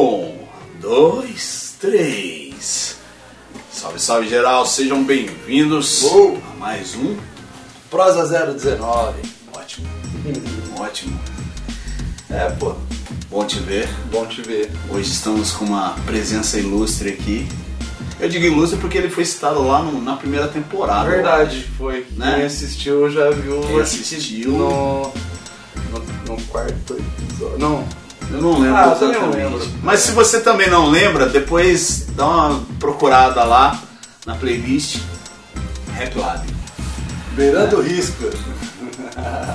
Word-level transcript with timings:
Um, 0.00 0.36
dois, 0.80 1.74
três. 1.80 2.96
Salve, 3.72 3.98
salve 3.98 4.28
geral, 4.28 4.64
sejam 4.64 5.02
bem-vindos 5.02 6.02
Uou. 6.02 6.40
a 6.52 6.56
mais 6.56 6.94
um. 6.94 7.16
Prosa 7.90 8.24
019. 8.52 9.20
Ótimo, 9.52 9.88
ótimo. 10.78 11.20
É, 12.30 12.48
pô, 12.50 12.76
bom 13.28 13.44
te 13.44 13.58
ver. 13.58 13.88
Bom 14.12 14.24
te 14.26 14.42
ver. 14.42 14.70
Hoje 14.90 15.10
estamos 15.10 15.50
com 15.50 15.64
uma 15.64 15.96
presença 16.06 16.56
ilustre 16.56 17.08
aqui. 17.08 17.48
Eu 18.20 18.28
digo 18.28 18.44
ilustre 18.46 18.78
porque 18.78 18.96
ele 18.96 19.10
foi 19.10 19.24
citado 19.24 19.60
lá 19.66 19.82
no- 19.82 20.00
na 20.00 20.14
primeira 20.14 20.46
temporada. 20.46 21.10
Verdade, 21.10 21.68
foi. 21.76 22.06
Né? 22.12 22.34
Quem 22.36 22.44
assistiu 22.44 23.10
já 23.10 23.28
viu 23.30 23.60
Quem 23.62 23.80
assistiu. 23.80 24.52
no, 24.52 25.12
no, 25.90 26.36
no 26.36 26.42
quarto 26.44 26.94
episódio. 26.94 27.58
Não, 27.58 27.84
Eu 28.32 28.40
não 28.40 28.58
lembro 28.60 28.76
Ah, 28.76 28.84
eu 28.86 28.94
também 28.96 29.10
exatamente. 29.16 29.20
não 29.20 29.50
lembro. 29.58 29.68
Mas 29.82 30.00
se 30.00 30.12
você 30.12 30.40
também 30.40 30.70
não 30.70 30.88
lembra, 30.88 31.26
depois 31.26 32.06
dá 32.16 32.26
uma 32.26 32.60
procurada 32.78 33.42
lá 33.44 33.78
na 34.26 34.34
playlist 34.36 34.98
Rap 35.94 36.16
Lab. 36.18 36.46
beirando 37.32 37.78
o 37.78 37.82
risco. 37.82 38.24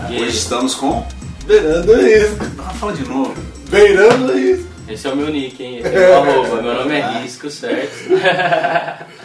E 0.09 0.21
Hoje 0.21 0.37
estamos 0.37 0.75
com. 0.75 1.05
Beirando 1.45 1.91
o 1.91 1.95
risco. 1.95 2.45
Ah, 2.59 2.73
fala 2.73 2.93
de 2.93 3.03
novo. 3.07 3.33
Beirando 3.69 4.31
o 4.31 4.35
risco. 4.37 4.67
Esse 4.87 5.07
é 5.07 5.09
o 5.09 5.15
meu 5.15 5.27
nick, 5.29 5.61
hein? 5.63 5.79
Esse 5.79 5.87
é 5.95 6.17
o 6.17 6.23
meu 6.25 6.41
arroba. 6.43 6.61
Meu 6.61 6.73
nome 6.75 6.95
é 6.95 7.01
Risco, 7.19 7.49
certo? 7.49 7.93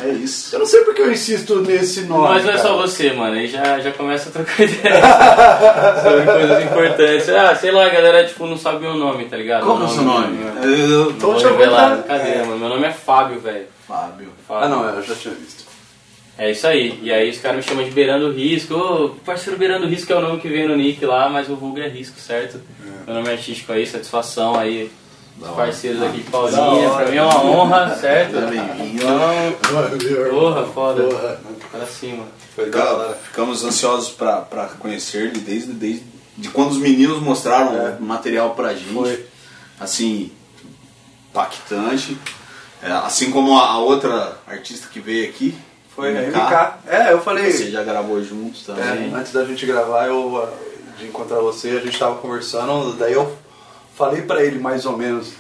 É 0.02 0.08
isso. 0.08 0.54
Eu 0.54 0.60
não 0.60 0.66
sei 0.66 0.80
porque 0.84 1.02
eu 1.02 1.12
insisto 1.12 1.56
nesse 1.62 2.02
nome. 2.02 2.28
Mas 2.28 2.44
não 2.44 2.50
é 2.52 2.56
cara. 2.56 2.68
só 2.68 2.76
você, 2.76 3.12
mano. 3.12 3.34
Aí 3.36 3.46
já, 3.46 3.78
já 3.80 3.92
começa 3.92 4.28
a 4.28 4.32
trocar 4.32 4.62
ideia 4.62 5.00
sobre 6.02 6.24
coisas 6.32 6.64
importantes. 6.64 7.28
Ah, 7.28 7.54
sei 7.54 7.70
lá, 7.70 7.86
a 7.86 7.90
galera 7.90 8.26
tipo, 8.26 8.46
não 8.46 8.56
sabe 8.56 8.80
meu 8.80 8.94
nome, 8.94 9.26
tá 9.26 9.36
ligado? 9.36 9.64
Que 9.64 9.68
é 9.70 9.84
o 9.84 9.88
seu 9.88 10.02
nome? 10.02 10.36
meu- 10.36 10.64
Eu- 10.64 11.14
eu 11.20 11.38
revelar, 11.50 11.96
contar. 11.96 12.02
cadê, 12.18 12.38
mano? 12.38 12.58
Meu 12.58 12.68
nome 12.68 12.86
é 12.86 12.92
Fábio, 12.92 13.40
velho. 13.40 13.66
Fábio. 13.86 14.28
Fábio. 14.48 14.64
Ah, 14.64 14.68
não, 14.68 14.84
eu 14.88 15.02
já 15.02 15.14
tinha 15.14 15.34
visto. 15.34 15.64
É 16.38 16.50
isso 16.52 16.66
aí. 16.66 16.98
E 17.02 17.12
aí 17.12 17.28
os 17.28 17.38
caras 17.38 17.58
me 17.58 17.62
chamam 17.62 17.84
de 17.84 17.90
Beirando 17.90 18.32
Risco. 18.32 18.74
Ô, 18.74 19.08
parceiro 19.26 19.58
Beirando 19.58 19.86
Risco 19.86 20.10
é 20.10 20.16
o 20.16 20.20
nome 20.22 20.40
que 20.40 20.48
vem 20.48 20.66
no 20.66 20.74
nick 20.74 21.04
lá, 21.04 21.28
mas 21.28 21.50
o 21.50 21.56
vulgo 21.56 21.78
é 21.80 21.88
Risco, 21.88 22.18
certo? 22.18 22.58
Meu 23.06 23.14
nome 23.14 23.28
é 23.28 23.32
artístico 23.32 23.72
aí, 23.72 23.86
satisfação 23.86 24.58
aí. 24.58 24.90
Os 25.38 25.46
Da 25.46 25.52
parceiros 25.52 26.02
aqui 26.02 26.18
de 26.18 26.22
Da 26.24 26.30
Paulinha, 26.30 26.90
pra 26.90 27.06
mim 27.10 27.16
é 27.16 27.22
uma 27.22 27.44
honra, 27.46 27.96
certo? 27.96 28.36
Então, 28.36 30.30
Porra, 30.30 30.66
foda. 30.66 31.02
Porra. 31.04 31.40
para 31.70 31.86
cima. 31.86 32.24
Foi 32.54 32.68
da 32.70 32.78
Fica- 32.80 32.92
hora. 32.94 33.14
Ficamos 33.14 33.64
ansiosos 33.64 34.10
pra, 34.10 34.38
pra 34.42 34.66
conhecer 34.66 35.22
ele 35.28 35.38
desde, 35.38 35.72
desde 35.72 36.04
de 36.36 36.48
quando 36.48 36.70
os 36.72 36.78
meninos 36.78 37.20
mostraram 37.22 37.74
É. 37.74 37.96
o 37.98 38.02
material 38.02 38.50
pra 38.54 38.74
gente. 38.74 38.92
Foi. 38.92 39.26
Assim, 39.78 40.30
impactante. 41.30 42.16
É, 42.82 42.90
assim 42.90 43.30
como 43.30 43.58
a, 43.58 43.66
a 43.72 43.78
outra 43.78 44.38
artista 44.46 44.88
que 44.90 45.00
veio 45.00 45.28
aqui. 45.28 45.54
Foi 45.94 46.12
MK, 46.12 46.36
MK. 46.38 46.74
É, 46.86 47.12
eu 47.12 47.20
falei. 47.20 47.52
Você 47.52 47.70
já 47.70 47.82
gravou 47.82 48.22
juntos 48.22 48.64
também. 48.64 48.84
É, 48.84 49.14
antes 49.14 49.32
da 49.32 49.44
gente 49.44 49.66
gravar, 49.66 50.06
eu 50.06 50.42
ah, 50.42 50.50
de 50.98 51.06
encontrar 51.06 51.40
você, 51.40 51.70
a 51.70 51.80
gente 51.80 51.98
tava 51.98 52.16
conversando, 52.16 52.92
daí 52.94 53.12
eu 53.12 53.36
falei 54.00 54.22
pra 54.22 54.42
ele 54.42 54.58
mais 54.58 54.86
ou 54.86 54.96
menos 54.96 55.32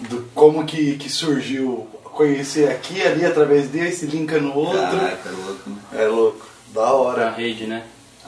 do 0.00 0.28
como 0.34 0.66
que, 0.66 0.96
que 0.96 1.08
surgiu 1.08 1.88
conhecer 2.04 2.68
aqui 2.70 2.98
e 2.98 3.02
ali 3.02 3.24
através 3.24 3.68
desse, 3.68 4.04
linka 4.06 4.38
no 4.38 4.54
outro. 4.54 4.78
Caraca, 4.78 5.30
louco. 5.30 5.70
né? 5.70 5.76
É 5.94 6.06
louco, 6.06 6.46
da 6.74 6.92
hora. 6.92 7.30
rede, 7.30 7.66
né? 7.66 7.84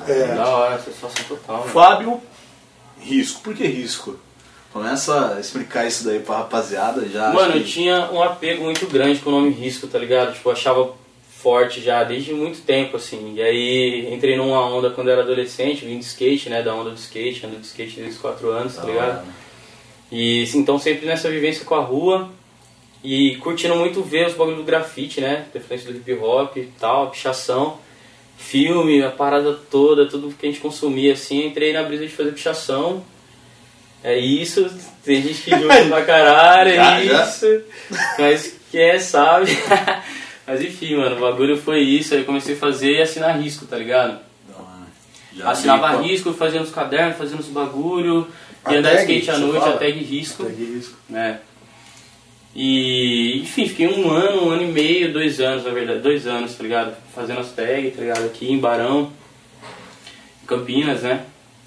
É. 0.06 0.34
Da 0.34 0.48
hora, 0.48 0.78
satisfação 0.78 1.24
total. 1.28 1.64
né? 1.66 1.70
Fábio, 1.72 2.20
risco. 3.00 3.40
Por 3.42 3.54
que 3.54 3.66
risco? 3.66 4.16
Começa 4.72 5.34
a 5.36 5.40
explicar 5.40 5.86
isso 5.86 6.04
daí 6.04 6.20
pra 6.20 6.38
rapaziada 6.38 7.06
já. 7.08 7.28
Mano, 7.32 7.48
acho 7.48 7.58
eu 7.58 7.62
que- 7.64 7.68
tinha 7.70 8.10
um 8.12 8.22
apego 8.22 8.64
muito 8.64 8.86
grande 8.86 9.18
com 9.20 9.28
o 9.30 9.32
nome 9.32 9.50
Risco, 9.50 9.86
tá 9.86 9.98
ligado? 9.98 10.34
Tipo, 10.34 10.48
eu 10.48 10.52
achava 10.52 10.92
forte 11.42 11.80
já 11.80 12.04
desde 12.04 12.32
muito 12.34 12.60
tempo, 12.62 12.96
assim. 12.96 13.34
E 13.36 13.42
aí 13.42 14.08
entrei 14.12 14.36
numa 14.36 14.60
onda 14.66 14.90
quando 14.90 15.08
eu 15.08 15.12
era 15.14 15.22
adolescente, 15.22 15.84
vim 15.84 15.98
de 15.98 16.04
skate, 16.04 16.48
né? 16.50 16.62
Da 16.62 16.74
onda 16.74 16.90
do 16.90 16.96
skate, 16.96 17.46
ando 17.46 17.56
de 17.56 17.66
skate 17.66 17.96
desde 17.96 18.14
os 18.14 18.18
4 18.20 18.50
anos, 18.50 18.74
tá 18.74 18.82
Da 18.82 18.88
ligado? 18.88 19.08
hora. 19.08 19.24
E 20.10 20.44
então 20.54 20.78
sempre 20.78 21.06
nessa 21.06 21.30
vivência 21.30 21.64
com 21.64 21.74
a 21.74 21.80
rua 21.80 22.30
e 23.04 23.36
curtindo 23.36 23.76
muito 23.76 24.02
ver 24.02 24.26
os 24.26 24.34
bagulhos 24.34 24.58
do 24.58 24.64
grafite, 24.64 25.20
né? 25.20 25.46
Referência 25.52 25.92
do 25.92 25.98
hip 25.98 26.12
hop 26.14 26.56
e 26.56 26.68
tal, 26.78 27.10
pichação, 27.10 27.78
filme, 28.36 29.02
a 29.02 29.10
parada 29.10 29.52
toda, 29.70 30.06
tudo 30.06 30.34
que 30.34 30.46
a 30.46 30.50
gente 30.50 30.60
consumia 30.60 31.12
assim. 31.12 31.46
Entrei 31.46 31.72
na 31.72 31.82
brisa 31.82 32.06
de 32.06 32.12
fazer 32.12 32.32
pichação. 32.32 33.04
É 34.02 34.16
isso, 34.16 34.70
tem 35.04 35.20
gente 35.22 35.42
que 35.42 35.50
julga 35.50 35.84
pra 35.86 36.04
caralho, 36.04 36.70
Já, 36.76 37.00
é 37.00 37.04
já. 37.04 37.24
isso. 37.24 37.62
Mas 38.18 38.56
quem 38.70 38.80
é 38.80 38.98
sabe. 38.98 39.50
Mas 40.46 40.62
enfim, 40.62 40.96
mano, 40.96 41.16
o 41.16 41.20
bagulho 41.20 41.58
foi 41.58 41.80
isso. 41.80 42.14
Aí 42.14 42.20
eu 42.20 42.26
comecei 42.26 42.54
a 42.54 42.58
fazer 42.58 42.92
e 42.92 43.02
assinar 43.02 43.38
risco, 43.38 43.66
tá 43.66 43.76
ligado? 43.76 44.18
Já 45.34 45.50
Assinava 45.50 45.98
vi, 45.98 46.08
risco, 46.08 46.32
fazia 46.32 46.60
uns 46.60 46.70
cadernos, 46.70 47.16
fazia 47.16 47.36
uns 47.36 47.46
bagulho, 47.46 48.26
A 48.68 48.72
ia 48.72 48.78
andar 48.78 48.90
de 48.90 48.96
tag, 48.98 49.12
skate 49.18 49.30
à 49.30 49.38
noite, 49.38 49.68
a 49.68 49.72
tag 49.72 49.92
risco, 49.98 50.44
Peguei 50.44 50.66
isso. 50.78 50.96
né? 51.08 51.38
E, 52.54 53.40
enfim, 53.42 53.68
fiquei 53.68 53.86
um 53.86 54.10
ano, 54.10 54.46
um 54.46 54.50
ano 54.50 54.62
e 54.62 54.66
meio, 54.66 55.12
dois 55.12 55.40
anos, 55.40 55.64
na 55.64 55.70
verdade, 55.70 56.00
dois 56.00 56.26
anos, 56.26 56.54
tá 56.54 56.62
ligado? 56.62 56.94
Fazendo 57.14 57.40
as 57.40 57.52
tags, 57.52 57.94
tá 57.94 58.00
ligado? 58.00 58.24
Aqui 58.24 58.50
em 58.50 58.58
Barão, 58.58 59.12
Campinas, 60.46 61.02
né? 61.02 61.20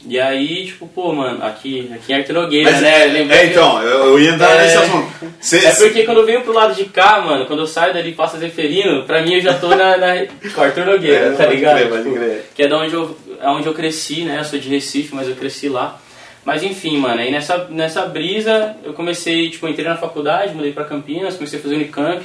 E 0.03 0.19
aí, 0.19 0.65
tipo, 0.65 0.87
pô, 0.87 1.13
mano, 1.13 1.45
aqui, 1.45 1.87
aqui 1.93 2.11
em 2.11 2.15
Arte 2.15 2.33
Nogueira, 2.33 2.71
Mas, 2.71 2.81
né? 2.81 3.03
é, 3.03 3.05
Lembrei 3.05 3.39
é, 3.39 3.45
então, 3.45 3.79
eu, 3.83 4.05
eu 4.07 4.19
ia 4.19 4.31
entrar 4.31 4.55
É. 4.57 4.63
nesse 4.63 4.77
assunto. 4.77 5.11
Cê- 5.39 5.63
é 5.63 5.75
porque 5.75 6.03
quando 6.03 6.17
eu 6.21 6.25
venho 6.25 6.41
pro 6.41 6.51
lado 6.51 6.73
de 6.73 6.85
cá, 6.85 7.21
mano, 7.21 7.45
quando 7.45 7.59
eu 7.59 7.67
saio 7.67 7.93
dali 7.93 8.09
e 8.09 8.13
passo 8.15 8.35
a 8.35 8.39
Zeferino, 8.39 9.03
pra 9.03 9.21
mim 9.21 9.35
eu 9.35 9.41
já 9.41 9.53
tô 9.53 9.69
na, 9.69 9.95
na 9.97 10.25
com 10.55 10.61
Arthur 10.61 10.87
Nogueira, 10.87 11.27
É, 11.27 11.31
tá 11.33 11.45
ligado? 11.45 11.87
crer, 11.87 12.03
Tipo, 12.03 12.53
que 12.55 12.63
é 12.63 12.67
da 12.67 12.79
onde 12.79 12.95
eu, 12.95 13.15
é 13.39 13.47
onde 13.49 13.67
eu 13.67 13.73
cresci, 13.75 14.23
né? 14.23 14.39
Eu 14.39 14.43
sou 14.43 14.57
de 14.57 14.69
Recife, 14.69 15.13
mas 15.13 15.27
eu 15.29 15.35
cresci 15.35 15.69
lá. 15.69 16.00
Mas 16.43 16.63
enfim, 16.63 16.97
mano, 16.97 17.21
aí 17.21 17.29
nessa, 17.31 17.65
nessa 17.69 18.05
brisa 18.07 18.75
eu 18.83 18.93
comecei, 18.93 19.49
tipo, 19.51 19.67
entrei 19.67 19.87
na 19.87 19.95
faculdade, 19.97 20.55
mudei 20.55 20.71
pra 20.73 20.85
Campinas, 20.85 21.35
comecei 21.35 21.59
a 21.59 21.61
fazer 21.61 21.75
Unicamp. 21.75 22.23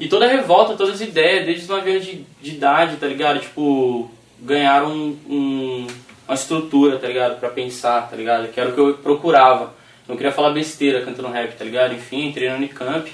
E 0.00 0.08
toda 0.08 0.26
a 0.26 0.28
revolta, 0.28 0.74
todas 0.74 0.94
as 0.96 1.00
ideias, 1.00 1.44
desde 1.46 1.62
os 1.62 1.68
9 1.68 1.90
anos 1.90 2.04
de, 2.04 2.24
de 2.42 2.50
idade, 2.50 2.96
tá 2.96 3.06
ligado? 3.06 3.40
Tipo, 3.40 4.10
ganharam 4.40 4.88
um, 4.90 5.18
um- 5.28 5.86
uma 6.28 6.34
estrutura, 6.34 6.98
tá 6.98 7.06
ligado? 7.06 7.38
Pra 7.38 7.48
pensar, 7.50 8.08
tá 8.10 8.16
ligado? 8.16 8.48
Que 8.48 8.58
era 8.60 8.70
o 8.70 8.72
que 8.72 8.80
eu 8.80 8.94
procurava. 8.94 9.74
Não 10.08 10.16
queria 10.16 10.32
falar 10.32 10.50
besteira 10.50 11.02
cantando 11.02 11.28
rap, 11.28 11.56
tá 11.56 11.64
ligado? 11.64 11.94
Enfim, 11.94 12.26
entrei 12.28 12.48
na 12.48 12.56
Unicamp, 12.56 13.10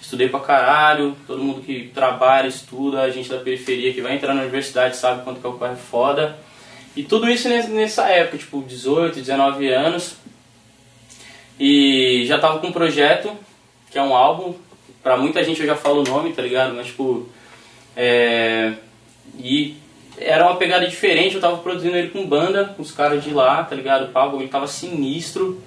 estudei 0.00 0.28
pra 0.28 0.40
caralho. 0.40 1.16
Todo 1.26 1.42
mundo 1.42 1.60
que 1.62 1.90
trabalha, 1.94 2.46
estuda, 2.48 3.02
a 3.02 3.10
gente 3.10 3.28
da 3.28 3.38
periferia 3.38 3.92
que 3.92 4.00
vai 4.00 4.14
entrar 4.14 4.34
na 4.34 4.42
universidade 4.42 4.96
sabe 4.96 5.22
quanto 5.24 5.40
que 5.40 5.46
é 5.46 5.50
o 5.50 5.54
corre 5.54 5.76
foda. 5.76 6.36
E 6.96 7.02
tudo 7.02 7.28
isso 7.28 7.48
nes- 7.48 7.68
nessa 7.68 8.08
época, 8.08 8.38
tipo, 8.38 8.62
18, 8.62 9.16
19 9.20 9.68
anos. 9.68 10.16
E 11.58 12.24
já 12.26 12.38
tava 12.38 12.58
com 12.58 12.68
um 12.68 12.72
projeto, 12.72 13.30
que 13.90 13.98
é 13.98 14.02
um 14.02 14.14
álbum. 14.14 14.54
Pra 15.02 15.16
muita 15.16 15.42
gente 15.44 15.60
eu 15.60 15.66
já 15.66 15.76
falo 15.76 16.00
o 16.00 16.04
nome, 16.04 16.32
tá 16.32 16.42
ligado? 16.42 16.74
Mas, 16.74 16.86
tipo. 16.86 17.28
É... 17.96 18.72
E 19.38 19.76
era 20.18 20.44
uma 20.46 20.56
pegada 20.56 20.86
diferente, 20.86 21.34
eu 21.34 21.40
tava 21.40 21.56
produzindo 21.58 21.96
ele 21.96 22.08
com 22.10 22.26
banda, 22.26 22.64
com 22.76 22.82
os 22.82 22.90
caras 22.92 23.22
de 23.22 23.30
lá, 23.32 23.62
tá 23.64 23.74
ligado? 23.74 24.06
O 24.06 24.08
palco 24.08 24.36
ele 24.36 24.48
tava 24.48 24.66
sinistro. 24.66 25.60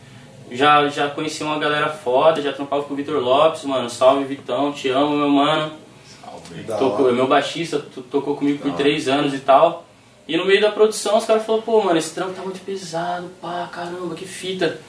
Já, 0.49 0.87
já 0.87 1.09
conheci 1.09 1.43
uma 1.43 1.59
galera 1.59 1.89
foda, 1.89 2.41
já 2.41 2.53
trampava 2.53 2.83
com 2.83 2.93
o 2.93 2.97
Vitor 2.97 3.21
Lopes, 3.21 3.63
mano. 3.65 3.89
Salve 3.89 4.23
Vitão, 4.23 4.71
te 4.71 4.87
amo, 4.87 5.15
meu 5.17 5.29
mano. 5.29 5.73
Salve. 6.21 6.63
Tocou, 6.79 7.11
meu 7.13 7.27
baixista 7.27 7.79
to- 7.79 8.01
tocou 8.03 8.35
comigo 8.37 8.59
por 8.59 8.71
três 8.73 9.07
anos 9.09 9.33
e 9.33 9.39
tal. 9.39 9.85
E 10.27 10.35
no 10.35 10.45
meio 10.45 10.59
da 10.59 10.71
produção 10.71 11.17
os 11.17 11.25
caras 11.25 11.45
falaram, 11.45 11.63
pô, 11.63 11.81
mano, 11.81 11.97
esse 11.97 12.13
trampo 12.13 12.33
tá 12.33 12.41
muito 12.41 12.59
pesado, 12.59 13.29
pá, 13.41 13.69
caramba, 13.71 14.13
que 14.13 14.25
fita. 14.25 14.79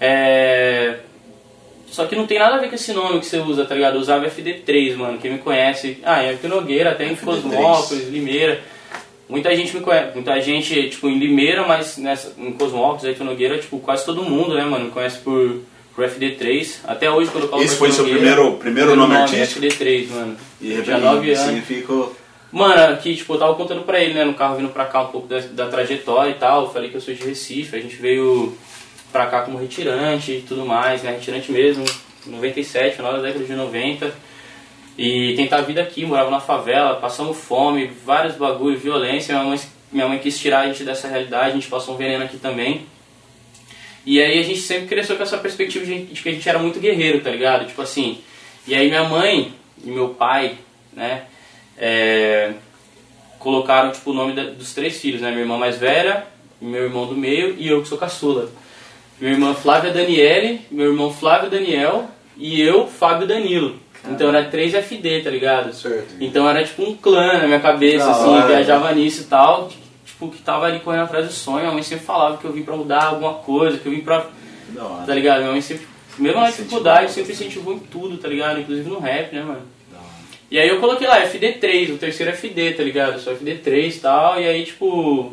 É... 0.00 0.98
Só 1.86 2.06
que 2.06 2.16
não 2.16 2.26
tem 2.26 2.38
nada 2.38 2.56
a 2.56 2.58
ver 2.58 2.68
com 2.68 2.74
esse 2.74 2.92
nome 2.92 3.20
que 3.20 3.26
você 3.26 3.38
usa, 3.38 3.64
tá 3.64 3.74
ligado? 3.74 3.94
Eu 3.94 4.00
usava 4.00 4.26
FD3, 4.26 4.96
mano, 4.96 5.18
quem 5.18 5.32
me 5.32 5.38
conhece. 5.38 5.98
Ah, 6.02 6.24
em 6.24 6.30
Arthur 6.30 6.48
Nogueira, 6.48 6.90
até 6.90 7.06
em 7.06 7.14
FD3. 7.14 7.24
Cosmópolis, 7.24 8.08
Limeira. 8.08 8.60
Muita 9.28 9.54
gente 9.54 9.76
me 9.76 9.82
conhece, 9.82 10.14
muita 10.14 10.40
gente, 10.40 10.88
tipo, 10.88 11.08
em 11.08 11.18
Limeira, 11.18 11.66
mas 11.66 11.98
nessa, 11.98 12.32
em 12.36 12.52
Cosmópolis, 12.52 13.04
Arthur 13.04 13.24
Nogueira, 13.24 13.58
tipo, 13.58 13.78
quase 13.78 14.04
todo 14.04 14.24
mundo, 14.24 14.54
né, 14.54 14.64
mano, 14.64 14.86
me 14.86 14.90
conhece 14.90 15.18
por, 15.18 15.60
por 15.94 16.04
FD3. 16.04 16.78
Até 16.84 17.10
hoje, 17.10 17.30
quando 17.30 17.44
eu 17.44 17.50
falo 17.50 17.62
Esse 17.62 17.76
foi 17.76 17.92
seu 17.92 18.04
primeiro, 18.04 18.54
primeiro 18.54 18.96
nome 18.96 19.14
artístico? 19.14 19.60
FD3, 19.60 20.08
mano. 20.10 20.36
E 20.60 20.82
tinha 20.82 20.98
9 20.98 21.30
anos. 21.30 21.44
significa. 21.44 22.21
Mano, 22.52 22.92
aqui, 22.92 23.16
tipo, 23.16 23.32
eu 23.32 23.38
tava 23.38 23.54
contando 23.54 23.82
pra 23.82 23.98
ele, 23.98 24.12
né, 24.12 24.24
no 24.24 24.34
carro 24.34 24.56
vindo 24.56 24.68
pra 24.68 24.84
cá 24.84 25.00
um 25.00 25.06
pouco 25.06 25.26
da, 25.26 25.40
da 25.40 25.68
trajetória 25.68 26.30
e 26.30 26.34
tal. 26.34 26.64
Eu 26.64 26.70
falei 26.70 26.90
que 26.90 26.96
eu 26.96 27.00
sou 27.00 27.14
de 27.14 27.24
Recife, 27.24 27.74
a 27.74 27.80
gente 27.80 27.96
veio 27.96 28.54
pra 29.10 29.26
cá 29.26 29.40
como 29.40 29.56
retirante 29.56 30.32
e 30.32 30.42
tudo 30.42 30.66
mais, 30.66 31.02
né, 31.02 31.12
retirante 31.12 31.50
mesmo, 31.50 31.84
97, 32.26 32.96
final 32.96 33.14
da 33.14 33.22
década 33.22 33.44
de 33.44 33.54
90. 33.54 34.14
E 34.98 35.34
tentar 35.34 35.58
a 35.58 35.62
vida 35.62 35.80
aqui, 35.80 36.04
morava 36.04 36.30
na 36.30 36.40
favela, 36.40 36.96
passamos 36.96 37.38
fome, 37.38 37.90
vários 38.04 38.36
bagulhos, 38.36 38.82
violência. 38.82 39.34
Minha 39.34 39.48
mãe, 39.48 39.60
minha 39.90 40.08
mãe 40.08 40.18
quis 40.18 40.38
tirar 40.38 40.60
a 40.60 40.66
gente 40.66 40.84
dessa 40.84 41.08
realidade, 41.08 41.52
a 41.52 41.54
gente 41.54 41.68
passou 41.68 41.94
um 41.94 41.96
veneno 41.96 42.24
aqui 42.24 42.36
também. 42.36 42.86
E 44.04 44.20
aí 44.20 44.38
a 44.38 44.42
gente 44.42 44.60
sempre 44.60 44.88
cresceu 44.88 45.16
com 45.16 45.22
essa 45.22 45.38
perspectiva 45.38 45.86
de, 45.86 46.04
de 46.04 46.22
que 46.22 46.28
a 46.28 46.32
gente 46.32 46.46
era 46.46 46.58
muito 46.58 46.78
guerreiro, 46.78 47.20
tá 47.20 47.30
ligado? 47.30 47.66
Tipo 47.66 47.80
assim. 47.80 48.18
E 48.66 48.74
aí 48.74 48.88
minha 48.88 49.04
mãe 49.04 49.54
e 49.82 49.90
meu 49.90 50.10
pai, 50.10 50.58
né? 50.92 51.24
É, 51.78 52.52
colocaram 53.38 53.90
tipo, 53.90 54.10
o 54.10 54.14
nome 54.14 54.32
da- 54.34 54.44
dos 54.50 54.72
três 54.74 54.98
filhos, 55.00 55.20
né? 55.20 55.30
Minha 55.30 55.42
irmã 55.42 55.58
mais 55.58 55.76
velha, 55.78 56.24
meu 56.60 56.84
irmão 56.84 57.06
do 57.06 57.16
meio 57.16 57.54
e 57.58 57.68
eu 57.68 57.82
que 57.82 57.88
sou 57.88 57.98
caçula. 57.98 58.48
Minha 59.20 59.32
irmã 59.34 59.54
Flávia 59.54 59.92
Daniele, 59.92 60.60
meu 60.70 60.86
irmão 60.90 61.12
Flávio 61.12 61.50
Daniel 61.50 62.06
e 62.36 62.60
eu, 62.60 62.86
Fábio 62.86 63.26
Danilo. 63.26 63.76
Então 64.10 64.28
era 64.30 64.44
3 64.44 64.74
FD, 64.74 65.20
tá 65.22 65.30
ligado? 65.30 65.72
Certo. 65.72 66.14
Então 66.20 66.48
era 66.48 66.64
tipo 66.64 66.82
um 66.82 66.96
clã 66.96 67.38
na 67.38 67.46
minha 67.46 67.60
cabeça, 67.60 68.10
assim, 68.10 68.28
hora. 68.30 68.46
viajava 68.48 68.92
nisso 68.92 69.22
e 69.22 69.24
tal. 69.26 69.70
Tipo, 70.04 70.28
que 70.28 70.42
tava 70.42 70.66
ali 70.66 70.80
correndo 70.80 71.04
atrás 71.04 71.26
do 71.26 71.32
sonho. 71.32 71.60
Minha 71.60 71.72
mãe 71.72 71.82
sempre 71.84 72.04
falava 72.04 72.36
que 72.36 72.44
eu 72.44 72.52
vim 72.52 72.62
pra 72.64 72.76
mudar 72.76 73.04
alguma 73.04 73.34
coisa, 73.34 73.78
que 73.78 73.86
eu 73.86 73.92
vim 73.92 74.00
pra 74.00 74.26
Da 74.70 74.84
hora. 74.84 75.06
Tá 75.06 75.14
ligado? 75.14 75.38
Minha 75.40 75.52
mãe 75.52 75.60
sempre, 75.60 75.86
mesmo 76.18 76.40
na 76.40 76.46
dificuldade, 76.48 77.12
sempre 77.12 77.32
incentivou 77.32 77.74
em 77.74 77.78
tudo, 77.78 78.16
tá 78.18 78.26
ligado? 78.26 78.58
Inclusive 78.60 78.88
no 78.90 78.98
rap, 78.98 79.32
né, 79.34 79.42
mano? 79.42 79.62
E 80.52 80.58
aí 80.58 80.68
eu 80.68 80.80
coloquei 80.80 81.08
lá 81.08 81.18
FD3, 81.22 81.94
o 81.94 81.96
terceiro 81.96 82.30
FD, 82.30 82.74
tá 82.74 82.82
ligado? 82.82 83.18
Só 83.18 83.32
FD3 83.32 83.96
e 83.96 84.00
tal, 84.00 84.38
e 84.38 84.46
aí, 84.46 84.66
tipo, 84.66 85.32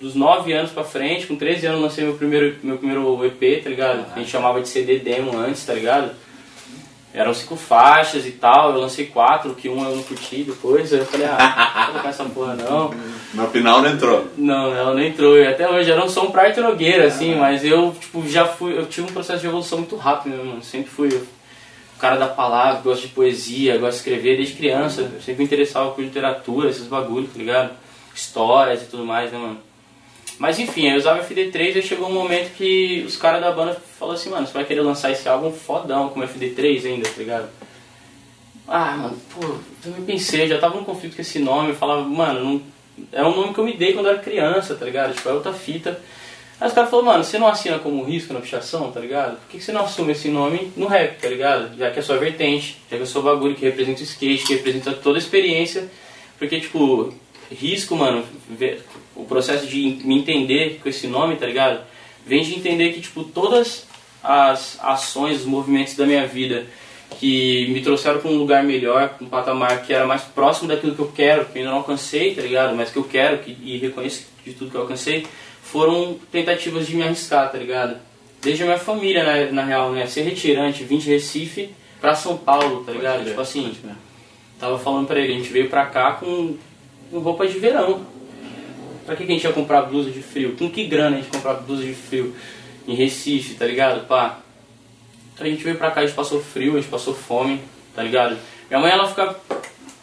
dos 0.00 0.16
9 0.16 0.52
anos 0.52 0.72
pra 0.72 0.82
frente, 0.82 1.24
com 1.24 1.36
13 1.36 1.68
anos 1.68 1.78
eu 1.78 1.84
lancei 1.84 2.04
meu 2.04 2.14
primeiro, 2.14 2.56
meu 2.64 2.76
primeiro 2.76 3.24
EP, 3.24 3.62
tá 3.62 3.70
ligado? 3.70 4.04
A 4.12 4.18
gente 4.18 4.28
chamava 4.28 4.60
de 4.60 4.68
CD 4.68 4.98
demo 4.98 5.38
antes, 5.38 5.64
tá 5.64 5.72
ligado? 5.72 6.10
Eram 7.14 7.32
cinco 7.32 7.54
faixas 7.54 8.26
e 8.26 8.32
tal, 8.32 8.72
eu 8.72 8.80
lancei 8.80 9.06
quatro, 9.06 9.54
que 9.54 9.68
um 9.68 9.84
eu 9.84 9.94
não 9.94 10.02
curti 10.02 10.42
depois, 10.42 10.92
aí 10.92 10.98
eu 10.98 11.06
falei, 11.06 11.28
ah, 11.28 11.36
não 11.38 11.84
vou 11.84 11.92
colocar 11.92 12.08
essa 12.08 12.24
porra 12.24 12.56
não. 12.56 12.92
No 13.34 13.46
final 13.48 13.82
não 13.82 13.90
entrou. 13.90 14.26
Não, 14.36 14.74
ela 14.74 14.94
não 14.94 15.02
entrou. 15.02 15.36
E 15.36 15.46
até 15.46 15.68
hoje 15.68 15.90
era 15.90 16.02
um 16.02 16.08
som 16.08 16.30
pra 16.30 16.52
Nogueira, 16.56 17.06
assim, 17.06 17.34
mas 17.34 17.64
eu, 17.64 17.94
tipo, 18.00 18.26
já 18.26 18.46
fui. 18.46 18.76
Eu 18.76 18.86
tive 18.86 19.08
um 19.08 19.12
processo 19.12 19.40
de 19.40 19.46
evolução 19.46 19.78
muito 19.78 19.94
rápido, 19.94 20.36
né, 20.36 20.42
mano? 20.42 20.62
Sempre 20.62 20.88
fui 20.88 21.08
o 21.08 21.26
cara 21.98 22.16
da 22.16 22.28
palavra, 22.28 22.82
gosto 22.82 23.02
de 23.02 23.08
poesia, 23.08 23.78
gosto 23.78 23.92
de 23.92 23.96
escrever 23.98 24.36
desde 24.36 24.54
criança. 24.54 25.02
Eu 25.02 25.20
sempre 25.20 25.38
me 25.38 25.44
interessava 25.44 25.90
por 25.90 26.02
literatura, 26.02 26.70
esses 26.70 26.86
bagulhos, 26.86 27.32
tá 27.32 27.38
ligado? 27.38 27.70
Histórias 28.14 28.82
e 28.82 28.86
tudo 28.86 29.04
mais, 29.04 29.32
né, 29.32 29.38
mano? 29.38 29.58
Mas 30.38 30.58
enfim, 30.58 30.88
eu 30.88 30.96
usava 30.96 31.24
FD3 31.24 31.76
e 31.76 31.82
chegou 31.82 32.08
um 32.08 32.12
momento 32.12 32.54
que 32.54 33.02
os 33.06 33.16
caras 33.16 33.40
da 33.40 33.50
banda 33.52 33.80
falaram 33.98 34.18
assim, 34.18 34.28
mano, 34.28 34.46
você 34.46 34.52
vai 34.52 34.64
querer 34.64 34.82
lançar 34.82 35.10
esse 35.10 35.26
álbum 35.28 35.50
fodão 35.50 36.10
como 36.10 36.26
FD3 36.26 36.84
ainda, 36.84 37.08
tá 37.08 37.16
ligado? 37.16 37.48
Ah, 38.68 38.96
mano, 38.96 39.16
pô, 39.32 39.56
também 39.82 40.04
pensei, 40.04 40.46
já 40.46 40.58
tava 40.58 40.76
num 40.76 40.84
conflito 40.84 41.16
com 41.16 41.22
esse 41.22 41.38
nome, 41.38 41.70
eu 41.70 41.76
falava, 41.76 42.02
mano, 42.02 42.40
não, 42.44 42.62
é 43.12 43.24
um 43.24 43.34
nome 43.34 43.54
que 43.54 43.60
eu 43.60 43.64
me 43.64 43.76
dei 43.76 43.92
quando 43.92 44.06
eu 44.06 44.12
era 44.12 44.22
criança, 44.22 44.74
tá 44.74 44.84
ligado? 44.84 45.14
Tipo, 45.14 45.28
é 45.28 45.32
outra 45.32 45.52
fita. 45.52 46.00
Aí 46.58 46.68
os 46.68 46.72
caras 46.72 46.88
falaram, 46.88 47.10
mano, 47.10 47.24
você 47.24 47.38
não 47.38 47.46
assina 47.46 47.78
como 47.78 48.02
risco 48.02 48.32
na 48.32 48.40
pichação, 48.40 48.90
tá 48.90 48.98
ligado? 48.98 49.36
Por 49.38 49.50
que 49.50 49.60
você 49.60 49.72
não 49.72 49.82
assume 49.82 50.12
esse 50.12 50.28
nome 50.28 50.72
no 50.74 50.86
rap, 50.86 51.20
tá 51.20 51.28
ligado? 51.28 51.76
Já 51.76 51.90
que 51.90 51.98
é 51.98 52.02
sua 52.02 52.16
vertente, 52.16 52.78
já 52.90 52.96
que 52.96 53.02
é 53.02 53.06
seu 53.06 53.22
bagulho 53.22 53.54
que 53.54 53.64
representa 53.64 54.00
o 54.00 54.04
skate, 54.04 54.46
que 54.46 54.54
representa 54.54 54.92
toda 54.92 55.18
a 55.18 55.20
experiência. 55.20 55.90
Porque, 56.38 56.58
tipo, 56.58 57.12
risco, 57.50 57.94
mano, 57.94 58.24
o 59.14 59.24
processo 59.24 59.66
de 59.66 59.98
me 60.04 60.18
entender 60.18 60.80
com 60.82 60.88
esse 60.88 61.06
nome, 61.06 61.36
tá 61.36 61.46
ligado? 61.46 61.84
Vem 62.26 62.42
de 62.42 62.54
entender 62.54 62.92
que, 62.92 63.02
tipo, 63.02 63.22
todas 63.22 63.86
as 64.22 64.78
ações, 64.82 65.40
os 65.40 65.46
movimentos 65.46 65.94
da 65.94 66.06
minha 66.06 66.26
vida 66.26 66.66
que 67.20 67.68
me 67.68 67.80
trouxeram 67.80 68.18
para 68.18 68.30
um 68.30 68.36
lugar 68.36 68.64
melhor, 68.64 69.14
um 69.20 69.26
patamar 69.26 69.82
que 69.82 69.92
era 69.92 70.06
mais 70.06 70.22
próximo 70.22 70.68
daquilo 70.68 70.94
que 70.94 71.00
eu 71.00 71.12
quero, 71.14 71.46
que 71.46 71.58
ainda 71.58 71.70
não 71.70 71.78
alcancei, 71.78 72.34
tá 72.34 72.42
ligado? 72.42 72.74
Mas 72.74 72.90
que 72.90 72.96
eu 72.96 73.04
quero 73.04 73.38
que, 73.38 73.56
e 73.62 73.78
reconheço 73.78 74.26
de 74.44 74.52
tudo 74.52 74.70
que 74.70 74.76
eu 74.76 74.82
alcancei, 74.82 75.26
foram 75.70 76.18
tentativas 76.30 76.86
de 76.86 76.96
me 76.96 77.02
arriscar, 77.02 77.50
tá 77.50 77.58
ligado? 77.58 77.96
Desde 78.40 78.62
a 78.62 78.66
minha 78.66 78.78
família, 78.78 79.24
na, 79.24 79.52
na 79.52 79.64
real, 79.64 79.92
né? 79.92 80.06
Ser 80.06 80.22
retirante, 80.22 80.84
vim 80.84 80.98
de 80.98 81.10
Recife 81.10 81.70
pra 82.00 82.14
São 82.14 82.36
Paulo, 82.36 82.84
tá 82.84 82.92
ligado? 82.92 83.24
Tipo 83.24 83.40
assim, 83.40 83.76
tava 84.60 84.78
falando 84.78 85.06
pra 85.06 85.18
ele, 85.18 85.32
a 85.32 85.36
gente 85.36 85.52
veio 85.52 85.68
pra 85.68 85.86
cá 85.86 86.12
com, 86.12 86.56
com 87.10 87.18
roupa 87.18 87.46
de 87.46 87.58
verão. 87.58 88.06
Pra 89.04 89.16
que, 89.16 89.24
que 89.24 89.32
a 89.32 89.34
gente 89.34 89.44
ia 89.44 89.52
comprar 89.52 89.82
blusa 89.82 90.10
de 90.10 90.22
frio? 90.22 90.56
Com 90.56 90.70
que 90.70 90.84
grana 90.84 91.16
a 91.16 91.20
gente 91.20 91.30
comprar 91.30 91.54
blusa 91.54 91.84
de 91.84 91.94
frio 91.94 92.34
em 92.86 92.94
Recife, 92.94 93.54
tá 93.54 93.66
ligado? 93.66 94.06
Pá. 94.06 94.40
Então 95.34 95.46
a 95.46 95.50
gente 95.50 95.62
veio 95.62 95.76
pra 95.76 95.90
cá, 95.90 96.00
a 96.00 96.06
gente 96.06 96.16
passou 96.16 96.40
frio, 96.40 96.72
a 96.72 96.80
gente 96.80 96.90
passou 96.90 97.14
fome, 97.14 97.60
tá 97.94 98.02
ligado? 98.02 98.38
Minha 98.68 98.80
mãe, 98.80 98.92
ela 98.92 99.08
fica 99.08 99.34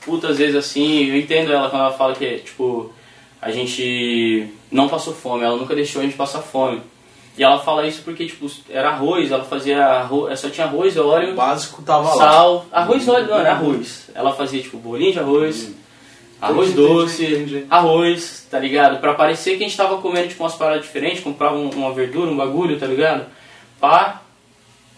puta 0.05 0.27
às 0.27 0.37
vezes 0.37 0.55
assim, 0.55 1.05
eu 1.05 1.17
entendo 1.17 1.51
ela 1.51 1.69
quando 1.69 1.83
ela 1.83 1.93
fala 1.93 2.13
que, 2.13 2.39
tipo, 2.39 2.93
a 3.43 3.51
gente 3.51 4.47
não 4.71 4.87
passou 4.89 5.13
fome, 5.13 5.43
ela 5.43 5.57
nunca 5.57 5.75
deixou 5.75 6.01
a 6.01 6.05
gente 6.05 6.15
passar 6.15 6.41
fome. 6.41 6.81
E 7.37 7.43
ela 7.43 7.57
fala 7.59 7.87
isso 7.87 8.01
porque, 8.03 8.25
tipo, 8.27 8.45
era 8.69 8.89
arroz, 8.89 9.31
ela 9.31 9.43
fazia 9.43 9.83
arroz, 9.83 10.39
só 10.39 10.49
tinha 10.49 10.67
arroz, 10.67 10.95
O 10.97 11.07
óleo, 11.07 11.33
básico 11.35 11.81
tava 11.81 12.09
lá. 12.09 12.15
sal, 12.15 12.65
arroz, 12.71 13.07
óleo, 13.07 13.27
não, 13.27 13.39
era 13.39 13.51
arroz. 13.53 14.09
Ela 14.13 14.33
fazia, 14.33 14.61
tipo, 14.61 14.77
bolinho 14.77 15.13
de 15.13 15.19
arroz, 15.19 15.71
arroz 16.39 16.69
Entendi, 16.69 16.87
doce, 16.87 17.25
entendi, 17.25 17.65
arroz, 17.71 18.47
tá 18.51 18.59
ligado? 18.59 18.99
Pra 18.99 19.15
parecer 19.15 19.57
que 19.57 19.63
a 19.63 19.67
gente 19.67 19.75
tava 19.77 19.97
comendo, 19.97 20.27
tipo, 20.27 20.43
umas 20.43 20.53
paradas 20.53 20.83
diferentes, 20.85 21.23
comprava 21.23 21.55
um- 21.55 21.71
uma 21.71 21.91
verdura, 21.91 22.29
um 22.29 22.37
bagulho, 22.37 22.79
tá 22.79 22.85
ligado? 22.85 23.25
Pá. 23.79 24.21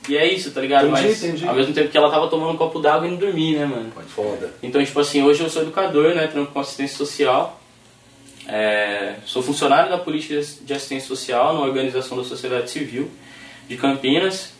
E 0.09 0.15
é 0.17 0.31
isso, 0.31 0.51
tá 0.51 0.59
ligado? 0.61 0.87
Entendi, 0.87 1.01
Mas 1.07 1.23
entendi. 1.23 1.47
ao 1.47 1.55
mesmo 1.55 1.73
tempo 1.73 1.89
que 1.89 1.97
ela 1.97 2.11
tava 2.11 2.27
tomando 2.27 2.51
um 2.51 2.57
copo 2.57 2.79
d'água 2.79 3.07
e 3.07 3.11
não 3.11 3.17
dormia, 3.17 3.59
né, 3.59 3.65
mano? 3.65 3.91
Foda. 4.13 4.53
Então, 4.61 4.83
tipo 4.83 4.99
assim, 4.99 5.23
hoje 5.23 5.41
eu 5.41 5.49
sou 5.49 5.63
educador, 5.63 6.13
né, 6.13 6.27
trampo 6.27 6.51
com 6.51 6.59
assistência 6.59 6.95
social. 6.97 7.59
É, 8.47 9.15
sou 9.25 9.41
funcionário 9.41 9.89
da 9.89 9.97
política 9.97 10.39
de 10.39 10.73
assistência 10.73 11.07
social 11.07 11.55
na 11.55 11.61
organização 11.61 12.17
da 12.17 12.23
sociedade 12.23 12.69
civil 12.69 13.09
de 13.67 13.75
Campinas 13.75 14.53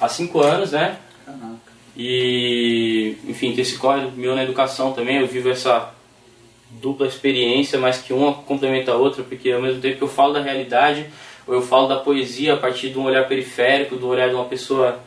há 0.00 0.08
cinco 0.08 0.40
anos, 0.40 0.72
né? 0.72 0.98
Caraca. 1.24 1.56
E, 1.96 3.16
enfim, 3.26 3.52
tem 3.52 3.62
esse 3.62 3.76
código 3.78 4.12
meu 4.16 4.34
na 4.34 4.42
educação 4.42 4.92
também, 4.92 5.18
eu 5.18 5.26
vivo 5.26 5.50
essa 5.50 5.94
dupla 6.70 7.06
experiência, 7.06 7.78
mas 7.78 7.98
que 7.98 8.12
uma 8.12 8.34
complementa 8.34 8.92
a 8.92 8.96
outra, 8.96 9.22
porque 9.22 9.50
ao 9.50 9.62
mesmo 9.62 9.80
tempo 9.80 9.98
que 9.98 10.02
eu 10.02 10.08
falo 10.08 10.34
da 10.34 10.42
realidade, 10.42 11.06
ou 11.46 11.54
eu 11.54 11.62
falo 11.62 11.88
da 11.88 11.96
poesia 11.96 12.54
a 12.54 12.56
partir 12.56 12.90
de 12.90 12.98
um 12.98 13.04
olhar 13.04 13.26
periférico, 13.28 13.96
do 13.96 14.08
olhar 14.08 14.28
de 14.28 14.34
uma 14.34 14.44
pessoa 14.44 15.00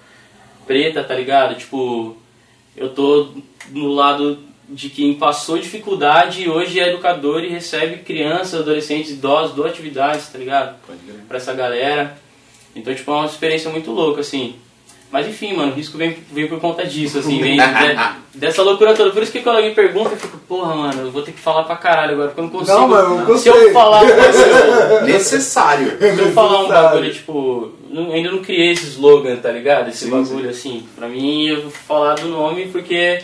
preta, 0.66 1.04
tá 1.04 1.14
ligado? 1.14 1.56
Tipo, 1.56 2.16
eu 2.76 2.90
tô 2.90 3.34
no 3.70 3.88
lado 3.88 4.40
de 4.69 4.89
quem 4.89 5.13
passou 5.16 5.57
dificuldade 5.57 6.44
e 6.44 6.50
hoje 6.50 6.80
é 6.80 6.89
educador 6.89 7.44
e 7.44 7.50
recebe 7.50 7.98
crianças, 7.98 8.62
adolescentes, 8.62 9.12
idosos, 9.12 9.56
dou 9.56 9.66
atividades, 9.66 10.27
tá 10.27 10.38
ligado? 10.38 10.75
Pode 10.86 11.00
crer. 11.00 11.16
pra 11.27 11.38
essa 11.38 11.54
galera. 11.54 12.18
Então, 12.75 12.94
tipo, 12.94 13.12
é 13.12 13.16
uma 13.16 13.25
experiência 13.25 13.69
muito 13.71 13.92
louca, 13.92 14.21
assim. 14.21 14.56
Mas 15.12 15.27
enfim, 15.27 15.54
mano, 15.54 15.71
o 15.71 15.75
risco 15.75 15.98
vem, 15.98 16.16
vem 16.31 16.48
por 16.48 16.60
conta 16.60 16.86
disso, 16.86 17.18
assim, 17.18 17.42
vem 17.42 17.57
de- 18.31 18.38
dessa 18.40 18.61
loucura 18.61 18.94
toda. 18.94 19.09
Por 19.09 19.23
isso 19.23 19.31
que 19.31 19.40
quando 19.40 19.56
alguém 19.56 19.73
pergunta, 19.73 20.11
eu 20.11 20.18
fico, 20.18 20.38
porra, 20.47 20.76
mano, 20.76 21.02
eu 21.02 21.11
vou 21.11 21.23
ter 21.23 21.31
que 21.31 21.40
falar 21.40 21.64
pra 21.64 21.76
caralho 21.76 22.11
agora, 22.14 22.28
porque 22.28 22.40
eu 22.40 22.44
não 22.44 22.52
consigo. 22.52 22.78
Não, 22.78 22.88
mas 22.88 23.28
eu 23.28 23.38
Se 23.40 23.49
eu 23.49 23.73
falar, 23.73 24.04
Necessário. 25.06 25.97
se 25.99 26.19
eu 26.19 26.31
falar 26.31 26.64
um 26.64 26.68
bagulho, 26.68 27.11
tipo, 27.11 27.71
não- 27.90 28.11
ainda 28.11 28.31
não 28.31 28.40
criei 28.44 28.71
esse 28.71 28.85
slogan, 28.88 29.35
tá 29.38 29.52
ligado? 29.52 29.90
Esse 29.90 30.06
Sim, 30.06 30.11
bagulho, 30.11 30.49
assim. 30.49 30.85
Pra 30.95 31.07
mim, 31.07 31.47
eu 31.47 31.64
vou 31.64 31.71
falar 31.71 32.14
do 32.16 32.28
nome 32.28 32.68
porque 32.68 33.19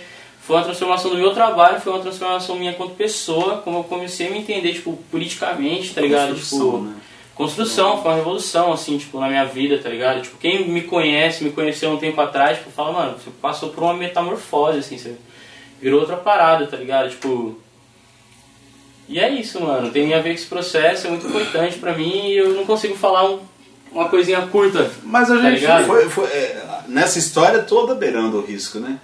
foi 0.46 0.56
uma 0.56 0.64
transformação 0.64 1.12
do 1.12 1.18
meu 1.18 1.34
trabalho, 1.34 1.80
foi 1.82 1.92
uma 1.94 2.02
transformação 2.02 2.56
minha 2.56 2.72
enquanto 2.72 2.94
pessoa, 2.96 3.58
como 3.58 3.80
eu 3.80 3.84
comecei 3.84 4.28
a 4.28 4.32
me 4.32 4.40
entender, 4.40 4.74
tipo, 4.74 4.98
politicamente, 5.12 5.94
tá 5.94 6.02
ligado? 6.02 6.30
Construção, 6.30 6.60
Tipo, 6.72 6.78
né? 6.84 6.94
construção, 7.36 8.02
foi 8.02 8.12
uma 8.12 8.18
revolução, 8.18 8.72
assim, 8.74 8.98
tipo, 8.98 9.20
na 9.20 9.28
minha 9.28 9.46
vida, 9.46 9.78
tá 9.80 9.90
ligado? 9.90 10.22
Tipo, 10.22 10.38
quem 10.38 10.68
me 10.70 10.82
conhece, 10.82 11.44
me 11.44 11.52
conheceu 11.52 11.90
um 11.92 11.98
tempo 11.98 12.20
atrás, 12.22 12.58
tipo, 12.60 12.70
fala, 12.72 12.92
mano, 12.94 13.18
você 13.18 13.30
passou 13.42 13.70
por 13.70 13.84
uma 13.84 13.94
metamorfose, 13.94 14.80
assim, 14.80 14.98
você 14.98 15.16
virou 15.82 16.00
outra 16.02 16.16
parada, 16.18 16.68
tá 16.68 16.78
ligado? 16.78 17.10
Tipo. 17.10 17.58
E 19.08 19.20
é 19.20 19.30
isso, 19.30 19.62
mano. 19.62 19.92
Tem 19.92 20.12
a 20.14 20.20
ver 20.20 20.30
com 20.30 20.36
esse 20.36 20.48
processo, 20.48 21.06
é 21.08 21.10
muito 21.12 21.28
importante 21.28 21.78
pra 21.78 21.94
mim 21.94 22.28
e 22.28 22.38
eu 22.38 22.54
não 22.56 22.66
consigo 22.66 22.96
falar 22.96 23.30
um- 23.30 23.40
uma 23.92 24.10
coisinha 24.10 24.42
curta. 24.48 24.90
Mas 25.04 25.30
a 25.30 25.36
Tá 25.38 25.42
gente 25.52 25.60
ligado? 25.60 25.86
foi, 25.86 26.10
foi, 26.10 26.26
é, 26.26 26.66
nessa 26.88 27.20
história 27.20 27.60
toda 27.62 27.94
beirando 27.94 28.38
o 28.40 28.42
risco, 28.46 28.80
né? 28.80 28.98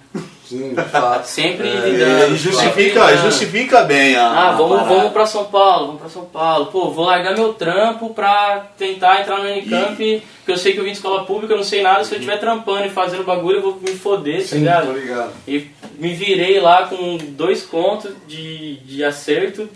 Sim, 0.52 0.74
de 0.74 0.82
fato. 0.82 1.24
Sempre 1.26 1.68
É. 1.68 2.28
E 2.28 2.36
justifica, 2.36 3.16
justifica 3.16 3.82
bem 3.82 4.14
a. 4.16 4.48
Ah, 4.48 4.52
vamos, 4.52 4.78
parada. 4.78 4.94
vamos 4.94 5.12
pra 5.12 5.26
São 5.26 5.44
Paulo, 5.44 5.86
vamos 5.86 6.00
pra 6.00 6.10
São 6.10 6.24
Paulo. 6.26 6.66
Pô, 6.66 6.90
vou 6.90 7.06
largar 7.06 7.34
meu 7.34 7.54
trampo 7.54 8.12
pra 8.12 8.66
tentar 8.76 9.20
entrar 9.20 9.38
no 9.38 9.48
Unicamp, 9.48 9.96
que 9.96 10.52
eu 10.52 10.56
sei 10.56 10.72
que 10.72 10.78
eu 10.78 10.84
vim 10.84 10.90
de 10.90 10.96
escola 10.96 11.24
pública, 11.24 11.54
eu 11.54 11.56
não 11.58 11.64
sei 11.64 11.80
nada, 11.82 12.04
se 12.04 12.12
eu 12.14 12.18
estiver 12.18 12.38
trampando 12.38 12.86
e 12.86 12.90
fazendo 12.90 13.24
bagulho, 13.24 13.58
eu 13.58 13.62
vou 13.62 13.80
me 13.80 13.94
foder, 13.96 14.40
tá 14.42 14.48
Sim, 14.48 14.58
ligado? 14.58 14.86
tô 14.86 14.92
ligado. 14.92 15.32
E 15.48 15.66
me 15.98 16.12
virei 16.14 16.60
lá 16.60 16.86
com 16.86 17.16
dois 17.30 17.62
contos 17.62 18.12
de, 18.28 18.76
de 18.80 19.02
acerto, 19.02 19.68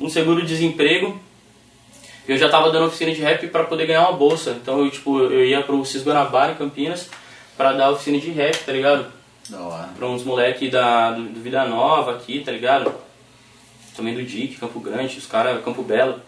um 0.00 0.08
seguro-desemprego. 0.08 1.18
Eu 2.28 2.36
já 2.36 2.48
tava 2.48 2.70
dando 2.70 2.86
oficina 2.86 3.12
de 3.12 3.20
rap 3.20 3.46
para 3.48 3.64
poder 3.64 3.86
ganhar 3.86 4.02
uma 4.02 4.12
bolsa. 4.12 4.50
Então 4.60 4.80
eu, 4.84 4.90
tipo, 4.90 5.20
eu 5.20 5.44
ia 5.44 5.62
pro 5.62 5.84
Cis 5.84 6.02
Guanabara, 6.02 6.52
em 6.52 6.56
Campinas, 6.56 7.08
pra 7.56 7.72
dar 7.72 7.90
oficina 7.90 8.18
de 8.18 8.30
rap, 8.30 8.56
tá 8.64 8.72
ligado? 8.72 9.06
Da 9.48 9.60
hora. 9.60 9.88
Pra 9.96 10.06
uns 10.06 10.24
moleque 10.24 10.68
da, 10.68 11.12
do, 11.12 11.22
do 11.24 11.40
Vida 11.40 11.64
Nova 11.64 12.12
aqui, 12.12 12.40
tá 12.40 12.52
ligado? 12.52 12.92
Também 13.96 14.14
do 14.14 14.22
DIC, 14.22 14.56
Campo 14.58 14.80
Grande, 14.80 15.18
os 15.18 15.26
caras, 15.26 15.64
Campo 15.64 15.82
Belo. 15.82 16.20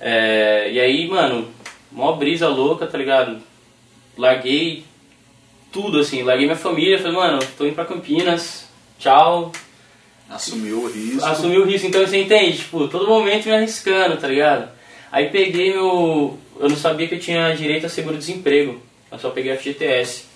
É, 0.00 0.70
e 0.70 0.80
aí, 0.80 1.08
mano, 1.08 1.48
Mó 1.90 2.12
brisa 2.12 2.48
louca, 2.48 2.86
tá 2.86 2.98
ligado? 2.98 3.40
Larguei 4.16 4.84
tudo, 5.72 6.00
assim, 6.00 6.22
larguei 6.22 6.46
minha 6.46 6.56
família, 6.56 6.98
falei, 6.98 7.12
mano, 7.16 7.38
tô 7.56 7.64
indo 7.64 7.74
pra 7.74 7.84
Campinas, 7.84 8.68
tchau. 8.98 9.52
Assumiu 10.28 10.82
o 10.82 10.90
risco. 10.90 11.24
Assumi 11.24 11.56
o 11.56 11.64
risco, 11.64 11.86
então 11.86 12.06
você 12.06 12.20
entende? 12.20 12.58
Tipo, 12.58 12.86
todo 12.88 13.08
momento 13.08 13.46
me 13.46 13.54
arriscando, 13.54 14.18
tá 14.18 14.28
ligado? 14.28 14.70
Aí 15.10 15.30
peguei 15.30 15.72
meu. 15.72 16.38
Eu 16.60 16.68
não 16.68 16.76
sabia 16.76 17.08
que 17.08 17.14
eu 17.14 17.20
tinha 17.20 17.54
direito 17.54 17.86
a 17.86 17.88
seguro-desemprego. 17.88 18.80
Eu 19.10 19.18
só 19.18 19.30
peguei 19.30 19.56
FGTS. 19.56 20.27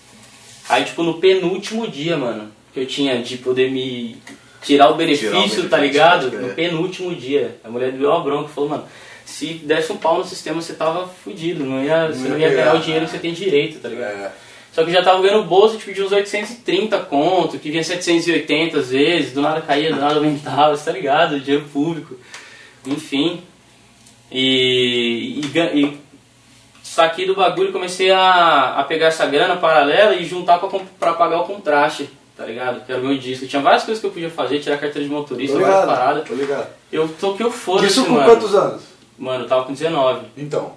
Aí, 0.69 0.85
tipo, 0.85 1.03
no 1.03 1.15
penúltimo 1.15 1.87
dia, 1.87 2.17
mano, 2.17 2.51
que 2.73 2.79
eu 2.79 2.85
tinha 2.85 3.21
de 3.21 3.37
poder 3.37 3.69
me 3.71 4.17
tirar 4.61 4.89
o 4.89 4.95
benefício, 4.95 5.29
Tirar 5.29 5.37
o 5.37 5.41
benefício, 5.41 5.69
tá 5.69 5.77
ligado? 5.77 6.31
No 6.31 6.53
penúltimo 6.53 7.13
dia. 7.15 7.57
A 7.63 7.69
mulher 7.69 7.91
deu 7.91 8.09
uma 8.09 8.23
bronca 8.23 8.49
e 8.49 8.53
falou, 8.53 8.69
mano, 8.69 8.85
se 9.25 9.53
desse 9.55 9.91
um 9.91 9.97
pau 9.97 10.19
no 10.19 10.25
sistema, 10.25 10.61
você 10.61 10.73
tava 10.73 11.07
fudido. 11.07 11.63
Não 11.63 11.83
ia, 11.83 12.07
você 12.07 12.27
não 12.27 12.37
ia 12.37 12.49
ganhar 12.49 12.75
o 12.75 12.79
dinheiro 12.79 13.05
que 13.05 13.11
você 13.11 13.19
tem 13.19 13.33
direito, 13.33 13.79
tá 13.79 13.89
ligado? 13.89 14.13
É. 14.13 14.31
Só 14.71 14.83
que 14.83 14.89
eu 14.89 14.93
já 14.93 15.03
tava 15.03 15.21
ganhando 15.21 15.43
bolsa 15.43 15.77
tipo, 15.77 15.93
de 15.93 16.01
uns 16.01 16.11
830 16.11 16.97
conto, 17.01 17.59
que 17.59 17.69
vinha 17.69 17.83
780 17.83 18.79
às 18.79 18.89
vezes, 18.89 19.31
do 19.31 19.39
nada 19.39 19.61
caía, 19.61 19.93
do 19.93 19.99
nada 19.99 20.15
aumentava, 20.15 20.75
você 20.75 20.85
tá 20.85 20.91
ligado? 20.91 21.39
Dinheiro 21.39 21.65
público. 21.71 22.15
Enfim. 22.87 23.41
E, 24.31 25.41
e, 25.43 25.79
e 25.79 25.97
saquei 26.93 27.25
do 27.25 27.35
bagulho 27.35 27.69
e 27.69 27.73
comecei 27.73 28.11
a, 28.11 28.75
a 28.79 28.83
pegar 28.83 29.07
essa 29.07 29.25
grana 29.25 29.55
paralela 29.57 30.15
e 30.15 30.25
juntar 30.25 30.59
pra, 30.59 30.69
pra 30.99 31.13
pagar 31.13 31.39
o 31.41 31.45
contraste, 31.45 32.09
tá 32.37 32.45
ligado? 32.45 32.85
Que 32.85 32.91
era 32.91 33.01
o 33.01 33.05
meu 33.05 33.17
disco. 33.17 33.47
Tinha 33.47 33.61
várias 33.61 33.83
coisas 33.83 33.99
que 33.99 34.07
eu 34.07 34.11
podia 34.11 34.29
fazer, 34.29 34.59
tirar 34.59 34.77
carteira 34.77 35.07
de 35.07 35.13
motorista, 35.13 35.57
Tô 35.57 35.61
várias 35.63 35.81
ligado, 35.81 35.97
paradas. 35.97 36.27
tô 36.27 36.33
ligado. 36.35 36.67
Eu 36.91 37.07
toquei 37.19 37.45
o 37.45 37.51
foda 37.51 37.85
Isso 37.85 38.05
com 38.05 38.11
mano. 38.11 38.25
quantos 38.25 38.53
anos? 38.53 38.83
Mano, 39.17 39.43
eu 39.45 39.47
tava 39.47 39.63
com 39.63 39.73
19, 39.73 40.21
Então. 40.37 40.73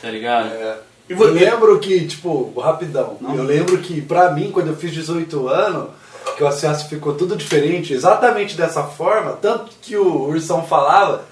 tá 0.00 0.08
ligado? 0.10 0.48
É. 0.52 0.76
E 1.08 1.12
Eu 1.12 1.18
você- 1.18 1.30
lembro 1.32 1.78
que, 1.80 2.06
tipo, 2.06 2.52
rapidão, 2.60 3.16
eu 3.34 3.42
lembro 3.42 3.78
que 3.78 4.00
pra 4.00 4.30
mim, 4.30 4.50
quando 4.52 4.68
eu 4.68 4.76
fiz 4.76 4.92
18 4.92 5.48
anos, 5.48 5.88
que 6.36 6.42
o 6.44 6.46
acesso 6.46 6.88
ficou 6.88 7.14
tudo 7.14 7.34
diferente, 7.36 7.92
exatamente 7.92 8.56
dessa 8.56 8.84
forma, 8.84 9.32
tanto 9.42 9.72
que 9.82 9.96
o 9.96 10.28
Ursão 10.28 10.62
falava, 10.64 11.24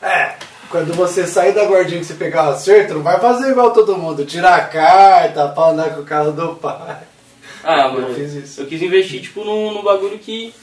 é, 0.00 0.34
quando 0.70 0.92
você 0.94 1.26
sair 1.26 1.52
da 1.52 1.64
guardinha 1.64 2.00
que 2.00 2.06
você 2.06 2.14
pegar 2.14 2.46
o 2.46 2.50
acerto, 2.50 2.94
não 2.94 3.02
vai 3.02 3.18
fazer 3.20 3.50
igual 3.50 3.70
todo 3.72 3.96
mundo, 3.96 4.24
tirar 4.24 4.56
a 4.56 4.64
carta 4.66 5.48
pra 5.48 5.64
andar 5.70 5.94
com 5.94 6.00
o 6.00 6.04
carro 6.04 6.32
do 6.32 6.54
pai. 6.56 6.98
Ah, 7.64 7.86
Eu 7.88 7.92
mano, 7.92 8.14
fiz 8.14 8.32
isso. 8.34 8.60
eu 8.60 8.66
quis 8.66 8.80
investir, 8.82 9.22
tipo, 9.22 9.44
num, 9.44 9.72
num 9.72 9.82
bagulho 9.82 10.18
que, 10.18 10.54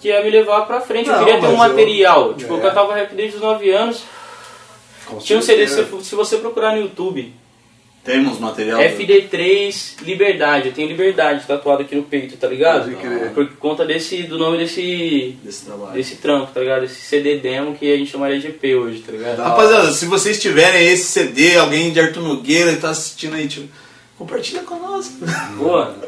que 0.00 0.08
ia 0.08 0.22
me 0.22 0.30
levar 0.30 0.62
pra 0.66 0.80
frente. 0.80 1.08
eu 1.08 1.16
Não, 1.16 1.24
queria 1.24 1.40
ter 1.40 1.46
um 1.46 1.56
mas 1.56 1.70
eu- 1.70 1.76
material. 1.76 2.34
Tipo, 2.34 2.54
É. 2.54 2.56
eu 2.56 2.60
cantava 2.62 2.94
rap 2.94 3.14
desde 3.14 3.36
os 3.36 3.42
9 3.42 3.70
anos. 3.70 4.02
Com 5.06 5.18
Tinha 5.18 5.38
um 5.38 5.42
CD, 5.42 5.66
se, 5.68 5.84
se 6.02 6.14
você 6.14 6.36
procurar 6.38 6.72
no 6.74 6.82
YouTube, 6.82 7.32
Temos 8.06 8.38
material. 8.38 8.80
FD3 8.80 10.02
Liberdade. 10.02 10.68
Eu 10.68 10.72
tenho 10.72 10.88
Liberdade 10.88 11.44
tatuado 11.44 11.82
aqui 11.82 11.96
no 11.96 12.04
peito, 12.04 12.36
tá 12.36 12.46
ligado? 12.46 12.94
Crer. 12.96 13.32
Por 13.32 13.48
conta 13.56 13.84
desse, 13.84 14.22
do 14.22 14.38
nome 14.38 14.58
desse, 14.58 15.36
desse 15.42 15.66
trabalho. 15.66 15.92
desse 15.92 16.16
trampo, 16.16 16.52
tá 16.54 16.60
ligado? 16.60 16.84
Esse 16.84 17.00
CD 17.00 17.38
demo 17.38 17.74
que 17.74 17.92
a 17.92 17.96
gente 17.96 18.12
chamaria 18.12 18.38
de 18.38 18.46
EP 18.46 18.62
hoje, 18.76 19.00
tá 19.00 19.10
ligado? 19.10 19.38
Rapaziada, 19.38 19.92
se 19.92 20.06
vocês 20.06 20.40
tiverem 20.40 20.86
esse 20.86 21.04
CD, 21.04 21.56
alguém 21.56 21.92
de 21.92 21.98
Arthur 21.98 22.22
Nogueira 22.22 22.70
e 22.70 22.76
tá 22.76 22.90
assistindo 22.90 23.34
aí, 23.34 23.48
tipo, 23.48 23.68
compartilha 24.16 24.62
conosco. 24.62 25.14
Boa. 25.58 25.94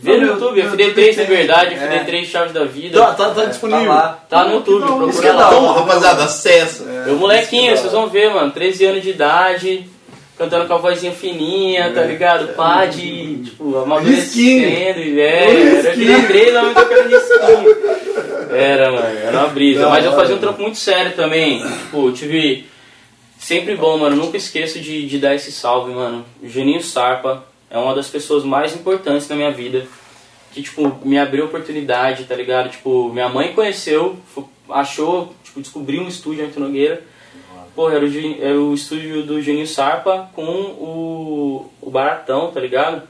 Vê 0.00 0.16
no 0.16 0.26
No 0.26 0.32
YouTube, 0.32 0.62
no 0.62 0.70
FD3 0.70 0.78
YouTube 0.78 0.94
tem, 0.94 1.24
Liberdade, 1.24 1.74
é. 1.74 2.04
FD3 2.04 2.24
Chave 2.24 2.52
da 2.52 2.64
Vida. 2.64 2.98
Tá, 2.98 3.14
tá, 3.14 3.30
tá 3.30 3.44
disponível. 3.46 3.86
Tá 3.86 3.94
lá. 3.94 4.24
Tá 4.28 4.44
no 4.44 4.54
YouTube, 4.54 4.80
Não, 4.80 5.08
isso 5.08 5.20
procura 5.20 5.22
que 5.22 5.28
é 5.28 5.32
lá. 5.32 5.46
Então, 5.48 5.64
hora. 5.64 5.80
rapaziada, 5.80 6.24
acessa. 6.24 6.84
Eu 6.84 7.16
molequinho, 7.16 7.76
vocês 7.76 7.92
vão 7.92 8.08
ver, 8.08 8.32
mano, 8.32 8.50
13 8.52 8.84
anos 8.84 9.02
de 9.02 9.10
idade, 9.10 9.88
cantando 10.38 10.68
com 10.68 10.74
a 10.74 10.78
vozinha 10.78 11.12
fininha, 11.12 11.92
tá 11.92 12.02
ligado? 12.02 12.54
Pá 12.54 12.86
de, 12.86 13.42
tipo, 13.42 13.76
amadurecendo, 13.76 15.00
e 15.00 15.20
é, 15.20 15.78
era. 15.80 15.94
FD3, 15.94 16.52
não 16.52 16.68
me 16.68 16.74
tocando 16.74 17.08
risquinho. 17.08 17.98
Era, 18.50 18.92
mano, 18.92 19.18
era 19.18 19.38
uma 19.38 19.48
brisa. 19.48 19.80
Da 19.82 19.88
Mas 19.90 20.04
eu 20.04 20.12
fazia 20.12 20.36
um 20.36 20.38
trampo 20.38 20.62
muito 20.62 20.78
sério 20.78 21.12
também, 21.14 21.60
tipo, 21.60 22.06
eu 22.06 22.12
tive... 22.12 22.66
Sempre 23.38 23.76
bom, 23.76 23.96
mano, 23.98 24.16
nunca 24.16 24.36
esqueço 24.36 24.80
de, 24.80 25.06
de 25.06 25.18
dar 25.18 25.32
esse 25.34 25.52
salve, 25.52 25.92
mano. 25.92 26.24
O 26.42 26.48
Juninho 26.48 26.82
Sarpa 26.82 27.44
é 27.70 27.78
uma 27.78 27.94
das 27.94 28.08
pessoas 28.08 28.42
mais 28.44 28.74
importantes 28.74 29.28
na 29.28 29.36
minha 29.36 29.52
vida. 29.52 29.86
Que, 30.52 30.60
tipo, 30.60 30.98
me 31.04 31.18
abriu 31.18 31.44
oportunidade, 31.44 32.24
tá 32.24 32.34
ligado? 32.34 32.70
Tipo, 32.70 33.12
minha 33.12 33.28
mãe 33.28 33.52
conheceu, 33.52 34.16
achou, 34.68 35.32
tipo, 35.44 35.60
descobriu 35.60 36.02
um 36.02 36.08
estúdio 36.08 36.44
em 36.44 36.60
Nogueira. 36.60 37.00
Porra, 37.74 37.96
era 37.96 38.04
o, 38.04 38.42
era 38.42 38.60
o 38.60 38.74
estúdio 38.74 39.24
do 39.24 39.40
Juninho 39.40 39.66
Sarpa 39.66 40.30
com 40.34 40.42
o, 40.42 41.70
o 41.80 41.90
Baratão, 41.90 42.50
tá 42.50 42.60
ligado? 42.60 43.02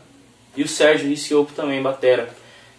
E 0.57 0.63
o 0.63 0.69
Sérgio 0.69 1.09
Riciopo 1.09 1.53
também, 1.53 1.83
batera. 1.83 2.29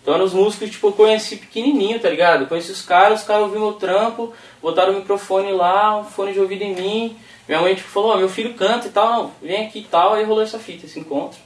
Então 0.02 0.14
eram 0.14 0.26
os 0.26 0.34
músicos, 0.34 0.70
tipo, 0.70 0.88
eu 0.88 0.94
conheci 0.94 1.36
pequenininho, 1.36 2.00
tá 2.00 2.10
ligado? 2.10 2.48
Conheci 2.48 2.72
os 2.72 2.82
caras, 2.82 3.22
os 3.22 3.28
caras 3.28 3.44
ouviram 3.44 3.66
meu 3.66 3.74
trampo, 3.74 4.34
botaram 4.62 4.94
o 4.94 4.96
microfone 4.98 5.52
lá, 5.52 6.00
um 6.00 6.06
fone 6.06 6.34
de 6.34 6.40
ouvido 6.40 6.64
em 6.64 6.74
mim. 6.74 7.18
Minha 7.48 7.62
mãe, 7.62 7.76
tipo, 7.76 7.90
falou, 7.90 8.12
ó, 8.12 8.18
meu 8.18 8.30
filho 8.30 8.54
canta 8.54 8.88
e 8.88 8.92
tal, 8.92 9.32
vem 9.42 9.66
aqui 9.66 9.80
e 9.80 9.84
tal. 9.84 10.14
Aí 10.14 10.24
rolou 10.24 10.44
essa 10.44 10.60
fita, 10.60 10.86
esse 10.86 11.00
encontro. 11.00 11.40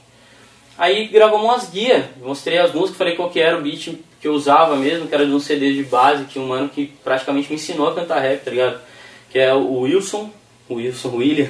Aí 0.76 1.06
gravamos 1.06 1.44
umas 1.44 1.70
guias, 1.70 2.04
mostrei 2.20 2.58
as 2.58 2.72
músicas, 2.72 2.96
falei 2.96 3.14
qual 3.14 3.30
que 3.30 3.38
era 3.38 3.56
o 3.56 3.62
beat 3.62 3.96
que 4.20 4.26
eu 4.26 4.32
usava 4.32 4.74
mesmo, 4.74 5.06
que 5.06 5.14
era 5.14 5.26
de 5.26 5.32
um 5.32 5.38
CD 5.38 5.72
de 5.74 5.84
base, 5.84 6.24
que 6.24 6.38
um 6.38 6.48
mano 6.48 6.68
que 6.68 6.86
praticamente 7.04 7.48
me 7.48 7.56
ensinou 7.56 7.88
a 7.88 7.94
cantar 7.94 8.20
rap, 8.20 8.42
tá 8.42 8.50
ligado? 8.50 8.80
Que 9.34 9.40
é 9.40 9.52
o 9.52 9.80
Wilson, 9.80 10.30
o 10.68 10.74
Wilson 10.74 11.16
William, 11.16 11.48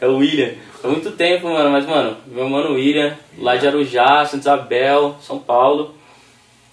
é 0.00 0.06
o 0.08 0.16
William. 0.16 0.50
Há 0.82 0.88
muito 0.88 1.12
tempo, 1.12 1.48
mano, 1.48 1.70
mas 1.70 1.86
mano, 1.86 2.16
meu 2.26 2.48
mano 2.48 2.74
William, 2.74 3.16
lá 3.38 3.54
de 3.54 3.68
Arujá, 3.68 4.24
Santa 4.24 4.38
Isabel, 4.38 5.14
São 5.22 5.38
Paulo. 5.38 5.94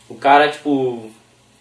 O 0.10 0.16
cara, 0.16 0.50
tipo, 0.50 1.12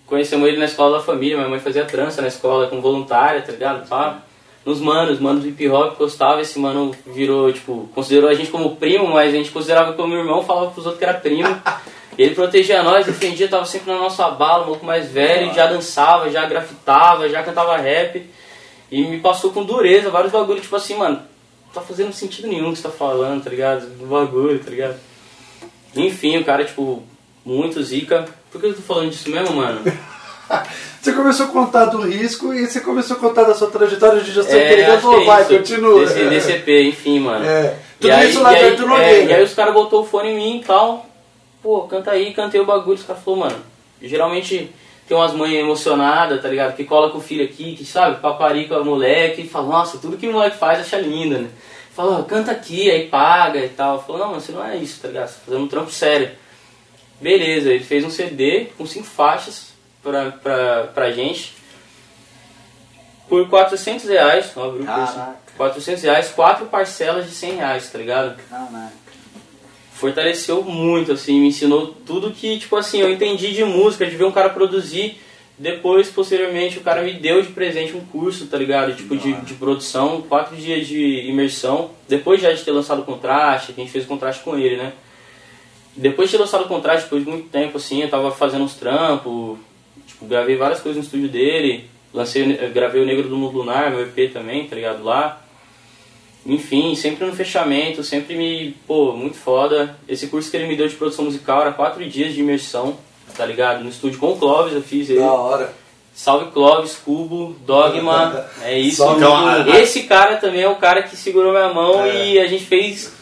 conhecemos 0.07 0.49
ele 0.49 0.57
na 0.57 0.65
escola 0.65 0.97
da 0.97 1.05
família, 1.05 1.37
minha 1.37 1.47
mãe 1.51 1.61
fazia 1.61 1.85
trança 1.85 2.23
na 2.23 2.29
escola 2.29 2.67
com 2.69 2.81
voluntária, 2.81 3.43
tá 3.43 3.53
ligado? 3.53 3.87
Pá. 3.87 4.23
Nos 4.65 4.81
manos, 4.81 5.21
manos 5.21 5.43
do 5.43 5.49
hip 5.51 5.69
hop 5.69 5.99
gostava, 5.99 6.41
esse 6.41 6.59
mano 6.59 6.97
virou, 7.09 7.53
tipo, 7.53 7.91
considerou 7.95 8.31
a 8.31 8.35
gente 8.35 8.51
como 8.51 8.77
primo, 8.77 9.09
mas 9.09 9.29
a 9.29 9.37
gente 9.37 9.51
considerava 9.51 9.93
como 9.93 10.15
irmão, 10.15 10.43
falava 10.43 10.71
pros 10.71 10.87
outros 10.87 10.99
que 10.99 11.05
era 11.05 11.21
primo. 11.21 11.55
Ele 12.17 12.35
protegia 12.35 12.83
nós, 12.83 13.05
defendia, 13.05 13.47
tava 13.47 13.67
sempre 13.67 13.93
na 13.93 13.99
nossa 13.99 14.31
bala, 14.31 14.63
um 14.63 14.69
pouco 14.69 14.87
mais 14.87 15.11
velho, 15.11 15.53
já 15.53 15.67
dançava, 15.67 16.31
já 16.31 16.47
grafitava, 16.47 17.29
já 17.29 17.43
cantava 17.43 17.77
rap. 17.77 18.25
E 18.95 19.03
me 19.09 19.19
passou 19.19 19.51
com 19.51 19.65
dureza, 19.65 20.09
vários 20.09 20.31
bagulhos, 20.33 20.63
tipo 20.63 20.77
assim, 20.77 20.95
mano, 20.97 21.21
tá 21.73 21.81
fazendo 21.81 22.13
sentido 22.13 22.47
nenhum 22.47 22.69
o 22.69 22.73
que 22.73 22.79
você 22.79 22.85
tá 22.85 22.91
falando, 22.91 23.43
tá 23.43 23.51
ligado? 23.51 23.87
Do 23.99 24.07
bagulho, 24.07 24.63
tá 24.63 24.71
ligado? 24.71 24.95
Enfim, 25.97 26.39
o 26.39 26.45
cara, 26.45 26.65
tipo, 26.65 27.03
muito 27.45 27.83
zica. 27.83 28.25
Por 28.53 28.61
que 28.61 28.69
eu 28.69 28.75
tô 28.75 28.83
falando 28.83 29.11
disso 29.11 29.29
mesmo, 29.31 29.57
mano? 29.57 29.81
Você 31.01 31.13
começou 31.13 31.47
a 31.47 31.49
contar 31.49 31.87
do 31.87 32.01
risco 32.03 32.53
e 32.55 32.67
você 32.67 32.81
começou 32.81 33.17
a 33.17 33.21
contar 33.21 33.45
da 33.45 33.55
sua 33.55 33.71
trajetória 33.71 34.21
de 34.23 34.31
gestão 34.31 34.55
É, 34.57 34.67
inteligente. 34.67 34.91
acho 34.91 34.97
que 34.97 35.03
Falou, 35.03 35.25
vai, 35.25 35.43
isso. 35.43 35.51
continua. 35.57 36.01
Desse, 36.07 36.25
desse 36.27 36.53
EP, 36.53 36.69
enfim, 36.89 37.19
mano. 37.21 37.45
É. 37.45 37.77
E 37.99 38.03
Tudo 38.03 38.13
aí, 38.13 38.31
isso 38.31 38.43
lá 38.43 38.53
e 38.53 38.57
de 38.59 38.65
aí, 38.65 38.71
Arthur 38.71 38.85
é, 38.85 38.89
Nogueira. 38.89 39.25
e 39.25 39.35
aí 39.35 39.43
os 39.45 39.55
caras 39.55 39.75
botou 39.75 40.03
o 40.03 40.07
fone 40.07 40.31
em 40.31 40.37
mim 40.37 40.61
e 40.61 40.65
tal. 40.65 41.07
Pô, 41.63 41.83
canta 41.83 42.11
aí, 42.11 42.33
cantei 42.33 42.61
o 42.61 42.65
bagulho. 42.67 42.97
Os 42.97 43.03
caras 43.03 43.23
falaram, 43.23 43.49
mano, 43.49 43.63
geralmente 44.03 44.71
tem 45.07 45.17
umas 45.17 45.33
mães 45.33 45.55
emocionadas, 45.55 46.41
tá 46.41 46.49
ligado? 46.49 46.75
Que 46.75 46.85
cola 46.85 47.11
com 47.11 47.19
o 47.19 47.21
filho 47.21 47.45
aqui, 47.45 47.77
que 47.77 47.85
sabe, 47.85 48.21
paparica 48.21 48.81
o 48.81 48.85
moleque 48.85 49.43
e 49.43 49.49
fala, 49.49 49.69
nossa, 49.69 49.99
tudo 49.99 50.17
que 50.17 50.27
o 50.27 50.33
moleque 50.33 50.57
faz 50.57 50.81
acha 50.81 50.99
lindo, 50.99 51.39
né? 51.39 51.49
Fala, 51.95 52.19
ó, 52.19 52.23
canta 52.23 52.51
aqui, 52.51 52.91
aí 52.91 53.09
paga 53.09 53.61
e 53.61 53.69
tal. 53.69 54.03
Falou, 54.03 54.27
não, 54.27 54.35
você 54.35 54.51
não 54.51 54.65
é 54.65 54.77
isso, 54.77 55.01
tá 55.01 55.09
ligado? 55.09 55.29
Você 55.29 55.35
tá 55.35 55.41
fazendo 55.47 55.65
um 55.65 55.69
trampo 55.69 55.91
sério. 55.91 56.31
Beleza, 57.21 57.71
ele 57.71 57.85
fez 57.85 58.05
um 58.05 58.11
CD 58.11 58.67
com 58.77 58.87
cinco 58.87 59.07
faixas 59.07 59.73
pra, 60.03 60.33
pra, 60.33 60.85
pra 60.95 61.13
gente. 61.13 61.55
Por 63.29 63.49
400 63.49 64.09
reais, 64.09 64.53
ó, 64.57 64.65
abriu 64.65 64.83
o 64.83 64.87
preço. 64.87 65.15
Caraca. 65.15 65.39
400 65.57 66.03
reais, 66.03 66.29
quatro 66.31 66.67
parcelas 66.67 67.27
de 67.27 67.31
100 67.31 67.57
reais, 67.57 67.91
tá 67.91 67.99
ligado? 67.99 68.37
Caraca. 68.51 69.04
Fortaleceu 70.05 70.63
muito, 70.63 71.13
assim, 71.13 71.41
me 71.41 71.49
ensinou 71.49 71.95
tudo 72.05 72.31
que, 72.31 72.59
tipo 72.59 72.77
assim, 72.77 73.01
eu 73.01 73.11
entendi 73.11 73.55
de 73.55 73.65
música, 73.65 74.05
de 74.05 74.15
ver 74.15 74.27
um 74.27 74.33
cara 74.33 74.51
produzir. 74.51 75.17
Depois, 75.59 76.11
posteriormente, 76.11 76.77
o 76.77 76.83
cara 76.83 77.01
me 77.01 77.15
deu 77.15 77.41
de 77.41 77.49
presente 77.49 77.97
um 77.97 78.05
curso, 78.05 78.47
tá 78.47 78.59
ligado? 78.59 78.95
Tipo, 78.95 79.17
de, 79.17 79.33
de 79.33 79.55
produção, 79.55 80.21
quatro 80.21 80.55
dias 80.57 80.87
de 80.87 81.27
imersão. 81.27 81.93
Depois 82.07 82.39
já 82.39 82.53
de 82.53 82.63
ter 82.63 82.71
lançado 82.71 83.01
o 83.01 83.05
contraste, 83.05 83.73
que 83.73 83.81
a 83.81 83.85
gente 83.85 83.93
fez 83.93 84.05
o 84.05 84.09
contraste 84.09 84.43
com 84.43 84.59
ele, 84.59 84.77
né? 84.77 84.93
Depois 85.97 86.29
de 86.29 86.37
ter 86.37 86.43
lançado 86.43 86.65
o 86.65 86.69
contraste, 86.69 87.05
depois 87.05 87.25
de 87.25 87.31
muito 87.31 87.49
tempo, 87.49 87.79
assim, 87.79 88.03
eu 88.03 88.11
tava 88.11 88.31
fazendo 88.31 88.65
uns 88.65 88.75
trampos, 88.75 89.57
tipo, 90.07 90.27
gravei 90.27 90.55
várias 90.55 90.81
coisas 90.81 90.99
no 90.99 91.05
estúdio 91.05 91.31
dele. 91.31 91.87
Lancei, 92.13 92.45
gravei 92.75 93.01
o 93.01 93.07
Negro 93.07 93.27
do 93.27 93.39
Mundo 93.39 93.57
Lunar, 93.57 93.91
meu 93.91 94.03
EP 94.03 94.31
também, 94.31 94.67
tá 94.67 94.77
ligado? 94.77 95.03
Lá. 95.03 95.43
Enfim, 96.47 96.95
sempre 96.95 97.25
no 97.27 97.33
fechamento, 97.35 98.03
sempre 98.03 98.37
me. 98.37 98.77
Pô, 98.87 99.13
muito 99.13 99.37
foda. 99.37 99.97
Esse 100.09 100.27
curso 100.27 100.51
que 100.51 100.57
ele 100.57 100.67
me 100.67 100.77
deu 100.77 100.87
de 100.87 100.95
produção 100.95 101.25
musical 101.25 101.61
era 101.63 101.73
quatro 101.73 102.05
dias 102.07 102.35
de 102.35 102.41
imersão, 102.41 102.99
tá 103.37 103.47
ligado? 103.47 103.83
No 103.83 103.89
estúdio 103.89 104.19
com 104.19 104.33
o 104.33 104.37
Clóvis 104.37 104.75
eu 104.75 104.83
fiz 104.83 105.09
ele. 105.09 105.21
Da 105.21 105.33
hora. 105.33 105.73
Salve 106.15 106.53
Clóvis, 106.53 106.95
Cubo, 107.05 107.57
Dogma, 107.67 108.47
é 108.63 108.79
isso. 108.79 109.03
Então, 109.17 109.35
a- 109.49 109.81
Esse 109.81 110.05
cara 110.05 110.37
também 110.37 110.61
é 110.61 110.69
o 110.69 110.77
cara 110.77 111.03
que 111.03 111.17
segurou 111.17 111.51
minha 111.51 111.73
mão 111.73 112.05
É. 112.05 112.29
e 112.29 112.39
a 112.39 112.47
gente 112.47 112.65
fez. 112.65 113.13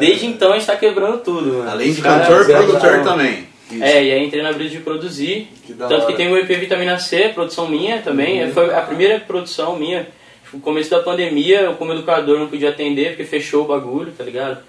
Desde 0.00 0.26
então 0.26 0.50
a 0.52 0.56
gente 0.56 0.66
tá 0.66 0.74
quebrando 0.74 1.18
tudo, 1.18 1.52
mano. 1.58 1.70
Além 1.70 1.92
de 1.92 2.00
cantor, 2.02 2.44
produtor 2.46 3.02
também. 3.04 3.46
Isso. 3.70 3.84
É, 3.84 4.04
e 4.04 4.12
aí 4.12 4.24
entrei 4.26 4.42
na 4.42 4.52
brisa 4.52 4.70
de 4.70 4.78
produzir. 4.80 5.48
Que 5.66 5.72
da 5.72 5.86
Tanto 5.86 6.02
hora. 6.02 6.10
que 6.10 6.16
tem 6.16 6.32
o 6.32 6.36
EP 6.36 6.48
Vitamina 6.58 6.98
C, 6.98 7.28
produção 7.28 7.68
minha 7.68 8.02
também. 8.02 8.50
Foi 8.50 8.74
a 8.74 8.80
primeira 8.80 9.20
produção 9.20 9.76
minha. 9.76 10.08
No 10.52 10.60
começo 10.60 10.90
da 10.90 11.00
pandemia, 11.00 11.60
eu 11.62 11.74
como 11.76 11.92
educador 11.92 12.38
não 12.38 12.48
podia 12.48 12.68
atender 12.68 13.10
porque 13.10 13.24
fechou 13.24 13.64
o 13.64 13.68
bagulho, 13.68 14.12
tá 14.12 14.22
ligado? 14.22 14.62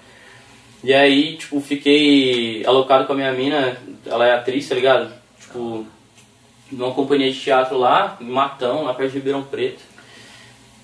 E 0.82 0.92
aí, 0.92 1.36
tipo, 1.36 1.60
fiquei 1.60 2.64
alocado 2.66 3.06
com 3.06 3.12
a 3.12 3.16
minha 3.16 3.32
mina, 3.32 3.76
ela 4.06 4.26
é 4.26 4.32
atriz, 4.32 4.68
tá 4.68 4.74
ligado? 4.74 5.12
Tipo, 5.40 5.86
numa 6.70 6.92
companhia 6.92 7.30
de 7.30 7.38
teatro 7.38 7.78
lá, 7.78 8.16
em 8.20 8.28
Matão, 8.28 8.84
lá 8.84 8.94
perto 8.94 9.12
de 9.12 9.18
Ribeirão 9.18 9.42
Preto. 9.42 9.80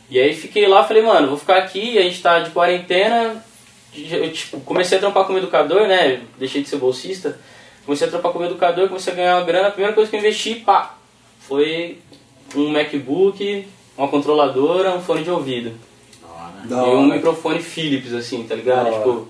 E 0.08 0.18
aí 0.18 0.34
fiquei 0.34 0.66
lá, 0.66 0.84
falei, 0.84 1.02
mano, 1.02 1.28
vou 1.28 1.36
ficar 1.36 1.58
aqui, 1.58 1.98
a 1.98 2.02
gente 2.02 2.20
tá 2.20 2.40
de 2.40 2.50
quarentena. 2.50 3.44
Eu, 3.94 4.32
tipo, 4.32 4.60
comecei 4.60 4.98
a 4.98 5.00
trampar 5.00 5.24
como 5.24 5.38
educador, 5.38 5.86
né? 5.86 6.22
Deixei 6.38 6.62
de 6.62 6.68
ser 6.68 6.76
bolsista. 6.76 7.38
Comecei 7.84 8.06
a 8.06 8.10
trampar 8.10 8.32
como 8.32 8.44
educador, 8.44 8.88
comecei 8.88 9.12
a 9.12 9.16
ganhar 9.16 9.36
uma 9.36 9.44
grana. 9.44 9.68
A 9.68 9.70
primeira 9.70 9.94
coisa 9.94 10.10
que 10.10 10.16
eu 10.16 10.20
investi, 10.20 10.56
pá, 10.56 10.96
foi 11.40 11.98
um 12.54 12.70
MacBook, 12.70 13.66
uma 14.00 14.08
controladora, 14.08 14.94
um 14.94 15.00
fone 15.02 15.22
de 15.22 15.30
ouvido. 15.30 15.72
Da 16.64 16.76
e 16.76 16.80
um 16.80 17.06
hora. 17.06 17.14
microfone 17.16 17.60
Philips, 17.60 18.12
assim, 18.12 18.42
tá 18.44 18.54
ligado? 18.54 18.84
Da 18.84 18.90
hora. 18.90 18.98
Tipo. 18.98 19.28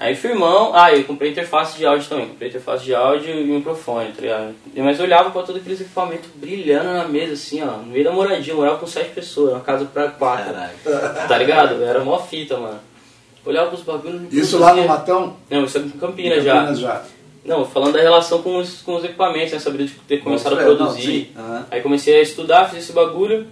Aí 0.00 0.14
firmão, 0.14 0.70
ah, 0.74 0.94
eu 0.94 1.02
comprei 1.04 1.32
interface 1.32 1.76
de 1.76 1.84
áudio 1.84 2.08
também, 2.08 2.28
comprei 2.28 2.48
interface 2.48 2.84
de 2.84 2.94
áudio 2.94 3.34
e 3.34 3.44
microfone, 3.44 4.12
tá 4.12 4.20
ligado? 4.20 4.54
Mas 4.76 4.98
eu 4.98 5.04
olhava 5.04 5.30
pra 5.30 5.42
todos 5.42 5.60
aqueles 5.60 5.80
equipamentos 5.80 6.30
brilhando 6.36 6.92
na 6.92 7.08
mesa, 7.08 7.32
assim, 7.32 7.60
ó, 7.64 7.78
no 7.78 7.86
meio 7.86 8.04
da 8.04 8.12
moradia, 8.12 8.52
eu 8.52 8.56
morava 8.58 8.78
com 8.78 8.86
sete 8.86 9.10
pessoas, 9.10 9.54
uma 9.54 9.60
casa 9.60 9.84
pra 9.86 10.08
quatro, 10.08 10.54
Caralho. 10.54 11.26
tá 11.28 11.36
ligado? 11.38 11.82
Era 11.82 12.04
mó 12.04 12.16
fita, 12.20 12.56
mano. 12.58 12.78
Olhava 13.44 13.70
pros 13.70 13.82
bagulhos. 13.82 14.22
não 14.22 14.28
Isso 14.30 14.58
lá 14.58 14.72
no. 14.74 14.86
Matão? 14.86 15.36
Não, 15.50 15.64
isso 15.64 15.78
é 15.78 15.80
em 15.80 15.88
Campinas, 15.90 16.38
Em 16.38 16.42
já. 16.42 16.54
Campinas 16.54 16.78
já. 16.78 17.02
Não, 17.44 17.64
falando 17.64 17.94
da 17.94 18.00
relação 18.00 18.40
com 18.42 18.56
os, 18.58 18.82
com 18.82 18.94
os 18.96 19.04
equipamentos, 19.04 19.52
né? 19.52 19.58
Sabia 19.58 19.86
de 19.86 19.92
ter 20.06 20.18
começado 20.18 20.52
a 20.52 20.56
Não, 20.62 20.76
produzir. 20.76 21.02
sim. 21.02 21.28
Aham. 21.36 21.66
Aí 21.70 21.80
comecei 21.80 22.16
a 22.18 22.22
estudar, 22.22 22.66
fiz 22.68 22.80
esse 22.84 22.92
bagulho 22.92 23.46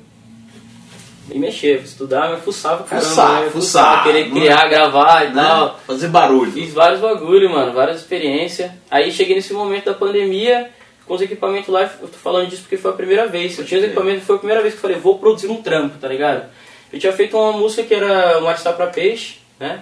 e 1.31 1.39
mexer, 1.39 1.81
estudar, 1.83 2.31
me 2.31 2.37
fuçava 2.41 2.85
caramba, 2.85 3.09
Fuçar, 3.09 3.41
né? 3.43 3.51
fuçar, 3.51 4.03
querer 4.05 4.29
não 4.29 4.37
é? 4.37 4.41
criar, 4.41 4.69
gravar 4.69 5.25
e 5.25 5.29
Né? 5.35 5.43
tal. 5.43 5.81
Fazer 5.87 6.09
barulho. 6.09 6.53
Fiz 6.53 6.73
vários 6.73 7.01
bagulho, 7.01 7.51
mano, 7.51 7.73
várias 7.73 7.97
experiências. 7.99 8.71
Aí 8.91 9.11
cheguei 9.11 9.35
nesse 9.37 9.53
momento 9.53 9.87
da 9.87 9.95
pandemia, 9.95 10.71
com 11.07 11.15
os 11.15 11.21
equipamentos 11.23 11.69
lá, 11.69 11.83
eu 12.01 12.09
tô 12.09 12.19
falando 12.19 12.49
disso 12.49 12.63
porque 12.63 12.77
foi 12.77 12.91
a 12.91 12.95
primeira 12.95 13.27
vez. 13.27 13.59
Eu 13.59 13.65
tinha 13.65 13.79
os 13.81 13.87
equipamentos, 13.87 14.25
foi 14.25 14.37
a 14.37 14.39
primeira 14.39 14.63
vez 14.63 14.75
que 14.75 14.79
eu 14.79 14.83
falei, 14.83 14.97
vou 14.99 15.19
produzir 15.19 15.49
um 15.49 15.63
trampo, 15.63 15.99
tá 15.99 16.09
ligado? 16.09 16.45
Eu 16.93 16.99
tinha 17.01 17.13
feito 17.13 17.37
uma 17.37 17.53
música 17.53 17.83
que 17.83 17.95
era 17.95 18.41
Mar 18.41 18.55
está 18.55 18.73
pra 18.73 18.87
peixe, 18.87 19.39
né? 19.59 19.81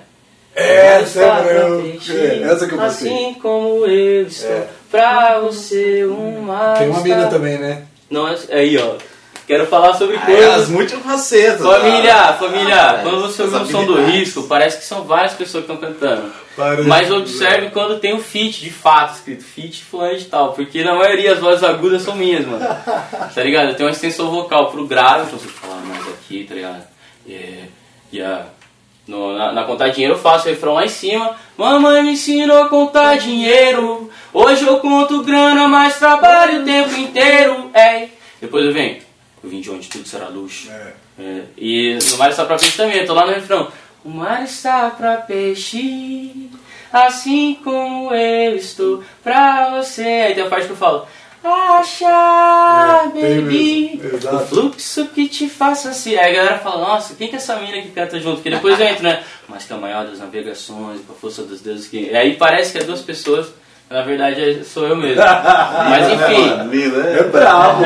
Essa 0.55 1.21
é 1.23 1.43
pra 1.43 1.53
eu- 1.53 1.83
peixe, 1.83 2.17
é, 2.17 2.43
essa 2.43 2.67
que 2.67 2.75
eu 2.75 2.79
passei. 2.79 3.09
Assim 3.13 3.35
como 3.35 3.85
eu 3.87 4.27
estou, 4.27 4.51
É. 4.51 4.69
pra 4.91 5.41
você 5.41 6.05
um 6.07 6.41
mar 6.43 6.79
Tem 6.79 6.89
uma 6.89 7.01
mina 7.01 7.27
também, 7.27 7.59
né? 7.59 7.83
Não, 8.09 8.29
é- 8.29 8.37
aí 8.53 8.79
ó, 8.79 8.95
quero 9.47 9.67
falar 9.67 9.95
sobre 9.95 10.17
Ah, 10.17 10.21
coisas... 10.21 10.45
elas 10.45 10.69
multifacetas. 10.69 11.61
Família, 11.67 12.15
ah. 12.15 12.33
família, 12.35 12.77
Ah, 12.91 12.99
quando 13.03 13.21
você 13.23 13.43
ouve 13.43 13.57
o 13.57 13.67
som 13.67 13.85
do 13.85 14.05
risco, 14.05 14.45
parece 14.45 14.79
que 14.79 14.85
são 14.85 15.05
várias 15.05 15.33
pessoas 15.35 15.65
que 15.65 15.73
estão 15.73 15.91
cantando. 15.91 16.33
Parece. 16.57 16.89
Mas 16.89 17.11
observe 17.11 17.71
quando 17.71 17.99
tem 17.99 18.15
o 18.15 18.21
feat, 18.21 18.61
de 18.61 18.71
fato, 18.71 19.15
escrito 19.15 19.43
feat 19.45 19.83
fulano 19.85 20.17
de 20.17 20.25
tal, 20.27 20.53
porque 20.53 20.85
na 20.85 20.95
maioria 20.95 21.33
as 21.33 21.39
vozes 21.41 21.65
agudas 21.65 22.03
são 22.03 22.15
minhas, 22.15 22.47
mano. 22.47 22.65
Tá 23.35 23.43
ligado? 23.43 23.69
Eu 23.71 23.75
tenho 23.75 23.89
uma 23.89 23.93
extensão 23.95 24.31
vocal 24.31 24.71
pro 24.71 24.87
grave, 24.87 25.25
então 25.27 25.39
você 25.39 25.49
fala 25.49 25.77
mais 25.85 26.07
aqui, 26.09 26.45
tá 26.49 26.55
ligado? 26.55 26.83
Yeah, 27.27 27.67
yeah. 28.13 28.45
No- 29.07 29.37
na, 29.37 29.53
na 29.53 29.65
contar 29.65 29.89
dinheiro 29.89 30.15
eu 30.15 30.19
faço 30.19 30.47
o 30.47 30.51
refrão 30.51 30.75
lá 30.75 30.85
em 30.85 30.89
cima. 30.89 31.33
Mamãe 31.59 32.03
me 32.03 32.13
ensinou 32.13 32.63
a 32.63 32.69
contar 32.69 33.17
dinheiro. 33.19 34.09
Hoje 34.33 34.65
eu 34.67 34.79
conto 34.79 35.23
grana, 35.23 35.69
mas 35.69 35.99
trabalho 35.99 36.63
o 36.63 36.65
tempo 36.65 36.95
inteiro. 36.99 37.71
É. 37.75 38.09
Depois 38.41 38.65
eu 38.65 38.73
venho. 38.73 38.99
Eu 39.45 39.51
vim 39.51 39.61
de 39.61 39.71
onde 39.71 39.89
tudo 39.91 40.09
será 40.09 40.29
luxo. 40.29 40.71
É. 40.71 40.95
É, 41.19 41.43
e 41.59 41.99
no 42.11 42.17
mar 42.17 42.31
está 42.31 42.47
pra 42.47 42.57
peixe 42.57 42.79
também, 42.79 42.97
eu 42.97 43.07
tô 43.07 43.13
lá 43.13 43.27
no 43.27 43.33
refrão. 43.35 43.71
O 44.03 44.09
mar 44.09 44.43
está 44.43 44.89
pra 44.89 45.19
peixe, 45.19 46.49
assim 46.91 47.59
como 47.63 48.15
eu 48.15 48.57
estou 48.57 49.05
pra 49.23 49.69
você. 49.77 50.03
Aí 50.03 50.35
tem 50.35 50.45
a 50.45 50.49
parte 50.49 50.65
que 50.65 50.73
eu 50.73 50.77
falo. 50.77 51.07
Acha, 51.45 52.07
É, 52.07 53.09
baby, 53.09 54.01
o 54.33 54.39
fluxo 54.47 55.09
que 55.09 55.29
te 55.29 55.47
faça 55.47 55.91
assim. 55.91 56.17
Aí 56.17 56.33
a 56.33 56.37
galera 56.37 56.59
fala, 56.61 56.89
nossa, 56.89 57.15
quem 57.15 57.29
que 57.29 57.35
é 57.35 57.37
essa 57.37 57.57
mina 57.57 57.83
que 57.83 57.91
canta 57.91 58.19
junto? 58.19 58.37
Porque 58.37 58.49
depois 58.49 58.81
eu 58.81 58.87
entro, 58.87 59.03
né? 59.03 59.23
Mas 59.47 59.65
que 59.67 59.73
é 59.75 59.77
a 59.77 59.79
maior 59.79 60.07
das 60.07 60.21
navegações, 60.21 61.03
com 61.07 61.13
a 61.13 61.17
força 61.17 61.43
dos 61.43 61.61
deuses 61.61 61.87
que. 61.87 61.99
E 61.99 62.17
aí 62.17 62.35
parece 62.37 62.73
que 62.73 62.79
é 62.79 62.85
duas 62.85 63.03
pessoas, 63.03 63.49
na 63.95 64.03
verdade 64.03 64.41
é- 64.41 64.65
sou 64.65 64.89
eu 64.89 64.97
mesmo. 64.97 65.23
Mas 65.89 66.13
enfim. 66.13 66.49
Mano, 66.49 66.65
Mila, 66.65 67.07
É 67.07 67.23
brabo. 67.23 67.85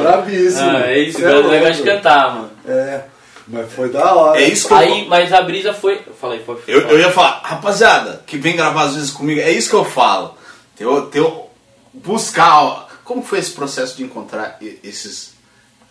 Bravíssimo. 0.00 0.70
Ah, 0.70 0.86
é 0.86 0.98
isso, 1.00 1.20
o 1.20 1.28
é 1.28 1.42
negócio 1.42 1.74
de 1.74 1.82
cantar, 1.82 2.34
mano. 2.34 2.50
É. 2.66 3.02
Mas 3.46 3.70
foi 3.70 3.90
da 3.90 4.14
hora. 4.14 4.40
É 4.40 4.48
isso 4.48 4.66
que 4.66 4.72
eu 4.72 4.78
Aí, 4.78 5.06
mas 5.06 5.30
a 5.34 5.42
brisa 5.42 5.74
foi. 5.74 6.00
Falei, 6.18 6.40
foi. 6.40 6.58
Eu, 6.66 6.80
eu 6.88 6.98
ia 6.98 7.10
falar, 7.10 7.42
rapaziada, 7.44 8.22
que 8.26 8.38
vem 8.38 8.56
gravar 8.56 8.84
às 8.84 8.94
vezes 8.94 9.10
comigo, 9.10 9.38
é 9.38 9.50
isso 9.50 9.68
que 9.68 9.76
eu 9.76 9.84
falo. 9.84 10.34
Teu, 10.74 11.02
teu, 11.08 11.50
buscar. 11.92 12.62
ó, 12.64 12.86
Como 13.04 13.22
foi 13.22 13.38
esse 13.38 13.50
processo 13.50 13.98
de 13.98 14.02
encontrar 14.02 14.58
esses, 14.82 15.34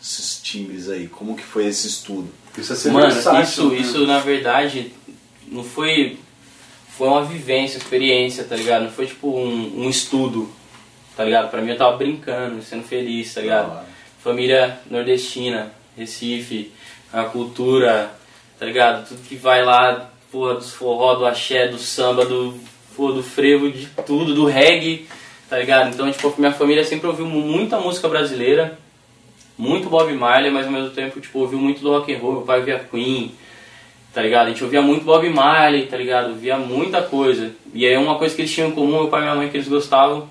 esses 0.02 0.42
timbres 0.42 0.90
aí? 0.90 1.08
Como 1.08 1.36
que 1.36 1.44
foi 1.44 1.68
esse 1.68 1.86
estudo? 1.86 2.28
Isso 2.58 2.74
é 2.74 2.76
ser 2.76 2.92
Mano, 2.92 3.14
versátil, 3.14 3.44
isso, 3.44 3.70
né? 3.70 3.78
isso 3.78 4.08
na 4.08 4.18
verdade 4.18 4.92
não 5.48 5.64
foi. 5.64 6.18
Foi 6.98 7.08
uma 7.08 7.24
vivência, 7.24 7.78
experiência, 7.78 8.44
tá 8.44 8.56
ligado? 8.56 8.84
Não 8.84 8.92
foi 8.92 9.08
tipo 9.08 9.28
um, 9.28 9.84
um 9.84 9.90
estudo, 9.90 10.50
tá 11.18 11.24
ligado? 11.24 11.50
Pra 11.50 11.62
mim 11.62 11.72
eu 11.72 11.78
tava 11.78 11.98
brincando, 11.98 12.62
sendo 12.62 12.84
feliz, 12.84 13.34
tá 13.34 13.42
ligado? 13.42 13.84
Família 14.24 14.80
nordestina, 14.90 15.74
Recife, 15.98 16.72
a 17.12 17.24
cultura, 17.24 18.12
tá 18.60 18.66
ligado? 18.66 19.08
Tudo 19.08 19.28
que 19.28 19.36
vai 19.36 19.64
lá, 19.64 20.12
porra, 20.32 20.56
dos 20.56 20.74
forró, 20.74 21.16
do 21.16 21.26
axé, 21.26 21.68
do 21.68 21.78
samba, 21.78 22.26
do, 22.26 22.60
porra, 22.96 23.14
do 23.14 23.24
frevo, 23.24 23.72
de 23.72 23.88
tudo, 24.06 24.36
do 24.36 24.46
reggae, 24.46 25.08
tá 25.50 25.58
ligado? 25.58 25.94
Então, 25.94 26.12
tipo, 26.12 26.34
minha 26.38 26.52
família 26.52 26.84
sempre 26.84 27.08
ouviu 27.08 27.26
muita 27.26 27.80
música 27.80 28.08
brasileira, 28.08 28.78
muito 29.58 29.90
Bob 29.90 30.12
Marley, 30.14 30.52
mas 30.52 30.66
ao 30.66 30.72
mesmo 30.72 30.92
tempo, 30.92 31.20
tipo, 31.20 31.40
ouviu 31.40 31.60
muito 31.60 31.82
do 31.82 31.90
rock 31.90 32.14
and 32.14 32.20
roll, 32.20 32.34
meu 32.34 32.42
pai 32.42 32.60
ouvia 32.60 32.80
Queen, 32.80 33.36
tá 34.14 34.22
ligado? 34.22 34.48
A 34.48 34.50
gente 34.50 34.64
ouvia 34.64 34.82
muito 34.82 35.04
Bob 35.04 35.28
Marley, 35.30 35.88
tá 35.88 35.98
ligado? 35.98 36.30
Ouvia 36.30 36.58
muita 36.58 37.02
coisa. 37.02 37.52
E 37.74 37.86
aí 37.86 37.98
uma 37.98 38.18
coisa 38.18 38.36
que 38.36 38.42
eles 38.42 38.54
tinham 38.54 38.70
em 38.70 38.72
comum, 38.72 39.00
meu 39.00 39.08
pai 39.08 39.22
e 39.22 39.24
minha 39.24 39.36
mãe, 39.36 39.50
que 39.50 39.58
eles 39.58 39.68
gostavam, 39.68 40.30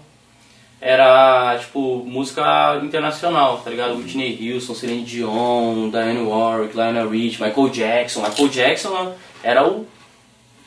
era, 0.80 1.58
tipo, 1.58 2.04
música 2.06 2.80
internacional, 2.82 3.58
tá 3.58 3.70
ligado? 3.70 3.96
Whitney 3.96 4.52
Houston, 4.52 4.74
Celine 4.74 5.04
Dion, 5.04 5.90
Diane 5.90 6.22
Warwick, 6.22 6.74
Lionel 6.74 7.08
Rich, 7.08 7.42
Michael 7.42 7.68
Jackson. 7.68 8.22
Michael 8.22 8.48
Jackson 8.48 9.14
era 9.42 9.66
o 9.66 9.86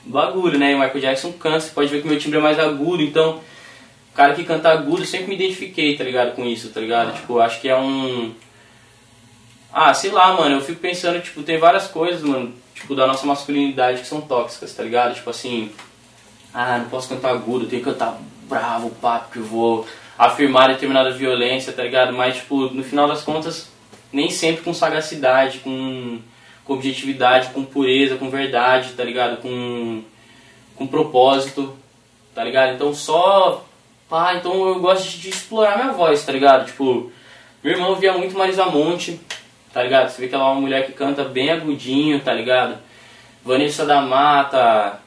bagulho, 0.05 0.59
né? 0.59 0.71
E 0.71 0.75
o 0.75 0.79
Michael 0.79 1.01
Jackson 1.01 1.31
canta, 1.33 1.61
você 1.61 1.71
pode 1.71 1.89
ver 1.89 2.01
que 2.01 2.07
meu 2.07 2.19
timbre 2.19 2.39
é 2.39 2.41
mais 2.41 2.59
agudo, 2.59 3.01
então... 3.01 3.39
Cara 4.13 4.33
que 4.33 4.45
canta 4.45 4.69
agudo, 4.69 5.01
eu 5.01 5.05
sempre 5.05 5.27
me 5.27 5.35
identifiquei, 5.35 5.97
tá 5.97 6.03
ligado, 6.05 6.35
com 6.35 6.45
isso, 6.45 6.69
tá 6.69 6.79
ligado? 6.79 7.13
Tipo, 7.13 7.39
acho 7.39 7.59
que 7.59 7.67
é 7.67 7.75
um... 7.75 8.33
Ah, 9.73 9.93
sei 9.93 10.09
lá, 10.09 10.31
mano, 10.31 10.55
eu 10.55 10.61
fico 10.61 10.79
pensando, 10.79 11.21
tipo, 11.21 11.43
tem 11.43 11.57
várias 11.57 11.87
coisas, 11.87 12.21
mano, 12.21 12.53
tipo, 12.75 12.93
da 12.93 13.07
nossa 13.07 13.25
masculinidade 13.25 14.01
que 14.01 14.07
são 14.07 14.21
tóxicas, 14.21 14.75
tá 14.75 14.83
ligado? 14.83 15.15
Tipo 15.15 15.29
assim, 15.31 15.71
ah, 16.53 16.77
não 16.77 16.89
posso 16.89 17.09
cantar 17.09 17.31
agudo, 17.31 17.65
tenho 17.65 17.83
que 17.83 17.89
cantar 17.89 18.19
bravo, 18.47 18.91
papo, 19.01 19.31
que 19.31 19.39
vou 19.39 19.87
afirmar 20.17 20.67
determinada 20.69 21.11
violência, 21.11 21.73
tá 21.73 21.81
ligado? 21.81 22.13
Mas, 22.13 22.35
tipo, 22.35 22.67
no 22.67 22.83
final 22.83 23.07
das 23.07 23.23
contas, 23.23 23.69
nem 24.11 24.29
sempre 24.29 24.63
com 24.63 24.73
sagacidade, 24.73 25.59
com, 25.59 26.19
com 26.63 26.73
objetividade, 26.73 27.49
com 27.49 27.63
pureza, 27.63 28.17
com 28.17 28.29
verdade, 28.29 28.93
tá 28.93 29.03
ligado? 29.03 29.41
Com, 29.41 30.03
com 30.75 30.85
propósito, 30.87 31.75
tá 32.33 32.43
ligado? 32.43 32.75
Então 32.75 32.93
só. 32.93 33.65
Pá, 34.07 34.35
então 34.35 34.67
eu 34.67 34.79
gosto 34.79 35.09
de, 35.09 35.17
de 35.17 35.29
explorar 35.29 35.77
minha 35.77 35.91
voz, 35.91 36.23
tá 36.23 36.31
ligado? 36.31 36.67
Tipo, 36.67 37.11
meu 37.63 37.73
irmão 37.73 37.95
via 37.95 38.13
muito 38.13 38.37
Marisa 38.37 38.65
Monte, 38.65 39.19
tá 39.75 39.83
ligado? 39.83 40.09
Você 40.09 40.21
vê 40.21 40.29
que 40.29 40.33
ela 40.33 40.45
é 40.45 40.51
uma 40.53 40.61
mulher 40.61 40.85
que 40.85 40.93
canta 40.93 41.25
bem 41.25 41.49
agudinho, 41.49 42.21
tá 42.21 42.31
ligado? 42.31 42.77
Vanessa 43.43 43.85
da 43.85 44.01
Mata. 44.01 45.01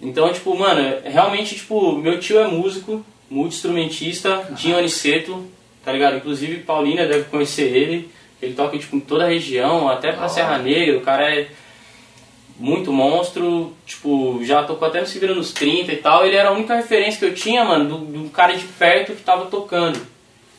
Então, 0.00 0.32
tipo, 0.32 0.56
mano, 0.56 1.00
realmente, 1.04 1.56
tipo, 1.56 1.98
meu 1.98 2.20
tio 2.20 2.38
é 2.38 2.46
músico, 2.46 3.04
multi-instrumentista, 3.28 4.50
Dinho 4.52 4.78
Aniceto, 4.78 5.44
tá 5.84 5.90
ligado? 5.90 6.16
Inclusive, 6.16 6.62
Paulina 6.62 7.06
deve 7.06 7.24
conhecer 7.24 7.76
ele. 7.76 8.08
Ele 8.40 8.54
toca, 8.54 8.78
tipo, 8.78 8.94
em 8.94 9.00
toda 9.00 9.24
a 9.24 9.28
região, 9.28 9.88
até 9.88 10.12
pra 10.12 10.28
Serra 10.28 10.58
Negra. 10.58 10.98
O 10.98 11.00
cara 11.00 11.34
é 11.34 11.48
muito 12.56 12.92
monstro, 12.92 13.74
tipo, 13.84 14.38
já 14.44 14.62
tocou 14.62 14.86
até 14.86 15.00
no 15.00 15.08
Se 15.08 15.18
Vira 15.18 15.34
nos 15.34 15.50
30 15.50 15.92
e 15.92 15.96
tal. 15.96 16.24
Ele 16.24 16.36
era 16.36 16.50
a 16.50 16.52
única 16.52 16.76
referência 16.76 17.18
que 17.18 17.24
eu 17.24 17.34
tinha, 17.34 17.64
mano, 17.64 17.98
do, 17.98 18.22
do 18.22 18.30
cara 18.30 18.56
de 18.56 18.64
perto 18.64 19.12
que 19.16 19.24
tava 19.24 19.46
tocando. 19.46 20.00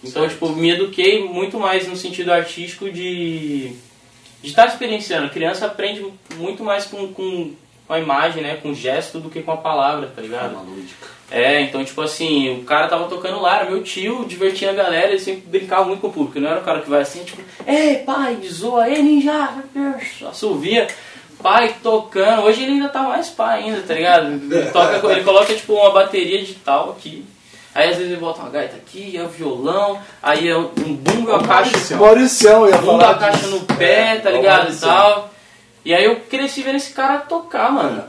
Então, 0.03 0.27
tipo, 0.27 0.49
me 0.49 0.71
eduquei 0.71 1.23
muito 1.23 1.59
mais 1.59 1.88
no 1.88 1.95
sentido 1.95 2.31
artístico 2.31 2.89
de 2.89 3.75
de 4.41 4.49
estar 4.49 4.67
experienciando. 4.67 5.27
A 5.27 5.29
criança 5.29 5.65
aprende 5.65 6.05
muito 6.35 6.63
mais 6.63 6.85
com, 6.85 7.13
com, 7.13 7.53
com 7.88 7.93
a 7.93 7.99
imagem, 7.99 8.41
né? 8.41 8.57
Com 8.62 8.71
o 8.71 8.75
gesto 8.75 9.19
do 9.19 9.29
que 9.29 9.41
com 9.41 9.51
a 9.51 9.57
palavra, 9.57 10.12
tá 10.13 10.21
ligado? 10.21 10.53
Forma 10.55 10.71
lúdica. 10.71 11.07
É, 11.31 11.62
então, 11.62 11.85
tipo 11.85 12.01
assim, 12.01 12.59
o 12.59 12.63
cara 12.63 12.88
tava 12.88 13.07
tocando 13.07 13.39
lá, 13.39 13.59
era 13.59 13.69
meu 13.69 13.83
tio, 13.83 14.25
divertia 14.25 14.71
a 14.71 14.73
galera, 14.73 15.09
ele 15.09 15.19
sempre 15.19 15.43
brincava 15.45 15.85
muito 15.85 15.99
com 16.01 16.07
o 16.07 16.12
público. 16.13 16.39
Não 16.39 16.49
era 16.49 16.59
o 16.59 16.63
cara 16.63 16.81
que 16.81 16.89
vai 16.89 17.01
assim, 17.01 17.23
tipo, 17.23 17.41
ei, 17.67 17.97
pai, 17.97 18.39
zoa, 18.47 18.89
ei, 18.89 19.03
ninja, 19.03 19.63
assovia. 20.27 20.88
Pai 21.41 21.75
tocando, 21.81 22.41
hoje 22.41 22.63
ele 22.63 22.73
ainda 22.73 22.89
tá 22.89 23.03
mais 23.03 23.29
pai 23.29 23.63
ainda, 23.63 23.81
tá 23.83 23.93
ligado? 23.93 24.27
Ele, 24.27 24.71
toca, 24.71 25.12
ele 25.12 25.23
coloca, 25.23 25.53
tipo, 25.53 25.73
uma 25.73 25.91
bateria 25.91 26.39
digital 26.39 26.89
aqui. 26.89 27.23
Aí 27.80 27.92
às 27.92 27.96
vezes 27.96 28.12
ele 28.12 28.20
bota 28.20 28.42
uma 28.42 28.50
gaita 28.50 28.76
aqui, 28.76 29.15
é 29.15 29.24
o 29.24 29.30
violão, 29.30 30.02
aí 30.22 30.50
é 30.50 30.58
um 30.58 30.68
bumbo 30.68 31.30
e 31.30 31.34
uma 31.34 31.42
caixa. 31.42 31.96
Mauricião, 31.96 32.65
eu 32.65 32.72
ia 32.72 32.78
Bumbo 32.78 33.00
falar 33.00 33.12
a 33.12 33.18
caixa 33.18 33.48
no 33.48 33.62
pé, 33.62 34.18
tá 34.18 34.30
É, 34.30 34.34
ligado? 34.34 34.74
E 34.74 34.76
tal. 34.76 35.34
E 35.86 35.94
aí 35.94 36.04
eu 36.04 36.18
cresci 36.18 36.62
vendo 36.62 36.76
esse 36.76 36.92
cara 36.92 37.20
tocar, 37.20 37.72
mano. 37.72 38.04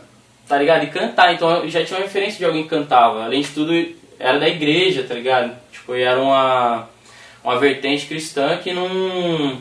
Tá 0.48 0.58
ligado? 0.58 0.82
E 0.82 0.88
cantar. 0.88 1.32
Então 1.32 1.48
eu 1.48 1.68
já 1.68 1.84
tinha 1.84 2.00
uma 2.00 2.04
referência 2.04 2.36
de 2.38 2.44
alguém 2.44 2.64
que 2.64 2.68
cantava. 2.68 3.22
Além 3.24 3.42
de 3.42 3.48
tudo, 3.50 3.72
era 4.18 4.40
da 4.40 4.48
igreja, 4.48 5.04
tá 5.06 5.14
ligado? 5.14 5.56
Tipo, 5.70 5.94
era 5.94 6.20
uma, 6.20 6.88
uma 7.44 7.56
vertente 7.56 8.06
cristã 8.06 8.56
que 8.56 8.72
não. 8.72 9.56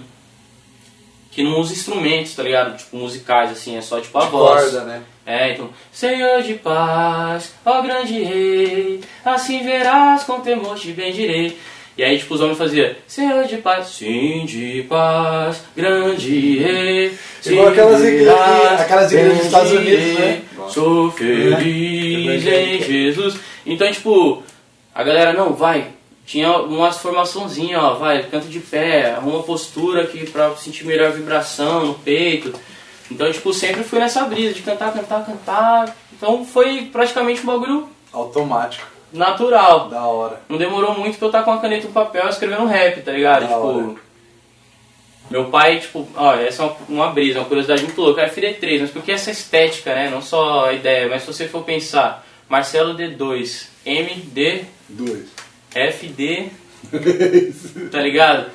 que 1.30 1.44
não 1.44 1.60
usa 1.60 1.74
instrumentos, 1.74 2.34
tá 2.34 2.42
ligado? 2.42 2.76
Tipo, 2.76 2.98
musicais, 2.98 3.52
assim, 3.52 3.78
é 3.78 3.82
só 3.82 4.02
tipo 4.02 4.18
a 4.18 4.26
voz. 4.26 4.72
Corda, 4.72 4.86
né? 4.86 5.04
É, 5.32 5.52
então, 5.54 5.70
Senhor 5.92 6.42
de 6.42 6.56
paz, 6.56 7.54
ó 7.64 7.84
grande 7.84 8.14
rei, 8.24 9.00
assim 9.24 9.64
verás 9.64 10.24
com 10.24 10.40
temor 10.40 10.76
te 10.76 10.92
bendirei. 10.92 11.56
E 11.96 12.04
aí, 12.04 12.18
tipo, 12.18 12.34
os 12.34 12.42
homens 12.42 12.58
faziam, 12.58 12.90
Senhor 13.06 13.46
de 13.46 13.58
paz, 13.58 13.90
sim 13.90 14.44
de 14.48 14.84
paz, 14.90 15.62
grande 15.78 16.58
rei. 16.58 17.14
Igual 17.46 17.66
sim 17.68 17.72
aquelas 17.72 18.04
igrejas- 18.04 18.26
verás, 18.36 18.82
aquelas 18.82 19.12
igrejas 19.12 19.38
dos 19.38 19.46
Estados 19.46 19.72
Unidos, 19.72 20.20
né? 20.20 20.42
Sou 20.70 21.12
feliz 21.12 22.46
em 22.48 22.82
Jesus. 22.82 23.40
Então, 23.68 23.92
tipo, 23.92 24.42
a 24.96 25.04
galera, 25.04 25.34
não, 25.34 25.54
vai, 25.54 25.90
tinha 26.26 26.52
umas 26.58 26.98
formaçãozinha, 26.98 27.80
ó, 27.80 27.94
vai, 27.96 28.24
canta 28.24 28.48
de 28.48 28.60
pé, 28.60 29.12
arruma 29.12 29.44
postura 29.44 30.02
aqui 30.04 30.26
pra 30.28 30.56
sentir 30.56 30.86
melhor 30.86 31.12
vibração 31.12 31.86
no 31.86 31.94
peito. 31.94 32.52
Então, 33.12 33.32
tipo, 33.32 33.54
sempre 33.54 33.84
fui 33.84 34.00
nessa 34.00 34.24
brisa 34.26 34.54
de 34.54 34.62
cantar, 34.62 34.94
cantar, 34.94 35.26
cantar. 35.26 35.96
Então 36.14 36.46
foi 36.46 36.90
praticamente 36.92 37.42
um 37.42 37.46
bagulho 37.46 37.90
Automático. 38.14 38.86
natural. 39.12 39.90
Da 39.90 40.04
hora. 40.04 40.42
Não 40.48 40.58
demorou 40.58 40.98
muito 40.98 41.18
pra 41.18 41.26
eu 41.26 41.30
estar 41.30 41.44
com 41.44 41.52
a 41.52 41.58
caneta 41.60 41.88
e 41.88 41.90
um 41.90 41.94
papel 41.94 42.28
escrevendo 42.30 42.66
rap, 42.66 43.02
tá 43.02 43.12
ligado? 43.12 43.42
Da 43.42 43.48
tipo. 43.48 43.60
hora. 43.60 43.96
Meu 45.30 45.46
pai, 45.46 45.80
tipo, 45.80 46.08
ó, 46.16 46.34
essa 46.36 46.64
é 46.64 46.66
uma, 46.66 46.76
uma 46.90 47.12
brisa, 47.12 47.40
uma 47.40 47.46
curiosidade 47.46 47.84
muito 47.84 48.02
louca. 48.02 48.22
É 48.22 48.30
filho 48.30 48.54
3, 48.60 48.82
mas 48.82 48.92
porque 48.92 49.12
essa 49.12 49.30
estética, 49.30 49.94
né? 49.94 50.10
Não 50.10 50.22
só 50.22 50.66
a 50.66 50.74
ideia, 50.74 51.08
mas 51.08 51.22
se 51.22 51.28
você 51.28 51.48
for 51.48 51.64
pensar, 51.64 52.26
Marcelo 52.48 52.96
D2, 52.96 53.68
MD, 53.86 54.66
Dois. 54.90 55.30
FD, 55.72 56.50
tá 57.92 58.02
ligado? 58.02 58.50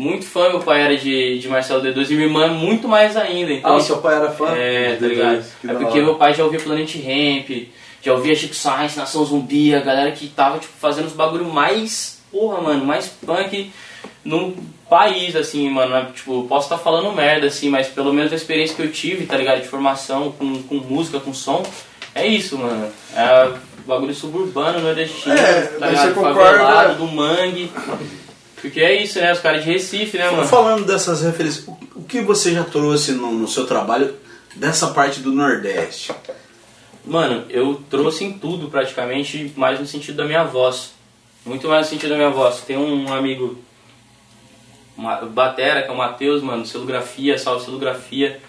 Muito 0.00 0.24
fã, 0.24 0.48
meu 0.48 0.60
pai 0.60 0.80
era 0.80 0.96
de, 0.96 1.38
de 1.38 1.46
Marcelo 1.48 1.82
D2 1.82 2.08
e 2.10 2.14
minha 2.14 2.26
irmã 2.26 2.48
muito 2.48 2.88
mais 2.88 3.16
ainda. 3.16 3.52
Então, 3.52 3.72
Ah, 3.72 3.76
o 3.76 3.80
seu 3.80 3.98
pai 3.98 4.14
era 4.16 4.30
fã? 4.30 4.48
é, 4.56 4.96
tá 4.96 5.06
ligado? 5.06 5.36
D2, 5.38 5.44
que 5.60 5.70
É 5.70 5.74
porque 5.74 5.84
hora. 5.98 6.02
meu 6.04 6.14
pai 6.14 6.32
já 6.34 6.42
ouvia 6.44 6.58
Planet 6.60 6.94
Ramp, 6.96 7.68
já 8.02 8.12
ouvia 8.14 8.34
Chico 8.34 8.54
Science, 8.54 8.96
Nação 8.98 9.22
Zumbi, 9.26 9.74
a 9.74 9.80
galera 9.80 10.10
que 10.12 10.26
tava 10.28 10.58
tipo, 10.58 10.72
fazendo 10.80 11.06
os 11.06 11.12
bagulho 11.12 11.44
mais, 11.44 12.18
porra, 12.32 12.62
mano, 12.62 12.82
mais 12.84 13.08
punk 13.08 13.70
no 14.24 14.54
país, 14.88 15.36
assim, 15.36 15.68
mano. 15.68 15.90
né? 15.92 16.06
Tipo, 16.14 16.44
posso 16.48 16.64
estar 16.72 16.78
falando 16.78 17.12
merda, 17.14 17.46
assim, 17.48 17.68
mas 17.68 17.86
pelo 17.88 18.12
menos 18.12 18.32
a 18.32 18.36
experiência 18.36 18.74
que 18.74 18.82
eu 18.82 18.90
tive, 18.90 19.26
tá 19.26 19.36
ligado? 19.36 19.60
De 19.60 19.68
formação 19.68 20.32
com, 20.32 20.62
com 20.62 20.76
música, 20.76 21.20
com 21.20 21.34
som, 21.34 21.62
é 22.14 22.26
isso, 22.26 22.56
mano. 22.56 22.88
É 23.14 23.50
bagulho 23.86 24.14
suburbano, 24.14 24.80
nordestino, 24.80 25.34
É, 25.34 25.62
tá 25.78 25.86
ligado? 25.88 26.14
concorda- 26.14 26.40
Favelado, 26.42 26.94
do 26.94 27.06
mangue. 27.06 27.70
Porque 28.60 28.80
é 28.80 29.02
isso, 29.02 29.18
né? 29.20 29.32
Os 29.32 29.40
caras 29.40 29.64
de 29.64 29.70
Recife, 29.70 30.18
né, 30.18 30.30
mano? 30.30 30.46
Falando 30.46 30.84
dessas 30.84 31.22
referências, 31.22 31.66
o, 31.66 31.76
o 31.96 32.04
que 32.04 32.20
você 32.20 32.52
já 32.52 32.64
trouxe 32.64 33.12
no, 33.12 33.32
no 33.32 33.48
seu 33.48 33.66
trabalho 33.66 34.14
dessa 34.54 34.88
parte 34.88 35.20
do 35.20 35.32
Nordeste? 35.32 36.12
Mano, 37.04 37.44
eu 37.48 37.82
trouxe 37.88 38.24
em 38.24 38.32
tudo 38.34 38.68
praticamente, 38.68 39.52
mais 39.56 39.80
no 39.80 39.86
sentido 39.86 40.16
da 40.16 40.24
minha 40.24 40.44
voz. 40.44 40.92
Muito 41.46 41.66
mais 41.68 41.86
no 41.86 41.90
sentido 41.94 42.10
da 42.10 42.16
minha 42.16 42.28
voz. 42.30 42.60
Tem 42.60 42.76
um 42.76 43.10
amigo, 43.12 43.58
uma, 44.96 45.16
Batera, 45.16 45.82
que 45.82 45.88
é 45.88 45.92
o 45.92 45.96
Matheus, 45.96 46.42
mano, 46.42 46.66
celografia, 46.66 47.38
salve 47.38 47.64
celografia. 47.64 48.40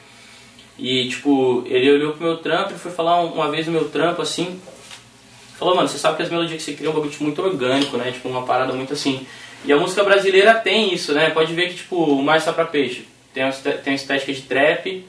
E, 0.78 1.08
tipo, 1.10 1.64
ele 1.68 1.90
olhou 1.92 2.14
pro 2.14 2.24
meu 2.24 2.38
trampo 2.38 2.74
e 2.74 2.78
foi 2.78 2.92
falar 2.92 3.22
um- 3.22 3.34
uma 3.34 3.50
vez 3.50 3.66
no 3.68 3.72
meu 3.72 3.88
trampo 3.90 4.22
assim. 4.22 4.60
Falou, 5.58 5.76
mano, 5.76 5.88
você 5.88 5.98
sabe 5.98 6.18
que 6.18 6.24
as 6.24 6.30
melodias 6.30 6.58
que 6.58 6.64
você 6.64 6.74
cria 6.74 6.88
é 6.88 6.90
um 6.90 6.94
bagulho 6.94 7.12
tipo, 7.12 7.24
muito 7.24 7.42
orgânico, 7.42 7.96
né? 7.98 8.12
Tipo, 8.12 8.28
uma 8.30 8.44
parada 8.44 8.74
muito 8.74 8.94
assim. 8.94 9.26
E 9.64 9.72
a 9.72 9.78
música 9.78 10.04
brasileira 10.04 10.56
tem 10.56 10.94
isso, 10.94 11.14
né? 11.14 11.30
Pode 11.30 11.54
ver 11.54 11.70
que, 11.70 11.76
tipo, 11.76 11.96
o 11.96 12.24
Mais 12.24 12.44
Só 12.44 12.52
Pra 12.52 12.66
Peixe 12.66 13.08
tem 13.34 13.44
uma, 13.44 13.52
tem 13.52 13.94
uma 13.94 13.96
estética 13.96 14.34
de 14.34 14.42
trap, 14.42 15.06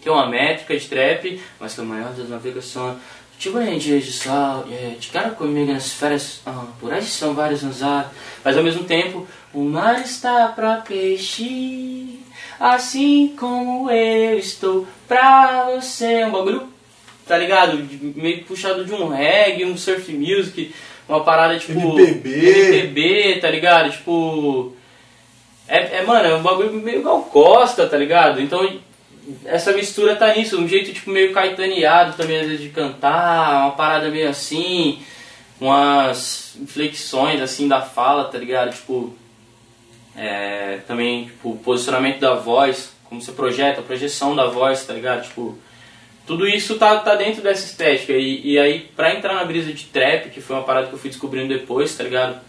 que 0.00 0.08
é 0.08 0.12
uma 0.12 0.26
métrica 0.28 0.76
de 0.76 0.86
trap, 0.86 1.40
mas 1.58 1.74
que 1.74 1.80
é 1.80 1.84
a 1.84 1.86
maior 1.86 2.12
das 2.12 2.28
navegações. 2.28 2.98
Tipo, 3.38 3.58
em 3.58 3.76
dias 3.76 4.04
de 4.04 4.12
sol, 4.12 4.64
yeah, 4.68 4.96
de 4.96 5.08
cara 5.08 5.30
comigo 5.30 5.72
nas 5.72 5.92
férias, 5.92 6.40
por 6.78 6.92
aí 6.92 7.02
são 7.02 7.34
vários 7.34 7.64
anzados. 7.64 8.12
Mas 8.44 8.56
ao 8.56 8.62
mesmo 8.62 8.84
tempo, 8.84 9.26
o 9.52 9.64
mar 9.64 10.00
está 10.00 10.46
pra 10.48 10.76
peixe, 10.76 12.20
assim 12.60 13.34
como 13.36 13.90
eu 13.90 14.38
estou 14.38 14.86
pra 15.08 15.70
você. 15.74 16.20
É 16.20 16.26
um 16.26 16.30
bagulho, 16.30 16.68
tá 17.26 17.36
ligado? 17.36 17.84
Meio 18.14 18.44
puxado 18.44 18.84
de 18.84 18.92
um 18.92 19.08
reggae, 19.08 19.64
um 19.64 19.76
surf 19.76 20.12
music, 20.12 20.72
uma 21.12 21.24
parada 21.24 21.58
tipo. 21.58 21.98
MPB. 21.98 22.78
MPB, 22.78 23.40
tá 23.40 23.50
ligado? 23.50 23.90
Tipo. 23.90 24.74
É, 25.68 25.98
é, 25.98 26.02
mano, 26.02 26.28
é 26.28 26.34
um 26.34 26.42
bagulho 26.42 26.72
meio 26.72 27.02
Gal 27.02 27.22
Costa, 27.22 27.86
tá 27.86 27.96
ligado? 27.96 28.40
Então, 28.40 28.68
essa 29.44 29.72
mistura 29.72 30.16
tá 30.16 30.34
nisso, 30.34 30.60
um 30.60 30.68
jeito 30.68 30.92
tipo 30.92 31.10
meio 31.10 31.32
caetaneado 31.32 32.16
também 32.16 32.40
às 32.40 32.46
vezes 32.46 32.60
de 32.60 32.70
cantar, 32.70 33.62
uma 33.62 33.70
parada 33.70 34.10
meio 34.10 34.28
assim, 34.28 35.00
umas 35.60 36.56
inflexões 36.60 37.40
assim 37.40 37.68
da 37.68 37.80
fala, 37.80 38.24
tá 38.24 38.36
ligado? 38.38 38.74
Tipo, 38.74 39.14
é, 40.16 40.80
também 40.86 41.26
tipo, 41.26 41.50
o 41.50 41.56
posicionamento 41.56 42.18
da 42.18 42.34
voz, 42.34 42.92
como 43.04 43.22
você 43.22 43.32
projeta, 43.32 43.80
a 43.80 43.84
projeção 43.84 44.34
da 44.34 44.46
voz, 44.46 44.84
tá 44.84 44.92
ligado? 44.92 45.22
Tipo, 45.22 45.56
tudo 46.26 46.46
isso 46.46 46.76
tá, 46.76 46.98
tá 46.98 47.14
dentro 47.14 47.42
dessa 47.42 47.64
estética. 47.64 48.12
E, 48.12 48.52
e 48.52 48.58
aí, 48.58 48.80
pra 48.94 49.14
entrar 49.14 49.34
na 49.34 49.44
brisa 49.44 49.72
de 49.72 49.84
trap, 49.86 50.30
que 50.30 50.40
foi 50.40 50.56
uma 50.56 50.64
parada 50.64 50.86
que 50.86 50.92
eu 50.92 50.98
fui 50.98 51.10
descobrindo 51.10 51.48
depois, 51.48 51.96
tá 51.96 52.04
ligado? 52.04 52.40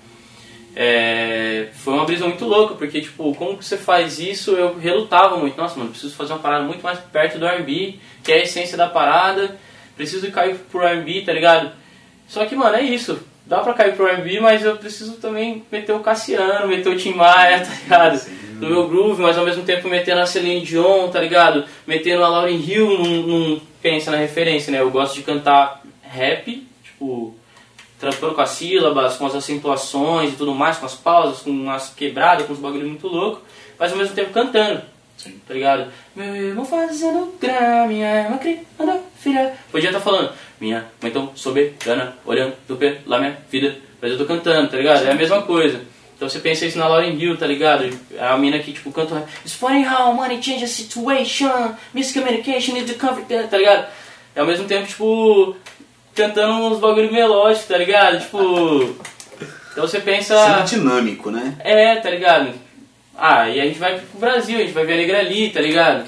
É, 0.75 1.67
foi 1.73 1.93
uma 1.93 2.05
brisa 2.05 2.25
muito 2.25 2.45
louca, 2.45 2.75
porque, 2.75 3.01
tipo, 3.01 3.33
como 3.35 3.57
que 3.57 3.65
você 3.65 3.77
faz 3.77 4.19
isso, 4.19 4.51
eu 4.51 4.77
relutava 4.77 5.37
muito. 5.37 5.57
Nossa, 5.57 5.77
mano, 5.77 5.91
preciso 5.91 6.15
fazer 6.15 6.33
uma 6.33 6.39
parada 6.39 6.63
muito 6.65 6.83
mais 6.83 6.99
perto 6.99 7.37
do 7.37 7.45
R&B, 7.45 7.99
que 8.23 8.31
é 8.31 8.35
a 8.35 8.43
essência 8.43 8.77
da 8.77 8.87
parada. 8.87 9.57
Preciso 9.95 10.31
cair 10.31 10.55
pro 10.71 10.81
R&B, 10.81 11.21
tá 11.21 11.33
ligado? 11.33 11.71
Só 12.27 12.45
que, 12.45 12.55
mano, 12.55 12.75
é 12.75 12.81
isso. 12.81 13.19
Dá 13.45 13.59
pra 13.59 13.73
cair 13.73 13.93
pro 13.95 14.07
R&B, 14.07 14.39
mas 14.39 14.63
eu 14.63 14.77
preciso 14.77 15.13
também 15.13 15.63
meter 15.71 15.91
o 15.93 15.99
Cassiano, 15.99 16.67
meter 16.67 16.89
o 16.89 16.97
Tim 16.97 17.13
Maia, 17.13 17.59
tá 17.65 17.71
ligado? 17.83 18.21
No 18.59 18.69
meu 18.69 18.87
groove, 18.87 19.21
mas 19.21 19.37
ao 19.37 19.43
mesmo 19.43 19.63
tempo 19.63 19.89
metendo 19.89 20.21
a 20.21 20.25
Celine 20.25 20.61
Dion, 20.61 21.09
tá 21.09 21.19
ligado? 21.19 21.65
Metendo 21.85 22.23
a 22.23 22.29
Lauryn 22.29 22.55
Hill, 22.57 22.87
num, 22.97 23.21
num- 23.27 23.61
pensa 23.81 24.09
na 24.11 24.17
referência, 24.17 24.71
né? 24.71 24.79
Eu 24.79 24.89
gosto 24.89 25.15
de 25.15 25.23
cantar 25.23 25.81
rap, 26.01 26.65
tipo, 26.83 27.35
trampando 27.99 28.33
com 28.33 28.41
as 28.41 28.51
sílabas, 28.51 29.17
com 29.17 29.25
as 29.25 29.35
acentuações 29.35 30.31
e 30.31 30.35
tudo 30.37 30.55
mais, 30.55 30.77
com 30.77 30.85
as 30.85 30.93
pausas, 30.95 31.39
com 31.41 31.69
as 31.69 31.89
quebradas, 31.89 32.45
com 32.45 32.53
os 32.53 32.59
bagulho 32.59 32.87
muito 32.87 33.07
louco, 33.07 33.41
mas 33.77 33.91
ao 33.91 33.97
mesmo 33.97 34.15
tempo 34.15 34.31
cantando. 34.31 34.81
Tá 35.47 35.53
ligado? 35.53 35.85
Meu 36.15 36.35
irmão 36.35 36.65
fazendo 36.65 37.33
grana, 37.39 37.87
minha 37.87 38.23
irmã 38.23 38.37
criando 38.37 38.99
filha. 39.17 39.53
Podia 39.71 39.89
estar 39.89 40.01
falando, 40.01 40.31
minha 40.63 40.85
mãe 41.01 41.11
tão 41.11 41.35
soberana, 41.35 42.15
olhando 42.25 42.55
pela 42.77 43.19
minha 43.19 43.37
vida, 43.51 43.75
mas 44.01 44.11
eu 44.11 44.17
tô 44.17 44.25
cantando, 44.25 44.69
tá 44.69 44.77
ligado? 44.77 45.05
É 45.05 45.11
a 45.11 45.15
mesma 45.15 45.41
coisa. 45.41 45.81
Então 46.15 46.29
você 46.29 46.39
pensa 46.39 46.65
isso 46.65 46.77
na 46.77 46.87
Lauren 46.87 47.17
Hill, 47.17 47.37
tá 47.37 47.45
ligado? 47.45 47.89
É 48.13 48.25
a 48.25 48.37
mina 48.37 48.57
que 48.59 48.71
tipo 48.71 48.91
canta 48.93 49.27
It's 49.45 49.53
funny 49.53 49.85
how 49.85 50.13
money 50.13 50.41
changes 50.41 50.71
a 50.71 50.73
situation, 50.73 51.75
miscommunication 51.93 52.77
is 52.77 52.85
the 52.85 52.93
comfort, 52.93 53.27
tá 53.27 53.57
ligado? 53.57 53.87
E 54.35 54.39
ao 54.39 54.45
mesmo 54.45 54.65
tempo, 54.65 54.87
tipo, 54.87 55.55
cantando 56.15 56.53
uns 56.53 56.79
bagulho 56.79 57.11
melódico, 57.11 57.67
tá 57.67 57.77
ligado? 57.77 58.21
Tipo. 58.21 58.95
Então 59.71 59.85
você 59.85 59.99
pensa. 59.99 60.63
Sendo 60.65 60.81
dinâmico, 60.81 61.29
né? 61.29 61.55
É, 61.59 61.97
tá 61.97 62.09
ligado? 62.09 62.53
Ah, 63.17 63.49
e 63.49 63.59
a 63.59 63.65
gente 63.65 63.79
vai 63.79 63.99
pro 63.99 64.19
Brasil, 64.19 64.57
a 64.57 64.61
gente 64.61 64.73
vai 64.73 64.85
ver 64.85 64.93
a 64.93 64.97
Negra 64.97 65.19
ali, 65.19 65.49
tá 65.49 65.59
ligado? 65.59 66.05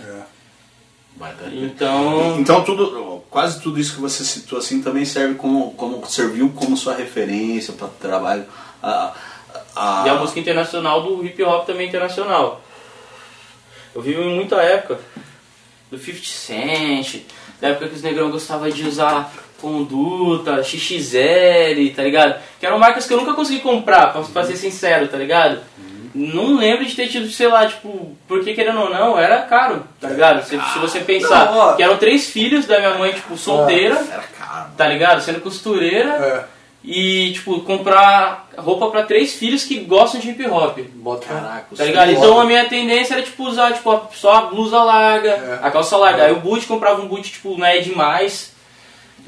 Então. 1.51 2.39
Então 2.39 2.63
tudo, 2.63 3.14
quase 3.35 3.59
tudo 3.59 3.77
isso 3.77 3.95
que 3.95 3.99
você 3.99 4.23
citou 4.23 4.57
assim 4.57 4.81
também 4.81 5.03
serve 5.03 5.35
como, 5.35 5.71
como 5.73 6.05
serviu 6.07 6.53
como 6.55 6.77
sua 6.77 6.95
referência 6.95 7.73
para 7.73 7.89
trabalho. 7.89 8.45
A, 8.81 9.13
Ah. 9.75 10.03
E 10.05 10.09
a 10.09 10.15
música 10.15 10.39
internacional 10.39 11.03
do 11.03 11.25
hip 11.25 11.43
hop 11.43 11.65
também 11.65 11.89
internacional. 11.89 12.61
Eu 13.93 14.01
vivi 14.01 14.21
em 14.21 14.35
muita 14.35 14.55
época 14.61 15.01
do 15.91 15.97
50 15.97 16.23
Cent, 16.25 17.23
da 17.59 17.69
época 17.69 17.89
que 17.89 17.95
os 17.95 18.01
negrão 18.01 18.31
gostavam 18.31 18.69
de 18.69 18.87
usar 18.87 19.33
conduta, 19.59 20.63
XXL, 20.63 21.93
tá 21.93 22.03
ligado? 22.03 22.41
Que 22.57 22.65
eram 22.65 22.79
marcas 22.79 23.05
que 23.05 23.13
eu 23.13 23.17
nunca 23.17 23.33
consegui 23.33 23.59
comprar, 23.59 24.13
pra, 24.13 24.21
pra 24.21 24.45
ser 24.45 24.55
sincero, 24.55 25.09
tá 25.09 25.17
ligado? 25.17 25.59
Não 26.17 26.55
lembro 26.55 26.85
de 26.85 26.95
ter 26.95 27.07
tido, 27.09 27.29
sei 27.29 27.47
lá, 27.49 27.67
tipo, 27.67 28.15
porque 28.25 28.53
querendo 28.53 28.79
ou 28.79 28.89
não, 28.89 29.19
era 29.19 29.41
caro, 29.41 29.83
tá 29.99 30.07
ligado? 30.07 30.43
Se, 30.45 30.57
se 30.71 30.79
você 30.79 31.01
pensar 31.01 31.51
Não, 31.51 31.57
ó. 31.57 31.73
que 31.73 31.83
eram 31.83 31.97
três 31.97 32.29
filhos 32.29 32.65
da 32.65 32.77
minha 32.79 32.93
mãe, 32.97 33.11
tipo, 33.11 33.35
solteira, 33.37 33.95
Era 34.09 34.23
caro. 34.37 34.69
tá 34.77 34.87
ligado? 34.87 35.21
Sendo 35.21 35.41
costureira 35.41 36.09
É. 36.09 36.43
e, 36.85 37.33
tipo, 37.33 37.59
comprar 37.61 38.47
roupa 38.57 38.89
pra 38.89 39.03
três 39.03 39.33
filhos 39.35 39.65
que 39.65 39.77
gostam 39.81 40.21
de 40.21 40.29
hip 40.29 40.45
hop. 40.47 40.77
Bota 40.93 41.27
Caraca, 41.27 41.75
Tá 41.75 41.83
ligado? 41.83 42.09
Sim. 42.11 42.15
Então 42.15 42.39
a 42.39 42.45
minha 42.45 42.63
tendência 42.69 43.15
era 43.15 43.21
tipo 43.23 43.43
usar 43.43 43.73
tipo, 43.73 44.07
só 44.13 44.35
a 44.35 44.41
blusa 44.43 44.81
larga, 44.81 45.31
É. 45.31 45.59
a 45.61 45.69
calça 45.69 45.97
larga. 45.97 46.23
Aí 46.23 46.31
o 46.31 46.39
boot 46.39 46.65
comprava 46.65 47.01
um 47.01 47.07
boot 47.09 47.29
tipo 47.29 47.57
não 47.57 47.65
é 47.67 47.79
demais, 47.79 48.53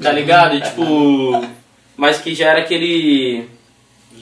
tá 0.02 0.10
ligado? 0.10 0.54
E, 0.56 0.62
tipo, 0.62 1.44
mas 1.98 2.18
que 2.18 2.34
já 2.34 2.46
era 2.48 2.60
aquele 2.60 3.46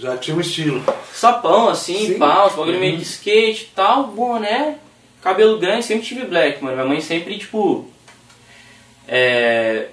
Já 0.00 0.16
tinha 0.16 0.36
um 0.36 0.40
estilo. 0.40 0.82
sapão 1.12 1.68
assim, 1.68 2.06
Sim. 2.08 2.18
pau, 2.18 2.46
uns 2.48 2.54
bagulho 2.54 2.78
meio 2.80 2.96
de 2.96 3.02
skate 3.04 3.64
e 3.64 3.74
tal, 3.74 4.08
boné, 4.08 4.76
cabelo 5.22 5.58
grande, 5.58 5.84
sempre 5.84 6.06
tive 6.06 6.24
black, 6.24 6.62
mano. 6.62 6.76
Minha 6.76 6.88
mãe 6.88 7.00
sempre 7.00 7.38
tipo 7.38 7.88
é, 9.08 9.86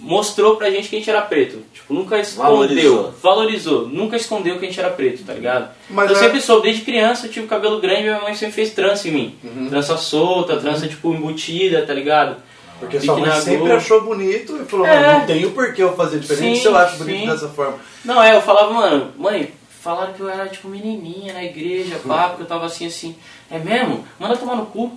mostrou 0.00 0.56
pra 0.56 0.70
gente 0.70 0.88
que 0.88 0.96
a 0.96 0.98
gente 0.98 1.10
era 1.10 1.22
preto. 1.22 1.62
Tipo, 1.72 1.94
nunca 1.94 2.18
escondeu, 2.18 2.50
Valorizou. 2.52 3.14
valorizou, 3.22 3.88
nunca 3.88 4.16
escondeu 4.16 4.58
que 4.58 4.64
a 4.64 4.68
gente 4.68 4.78
era 4.80 4.90
preto, 4.90 5.24
tá 5.24 5.32
ligado? 5.34 5.70
Mas 5.88 6.10
eu 6.10 6.16
é- 6.16 6.20
sempre 6.20 6.40
soube, 6.40 6.62
desde 6.64 6.82
criança 6.82 7.26
eu 7.26 7.30
tive 7.32 7.46
cabelo 7.46 7.80
grande 7.80 8.00
e 8.00 8.04
minha 8.04 8.20
mãe 8.20 8.34
sempre 8.34 8.54
fez 8.54 8.70
trança 8.72 9.08
em 9.08 9.12
mim. 9.12 9.34
Uhum. 9.42 9.68
Trança 9.68 9.96
solta, 9.96 10.56
trança 10.58 10.86
tipo 10.86 11.12
embutida, 11.12 11.82
tá 11.82 11.92
ligado? 11.94 12.36
Porque 12.78 13.00
sua 13.00 13.18
mãe 13.18 13.30
sempre 13.40 13.72
achou 13.72 14.02
bonito 14.02 14.56
e 14.56 14.64
falou, 14.64 14.86
É. 14.86 15.00
"Mano, 15.00 15.18
não 15.20 15.26
tenho 15.26 15.50
por 15.52 15.72
que 15.74 15.82
eu 15.82 15.94
fazer 15.96 16.20
diferente 16.20 16.56
Sim, 16.56 16.62
se 16.62 16.66
eu 16.68 16.76
acho 16.76 16.96
bonito 16.98 17.20
sim. 17.20 17.26
dessa 17.26 17.48
forma. 17.48 17.78
Não, 18.04 18.22
é, 18.22 18.36
eu 18.36 18.42
falava, 18.42 18.72
mano, 18.72 19.12
mãe, 19.18 19.52
falaram 19.80 20.12
que 20.12 20.20
eu 20.20 20.28
era 20.28 20.46
tipo 20.48 20.68
menininha 20.68 21.32
na 21.32 21.42
igreja, 21.44 22.00
pá, 22.06 22.28
porque 22.28 22.42
eu 22.42 22.46
tava 22.46 22.66
assim, 22.66 22.86
assim. 22.86 23.16
É 23.50 23.58
mesmo? 23.58 24.06
Manda 24.18 24.36
tomar 24.36 24.56
no 24.56 24.66
cu. 24.66 24.96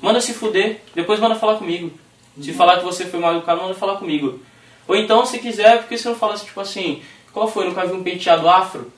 Manda 0.00 0.20
se 0.20 0.32
fuder. 0.34 0.80
Depois 0.94 1.18
manda 1.18 1.34
falar 1.34 1.56
comigo. 1.56 1.90
Se 2.40 2.52
falar 2.52 2.78
que 2.78 2.84
você 2.84 3.06
foi 3.06 3.18
mal 3.18 3.32
educado, 3.32 3.62
manda 3.62 3.74
falar 3.74 3.96
comigo. 3.96 4.38
Ou 4.86 4.94
então, 4.94 5.24
se 5.26 5.38
quiser, 5.38 5.78
porque 5.78 5.96
você 5.98 6.08
não 6.08 6.14
fala 6.14 6.34
assim, 6.34 6.44
tipo 6.46 6.60
assim, 6.60 7.02
qual 7.32 7.48
foi? 7.48 7.64
Nunca 7.66 7.84
vi 7.86 7.92
um 7.94 8.02
penteado 8.02 8.48
afro? 8.48 8.92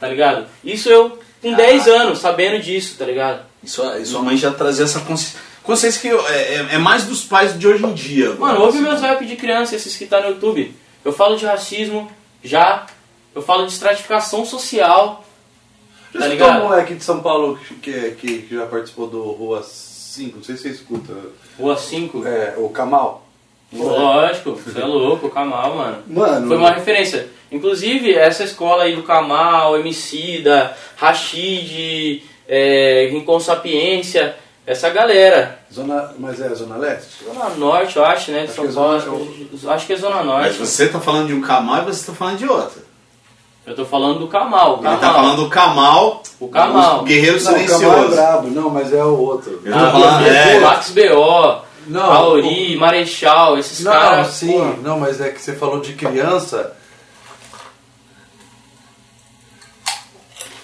Tá 0.00 0.08
ligado? 0.08 0.46
Isso 0.64 0.88
eu 0.88 1.18
com 1.42 1.52
10 1.52 1.86
anos, 1.86 2.18
sabendo 2.18 2.60
disso, 2.62 2.96
tá 2.98 3.04
ligado? 3.04 3.42
E 3.62 3.68
sua, 3.68 3.98
e 3.98 4.06
sua 4.06 4.22
mãe 4.22 4.36
já 4.36 4.50
trazia 4.50 4.84
essa 4.84 5.00
consci- 5.00 5.36
consciência 5.68 6.00
que 6.00 6.08
é, 6.08 6.54
é- 6.54 6.66
é 6.76 6.78
mais 6.78 7.04
dos 7.04 7.22
pais 7.24 7.56
de 7.58 7.68
hoje 7.68 7.84
em 7.84 7.92
dia. 7.92 8.32
Mano, 8.36 8.62
ouve 8.62 8.78
meus 8.80 9.02
rap 9.02 9.24
de 9.26 9.36
criança, 9.36 9.76
esses 9.76 9.94
que 9.96 10.06
tá 10.06 10.18
no 10.22 10.28
YouTube. 10.30 10.74
Eu 11.04 11.12
falo 11.12 11.36
de 11.36 11.44
racismo, 11.44 12.10
já. 12.42 12.86
Eu 13.34 13.42
falo 13.42 13.66
de 13.66 13.72
estratificação 13.72 14.44
social. 14.46 15.24
Já 16.14 16.20
Tá 16.20 16.26
escutou 16.28 16.48
um 16.54 16.62
moleque 16.68 16.94
de 16.94 17.04
São 17.04 17.20
Paulo 17.20 17.58
que, 17.82 17.92
que, 18.12 18.38
que 18.42 18.54
já 18.56 18.64
participou 18.66 19.06
do 19.08 19.22
Rua 19.30 19.62
5, 19.62 20.38
não 20.38 20.42
sei 20.42 20.56
se 20.56 20.62
você 20.62 20.68
escuta. 20.70 21.12
Rua 21.58 21.76
5. 21.76 22.26
É, 22.26 22.54
o 22.56 22.70
Kamal. 22.70 23.26
Lógico, 23.70 24.52
você 24.52 24.80
é 24.80 24.84
louco, 24.86 25.26
o 25.26 25.30
Kamal, 25.30 25.74
mano. 25.76 26.02
Mano, 26.06 26.48
Foi 26.48 26.56
uma 26.56 26.70
referência. 26.70 27.28
Inclusive, 27.52 28.14
essa 28.14 28.42
escola 28.42 28.84
aí 28.84 28.96
do 28.96 29.02
Kamal, 29.02 29.78
Emicida, 29.78 30.74
Rashid, 30.96 32.22
é, 32.48 33.08
Rincon 33.12 33.38
Sapiência, 33.38 34.34
essa 34.70 34.90
galera. 34.90 35.58
Zona, 35.72 36.12
mas 36.18 36.40
é 36.40 36.54
Zona 36.54 36.76
Leste? 36.76 37.24
Zona 37.24 37.48
Norte, 37.50 37.96
eu 37.96 38.04
acho, 38.04 38.30
né? 38.30 38.40
De 38.40 38.44
Acho 38.44 38.54
São 38.54 38.64
que 38.64 38.70
é 38.70 38.74
Paulo. 38.74 39.00
Zona- 39.56 39.74
acho 39.74 39.86
que- 39.86 39.92
é 39.92 39.96
Zona 39.96 40.16
Mas 40.16 40.26
Norte. 40.26 40.58
você 40.58 40.88
tá 40.88 41.00
falando 41.00 41.26
de 41.28 41.34
um 41.34 41.40
Kamal 41.40 41.82
e 41.82 41.84
você 41.86 42.06
tá 42.06 42.12
falando 42.16 42.38
de 42.38 42.46
outra. 42.48 42.82
Eu 43.66 43.74
tô 43.74 43.84
falando 43.84 44.18
do 44.20 44.28
Kamal. 44.28 44.72
o 44.72 44.74
Ele 44.76 44.82
Kamal. 44.84 45.00
tá 45.00 45.12
falando 45.14 45.36
do 45.44 45.48
Kamal, 45.50 46.22
O 46.40 46.48
Kamal. 46.48 47.00
o 47.00 47.02
Guerreiro 47.04 47.36
Não, 47.36 47.42
o 47.42 47.44
Kamal 47.54 47.60
é 47.60 47.66
Silencioso. 47.68 48.14
brabo, 48.14 48.48
não, 48.48 48.70
mas 48.70 48.92
é 48.94 49.04
o 49.04 49.18
outro. 49.18 49.60
Eu 49.64 49.72
tô 49.72 49.78
falando, 49.78 50.24
Ah, 50.24 50.28
é. 50.28 50.60
Max 50.60 50.90
B.O., 50.90 51.60
Não, 51.86 52.12
Auri, 52.12 52.76
Marechal, 52.76 53.56
esses 53.58 53.80
Não, 53.80 53.92
caras. 53.92 54.26
sim, 54.28 54.52
porra. 54.52 54.74
não, 54.82 55.00
mas 55.00 55.20
é 55.22 55.30
que 55.30 55.40
você 55.40 55.54
falou 55.54 55.80
de 55.80 55.94
criança. 55.94 56.74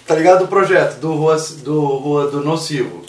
Tá 0.06 0.14
ligado 0.14 0.44
o 0.44 0.48
projeto 0.48 0.98
do 1.00 1.14
Rua 1.14 1.36
do, 1.62 1.80
Rua 1.82 2.26
do 2.30 2.40
Nocivo? 2.42 3.02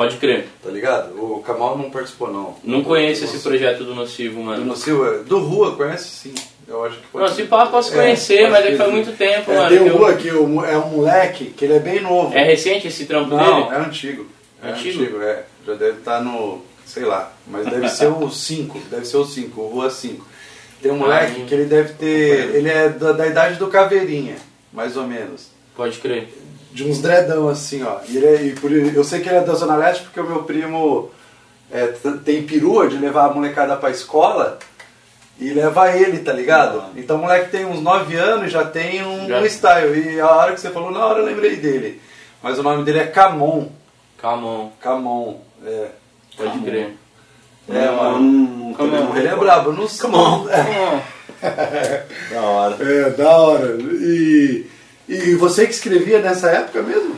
Pode 0.00 0.16
crer. 0.16 0.46
Tá 0.62 0.70
ligado? 0.70 1.10
O 1.22 1.42
Kamal 1.42 1.76
não 1.76 1.90
participou, 1.90 2.32
não. 2.32 2.54
Não 2.64 2.82
conheço 2.82 3.26
Do 3.26 3.26
esse 3.34 3.38
projeto 3.42 3.84
do 3.84 3.94
Nocivo, 3.94 4.36
Do 4.40 4.44
mano. 4.46 4.64
Nocivo, 4.64 5.06
é- 5.06 5.18
do 5.18 5.38
Rua, 5.40 5.76
conhece 5.76 6.08
sim. 6.08 6.34
Eu 6.66 6.84
acho 6.84 6.96
que 6.96 7.06
pode 7.08 7.28
Não, 7.28 7.34
se 7.36 7.42
pá, 7.44 7.66
posso 7.66 7.92
conhecer, 7.92 8.48
mas 8.48 8.64
é 8.64 8.70
que 8.70 8.76
faz 8.78 8.90
muito 8.92 9.12
tempo, 9.16 9.50
é, 9.50 9.56
mano. 9.56 9.68
Tem 9.68 9.78
que 9.78 9.84
um 9.84 9.86
eu- 9.88 9.96
Rua 9.98 10.14
que 10.14 10.30
o 10.30 10.64
é 10.64 10.78
um 10.78 10.88
moleque 10.88 11.44
que 11.46 11.64
ele 11.66 11.74
é 11.74 11.78
bem 11.80 12.00
novo. 12.00 12.32
É 12.34 12.44
recente 12.44 12.86
esse 12.88 13.04
trampo 13.04 13.36
Não, 13.36 13.68
dele? 13.68 13.74
é 13.76 13.86
antigo. 13.86 14.26
É 14.62 14.70
Antigo? 14.70 15.02
antigo? 15.02 15.22
é. 15.22 15.44
Já 15.66 15.74
deve 15.74 15.98
estar 15.98 16.22
no. 16.22 16.62
sei 16.86 17.04
lá. 17.04 17.30
Mas 17.46 17.66
deve 17.66 17.88
ser 17.90 18.06
o 18.08 18.30
5. 18.30 18.80
Deve 18.90 19.04
ser 19.04 19.16
o 19.18 19.24
5, 19.26 19.60
o 19.60 19.68
Rua 19.68 19.90
5. 19.90 20.26
Tem 20.80 20.90
um 20.90 20.96
moleque 20.96 21.42
Ah, 21.42 21.44
que 21.46 21.54
ele 21.54 21.64
deve 21.66 21.92
ter. 21.92 22.54
Ele 22.54 22.68
é 22.70 22.88
da, 22.88 23.12
da 23.12 23.26
idade 23.26 23.56
do 23.58 23.66
Caveirinha, 23.66 24.36
mais 24.72 24.96
ou 24.96 25.06
menos. 25.06 25.48
Pode 25.76 25.98
crer. 25.98 26.28
De 26.72 26.84
uns 26.84 27.00
dreadão 27.00 27.48
assim, 27.48 27.82
ó. 27.82 27.98
E 28.08 28.16
ele 28.16 28.26
é- 28.26 28.42
e 28.42 28.52
por- 28.52 28.70
eu 28.72 29.02
sei 29.04 29.20
que 29.20 29.28
ele 29.28 29.38
é 29.38 29.40
da 29.42 29.54
Zona 29.54 29.76
Leste 29.76 30.04
porque 30.04 30.20
o 30.20 30.24
meu 30.26 30.42
primo 30.44 31.10
é, 31.72 31.86
tem 32.24 32.42
perua 32.44 32.88
de 32.88 32.96
levar 32.96 33.26
a 33.26 33.32
molecada 33.34 33.76
pra 33.76 33.90
escola 33.90 34.58
e 35.38 35.50
leva 35.52 35.90
ele, 35.96 36.18
tá 36.20 36.32
ligado? 36.32 36.78
Ah. 36.80 36.90
Então 36.96 37.16
o 37.16 37.20
moleque 37.20 37.50
tem 37.50 37.64
uns 37.64 37.80
9 37.80 38.14
anos 38.16 38.46
e 38.46 38.50
já 38.50 38.64
tem 38.64 39.04
um, 39.04 39.26
Já. 39.28 39.40
um 39.40 39.44
style. 39.46 40.14
E 40.14 40.20
a 40.20 40.28
hora 40.30 40.52
que 40.52 40.60
você 40.60 40.70
falou, 40.70 40.90
na 40.90 41.04
hora 41.04 41.20
eu 41.20 41.24
lembrei 41.26 41.56
dele. 41.56 42.00
Mas 42.42 42.58
o 42.58 42.62
nome 42.62 42.84
dele 42.84 43.00
é 43.00 43.06
Camon. 43.06 43.68
Camon. 44.18 44.70
Camon, 44.80 45.40
é. 45.66 45.86
Pode 46.36 46.50
Camon. 46.50 46.64
crer. 46.64 46.96
É, 47.68 47.86
Eu 47.86 47.92
mano. 47.96 48.20
não- 48.20 48.74
Come 48.74 48.90
também 48.90 49.00
on. 49.00 49.08
não 49.10 49.16
Ele 49.16 49.28
é 49.28 49.36
brabo, 49.36 49.72
não 49.72 49.88
sei. 49.88 50.00
Come 50.10 50.16
on. 50.16 50.48
É, 50.50 50.64
Camon. 50.64 51.00
Da 52.34 52.40
hora. 52.42 52.76
é, 52.80 53.10
da 53.10 53.30
hora. 53.38 53.76
E, 53.80 54.66
e 55.10 55.34
você 55.34 55.66
que 55.66 55.72
escrevia 55.72 56.20
nessa 56.20 56.50
época 56.50 56.82
mesmo? 56.82 57.16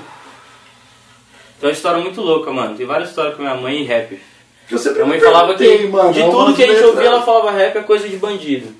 Tem 1.61 1.69
uma 1.69 1.73
história 1.73 2.01
muito 2.01 2.21
louca, 2.21 2.51
mano. 2.51 2.77
Tem 2.77 2.87
várias 2.87 3.11
histórias 3.11 3.37
com 3.37 3.43
minha 3.43 3.55
mãe 3.55 3.83
e 3.83 3.85
rap. 3.85 4.21
Que 4.67 4.75
eu 4.75 4.79
sempre 4.79 5.05
Minha 5.05 5.09
mãe 5.09 5.21
falava 5.21 5.55
que 5.55 5.87
mano, 5.87 6.13
de 6.13 6.23
é 6.23 6.31
tudo 6.31 6.55
que 6.55 6.65
a 6.65 6.67
gente 6.67 6.85
ouvia, 6.85 7.07
ela 7.07 7.23
falava 7.23 7.51
rap 7.51 7.77
é 7.77 7.83
coisa 7.83 8.09
de 8.09 8.17
bandido. 8.17 8.75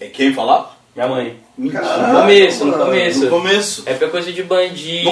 É 0.00 0.06
quem 0.06 0.32
falava? 0.32 0.77
Minha 0.98 1.08
mãe. 1.08 1.36
Caraca, 1.70 2.06
No 2.12 2.20
começo, 2.20 2.64
no 2.64 2.72
começo. 2.72 3.24
No 3.24 3.30
começo. 3.30 3.84
Rap 3.84 4.02
é 4.02 4.08
coisa 4.08 4.32
de 4.32 4.42
bandido. 4.42 5.04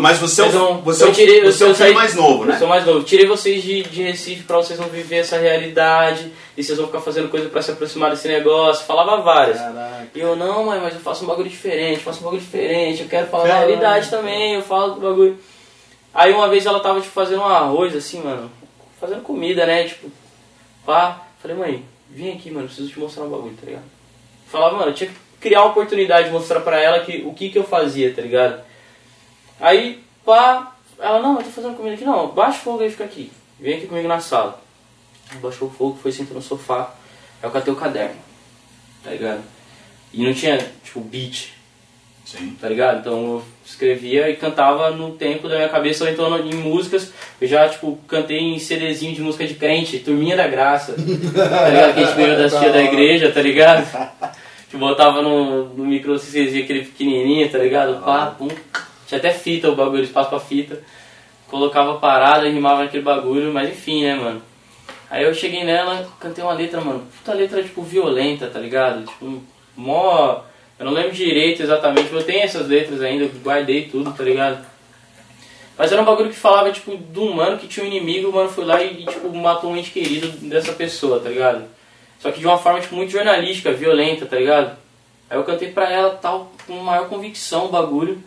Mas 0.00 0.16
você 0.18 0.40
é 0.40 0.44
o- 0.46 0.80
você 0.80 1.04
é 1.04 1.06
eu 1.08 1.12
tirei- 1.12 1.44
você 1.44 1.64
é 1.64 1.68
eu 1.68 1.74
saí- 1.74 1.92
mais 1.92 2.14
novo, 2.14 2.46
né? 2.46 2.54
Eu 2.54 2.58
sou 2.60 2.68
mais 2.68 2.86
novo. 2.86 3.02
Tirei 3.04 3.26
vocês 3.26 3.62
de, 3.62 3.82
de 3.82 4.02
Recife 4.02 4.42
pra 4.44 4.56
vocês 4.56 4.78
não 4.78 4.88
viver 4.88 5.16
essa 5.18 5.36
realidade. 5.36 6.32
E 6.56 6.64
vocês 6.64 6.78
vão 6.78 6.86
ficar 6.86 7.00
fazendo 7.02 7.28
coisa 7.28 7.50
pra 7.50 7.60
se 7.60 7.70
aproximar 7.70 8.10
desse 8.10 8.26
negócio. 8.26 8.86
Falava 8.86 9.20
várias. 9.20 9.58
Caraca. 9.58 10.08
E 10.14 10.18
eu, 10.20 10.34
não, 10.34 10.64
mãe, 10.64 10.80
mas 10.80 10.94
eu 10.94 11.00
faço 11.00 11.24
um 11.24 11.26
bagulho 11.28 11.50
diferente, 11.50 12.00
faço 12.00 12.20
um 12.20 12.24
bagulho 12.24 12.40
diferente, 12.40 13.02
eu 13.02 13.08
quero 13.08 13.26
falar 13.26 13.46
da 13.46 13.58
realidade 13.58 14.08
também, 14.08 14.54
eu 14.54 14.62
falo 14.62 14.94
do 14.94 15.00
bagulho. 15.02 15.38
Aí 16.14 16.32
uma 16.32 16.48
vez 16.48 16.64
ela 16.64 16.80
tava, 16.80 17.00
tipo, 17.02 17.12
fazendo 17.12 17.42
um 17.42 17.46
arroz, 17.46 17.94
assim, 17.94 18.22
mano, 18.22 18.50
fazendo 18.98 19.20
comida, 19.22 19.66
né, 19.66 19.84
tipo, 19.84 20.08
pá. 20.86 21.20
Falei, 21.42 21.54
mãe, 21.56 21.84
vem 22.08 22.32
aqui, 22.32 22.50
mano, 22.50 22.66
preciso 22.66 22.88
te 22.88 22.98
mostrar 22.98 23.24
um 23.24 23.28
bagulho, 23.28 23.54
tá 23.60 23.66
ligado? 23.66 23.84
Falava, 24.50 24.76
mano, 24.76 24.90
eu 24.90 24.94
tinha 24.94 25.10
que 25.10 25.16
criar 25.44 25.60
uma 25.60 25.72
oportunidade 25.72 26.28
de 26.28 26.32
mostrar 26.32 26.60
pra 26.60 26.80
ela 26.80 27.00
que, 27.00 27.22
o 27.26 27.34
que 27.34 27.50
que 27.50 27.58
eu 27.58 27.64
fazia, 27.64 28.14
tá 28.14 28.22
ligado? 28.22 28.62
Aí, 29.60 30.02
pá, 30.24 30.72
ela, 30.98 31.20
não, 31.20 31.36
eu 31.36 31.44
tô 31.44 31.50
fazendo 31.50 31.76
comida 31.76 31.94
aqui, 31.94 32.04
não, 32.04 32.28
baixa 32.28 32.60
o 32.60 32.62
fogo 32.62 32.80
aí 32.80 32.88
e 32.88 32.90
fica 32.90 33.04
aqui, 33.04 33.30
vem 33.60 33.76
aqui 33.76 33.86
comigo 33.86 34.08
na 34.08 34.20
sala. 34.20 34.58
Baixou 35.42 35.68
o 35.68 35.70
fogo, 35.70 35.98
foi 36.02 36.12
sentar 36.12 36.32
no 36.32 36.40
sofá, 36.40 36.94
aí 37.42 37.46
eu 37.46 37.50
catei 37.50 37.70
o 37.70 37.76
caderno, 37.76 38.16
tá 39.02 39.10
ligado? 39.10 39.42
E 40.14 40.24
não 40.24 40.32
tinha, 40.32 40.56
tipo, 40.82 41.00
beat, 41.00 41.50
Sim. 42.24 42.56
tá 42.58 42.66
ligado? 42.66 43.00
Então 43.00 43.12
eu 43.12 43.44
escrevia 43.66 44.30
e 44.30 44.36
cantava 44.36 44.92
no 44.92 45.12
tempo 45.12 45.46
da 45.46 45.56
minha 45.56 45.68
cabeça, 45.68 46.04
ou 46.04 46.10
então 46.10 46.38
em 46.38 46.54
músicas. 46.54 47.12
Eu 47.38 47.46
já, 47.46 47.68
tipo, 47.68 47.98
cantei 48.08 48.38
em 48.38 48.58
CDzinho 48.58 49.14
de 49.14 49.20
música 49.20 49.46
de 49.46 49.54
crente, 49.54 49.98
Turminha 49.98 50.36
da 50.36 50.48
Graça, 50.48 50.94
tá 50.96 51.68
ligado? 51.68 51.94
Que 51.94 52.00
a 52.00 52.06
gente 52.06 52.16
ganhou 52.16 52.38
das 52.38 52.58
tia 52.58 52.72
da 52.72 52.82
igreja, 52.82 53.30
tá 53.30 53.42
ligado? 53.42 53.86
Que 54.74 54.78
botava 54.78 55.22
no, 55.22 55.66
no 55.68 55.86
micro 55.86 56.18
CCzinho 56.18 56.64
aquele 56.64 56.84
pequenininho, 56.84 57.48
tá 57.48 57.58
ligado? 57.58 58.02
Pá, 58.04 58.34
pum. 58.36 58.48
Tinha 59.06 59.18
até 59.18 59.30
fita 59.30 59.70
o 59.70 59.76
bagulho, 59.76 60.02
espaço 60.02 60.30
pra 60.30 60.40
fita. 60.40 60.82
Colocava 61.46 62.00
parada, 62.00 62.48
rimava 62.48 62.82
naquele 62.82 63.04
bagulho, 63.04 63.52
mas 63.52 63.70
enfim, 63.70 64.02
né, 64.02 64.16
mano? 64.16 64.42
Aí 65.08 65.22
eu 65.22 65.32
cheguei 65.32 65.62
nela, 65.62 66.08
cantei 66.18 66.42
uma 66.42 66.54
letra, 66.54 66.80
mano, 66.80 67.06
puta 67.18 67.32
letra, 67.34 67.62
tipo, 67.62 67.82
violenta, 67.82 68.48
tá 68.48 68.58
ligado? 68.58 69.06
Tipo, 69.06 69.44
mó 69.76 70.40
Eu 70.76 70.86
não 70.86 70.92
lembro 70.92 71.12
direito 71.12 71.62
exatamente, 71.62 72.08
mas 72.10 72.22
eu 72.22 72.26
tenho 72.26 72.42
essas 72.42 72.66
letras 72.66 73.00
ainda, 73.00 73.26
eu 73.26 73.30
guardei 73.44 73.84
tudo, 73.84 74.10
tá 74.12 74.24
ligado? 74.24 74.66
Mas 75.78 75.92
era 75.92 76.02
um 76.02 76.04
bagulho 76.04 76.30
que 76.30 76.34
falava, 76.34 76.72
tipo, 76.72 76.96
de 76.96 77.20
um 77.20 77.32
mano 77.32 77.58
que 77.58 77.68
tinha 77.68 77.86
um 77.86 77.88
inimigo, 77.88 78.28
o 78.28 78.32
mano 78.32 78.48
foi 78.48 78.64
lá 78.64 78.82
e, 78.82 79.06
tipo, 79.06 79.32
matou 79.36 79.70
um 79.70 79.76
ente 79.76 79.92
querido 79.92 80.26
dessa 80.48 80.72
pessoa, 80.72 81.20
tá 81.20 81.28
ligado? 81.28 81.64
Só 82.18 82.30
que 82.30 82.40
de 82.40 82.46
uma 82.46 82.58
forma, 82.58 82.80
tipo, 82.80 82.96
muito 82.96 83.12
jornalística, 83.12 83.72
violenta, 83.72 84.26
tá 84.26 84.36
ligado? 84.36 84.76
Aí 85.28 85.38
eu 85.38 85.44
cantei 85.44 85.70
pra 85.70 85.90
ela, 85.90 86.10
tal, 86.10 86.52
com 86.66 86.74
maior 86.74 87.08
convicção 87.08 87.66
o 87.66 87.70
bagulho. 87.70 88.22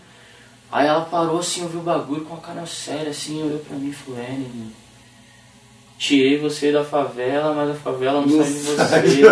Aí 0.71 0.85
ela 0.85 1.01
parou 1.01 1.39
assim, 1.39 1.63
ouviu 1.63 1.79
o 1.79 1.83
bagulho 1.83 2.25
com 2.25 2.35
a 2.35 2.39
cara 2.39 2.65
séria, 2.65 3.09
assim, 3.09 3.43
olhou 3.43 3.59
pra 3.59 3.77
mim 3.77 3.89
e 3.89 3.93
falou, 3.93 4.19
é, 4.19 4.37
tirei 5.97 6.37
você 6.37 6.71
da 6.71 6.83
favela, 6.83 7.53
mas 7.53 7.71
a 7.71 7.73
favela 7.73 8.21
não, 8.21 8.27
Não 8.27 8.43
sai 8.43 8.51
de 8.53 8.59
você. 8.59 9.01
de 9.01 9.17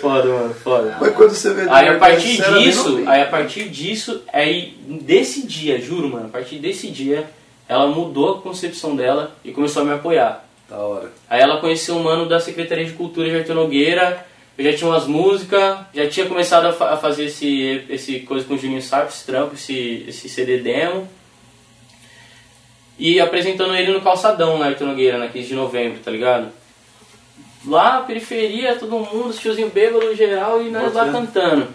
foda, 0.00 0.28
mano, 0.28 0.54
foda. 0.54 0.96
Mas 1.00 1.14
quando 1.14 1.30
você 1.30 1.52
vê 1.52 1.70
Aí 1.70 1.88
a 1.88 1.98
partir 1.98 2.40
era 2.40 2.52
bem 2.52 2.64
disso, 2.64 3.02
aí 3.06 3.22
a 3.22 3.26
partir 3.26 3.68
disso, 3.68 4.22
aí 4.32 4.76
desse 4.86 5.46
dia, 5.46 5.80
juro, 5.80 6.08
mano, 6.08 6.26
a 6.26 6.30
partir 6.30 6.56
desse 6.56 6.88
dia, 6.88 7.28
ela 7.68 7.86
mudou 7.86 8.34
a 8.34 8.40
concepção 8.40 8.96
dela 8.96 9.36
e 9.44 9.52
começou 9.52 9.82
a 9.82 9.84
me 9.84 9.92
apoiar. 9.92 10.44
Da 10.70 10.76
hora. 10.78 11.10
Aí 11.28 11.40
ela 11.40 11.60
conheceu 11.60 11.96
um 11.96 12.02
mano 12.04 12.28
da 12.28 12.38
Secretaria 12.40 12.84
de 12.84 12.92
Cultura 12.92 13.28
de 13.28 13.36
Arthur 13.36 13.54
Nogueira, 13.54 14.24
eu 14.56 14.64
já 14.70 14.76
tinha 14.76 14.88
umas 14.90 15.06
músicas, 15.06 15.78
já 15.92 16.06
tinha 16.08 16.26
começado 16.26 16.66
a, 16.66 16.72
fa- 16.72 16.90
a 16.92 16.96
fazer 16.96 17.24
esse, 17.24 17.84
esse 17.88 18.20
coisa 18.20 18.44
com 18.46 18.54
o 18.54 18.58
Juninho 18.58 18.80
Sarp, 18.82 19.08
esse 19.08 19.26
trampo, 19.26 19.54
esse, 19.54 20.04
esse 20.06 20.28
CD 20.28 20.58
demo. 20.58 21.08
E 22.98 23.18
apresentando 23.18 23.74
ele 23.74 23.92
no 23.92 24.00
calçadão 24.02 24.58
na 24.58 24.66
Arthur 24.66 24.86
Nogueira, 24.86 25.18
na 25.18 25.28
15 25.28 25.48
de 25.48 25.54
novembro, 25.54 25.98
tá 26.04 26.10
ligado? 26.10 26.48
Lá, 27.66 28.00
periferia, 28.02 28.76
todo 28.76 28.98
mundo, 28.98 29.34
tiozinho 29.36 29.70
bêbado 29.70 30.14
geral 30.14 30.62
e 30.62 30.70
nós 30.70 30.92
lá 30.94 31.04
Bota 31.04 31.06
fé. 31.06 31.12
cantando. 31.12 31.68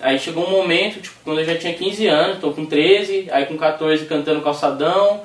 Aí 0.00 0.18
chegou 0.18 0.46
um 0.46 0.50
momento, 0.50 1.00
tipo, 1.00 1.16
quando 1.24 1.40
eu 1.40 1.44
já 1.44 1.56
tinha 1.56 1.74
15 1.74 2.06
anos, 2.06 2.38
tô 2.38 2.52
com 2.52 2.64
13, 2.64 3.28
aí 3.30 3.44
com 3.46 3.56
14 3.56 4.06
cantando 4.06 4.40
calçadão, 4.42 5.22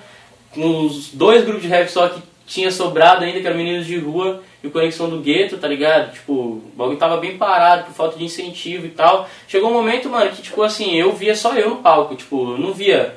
com 0.52 0.82
os 0.86 1.10
dois 1.12 1.44
grupos 1.44 1.62
de 1.64 1.68
rap 1.68 1.88
só 1.90 2.08
que 2.10 2.22
tinha 2.50 2.72
sobrado 2.72 3.24
ainda, 3.24 3.40
que 3.40 3.46
eram 3.46 3.56
Meninos 3.56 3.86
de 3.86 3.96
Rua 3.96 4.42
e 4.64 4.68
o 4.68 4.72
Conexão 4.72 5.08
do 5.08 5.20
Gueto, 5.20 5.58
tá 5.58 5.68
ligado? 5.68 6.14
Tipo, 6.14 6.34
o 6.34 6.72
bagulho 6.76 6.98
tava 6.98 7.18
bem 7.18 7.38
parado 7.38 7.86
por 7.86 7.94
falta 7.94 8.18
de 8.18 8.26
incentivo 8.26 8.88
e 8.88 8.90
tal. 8.90 9.30
Chegou 9.48 9.70
um 9.70 9.74
momento, 9.74 10.10
mano, 10.10 10.32
que 10.32 10.42
tipo 10.42 10.64
assim, 10.64 10.96
eu 10.96 11.14
via 11.14 11.36
só 11.36 11.54
eu 11.54 11.70
no 11.70 11.76
palco, 11.78 12.16
tipo, 12.16 12.54
eu 12.54 12.58
não 12.58 12.74
via, 12.74 13.16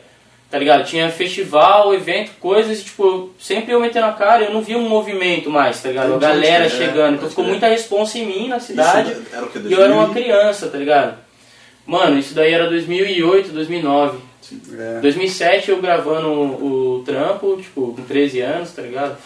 tá 0.50 0.58
ligado? 0.58 0.84
Tinha 0.84 1.08
festival, 1.08 1.94
evento, 1.94 2.32
coisas, 2.38 2.78
e 2.78 2.84
tipo, 2.84 3.30
sempre 3.40 3.72
eu 3.72 3.80
metendo 3.80 4.04
a 4.04 4.12
cara, 4.12 4.44
eu 4.44 4.52
não 4.52 4.60
via 4.60 4.76
um 4.76 4.86
movimento 4.86 5.48
mais, 5.48 5.82
tá 5.82 5.88
ligado? 5.88 6.14
A 6.14 6.18
galera 6.18 6.66
é, 6.66 6.68
chegando, 6.68 7.14
então 7.14 7.30
ficou 7.30 7.44
muita 7.46 7.66
responsa 7.68 8.18
em 8.18 8.26
mim 8.26 8.48
na 8.48 8.60
cidade. 8.60 9.16
E 9.64 9.72
eu 9.72 9.82
era 9.82 9.94
uma 9.94 10.08
2000? 10.08 10.22
criança, 10.22 10.68
tá 10.68 10.76
ligado? 10.76 11.16
Mano, 11.86 12.18
isso 12.18 12.34
daí 12.34 12.52
era 12.52 12.68
2008, 12.68 13.50
2009. 13.50 14.31
É. 14.78 15.00
2007 15.00 15.70
eu 15.70 15.80
gravando 15.80 16.28
o, 16.28 17.02
trampo, 17.04 17.56
tipo, 17.56 17.92
com 17.94 18.02
13 18.02 18.40
anos, 18.40 18.70
tá 18.72 18.82
ligado? 18.82 19.16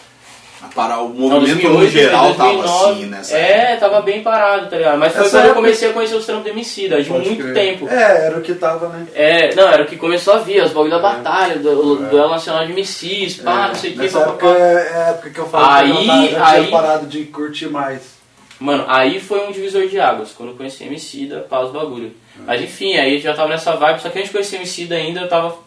Para 0.73 0.99
o 1.01 1.09
Não, 1.09 1.39
movimento 1.39 1.69
no 1.69 1.87
geral 1.87 2.33
tava 2.33 2.63
assim 2.65 3.05
nessa 3.05 3.37
É, 3.37 3.75
tava 3.75 4.01
bem 4.01 4.23
parado, 4.23 4.67
tá 4.67 4.75
ligado? 4.75 4.97
Mas 4.97 5.13
foi 5.13 5.21
Essa 5.27 5.37
quando 5.37 5.45
eu 5.49 5.53
comecei 5.53 5.89
a 5.89 5.93
conhecer 5.93 6.15
os 6.15 6.25
trampos 6.25 6.45
do 6.45 6.49
Emicida, 6.49 6.99
de 7.01 7.07
Pode 7.09 7.27
muito 7.27 7.43
crer. 7.43 7.53
tempo. 7.53 7.87
É, 7.87 8.25
era 8.25 8.37
o 8.39 8.41
que 8.41 8.55
tava, 8.55 8.89
né? 8.89 9.05
É, 9.13 9.53
não, 9.53 9.67
era 9.67 9.83
o 9.83 9.85
que 9.85 9.95
começou 9.95 10.33
a 10.33 10.37
vir, 10.39 10.63
os 10.63 10.71
bagulho 10.71 10.89
da 10.89 10.97
batalha, 10.99 11.57
do, 11.59 11.75
do 11.97 12.09
Duelo 12.09 12.31
Nacional 12.31 12.65
de 12.65 12.73
MCs, 12.73 13.35
pá, 13.35 13.67
não 13.67 13.75
sei 13.75 13.91
o 13.91 13.93
que, 13.99 14.05
época 14.07 14.19
papapá. 14.25 14.47
é 14.57 14.73
é 14.73 14.95
a 14.95 15.07
época 15.09 15.29
que 15.29 15.39
eu 15.39 15.47
falo 15.47 15.65
Aí- 15.75 15.91
que 15.91 15.97
eu 16.01 16.05
tava- 16.07 16.27
já 16.27 16.47
aí- 16.47 16.65
tinha 16.65 16.71
parado 16.81 17.05
de 17.05 17.23
curtir 17.25 17.67
mais. 17.67 18.16
Mano, 18.59 18.85
aí 18.87 19.19
foi 19.19 19.47
um 19.47 19.51
divisor 19.51 19.87
de 19.87 19.99
águas, 19.99 20.31
quando 20.31 20.49
eu 20.49 20.55
conheci 20.55 20.83
Emicida, 20.83 21.41
pá, 21.41 21.59
os 21.59 21.71
bagulho. 21.71 22.11
Mas 22.45 22.61
enfim, 22.61 22.95
aí 22.97 23.19
já 23.19 23.33
tava 23.33 23.49
nessa 23.49 23.75
vibe, 23.75 24.01
só 24.01 24.09
que 24.09 24.17
antes 24.17 24.29
de 24.29 24.33
conhecer 24.33 24.55
Emicida 24.55 24.95
ainda, 24.95 25.21
eu 25.21 25.29
tava 25.29 25.57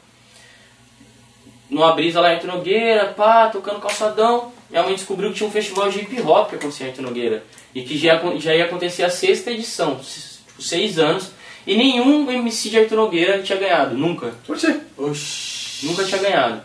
numa 1.68 1.92
brisa 1.92 2.20
lá 2.20 2.35
em 2.35 2.44
Nogueira, 2.46 3.07
pá, 3.16 3.48
tocando 3.48 3.81
calçadão. 3.81 4.53
Minha 4.68 4.83
mãe 4.83 4.94
descobriu 4.94 5.31
que 5.31 5.37
tinha 5.37 5.48
um 5.48 5.53
festival 5.53 5.88
de 5.88 6.00
hip 6.00 6.20
hop 6.22 6.48
que 6.50 6.57
acontecia 6.57 6.92
em 6.96 7.03
Nogueira. 7.03 7.44
E 7.74 7.83
que 7.83 7.96
já, 7.96 8.14
ia- 8.14 8.40
já 8.40 8.55
ia 8.55 8.64
acontecer 8.64 9.05
a 9.05 9.11
sexta 9.11 9.50
edição, 9.53 9.96
tipo, 9.96 10.61
seis 10.62 10.98
anos. 10.98 11.31
E 11.66 11.76
nenhum 11.76 12.29
MC 12.31 12.70
de 12.70 12.79
Arthur 12.81 12.96
Nogueira 12.96 13.42
tinha 13.42 13.59
ganhado, 13.59 13.96
nunca. 13.96 14.35
Oxi. 14.48 14.81
Oxi. 14.96 15.87
Nunca 15.87 16.05
tinha 16.05 16.20
ganhado. 16.20 16.62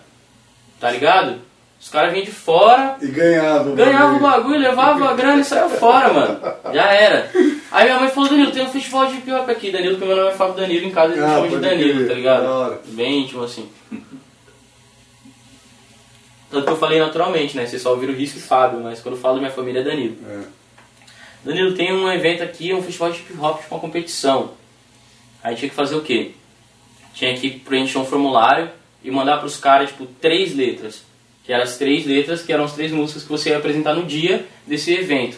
Tá 0.80 0.90
ligado? 0.90 1.42
Os 1.86 1.92
caras 1.92 2.12
vinham 2.14 2.26
de 2.26 2.32
fora, 2.32 2.98
E 3.00 3.06
ganhava. 3.06 3.70
o 3.70 3.76
Ganhava 3.76 4.16
o 4.16 4.20
bagulho. 4.20 4.22
bagulho, 4.22 4.60
levava 4.60 5.08
a 5.08 5.14
grana 5.14 5.42
e 5.42 5.46
saia 5.46 5.70
fora, 5.70 6.12
mano. 6.12 6.40
Já 6.74 6.92
era. 6.92 7.30
Aí 7.72 7.86
minha 7.86 8.00
mãe 8.00 8.10
falou, 8.10 8.28
Danilo, 8.28 8.52
tem 8.52 8.64
um 8.64 8.70
festival 8.72 9.06
de 9.06 9.32
hop 9.32 9.48
aqui. 9.48 9.70
Danilo, 9.72 9.96
que 10.00 10.04
meu 10.04 10.16
nome 10.16 10.30
é 10.30 10.34
Fábio 10.34 10.56
Danilo, 10.56 10.88
em 10.88 10.90
casa 10.92 11.14
eles 11.14 11.24
Ah, 11.24 11.28
chamam 11.36 11.48
de 11.50 11.58
Danilo, 11.60 12.08
tá 12.08 12.14
ligado? 12.16 12.80
Bem 12.88 13.22
íntimo 13.22 13.44
assim. 13.44 13.70
Tanto 16.50 16.66
que 16.66 16.72
eu 16.72 16.78
falei 16.78 17.00
naturalmente, 17.00 17.56
né? 17.56 17.68
Vocês 17.68 17.82
só 17.84 17.92
ouviram 17.92 18.14
o 18.14 18.18
Risco 18.18 18.40
e 18.40 18.42
Fábio, 18.42 18.80
mas 18.80 19.00
quando 19.00 19.14
eu 19.16 19.22
falo 19.22 19.38
minha 19.38 19.52
família 19.52 19.82
é 19.82 19.84
Danilo. 19.84 20.16
É. 20.28 20.40
Danilo, 21.44 21.76
tem 21.76 21.94
um 21.94 22.12
evento 22.12 22.42
aqui, 22.42 22.74
um 22.74 22.82
festival 22.82 23.12
de 23.12 23.20
hip 23.20 23.38
hop, 23.40 23.62
tipo 23.62 23.76
uma 23.76 23.80
competição. 23.82 24.52
Aí 25.44 25.56
tinha 25.56 25.70
que 25.70 25.76
fazer 25.76 25.96
o 25.96 26.02
quê? 26.02 26.32
Tinha 27.14 27.38
que 27.38 27.52
preencher 27.60 28.00
um 28.00 28.06
formulário 28.06 28.72
e 29.04 29.12
mandar 29.12 29.38
pros 29.38 29.58
caras, 29.58 29.90
tipo, 29.90 30.08
três 30.20 30.56
letras. 30.56 31.04
Que 31.46 31.54
eram 31.54 31.64
as 31.64 31.78
três 31.78 32.06
letras, 32.06 32.42
que 32.42 32.52
eram 32.52 32.64
as 32.64 32.74
três 32.74 32.92
músicas 32.92 33.24
que 33.24 33.30
você 33.30 33.50
ia 33.50 33.58
apresentar 33.58 33.94
no 33.94 34.04
dia 34.04 34.46
desse 34.66 34.94
evento. 34.94 35.38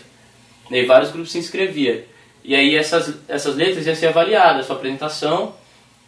E 0.72 0.84
vários 0.86 1.12
grupos 1.12 1.32
se 1.32 1.38
inscreviam. 1.38 1.98
E 2.44 2.56
aí 2.56 2.76
essas, 2.76 3.14
essas 3.28 3.56
letras 3.56 3.86
iam 3.86 3.96
ser 3.96 4.08
avaliadas, 4.08 4.62
a 4.62 4.64
sua 4.68 4.76
apresentação 4.78 5.54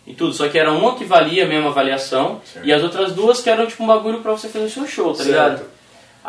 e 0.08 0.14
tudo. 0.14 0.34
Só 0.34 0.48
que 0.48 0.58
era 0.58 0.72
uma 0.72 0.96
que 0.96 1.04
valia 1.04 1.44
a 1.44 1.48
mesma 1.48 1.70
avaliação 1.70 2.42
Certo. 2.46 2.66
e 2.66 2.72
as 2.72 2.82
outras 2.82 3.12
duas 3.14 3.42
que 3.42 3.50
eram 3.50 3.66
tipo 3.68 3.84
um 3.84 3.88
bagulho 3.88 4.20
pra 4.22 4.32
você 4.32 4.48
fazer 4.48 4.66
o 4.66 4.70
seu 4.70 4.88
show, 4.88 5.12
tá 5.14 5.24
Certo. 5.24 5.28
ligado? 5.28 5.66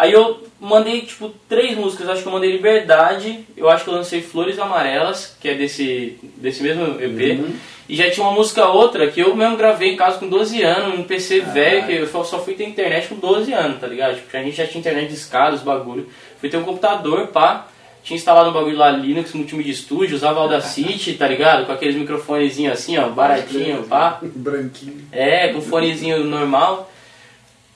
Aí 0.01 0.13
eu 0.13 0.43
mandei, 0.59 1.03
tipo, 1.03 1.31
três 1.47 1.77
músicas. 1.77 2.09
Acho 2.09 2.23
que 2.23 2.29
eu 2.29 2.33
mandei 2.33 2.51
Liberdade, 2.51 3.45
eu 3.55 3.69
acho 3.69 3.85
que 3.85 3.91
eu 3.91 3.95
lancei 3.95 4.23
Flores 4.23 4.59
Amarelas, 4.59 5.37
que 5.39 5.47
é 5.47 5.55
desse, 5.55 6.19
desse 6.39 6.63
mesmo 6.63 6.99
EP. 6.99 7.45
E 7.87 7.95
já 7.95 8.11
tinha 8.11 8.27
uma 8.27 8.33
música 8.33 8.67
outra 8.67 9.09
que 9.09 9.21
eu 9.21 9.37
mesmo 9.37 9.59
gravei 9.59 9.93
em 9.93 9.97
casa 9.97 10.17
com 10.17 10.27
12 10.27 10.63
anos, 10.63 10.97
num 10.97 11.05
PC 11.05 11.41
velho, 11.41 11.85
que 11.85 11.93
eu 11.93 12.07
só 12.07 12.25
só 12.25 12.39
fui 12.39 12.55
ter 12.55 12.65
internet 12.65 13.09
com 13.09 13.17
12 13.17 13.53
anos, 13.53 13.79
tá 13.79 13.87
ligado? 13.87 14.15
Tipo, 14.15 14.35
a 14.35 14.43
gente 14.43 14.57
já 14.57 14.67
tinha 14.67 14.81
internet 14.81 15.09
de 15.09 15.15
escada, 15.17 15.55
os 15.55 15.61
bagulho. 15.61 16.09
Fui 16.41 16.49
ter 16.49 16.57
um 16.57 16.65
computador, 16.65 17.27
pá. 17.27 17.69
Tinha 18.03 18.17
instalado 18.17 18.49
um 18.49 18.55
bagulho 18.55 18.79
lá, 18.79 18.91
Linux, 18.91 19.35
multimídia 19.35 19.71
estúdio, 19.71 20.17
usava 20.17 20.41
Audacity, 20.41 21.13
tá 21.21 21.29
ligado? 21.29 21.67
Com 21.67 21.73
aqueles 21.73 21.95
microfonezinhos 21.95 22.73
assim, 22.73 22.97
ó, 22.97 23.11
baratinho, 23.11 23.83
pá. 23.83 24.19
Branquinho. 24.35 25.07
É, 25.13 25.49
com 25.49 25.61
fonezinho 25.61 26.25
normal. 26.25 26.91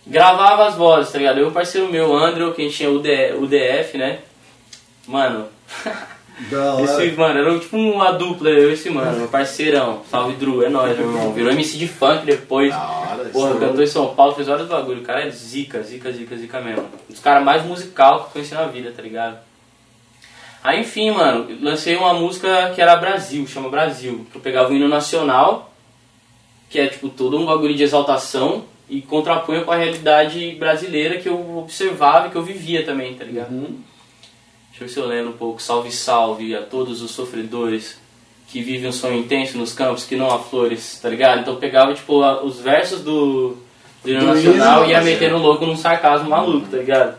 Gravava 0.06 0.66
as 0.66 0.74
vozes, 0.74 1.12
tá 1.12 1.18
ligado? 1.18 1.38
Eu 1.38 1.46
e 1.46 1.48
um 1.48 1.52
parceiro 1.52 1.90
meu, 1.90 2.14
Andrew, 2.14 2.52
que 2.52 2.62
a 2.62 2.64
gente 2.64 2.76
tinha 2.76 2.90
o 2.90 2.98
o 2.98 3.46
DF, 3.46 3.96
né? 3.96 4.20
Mano, 5.06 5.48
Da 6.50 6.74
hora. 6.74 6.82
esse, 6.82 7.16
mano, 7.16 7.38
era 7.38 7.58
tipo 7.60 7.76
uma 7.76 8.12
dupla, 8.12 8.50
eu 8.50 8.70
e 8.70 8.72
esse 8.72 8.90
mano, 8.90 9.18
meu 9.18 9.28
parceirão. 9.28 10.02
Salve 10.10 10.34
Drew, 10.34 10.64
é 10.64 10.68
nóis, 10.68 10.96
meu 10.98 11.06
irmão. 11.06 11.32
Virou 11.32 11.52
MC 11.52 11.78
de 11.78 11.86
funk 11.86 12.26
depois. 12.26 12.70
Da 12.70 12.90
hora. 12.90 13.24
Porra, 13.26 13.50
isso. 13.50 13.60
cantou 13.60 13.82
em 13.82 13.86
São 13.86 14.14
Paulo, 14.14 14.34
fez 14.34 14.48
vários 14.48 14.68
bagulho. 14.68 15.00
O 15.00 15.04
cara 15.04 15.22
é 15.24 15.30
zica, 15.30 15.80
zica, 15.82 16.10
zica, 16.10 16.36
zica 16.36 16.60
mesmo. 16.60 16.88
Um 17.08 17.12
dos 17.12 17.20
caras 17.20 17.44
mais 17.44 17.64
musical 17.64 18.18
que 18.18 18.24
eu 18.26 18.30
conheci 18.32 18.54
na 18.54 18.66
vida, 18.66 18.92
tá 18.94 19.00
ligado? 19.00 19.38
Aí, 20.62 20.80
enfim, 20.80 21.12
mano, 21.12 21.46
lancei 21.60 21.94
uma 21.94 22.14
música 22.14 22.72
que 22.74 22.82
era 22.82 22.96
Brasil, 22.96 23.46
chama 23.46 23.68
Brasil. 23.68 24.26
Que 24.32 24.38
eu 24.38 24.42
pegava 24.42 24.72
o 24.72 24.74
hino 24.74 24.88
nacional, 24.88 25.72
que 26.68 26.80
é 26.80 26.88
tipo 26.88 27.08
todo 27.10 27.38
um 27.38 27.46
bagulho 27.46 27.74
de 27.74 27.82
exaltação, 27.84 28.64
e 28.88 29.00
contrapunha 29.02 29.62
com 29.62 29.70
a 29.70 29.76
realidade 29.76 30.52
brasileira 30.58 31.18
que 31.18 31.28
eu 31.28 31.56
observava 31.58 32.26
e 32.26 32.30
que 32.30 32.36
eu 32.36 32.42
vivia 32.42 32.84
também, 32.84 33.14
tá 33.14 33.24
ligado? 33.24 33.50
Uhum. 33.52 33.78
Deixa 34.70 34.82
eu 34.84 34.86
ver 34.88 34.92
se 34.92 34.98
eu 34.98 35.06
lembro 35.06 35.30
um 35.32 35.36
pouco. 35.36 35.62
Salve, 35.62 35.90
salve 35.92 36.54
a 36.54 36.62
todos 36.62 37.00
os 37.02 37.10
sofredores 37.12 37.96
que 38.48 38.60
vivem 38.62 38.88
um 38.88 38.92
sonho 38.92 39.18
intenso 39.18 39.56
nos 39.56 39.72
campos 39.72 40.04
que 40.04 40.16
não 40.16 40.30
há 40.30 40.38
flores, 40.38 40.98
tá 41.00 41.08
ligado? 41.08 41.40
Então 41.40 41.54
eu 41.54 41.60
pegava, 41.60 41.94
tipo, 41.94 42.22
a- 42.22 42.42
os 42.44 42.60
versos 42.60 43.00
do, 43.00 43.56
do 44.02 44.10
hino 44.10 44.20
nacional 44.26 44.84
e 44.84 44.90
ia 44.90 45.00
metendo 45.00 45.38
louco 45.38 45.64
num 45.64 45.76
sarcasmo 45.76 46.28
maluco, 46.28 46.66
tá 46.68 46.76
ligado? 46.76 47.18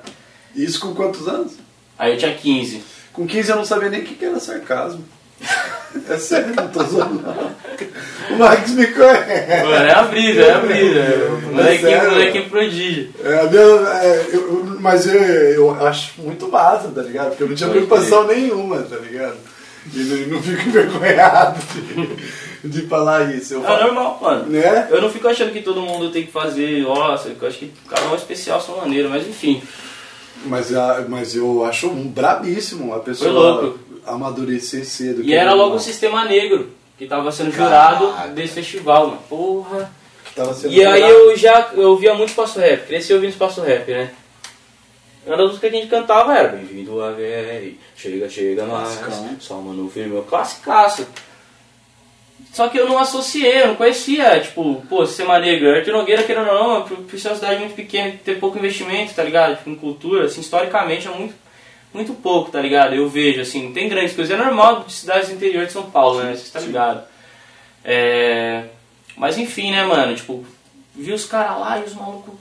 Isso 0.56 0.80
com 0.80 0.94
quantos 0.94 1.28
anos? 1.28 1.58
Aí 1.98 2.12
eu 2.14 2.18
tinha 2.18 2.34
15. 2.34 2.84
Com 3.12 3.26
15 3.26 3.50
eu 3.50 3.56
não 3.56 3.66
sabia 3.66 3.90
nem 3.90 4.02
o 4.02 4.04
que 4.06 4.16
que 4.16 4.26
era 4.26 4.40
sarcasmo. 4.40 5.04
É 6.10 6.18
sério, 6.18 6.54
não 6.56 6.68
tô 6.68 6.84
zoando. 6.84 7.22
não. 7.22 8.36
O 8.36 8.38
Max 8.38 8.70
me 8.72 8.86
conhece. 8.88 9.64
Mano, 9.64 9.86
é 9.86 9.92
a 9.94 10.02
brisa, 10.04 10.42
é 10.42 10.52
a 10.54 10.58
brisa. 10.60 11.30
Molequinho, 11.52 11.90
sério? 11.90 12.12
molequinho 12.12 12.50
prodígio. 12.50 13.10
É, 13.24 13.44
minha- 13.48 13.90
é, 14.02 14.26
eu- 14.34 14.78
mas 14.82 15.08
eu, 15.08 15.14
eu 15.22 15.86
acho 15.88 16.22
muito 16.22 16.48
massa, 16.50 16.90
tá 16.90 17.02
ligado? 17.02 17.30
Porque 17.30 17.44
eu 17.44 17.48
não 17.48 17.56
tinha 17.56 17.70
Pode 17.70 17.86
preocupação 17.86 18.28
nenhuma, 18.28 18.82
tá 18.84 18.98
ligado? 18.98 19.38
E 19.94 20.00
não, 20.00 20.36
não 20.36 20.44
fico 20.44 20.68
envergonhado 20.70 21.60
de, 22.64 22.70
de 22.70 22.82
falar 22.88 23.34
isso. 23.34 23.54
Eu 23.54 23.64
É 23.64 23.68
falo, 23.68 23.84
normal, 23.86 24.20
mano. 24.22 24.46
né? 24.50 24.88
Eu 24.92 25.02
não 25.02 25.10
fico 25.10 25.28
achando 25.28 25.54
que 25.54 25.62
todo 25.62 25.82
mundo 25.82 26.12
tem 26.12 26.26
que 26.26 26.32
fazer, 26.32 26.82
nossa, 26.84 27.30
eu 27.40 27.48
acho 27.48 27.58
que 27.60 27.72
cada 27.90 28.06
um 28.10 28.14
é 28.14 28.18
especial, 28.18 28.60
sua 28.62 28.78
maneira, 28.78 29.08
mas 29.08 29.26
enfim. 29.28 29.64
Mas, 30.48 30.76
a- 30.76 31.06
mas 31.08 31.36
eu 31.36 31.64
acho 31.66 31.88
um 31.88 32.08
brabíssimo 32.08 32.94
a 32.94 33.00
pessoa 33.00 33.32
Foi 33.32 33.40
louco. 33.42 33.80
Amadurecer 34.06 34.86
cedo. 34.86 35.24
E 35.24 35.34
era 35.34 35.54
logo 35.54 35.76
o 35.76 35.80
Sistema 35.80 36.26
Negro, 36.26 36.72
que 36.98 37.06
tava 37.06 37.32
sendo 37.32 37.52
jurado 37.52 38.08
Caraca. 38.08 38.30
desse 38.30 38.54
festival, 38.54 39.08
mano. 39.08 39.22
Porra. 39.30 39.92
E 40.70 40.84
aí 40.84 41.02
jurado. 41.02 41.14
eu 41.14 41.38
já 41.38 41.70
eu 41.74 41.90
ouvia 41.92 42.14
muito 42.14 42.30
espaço 42.30 42.60
rap, 42.60 42.88
cresci 42.88 43.14
ouvindo 43.14 43.32
espaço 43.32 43.62
rap, 43.62 43.90
né? 43.90 44.12
Uma 45.26 45.38
das 45.38 45.48
músicas 45.48 45.72
que 45.72 45.76
a 45.76 45.80
gente 45.80 45.90
cantava 45.90 46.38
era 46.38 46.50
Bem-vindo 46.50 47.02
a 47.02 47.12
VR, 47.12 47.74
chega, 47.96 48.30
chega 48.30 48.66
mais, 48.66 49.00
só 49.40 49.60
mano 49.60 49.90
filme, 49.90 50.10
meu 50.10 50.24
classicaço. 50.24 51.08
Só 52.56 52.70
que 52.70 52.78
eu 52.78 52.88
não 52.88 52.98
associei, 52.98 53.64
eu 53.64 53.68
não 53.68 53.76
conhecia, 53.76 54.40
tipo, 54.40 54.82
pô, 54.88 55.06
Sistema 55.06 55.40
Negro, 55.40 55.70
Arthur 55.70 55.92
Nogueira, 55.92 56.24
querendo 56.24 56.50
ou 56.50 56.54
não, 56.54 56.82
por, 56.84 56.98
por 57.00 57.20
ser 57.20 57.28
uma 57.28 57.36
cidade 57.36 57.60
muito 57.60 57.76
pequena, 57.76 58.18
ter 58.24 58.40
pouco 58.40 58.58
investimento, 58.58 59.14
tá 59.14 59.24
ligado? 59.24 59.58
Tipo, 59.58 59.72
em 59.72 59.76
cultura, 59.76 60.26
assim, 60.26 60.40
historicamente 60.40 61.06
é 61.06 61.12
muito, 61.12 61.36
muito 61.96 62.14
pouco, 62.14 62.52
tá 62.52 62.62
ligado? 62.62 62.94
Eu 62.94 63.10
vejo, 63.10 63.40
assim, 63.40 63.72
tem 63.72 63.88
grandes 63.88 64.14
coisas, 64.14 64.38
é 64.38 64.44
normal 64.44 64.84
de 64.84 64.92
cidades 64.92 65.30
do 65.30 65.36
interior 65.36 65.66
de 65.66 65.72
São 65.72 65.90
Paulo, 65.90 66.22
né? 66.22 66.36
Você 66.36 66.52
tá 66.52 66.60
ligado? 66.60 67.04
É... 67.84 68.66
Mas 69.16 69.38
enfim, 69.38 69.72
né, 69.72 69.86
mano? 69.86 70.14
Tipo, 70.14 70.46
vi 70.94 71.14
os 71.14 71.24
caras 71.24 71.58
lá 71.58 71.80
e 71.80 71.84
os 71.84 71.94
malucos 71.94 72.36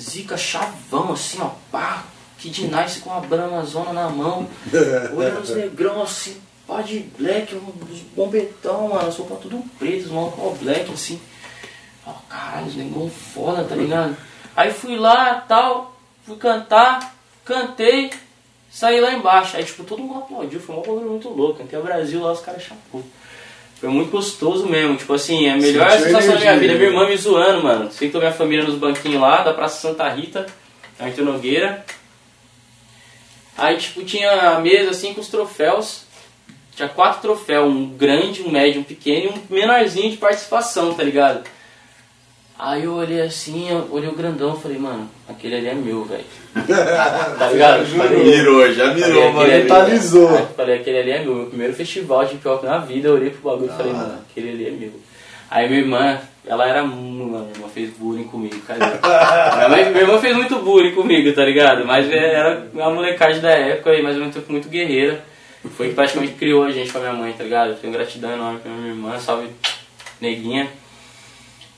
zica 0.00 0.36
chavão, 0.36 1.12
assim, 1.12 1.38
ó, 1.40 1.50
pá, 1.70 2.04
Kid 2.38 2.68
Nice 2.68 3.00
com 3.00 3.12
a 3.12 3.20
Bramazona 3.20 3.92
na 3.92 4.08
mão, 4.08 4.48
olhando 5.14 5.40
os 5.40 5.50
negrão 5.50 6.02
assim, 6.02 6.40
pá 6.66 6.80
de 6.80 7.00
black, 7.18 7.54
uns 7.56 8.00
bombetão, 8.14 8.88
mano, 8.88 9.08
as 9.08 9.16
roupas 9.16 9.40
tudo 9.40 9.64
preto, 9.78 10.06
os 10.06 10.12
malucos 10.12 10.40
all 10.40 10.54
black, 10.54 10.92
assim. 10.92 11.20
Ó, 12.06 12.12
caralho, 12.28 12.66
os 12.66 12.76
negão 12.76 13.10
foda, 13.10 13.64
tá 13.64 13.74
ligado? 13.74 14.16
Aí 14.56 14.72
fui 14.72 14.96
lá, 14.96 15.40
tal, 15.40 15.96
fui 16.24 16.36
cantar, 16.36 17.14
cantei, 17.44 18.10
saí 18.72 19.00
lá 19.00 19.12
embaixo. 19.12 19.56
Aí, 19.56 19.64
tipo, 19.64 19.84
todo 19.84 20.02
mundo 20.02 20.20
aplaudiu, 20.20 20.58
foi 20.58 20.74
um 20.74 20.80
bagulho 20.80 21.10
muito 21.10 21.28
louco. 21.28 21.58
Cantei 21.58 21.78
o 21.78 21.82
Brasil 21.82 22.20
lá, 22.20 22.32
os 22.32 22.40
caras 22.40 22.62
chapou. 22.62 23.04
Foi 23.78 23.88
muito 23.88 24.10
gostoso 24.10 24.66
mesmo, 24.66 24.96
tipo 24.96 25.12
assim, 25.12 25.46
é 25.46 25.52
a 25.52 25.56
melhor 25.56 25.90
Sentiu 25.90 26.06
sensação 26.06 26.34
da 26.34 26.40
minha 26.40 26.52
energia, 26.52 26.60
vida. 26.60 26.78
Minha 26.78 26.90
né? 26.90 26.96
irmã 26.96 27.08
me 27.08 27.16
zoando, 27.16 27.62
mano. 27.62 27.92
Sentou 27.92 28.20
minha 28.20 28.32
família 28.32 28.64
nos 28.64 28.76
banquinhos 28.76 29.20
lá, 29.20 29.42
da 29.42 29.52
Praça 29.52 29.80
Santa 29.80 30.08
Rita, 30.08 30.46
Arthur 30.98 31.24
Nogueira. 31.24 31.84
Aí, 33.58 33.76
tipo, 33.76 34.02
tinha 34.04 34.30
a 34.30 34.60
mesa 34.60 34.90
assim 34.90 35.12
com 35.12 35.20
os 35.20 35.28
troféus. 35.28 36.04
Tinha 36.74 36.88
quatro 36.88 37.20
troféus, 37.20 37.68
um 37.68 37.88
grande, 37.88 38.42
um 38.42 38.50
médio, 38.50 38.80
um 38.80 38.84
pequeno 38.84 39.26
e 39.26 39.28
um 39.28 39.56
menorzinho 39.56 40.10
de 40.10 40.16
participação, 40.16 40.94
tá 40.94 41.02
ligado? 41.02 41.44
Aí 42.58 42.84
eu 42.84 42.92
olhei 42.94 43.20
assim, 43.22 43.70
eu 43.70 43.88
olhei 43.90 44.08
o 44.08 44.14
grandão 44.14 44.54
e 44.56 44.60
falei, 44.60 44.78
mano, 44.78 45.08
aquele 45.28 45.56
ali 45.56 45.66
é 45.68 45.74
meu, 45.74 46.04
velho. 46.04 46.24
tá 47.38 47.48
ligado? 47.50 47.84
Falei, 47.86 48.24
Mirou, 48.24 48.72
já 48.72 48.92
mirou, 48.94 49.08
Falei, 49.10 49.32
mano. 49.32 49.40
ali- 49.40 49.62
Mentalizou. 49.62 50.28
Aí 50.28 50.38
eu 50.42 50.46
falei, 50.48 50.76
aquele 50.76 50.98
ali 50.98 51.10
é 51.10 51.22
meu. 51.24 51.34
Meu 51.34 51.46
primeiro 51.46 51.74
festival 51.74 52.24
de 52.24 52.34
hip 52.34 52.44
na 52.62 52.78
vida, 52.78 53.08
eu 53.08 53.14
olhei 53.14 53.30
pro 53.30 53.50
bagulho 53.50 53.72
e 53.72 53.76
falei, 53.76 53.92
mano, 53.92 54.18
aquele 54.30 54.50
ali 54.50 54.66
é 54.68 54.70
meu. 54.70 54.92
Aí 55.50 55.68
minha 55.68 55.80
irmã, 55.80 56.18
ela 56.46 56.66
era 56.68 56.82
mano, 56.84 57.26
minha 57.26 57.50
irmã 57.54 57.68
fez 57.74 57.90
bullying 57.90 58.24
comigo, 58.24 58.56
cara. 58.60 58.78
minha, 59.68 59.90
minha 59.90 60.02
irmã 60.02 60.18
fez 60.18 60.36
muito 60.36 60.58
bullying 60.60 60.94
comigo, 60.94 61.32
tá 61.34 61.44
ligado? 61.44 61.84
Mas 61.84 62.08
é, 62.10 62.34
era 62.34 62.66
uma 62.72 62.90
molecagem 62.90 63.40
da 63.42 63.50
época 63.50 63.92
e 63.94 64.02
mais 64.02 64.14
ou 64.14 64.20
menos 64.20 64.34
tempo 64.36 64.52
muito 64.52 64.68
guerreira. 64.68 65.24
Foi 65.76 65.88
que 65.88 65.94
praticamente 65.94 66.32
criou 66.34 66.64
a 66.64 66.70
gente 66.70 66.90
com 66.92 66.98
a 66.98 67.00
minha 67.02 67.12
mãe, 67.12 67.32
tá 67.32 67.44
ligado? 67.44 67.74
Tenho 67.80 67.92
gratidão 67.92 68.32
enorme 68.32 68.60
pra 68.60 68.70
minha 68.72 68.88
irmã, 68.90 69.18
salve 69.18 69.48
neguinha. 70.20 70.68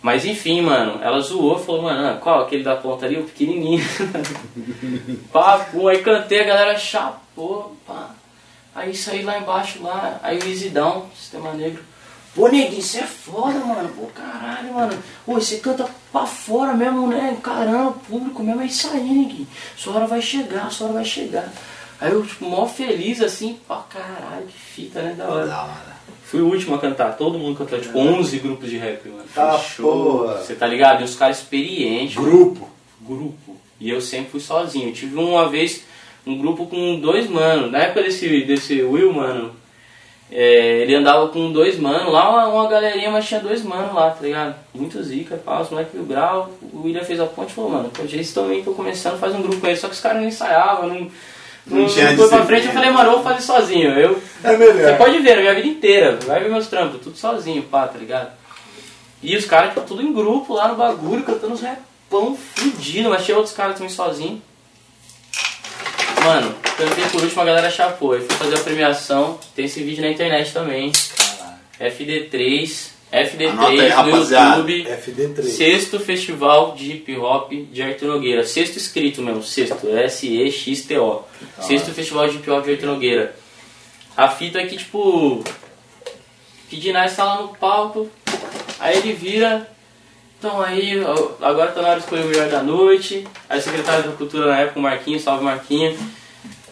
Mas 0.04 0.26
enfim, 0.26 0.60
mano, 0.60 1.02
ela 1.02 1.18
zoou, 1.18 1.58
falou, 1.58 1.84
mano, 1.84 2.06
ah, 2.06 2.18
qual 2.20 2.42
aquele 2.42 2.62
da 2.62 2.76
ponta 2.76 3.06
ali, 3.06 3.16
o 3.16 3.24
pequenininho. 3.24 3.82
pum, 5.72 5.88
aí 5.88 6.02
cantei, 6.02 6.42
a 6.42 6.44
galera 6.44 6.78
chapou, 6.78 7.74
pá. 7.86 8.10
Aí 8.74 8.94
saí 8.94 9.22
lá 9.22 9.38
embaixo, 9.38 9.82
lá, 9.82 10.20
aí 10.22 10.38
o 10.38 10.70
Down, 10.70 11.06
Sistema 11.18 11.54
Negro. 11.54 11.82
Pô, 12.34 12.48
neguinho, 12.48 12.82
você 12.82 12.98
é 12.98 13.04
foda, 13.04 13.58
mano. 13.60 13.88
Pô, 13.96 14.06
caralho, 14.08 14.74
mano. 14.74 15.02
Pô, 15.24 15.40
você 15.40 15.56
canta 15.56 15.88
pra 16.12 16.26
fora 16.26 16.74
mesmo, 16.74 17.06
né? 17.06 17.38
Caramba, 17.42 17.92
público 18.06 18.42
mesmo 18.42 18.60
é 18.60 18.66
isso 18.66 18.90
aí, 18.90 19.00
neguinho. 19.00 19.48
Sua 19.74 19.94
hora 19.94 20.06
vai 20.06 20.20
chegar, 20.20 20.70
sua 20.70 20.88
hora 20.88 20.96
vai 20.96 21.04
chegar. 21.06 21.48
Aí 21.98 22.12
eu, 22.12 22.26
tipo, 22.26 22.44
mó 22.44 22.66
feliz, 22.66 23.22
assim, 23.22 23.58
pá, 23.66 23.82
caralho, 23.88 24.48
que 24.48 24.58
fita, 24.58 25.00
né? 25.00 25.14
Da 25.14 25.26
hora. 25.26 25.46
Da 25.46 25.62
hora. 25.62 25.93
Fui 26.34 26.42
o 26.42 26.48
último 26.48 26.74
a 26.74 26.80
cantar, 26.80 27.16
todo 27.16 27.38
mundo 27.38 27.56
cantou, 27.56 27.78
tipo, 27.78 27.96
11 27.96 28.40
grupos 28.40 28.68
de 28.68 28.76
rap, 28.76 29.08
mano. 29.08 29.22
Tá, 29.32 29.56
porra. 29.76 30.38
Você 30.38 30.56
tá 30.56 30.66
ligado? 30.66 31.02
E 31.02 31.04
os 31.04 31.14
caras 31.14 31.38
experientes. 31.38 32.16
Grupo. 32.16 32.68
Grupo. 33.00 33.56
E 33.78 33.88
eu 33.88 34.00
sempre 34.00 34.32
fui 34.32 34.40
sozinho. 34.40 34.88
Eu 34.88 34.92
tive 34.92 35.14
uma 35.14 35.48
vez 35.48 35.84
um 36.26 36.36
grupo 36.36 36.66
com 36.66 36.98
dois 36.98 37.30
manos. 37.30 37.70
Na 37.70 37.78
época 37.78 38.02
desse, 38.02 38.40
desse 38.40 38.82
Will, 38.82 39.12
mano, 39.12 39.52
é, 40.28 40.80
ele 40.80 40.96
andava 40.96 41.28
com 41.28 41.52
dois 41.52 41.78
manos. 41.78 42.12
Lá 42.12 42.28
uma, 42.28 42.48
uma 42.48 42.68
galerinha, 42.68 43.12
mas 43.12 43.28
tinha 43.28 43.38
dois 43.38 43.62
manos 43.62 43.94
lá, 43.94 44.10
tá 44.10 44.20
ligado? 44.20 44.56
Muito 44.74 45.00
zica, 45.04 45.36
pá, 45.36 45.60
os 45.60 45.70
moleques 45.70 45.94
mil 45.94 46.04
grau. 46.04 46.50
O 46.72 46.82
William 46.82 47.04
fez 47.04 47.20
a 47.20 47.26
ponte 47.26 47.52
e 47.52 47.54
falou, 47.54 47.70
mano, 47.70 47.90
pô, 47.90 48.02
eles 48.02 48.34
também 48.34 48.64
tô 48.64 48.72
começando, 48.72 49.20
faz 49.20 49.32
um 49.36 49.42
grupo 49.42 49.60
com 49.60 49.68
eles. 49.68 49.78
Só 49.78 49.86
que 49.86 49.94
os 49.94 50.00
caras 50.00 50.20
não 50.20 50.26
ensaiavam, 50.26 50.88
não... 50.88 51.10
Não 51.66 51.78
Não, 51.82 51.86
tinha 51.88 52.14
foi 52.16 52.28
pra 52.28 52.44
frente, 52.44 52.66
eu 52.66 52.72
falei, 52.72 52.90
mano, 52.90 53.08
eu 53.10 53.14
vou 53.14 53.22
fazer 53.22 53.40
sozinho. 53.40 53.90
Eu, 53.98 54.22
É 54.42 54.56
melhor. 54.56 54.74
você 54.74 54.94
pode 54.96 55.18
ver, 55.20 55.38
a 55.38 55.40
minha 55.40 55.54
vida 55.54 55.66
inteira, 55.68 56.18
vai 56.26 56.40
ver 56.40 56.50
meus 56.50 56.66
trampos, 56.66 57.00
tudo 57.02 57.16
sozinho, 57.16 57.62
pá, 57.62 57.88
tá 57.88 57.98
ligado? 57.98 58.30
E 59.22 59.34
os 59.34 59.46
caras, 59.46 59.70
tipo, 59.72 59.80
tudo 59.86 60.02
em 60.02 60.12
grupo 60.12 60.52
lá 60.52 60.68
no 60.68 60.74
bagulho, 60.74 61.22
cantando 61.22 61.54
uns 61.54 61.62
repão 61.62 62.36
fudido, 62.54 63.08
mas 63.08 63.24
tinha 63.24 63.36
outros 63.36 63.54
caras 63.54 63.74
também 63.76 63.88
sozinho. 63.90 64.42
Mano, 66.22 66.54
cantei 66.76 67.04
por 67.10 67.22
último, 67.22 67.40
a 67.42 67.44
galera 67.46 67.70
chapou. 67.70 68.14
Eu 68.14 68.20
fui 68.26 68.36
fazer 68.36 68.56
a 68.56 68.60
premiação, 68.60 69.38
tem 69.56 69.64
esse 69.64 69.82
vídeo 69.82 70.02
na 70.02 70.10
internet 70.10 70.52
também. 70.52 70.92
FD3, 71.80 72.88
FD3 73.12 73.48
Anota 73.50 73.68
aí, 73.70 74.10
no. 74.10 74.16
YouTube. 74.18 74.84
FD3. 74.84 75.42
Sexto 75.44 76.00
Festival 76.00 76.74
de 76.74 76.92
Hip 76.92 77.16
Hop 77.16 77.52
de 77.52 77.82
Arthur 77.82 78.08
Nogueira. 78.08 78.44
Sexto 78.44 78.76
escrito 78.76 79.22
mesmo, 79.22 79.42
sexto. 79.42 79.88
S-E-X-T-O. 79.88 81.22
Sexto 81.60 81.92
Festival 81.92 82.28
de 82.28 82.36
Hip 82.36 82.50
Hop 82.50 82.64
de 82.64 82.72
Arthur 82.72 82.86
Nogueira. 82.86 83.36
A 84.16 84.28
fita 84.28 84.60
é 84.60 84.66
que, 84.66 84.76
tipo. 84.76 85.44
Kid 86.68 86.92
Nice 86.92 87.16
tá 87.16 87.24
lá 87.24 87.42
no 87.42 87.48
palco, 87.48 88.10
aí 88.80 88.98
ele 88.98 89.12
vira. 89.12 89.68
Então 90.38 90.60
aí, 90.60 91.00
agora 91.40 91.72
tá 91.72 91.80
na 91.80 91.88
hora 91.88 91.98
de 91.98 92.04
escolher 92.04 92.24
o 92.24 92.28
melhor 92.28 92.48
da 92.48 92.62
noite. 92.62 93.26
Aí 93.48 93.58
o 93.58 93.62
secretário 93.62 94.10
da 94.10 94.16
Cultura 94.16 94.46
na 94.46 94.60
época, 94.60 94.78
o 94.78 94.82
Marquinhos, 94.82 95.22
salve 95.22 95.44
Marquinhos, 95.44 95.98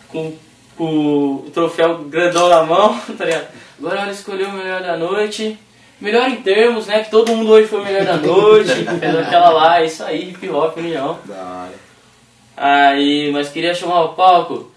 com, 0.09 0.37
com 0.77 1.37
o 1.37 1.51
troféu 1.55 1.99
grandão 2.05 2.49
na 2.49 2.65
mão, 2.65 3.01
tá 3.17 3.25
ligado? 3.25 3.49
Agora 3.79 3.97
é 3.97 4.01
hora 4.03 4.11
de 4.11 4.19
escolher 4.19 4.47
o 4.47 4.53
melhor 4.53 4.83
da 4.83 4.97
noite. 4.97 5.59
Melhor 6.03 6.29
em 6.29 6.43
termos, 6.43 6.89
né? 6.89 7.05
Que 7.05 7.11
todo 7.13 7.35
mundo 7.35 7.53
hoje 7.53 7.69
foi 7.69 7.81
o 7.81 7.85
melhor 7.85 8.05
da 8.05 8.17
noite. 8.17 8.75
Fez 8.99 9.17
aquela 9.17 9.51
lá, 9.51 9.81
é 9.81 9.87
isso 9.87 10.03
aí, 10.03 10.31
hip 10.31 10.51
hop, 10.51 10.77
união. 10.77 11.17
Da 11.25 11.35
hora. 11.35 11.73
Aí, 12.57 13.31
mas 13.31 13.49
queria 13.51 13.73
chamar 13.73 14.03
o 14.07 14.09
palco. 14.15 14.73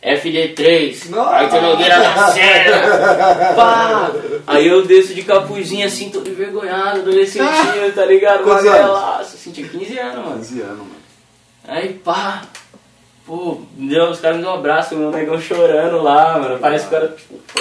FD3, 0.00 1.10
Nossa. 1.10 1.30
Arthur 1.30 1.60
Nogueira 1.60 1.98
na 1.98 2.28
cena, 2.28 3.54
pá! 3.56 4.12
Aí 4.46 4.68
eu 4.68 4.86
desço 4.86 5.12
de 5.12 5.24
capuzinho 5.24 5.84
assim, 5.84 6.08
todo 6.08 6.30
envergonhado, 6.30 7.00
adolescentinho, 7.00 7.92
tá 7.92 8.04
ligado? 8.04 8.46
Magrelaço, 8.46 9.34
assim, 9.34 9.50
tinha 9.50 9.66
15 9.66 9.98
anos, 9.98 10.24
mano. 10.24 10.38
15 10.38 10.60
anos, 10.60 10.78
mano. 10.78 10.90
Aí, 11.66 11.94
pá, 11.94 12.42
pô, 13.26 13.62
deu, 13.76 14.10
os 14.10 14.20
caras 14.20 14.36
me 14.36 14.44
deu 14.44 14.52
um 14.52 14.54
abraço, 14.54 14.94
meu 14.94 15.10
negão 15.10 15.40
chorando 15.40 16.00
lá, 16.00 16.38
mano. 16.38 16.60
Parece 16.60 16.86
que 16.86 16.94
o 16.94 16.96
cara, 16.96 17.08
tipo, 17.08 17.34
pô, 17.52 17.60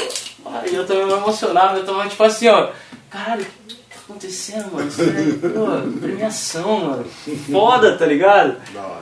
e 0.71 0.75
eu 0.75 0.85
também 0.85 1.09
emocionado, 1.09 1.79
eu 1.79 1.85
tava 1.85 2.07
tipo 2.07 2.23
assim, 2.23 2.47
ó, 2.49 2.69
caralho, 3.09 3.41
o 3.41 3.67
que 3.67 3.75
tá 3.75 3.95
acontecendo, 4.03 4.73
mano? 4.73 4.87
Isso 4.87 5.01
é, 5.01 5.49
pô, 5.49 5.99
premiação, 5.99 6.79
mano. 6.79 7.05
Foda, 7.51 7.97
tá 7.97 8.05
ligado? 8.05 8.57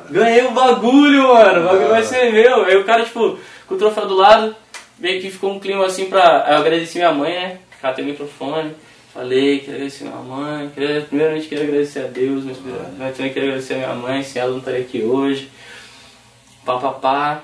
Ganhei 0.09 0.45
o 0.45 0.51
bagulho, 0.51 1.33
mano. 1.33 1.61
O 1.61 1.67
bagulho 1.67 1.89
vai 1.89 2.03
ser 2.03 2.31
meu. 2.31 2.65
Aí 2.65 2.77
o 2.77 2.83
cara, 2.83 3.03
tipo, 3.03 3.37
com 3.67 3.75
o 3.75 3.77
troféu 3.77 4.07
do 4.07 4.15
lado, 4.15 4.55
meio 4.99 5.21
que 5.21 5.31
ficou 5.31 5.51
um 5.51 5.59
clima 5.59 5.85
assim 5.85 6.05
pra. 6.05 6.45
Aí 6.45 6.53
eu 6.53 6.59
agradeci 6.59 6.97
minha 6.97 7.11
mãe, 7.11 7.33
né? 7.33 7.57
Ela 7.81 7.93
tem 7.93 8.05
o 8.05 8.07
microfone. 8.07 8.75
Falei, 9.13 9.59
queria 9.59 9.75
agradecer 9.75 10.03
minha 10.03 10.17
mãe. 10.17 10.69
Queria, 10.71 11.01
primeiramente, 11.01 11.47
queria 11.47 11.63
agradecer 11.63 11.99
a 11.99 12.07
Deus, 12.07 12.43
mas, 12.43 12.57
mas 12.97 13.15
também 13.15 13.31
queria 13.31 13.49
agradecer 13.49 13.75
a 13.75 13.77
minha 13.77 13.93
mãe, 13.93 14.23
sem 14.23 14.41
ela 14.41 14.51
não 14.51 14.59
estaria 14.59 14.81
aqui 14.81 15.03
hoje. 15.03 15.49
Pá, 16.65 16.77
pá, 16.79 16.91
pá. 16.91 17.43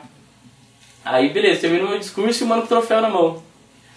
Aí, 1.06 1.30
beleza, 1.30 1.62
terminou 1.62 1.90
meu 1.90 2.00
discurso 2.00 2.44
e 2.44 2.46
o 2.46 2.48
mano 2.48 2.64
com 2.64 2.66
o 2.66 2.70
troféu 2.70 3.02
na 3.02 3.10
mão. 3.10 3.42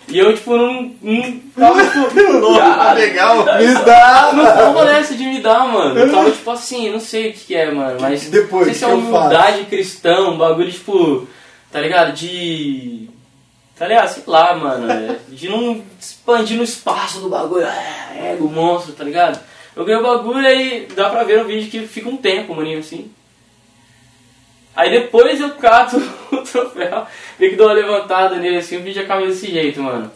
E 0.09 0.19
eu, 0.19 0.35
tipo, 0.35 0.57
não. 0.57 0.93
não 1.01 1.41
tava, 1.57 1.83
tipo. 1.85 2.05
Ah, 2.61 2.93
legal. 2.93 3.39
Me 3.45 3.75
dá! 3.85 4.33
Não 4.35 4.73
rolou 4.73 4.89
essa 4.89 5.15
de 5.15 5.25
me 5.25 5.41
dar, 5.41 5.67
mano. 5.67 5.99
Eu 5.99 6.11
tava 6.13 6.31
tipo 6.31 6.51
assim, 6.51 6.91
não 6.91 7.01
sei 7.01 7.31
o 7.31 7.33
que, 7.33 7.39
que 7.47 7.55
é, 7.55 7.71
mano. 7.71 7.97
Mas. 8.01 8.29
Depois, 8.29 8.67
não 8.67 8.75
sei 8.75 8.75
se 8.75 8.85
é 8.85 8.89
humildade 8.89 9.65
cristã, 9.65 10.29
um 10.29 10.37
bagulho 10.37 10.71
tipo. 10.71 11.27
Tá 11.73 11.81
ligado? 11.81 12.13
De. 12.13 13.09
Tá 13.77 13.89
ligado? 13.89 14.09
Sei 14.09 14.23
lá, 14.27 14.55
mano. 14.55 14.91
é, 14.93 15.17
De 15.29 15.49
não 15.49 15.83
expandir 15.99 16.57
no 16.57 16.65
espaço 16.65 17.21
do 17.21 17.29
bagulho. 17.29 17.67
É, 17.67 18.33
ego, 18.33 18.49
monstro, 18.49 18.93
tá 18.93 19.03
ligado? 19.05 19.41
Eu 19.75 19.85
ganhei 19.85 20.01
o 20.01 20.05
bagulho 20.07 20.41
e 20.43 20.47
aí 20.47 20.89
dá 20.95 21.11
pra 21.11 21.25
ver 21.25 21.39
no 21.39 21.47
vídeo 21.47 21.69
que 21.71 21.87
fica 21.89 22.09
um 22.09 22.17
tempo, 22.17 22.55
maninho, 22.55 22.79
assim. 22.79 23.11
Aí 24.77 24.91
depois 24.91 25.41
eu 25.41 25.51
cato 25.51 25.97
o 26.33 26.39
troféu, 26.39 27.07
meio 27.39 27.53
que 27.53 27.57
dou 27.57 27.69
uma 27.69 27.75
levantada 27.75 28.37
nele 28.37 28.57
assim, 28.57 28.77
o 28.77 28.83
vídeo 28.83 29.03
acaba 29.03 29.25
desse 29.27 29.51
jeito, 29.51 29.81
mano. 29.83 30.11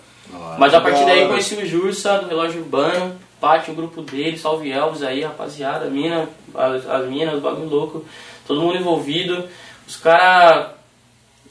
Mas 0.59 0.75
a 0.75 0.81
partir 0.81 1.05
daí 1.05 1.27
conheci 1.27 1.55
o 1.55 1.67
Jursa, 1.67 2.19
do 2.19 2.29
relógio 2.29 2.61
urbano, 2.61 3.17
parte 3.41 3.71
o 3.71 3.75
grupo 3.75 4.03
dele, 4.03 4.37
salve 4.37 4.71
Elvis 4.71 5.03
aí, 5.03 5.23
rapaziada, 5.23 5.89
mina, 5.89 6.29
as, 6.55 6.87
as 6.89 7.09
minas, 7.09 7.39
o 7.39 7.41
bagulho 7.41 7.69
louco, 7.69 8.05
todo 8.47 8.61
mundo 8.61 8.77
envolvido. 8.77 9.49
Os 9.87 9.97
caras 9.97 10.73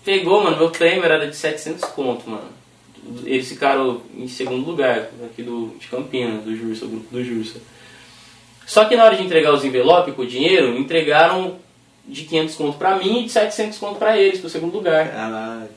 pegou, 0.04 0.44
mano, 0.44 0.58
meu 0.58 0.70
prêmio 0.70 1.06
era 1.06 1.28
de 1.28 1.36
700 1.36 1.86
conto, 1.90 2.30
mano. 2.30 2.58
Eles 3.24 3.48
ficaram 3.48 4.02
em 4.16 4.28
segundo 4.28 4.66
lugar, 4.66 5.10
aqui 5.26 5.42
do, 5.42 5.76
de 5.80 5.88
Campinas, 5.88 6.44
do 6.44 6.56
Jursa, 6.56 6.86
o 6.86 6.90
grupo 6.90 7.08
do 7.10 7.24
Jursa. 7.24 7.60
Só 8.66 8.84
que 8.84 8.98
na 8.98 9.06
hora 9.06 9.16
de 9.16 9.24
entregar 9.24 9.54
os 9.54 9.64
envelopes 9.64 10.14
com 10.14 10.24
o 10.24 10.28
dinheiro, 10.28 10.78
entregaram 10.78 11.58
de 12.08 12.24
500 12.24 12.56
conto 12.56 12.78
pra 12.78 12.96
mim 12.96 13.22
e 13.22 13.26
de 13.26 13.32
700 13.32 13.78
conto 13.78 14.00
pra 14.00 14.18
eles, 14.18 14.40
pro 14.40 14.50
segundo 14.50 14.74
lugar. 14.76 15.12
Caralho. 15.12 15.70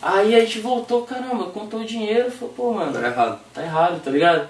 Aí 0.00 0.34
a 0.34 0.40
gente 0.40 0.60
voltou, 0.60 1.02
caramba, 1.02 1.46
contou 1.46 1.80
o 1.80 1.84
dinheiro, 1.84 2.30
falou, 2.30 2.54
pô, 2.54 2.72
mano, 2.72 2.92
Tá 2.92 3.06
errado. 3.06 3.40
tá 3.52 3.62
errado, 3.62 4.02
tá 4.02 4.10
ligado? 4.10 4.48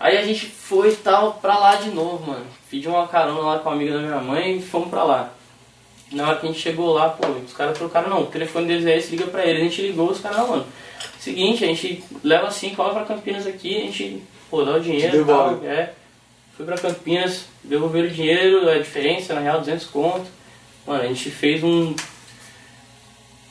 Aí 0.00 0.18
a 0.18 0.22
gente 0.24 0.46
foi 0.46 0.90
e 0.90 0.96
tal, 0.96 1.34
pra 1.34 1.56
lá 1.56 1.76
de 1.76 1.90
novo, 1.90 2.26
mano. 2.30 2.44
Pedi 2.70 2.88
uma 2.88 3.06
carona 3.06 3.40
lá 3.40 3.58
com 3.58 3.68
uma 3.68 3.76
amiga 3.76 3.94
da 3.94 4.00
minha 4.00 4.20
mãe 4.20 4.56
e 4.58 4.62
fomos 4.62 4.88
pra 4.88 5.04
lá. 5.04 5.30
Na 6.12 6.28
hora 6.28 6.36
que 6.38 6.46
a 6.46 6.50
gente 6.50 6.60
chegou 6.60 6.92
lá, 6.92 7.10
pô, 7.10 7.26
os 7.28 7.52
caras 7.52 7.76
trocaram, 7.78 8.08
não, 8.10 8.22
o 8.22 8.26
telefone 8.26 8.66
deles 8.66 8.86
é 8.86 8.96
esse, 8.96 9.10
liga 9.10 9.26
pra 9.26 9.44
ele. 9.46 9.60
A 9.60 9.64
gente 9.64 9.82
ligou, 9.82 10.10
os 10.10 10.20
caras, 10.20 10.38
não, 10.38 10.48
mano. 10.48 10.66
Seguinte, 11.18 11.64
a 11.64 11.66
gente 11.68 12.04
leva 12.22 12.46
assim, 12.48 12.74
cola 12.74 12.92
pra 12.92 13.04
Campinas 13.04 13.46
aqui, 13.46 13.76
a 13.76 13.80
gente, 13.80 14.22
pô, 14.50 14.64
dá 14.64 14.72
o 14.76 14.80
dinheiro 14.80 15.22
e 15.22 15.24
tal. 15.24 15.60
É. 15.64 15.92
Fui 16.56 16.64
pra 16.64 16.76
Campinas, 16.78 17.46
devolveram 17.64 18.06
o 18.06 18.10
dinheiro, 18.10 18.68
a 18.68 18.78
diferença, 18.78 19.34
na 19.34 19.40
real, 19.40 19.58
200 19.60 19.86
conto. 19.86 20.26
Mano, 20.86 21.02
a 21.02 21.06
gente 21.06 21.30
fez 21.30 21.62
um. 21.64 21.94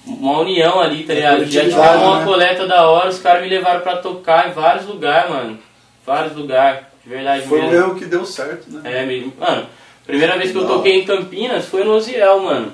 Uma 0.05 0.39
união 0.39 0.79
ali, 0.79 1.03
tá 1.03 1.13
É 1.13 1.15
ligado? 1.15 1.45
Já 1.45 1.61
tivemos 1.61 2.01
uma 2.01 2.19
né? 2.19 2.25
coleta 2.25 2.67
da 2.67 2.87
hora, 2.89 3.09
os 3.09 3.19
caras 3.19 3.41
me 3.41 3.49
levaram 3.49 3.79
pra 3.81 3.97
tocar 3.97 4.49
em 4.49 4.53
vários 4.53 4.85
lugares, 4.85 5.29
mano. 5.29 5.59
Vários 6.05 6.35
lugares, 6.35 6.81
de 7.03 7.09
verdade 7.09 7.47
Foi 7.47 7.61
mesmo. 7.61 7.75
erro 7.75 7.95
que 7.95 8.05
deu 8.05 8.25
certo, 8.25 8.69
né? 8.69 8.81
É, 8.83 9.05
mesmo. 9.05 9.33
Mano, 9.39 9.67
primeira 10.05 10.37
vez 10.37 10.51
que 10.51 10.57
eu 10.57 10.63
Não. 10.63 10.67
toquei 10.75 10.99
em 11.01 11.05
Campinas 11.05 11.65
foi 11.65 11.85
no 11.85 11.93
Oziel, 11.93 12.39
mano. 12.41 12.73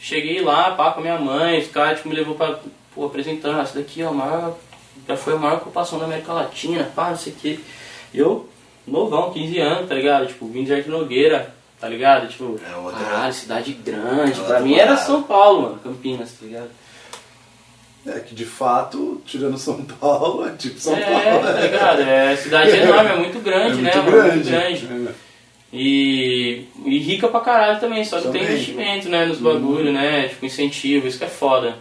Cheguei 0.00 0.42
lá, 0.42 0.72
pá, 0.72 0.90
com 0.90 1.00
a 1.00 1.02
minha 1.02 1.18
mãe, 1.18 1.58
os 1.60 1.68
caras 1.68 1.96
tipo, 1.96 2.10
me 2.10 2.14
levou 2.14 2.34
pra, 2.34 2.58
pô, 2.94 3.06
apresentando, 3.06 3.58
essa 3.60 3.78
daqui, 3.78 4.02
ó, 4.02 4.10
a 4.10 4.12
maior, 4.12 4.58
já 5.08 5.16
foi 5.16 5.32
a 5.32 5.36
maior 5.38 5.56
ocupação 5.56 5.98
da 5.98 6.04
América 6.04 6.32
Latina, 6.34 6.90
pá, 6.94 7.08
não 7.10 7.16
sei 7.16 7.32
o 7.32 7.36
que. 7.36 7.64
Eu, 8.12 8.46
novão, 8.86 9.32
15 9.32 9.58
anos, 9.58 9.88
tá 9.88 9.94
ligado? 9.94 10.26
Tipo, 10.26 10.46
vim 10.48 10.62
de 10.64 10.70
Jardim 10.70 10.90
Nogueira, 10.90 11.54
tá 11.80 11.88
ligado? 11.88 12.28
Tipo, 12.28 12.58
É 12.70 12.76
outra- 12.76 13.04
caralho, 13.04 13.32
cidade 13.32 13.72
grande. 13.72 14.40
É 14.40 14.44
pra 14.44 14.60
mim 14.60 14.74
era. 14.74 14.96
São 14.96 15.22
Paulo, 15.22 15.62
mano, 15.62 15.80
Campinas, 15.82 16.32
tá 16.32 16.46
ligado? 16.46 16.70
É 18.06 18.20
que 18.20 18.34
de 18.34 18.44
fato, 18.44 19.22
tirando 19.24 19.56
São 19.56 19.82
Paulo, 19.82 20.46
é 20.46 20.50
tipo 20.52 20.78
São 20.78 20.94
é, 20.94 21.00
Paulo. 21.00 21.46
tá 21.46 21.60
ligado? 21.60 22.02
É 22.02 22.36
cidade 22.36 22.70
enorme, 22.70 23.10
é 23.10 23.16
muito 23.16 23.38
grande, 23.40 23.78
É 23.80 23.82
né? 23.82 23.92
muito 23.96 24.10
grande. 24.10 24.34
Muito 24.34 24.86
grande. 24.86 25.08
É. 25.08 25.24
E, 25.76 26.66
e 26.84 26.98
rica 26.98 27.26
pra 27.28 27.40
caralho 27.40 27.80
também, 27.80 28.04
só 28.04 28.18
que 28.18 28.24
tem 28.28 28.32
Também. 28.42 28.46
investimento, 28.46 29.08
né, 29.08 29.24
nos 29.26 29.38
bagulho, 29.38 29.90
né? 29.92 30.28
Tipo, 30.28 30.46
incentivo, 30.46 31.08
isso 31.08 31.18
que 31.18 31.24
é 31.24 31.28
foda. 31.28 31.76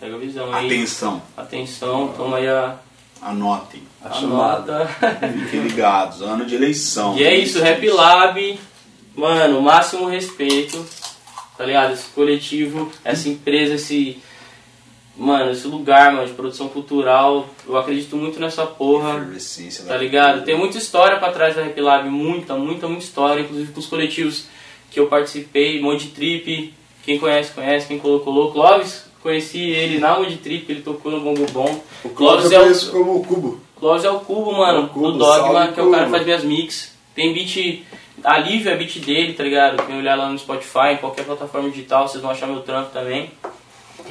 Pega 0.00 0.16
a 0.16 0.18
visão 0.18 0.52
aí. 0.52 0.66
Atenção, 0.66 1.22
Atenção, 1.36 2.08
toma 2.16 2.38
aí 2.38 2.48
a, 2.48 2.74
anotem. 3.22 3.82
A 4.02 4.10
chamada. 4.12 4.86
Fiquem 5.44 5.60
ligados, 5.62 6.22
ano 6.22 6.44
de 6.46 6.54
eleição. 6.54 7.16
e 7.18 7.22
é 7.24 7.36
isso, 7.36 7.60
Rap 7.60 7.86
Lab, 7.90 8.58
mano, 9.14 9.60
máximo 9.60 10.06
respeito, 10.06 10.84
tá 11.58 11.64
ligado? 11.66 11.92
Esse 11.92 12.08
coletivo, 12.10 12.90
essa 13.04 13.28
empresa, 13.28 13.74
esse. 13.74 14.18
Mano, 15.16 15.50
esse 15.50 15.66
lugar, 15.66 16.12
mano, 16.12 16.26
de 16.26 16.32
produção 16.32 16.68
cultural, 16.68 17.46
eu 17.68 17.76
acredito 17.76 18.16
muito 18.16 18.40
nessa 18.40 18.64
porra. 18.64 19.28
Tá 19.84 19.92
da- 19.92 19.96
ligado? 19.98 20.44
Tem 20.46 20.56
muita 20.56 20.78
história 20.78 21.18
pra 21.18 21.30
trás 21.30 21.54
da 21.56 21.62
Rap 21.62 21.78
Lab, 21.78 22.08
muita, 22.08 22.54
muita, 22.56 22.88
muita 22.88 23.04
história, 23.04 23.42
inclusive 23.42 23.70
com 23.72 23.80
os 23.80 23.86
coletivos 23.86 24.46
que 24.90 24.98
eu 24.98 25.08
participei, 25.08 25.78
Mod 25.78 26.06
Trip, 26.08 26.72
quem 27.04 27.18
conhece, 27.18 27.52
conhece, 27.52 27.86
quem 27.86 27.98
colocou. 27.98 28.50
Clóvis, 28.50 29.09
conheci 29.22 29.70
ele 29.70 29.98
na 29.98 30.18
Mod 30.18 30.34
Trip, 30.36 30.70
ele 30.70 30.82
tocou 30.82 31.12
no 31.12 31.20
Bongo 31.20 31.46
Bom. 31.52 31.82
O 32.04 32.08
Clóvis 32.10 32.50
é 32.50 32.60
o, 32.60 32.90
como 32.90 33.16
o 33.16 33.24
Cubo. 33.24 33.60
Clóvis 33.78 34.04
é 34.04 34.10
o 34.10 34.20
Cubo, 34.20 34.52
mano, 34.52 34.84
O 34.84 34.88
Cubo, 34.88 35.12
do 35.12 35.18
Dogma, 35.18 35.68
que 35.68 35.80
é 35.80 35.82
o 35.82 35.90
cara 35.90 36.04
que 36.04 36.10
faz 36.10 36.24
minhas 36.24 36.44
mix. 36.44 36.92
Tem 37.14 37.32
beat, 37.32 37.84
a 38.22 38.38
Lívia 38.38 38.72
é 38.72 38.76
beat 38.76 38.98
dele, 38.98 39.32
tá 39.32 39.42
ligado? 39.42 39.84
Quem 39.86 39.98
olhar 39.98 40.16
lá 40.16 40.28
no 40.28 40.38
Spotify, 40.38 40.92
em 40.92 40.96
qualquer 40.98 41.24
plataforma 41.24 41.70
digital, 41.70 42.06
vocês 42.06 42.22
vão 42.22 42.30
achar 42.30 42.46
meu 42.46 42.60
trampo 42.60 42.90
também. 42.92 43.30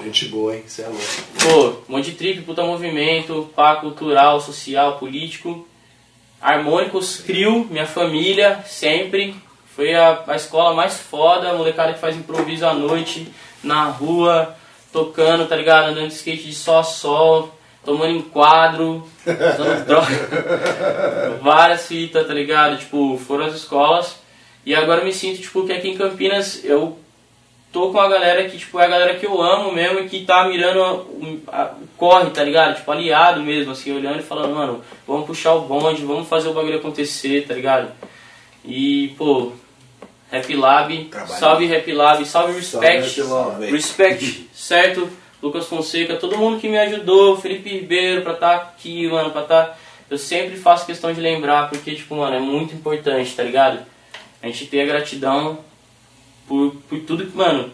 Gente 0.03 0.25
boa, 0.25 0.55
hein? 0.55 0.63
Você 0.65 0.81
é 0.81 0.87
louco. 0.87 1.03
Pô, 1.87 1.93
Monte 1.93 2.11
Trip, 2.11 2.41
puta 2.41 2.63
movimento, 2.63 3.49
pá, 3.55 3.75
cultural, 3.75 4.39
social, 4.39 4.97
político. 4.97 5.67
Harmônicos, 6.41 7.17
CRIO, 7.17 7.67
minha 7.69 7.85
família, 7.85 8.63
sempre. 8.65 9.35
Foi 9.75 9.93
a, 9.93 10.23
a 10.27 10.35
escola 10.35 10.73
mais 10.73 10.97
foda, 10.97 11.49
a 11.49 11.53
molecada 11.53 11.93
que 11.93 11.99
faz 11.99 12.15
improviso 12.15 12.65
à 12.65 12.73
noite, 12.73 13.27
na 13.63 13.85
rua, 13.85 14.55
tocando, 14.91 15.47
tá 15.47 15.55
ligado? 15.55 15.89
Andando 15.89 16.07
de 16.07 16.13
skate 16.13 16.43
de 16.43 16.53
sol 16.53 16.79
a 16.79 16.83
sol, 16.83 17.53
tomando 17.85 18.11
enquadro, 18.17 19.03
usando 19.25 19.85
droga. 19.85 21.37
Várias 21.41 21.87
fitas, 21.87 22.25
tá 22.27 22.33
ligado? 22.33 22.77
Tipo, 22.77 23.17
foram 23.17 23.45
as 23.45 23.55
escolas. 23.55 24.15
E 24.65 24.75
agora 24.75 25.01
eu 25.01 25.05
me 25.05 25.13
sinto, 25.13 25.41
tipo, 25.41 25.65
que 25.65 25.71
aqui 25.73 25.89
em 25.89 25.97
Campinas 25.97 26.63
eu 26.63 26.97
tô 27.71 27.91
com 27.91 27.99
a 27.99 28.09
galera 28.09 28.49
que, 28.49 28.57
tipo, 28.57 28.79
é 28.79 28.85
a 28.85 28.89
galera 28.89 29.15
que 29.15 29.25
eu 29.25 29.41
amo 29.41 29.71
mesmo 29.71 29.99
e 29.99 30.09
que 30.09 30.25
tá 30.25 30.47
mirando 30.47 30.79
o 30.81 31.39
a- 31.47 31.71
o 31.81 31.87
corre, 31.97 32.29
tá 32.31 32.43
ligado? 32.43 32.75
Tipo, 32.75 32.91
aliado 32.91 33.41
mesmo, 33.41 33.71
assim, 33.71 33.95
olhando 33.95 34.19
e 34.19 34.23
falando, 34.23 34.53
mano, 34.55 34.81
vamos 35.07 35.25
puxar 35.27 35.53
o 35.53 35.61
bonde, 35.61 36.03
vamos 36.03 36.27
fazer 36.27 36.49
o 36.49 36.53
bagulho 36.53 36.77
acontecer, 36.77 37.45
tá 37.47 37.53
ligado? 37.53 37.91
E, 38.65 39.09
pô, 39.17 39.51
Rap 40.31 40.55
Lab, 40.55 41.05
Trabalho. 41.05 41.39
salve 41.39 41.65
Rap 41.65 41.91
Lab, 41.93 42.25
salve 42.25 42.53
Respect. 42.53 43.21
Salve. 43.21 43.71
Respect, 43.71 44.49
certo? 44.53 45.09
Lucas 45.41 45.65
Fonseca, 45.67 46.15
todo 46.17 46.37
mundo 46.37 46.59
que 46.59 46.67
me 46.67 46.77
ajudou, 46.77 47.37
Felipe 47.37 47.69
Ribeiro, 47.69 48.21
pra 48.21 48.33
estar 48.33 48.55
aqui, 48.55 49.07
mano, 49.07 49.31
pra 49.31 49.41
estar... 49.43 49.79
Eu 50.09 50.17
sempre 50.17 50.57
faço 50.57 50.85
questão 50.85 51.13
de 51.13 51.21
lembrar, 51.21 51.69
porque, 51.69 51.95
tipo, 51.95 52.15
mano, 52.15 52.35
é 52.35 52.39
muito 52.39 52.73
importante, 52.75 53.33
tá 53.35 53.43
ligado? 53.43 53.79
A 54.41 54.47
gente 54.47 54.65
ter 54.65 54.81
a 54.81 54.85
gratidão 54.85 55.59
por, 56.47 56.75
por 56.89 56.99
tudo 57.01 57.25
que, 57.25 57.37
mano, 57.37 57.71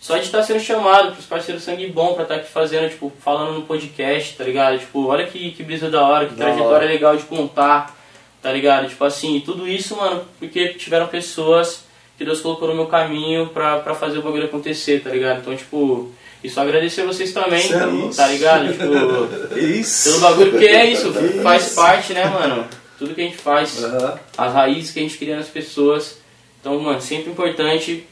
só 0.00 0.16
de 0.16 0.24
estar 0.24 0.42
sendo 0.42 0.60
chamado 0.60 1.12
pros 1.12 1.26
parceiros 1.26 1.62
sangue 1.62 1.86
bom 1.88 2.14
pra 2.14 2.22
estar 2.22 2.36
aqui 2.36 2.48
fazendo, 2.50 2.88
tipo, 2.88 3.12
falando 3.20 3.52
no 3.54 3.62
podcast, 3.62 4.34
tá 4.36 4.44
ligado? 4.44 4.78
Tipo, 4.78 5.06
olha 5.06 5.26
que, 5.26 5.50
que 5.52 5.62
brisa 5.62 5.90
da 5.90 6.02
hora, 6.06 6.26
que 6.26 6.34
Da 6.34 6.46
trajetória 6.46 6.76
hora. 6.76 6.86
legal 6.86 7.16
de 7.16 7.24
contar, 7.24 7.96
tá 8.42 8.52
ligado? 8.52 8.88
Tipo 8.88 9.04
assim, 9.04 9.40
tudo 9.44 9.66
isso, 9.68 9.96
mano, 9.96 10.22
porque 10.38 10.68
tiveram 10.74 11.06
pessoas 11.08 11.84
que 12.16 12.24
Deus 12.24 12.40
colocou 12.40 12.68
no 12.68 12.74
meu 12.74 12.86
caminho 12.86 13.48
pra, 13.48 13.78
pra 13.78 13.94
fazer 13.94 14.18
o 14.18 14.22
bagulho 14.22 14.44
acontecer, 14.46 15.00
tá 15.02 15.10
ligado? 15.10 15.38
Então, 15.40 15.54
tipo, 15.56 16.10
e 16.42 16.48
só 16.50 16.62
agradecer 16.62 17.04
vocês 17.04 17.32
também, 17.32 17.72
louco. 17.72 18.14
tá 18.16 18.26
ligado? 18.28 18.72
Tipo, 18.72 19.54
Isso. 19.58 20.10
pelo 20.10 20.20
bagulho, 20.20 20.50
porque 20.52 20.66
é 20.66 20.86
isso, 20.90 21.12
Que 21.14 21.40
faz 21.40 21.66
isso. 21.66 21.74
parte, 21.76 22.12
né, 22.12 22.24
mano? 22.26 22.66
Tudo 22.98 23.14
que 23.14 23.20
a 23.20 23.24
gente 23.24 23.36
faz 23.36 23.82
Aham. 23.84 24.18
as 24.36 24.52
raízes 24.52 24.90
que 24.90 24.98
a 24.98 25.02
gente 25.02 25.16
cria 25.18 25.36
nas 25.36 25.46
pessoas. 25.48 26.18
Então, 26.60 26.76
mano, 26.80 27.00
sempre 27.00 27.30
importante. 27.30 28.04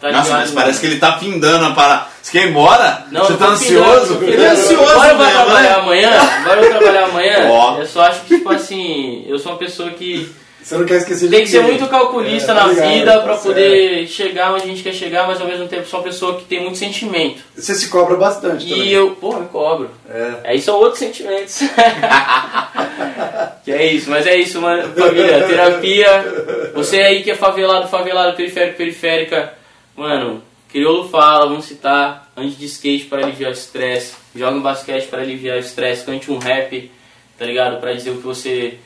Tá 0.00 0.12
Nossa, 0.12 0.24
ligado, 0.24 0.40
mas 0.40 0.50
parece 0.50 0.80
que 0.80 0.86
mano? 0.86 0.94
ele 0.94 1.00
tá 1.00 1.18
findando 1.18 1.64
a 1.64 1.70
parada. 1.70 2.06
Você 2.22 2.32
quer 2.32 2.46
ir 2.46 2.50
embora? 2.50 3.04
Não, 3.10 3.24
Você 3.24 3.34
tá 3.34 3.46
ansioso? 3.48 4.18
Ele 4.22 4.44
é 4.44 4.48
ansioso 4.50 4.94
Bora 4.94 5.10
eu 5.12 5.16
vou 5.16 5.26
trabalhar 5.26 5.74
amanhã? 5.78 6.10
Bora 6.44 6.60
eu 6.60 6.70
trabalhar 6.70 7.04
amanhã? 7.04 7.48
Ó. 7.50 7.78
Eu 7.78 7.86
só 7.86 8.02
acho 8.02 8.20
que, 8.22 8.36
tipo 8.36 8.50
assim, 8.50 9.24
eu 9.26 9.38
sou 9.38 9.52
uma 9.52 9.58
pessoa 9.58 9.88
que 9.90 10.30
Você 10.62 10.76
não 10.76 10.84
quer 10.84 10.98
esquecer 10.98 11.28
de 11.28 11.36
tem 11.36 11.44
que 11.44 11.50
ser 11.50 11.62
muito 11.62 11.86
calculista 11.86 12.52
É, 12.52 12.54
tá 12.54 12.66
na 12.66 12.72
ligado, 12.72 12.88
vida 12.92 13.12
tá 13.12 13.18
pra 13.20 13.32
certo. 13.34 13.46
poder 13.46 14.06
chegar 14.06 14.52
onde 14.52 14.64
a 14.64 14.66
gente 14.66 14.82
quer 14.82 14.92
chegar, 14.92 15.26
mas 15.26 15.40
ao 15.40 15.46
mesmo 15.46 15.66
tempo 15.66 15.88
sou 15.88 16.00
uma 16.00 16.04
pessoa 16.04 16.36
que 16.36 16.44
tem 16.44 16.60
muito 16.60 16.76
sentimento. 16.76 17.40
Você 17.56 17.74
se 17.74 17.88
cobra 17.88 18.16
bastante 18.16 18.68
também. 18.68 18.86
E 18.88 18.92
eu, 18.92 19.12
porra, 19.12 19.40
me 19.40 19.48
cobro. 19.48 19.90
É. 20.10 20.32
Aí 20.50 20.60
são 20.60 20.74
outros 20.76 20.98
sentimentos. 20.98 21.60
que 23.64 23.72
é 23.72 23.86
isso, 23.86 24.10
mas 24.10 24.26
é 24.26 24.36
isso, 24.36 24.60
mano, 24.60 24.92
família. 24.94 25.42
Terapia. 25.46 26.70
Você 26.74 27.00
aí 27.00 27.22
que 27.22 27.30
é 27.30 27.34
favelado, 27.34 27.88
favelado, 27.88 28.36
periférico, 28.36 28.76
periférica. 28.76 29.54
Mano, 29.96 30.42
crioulo 30.68 31.08
fala, 31.08 31.46
vamos 31.46 31.64
citar. 31.64 32.30
Ande 32.36 32.54
de 32.54 32.66
skate 32.66 33.06
para 33.06 33.24
aliviar 33.24 33.50
o 33.50 33.54
estresse. 33.54 34.14
Joga 34.34 34.58
um 34.58 34.62
basquete 34.62 35.08
para 35.08 35.22
aliviar 35.22 35.56
o 35.56 35.60
estresse. 35.60 36.04
Cante 36.04 36.30
um 36.30 36.38
rap, 36.38 36.90
tá 37.38 37.46
ligado? 37.46 37.80
Pra 37.80 37.92
dizer 37.92 38.10
o 38.10 38.16
que 38.16 38.22
você 38.22 38.78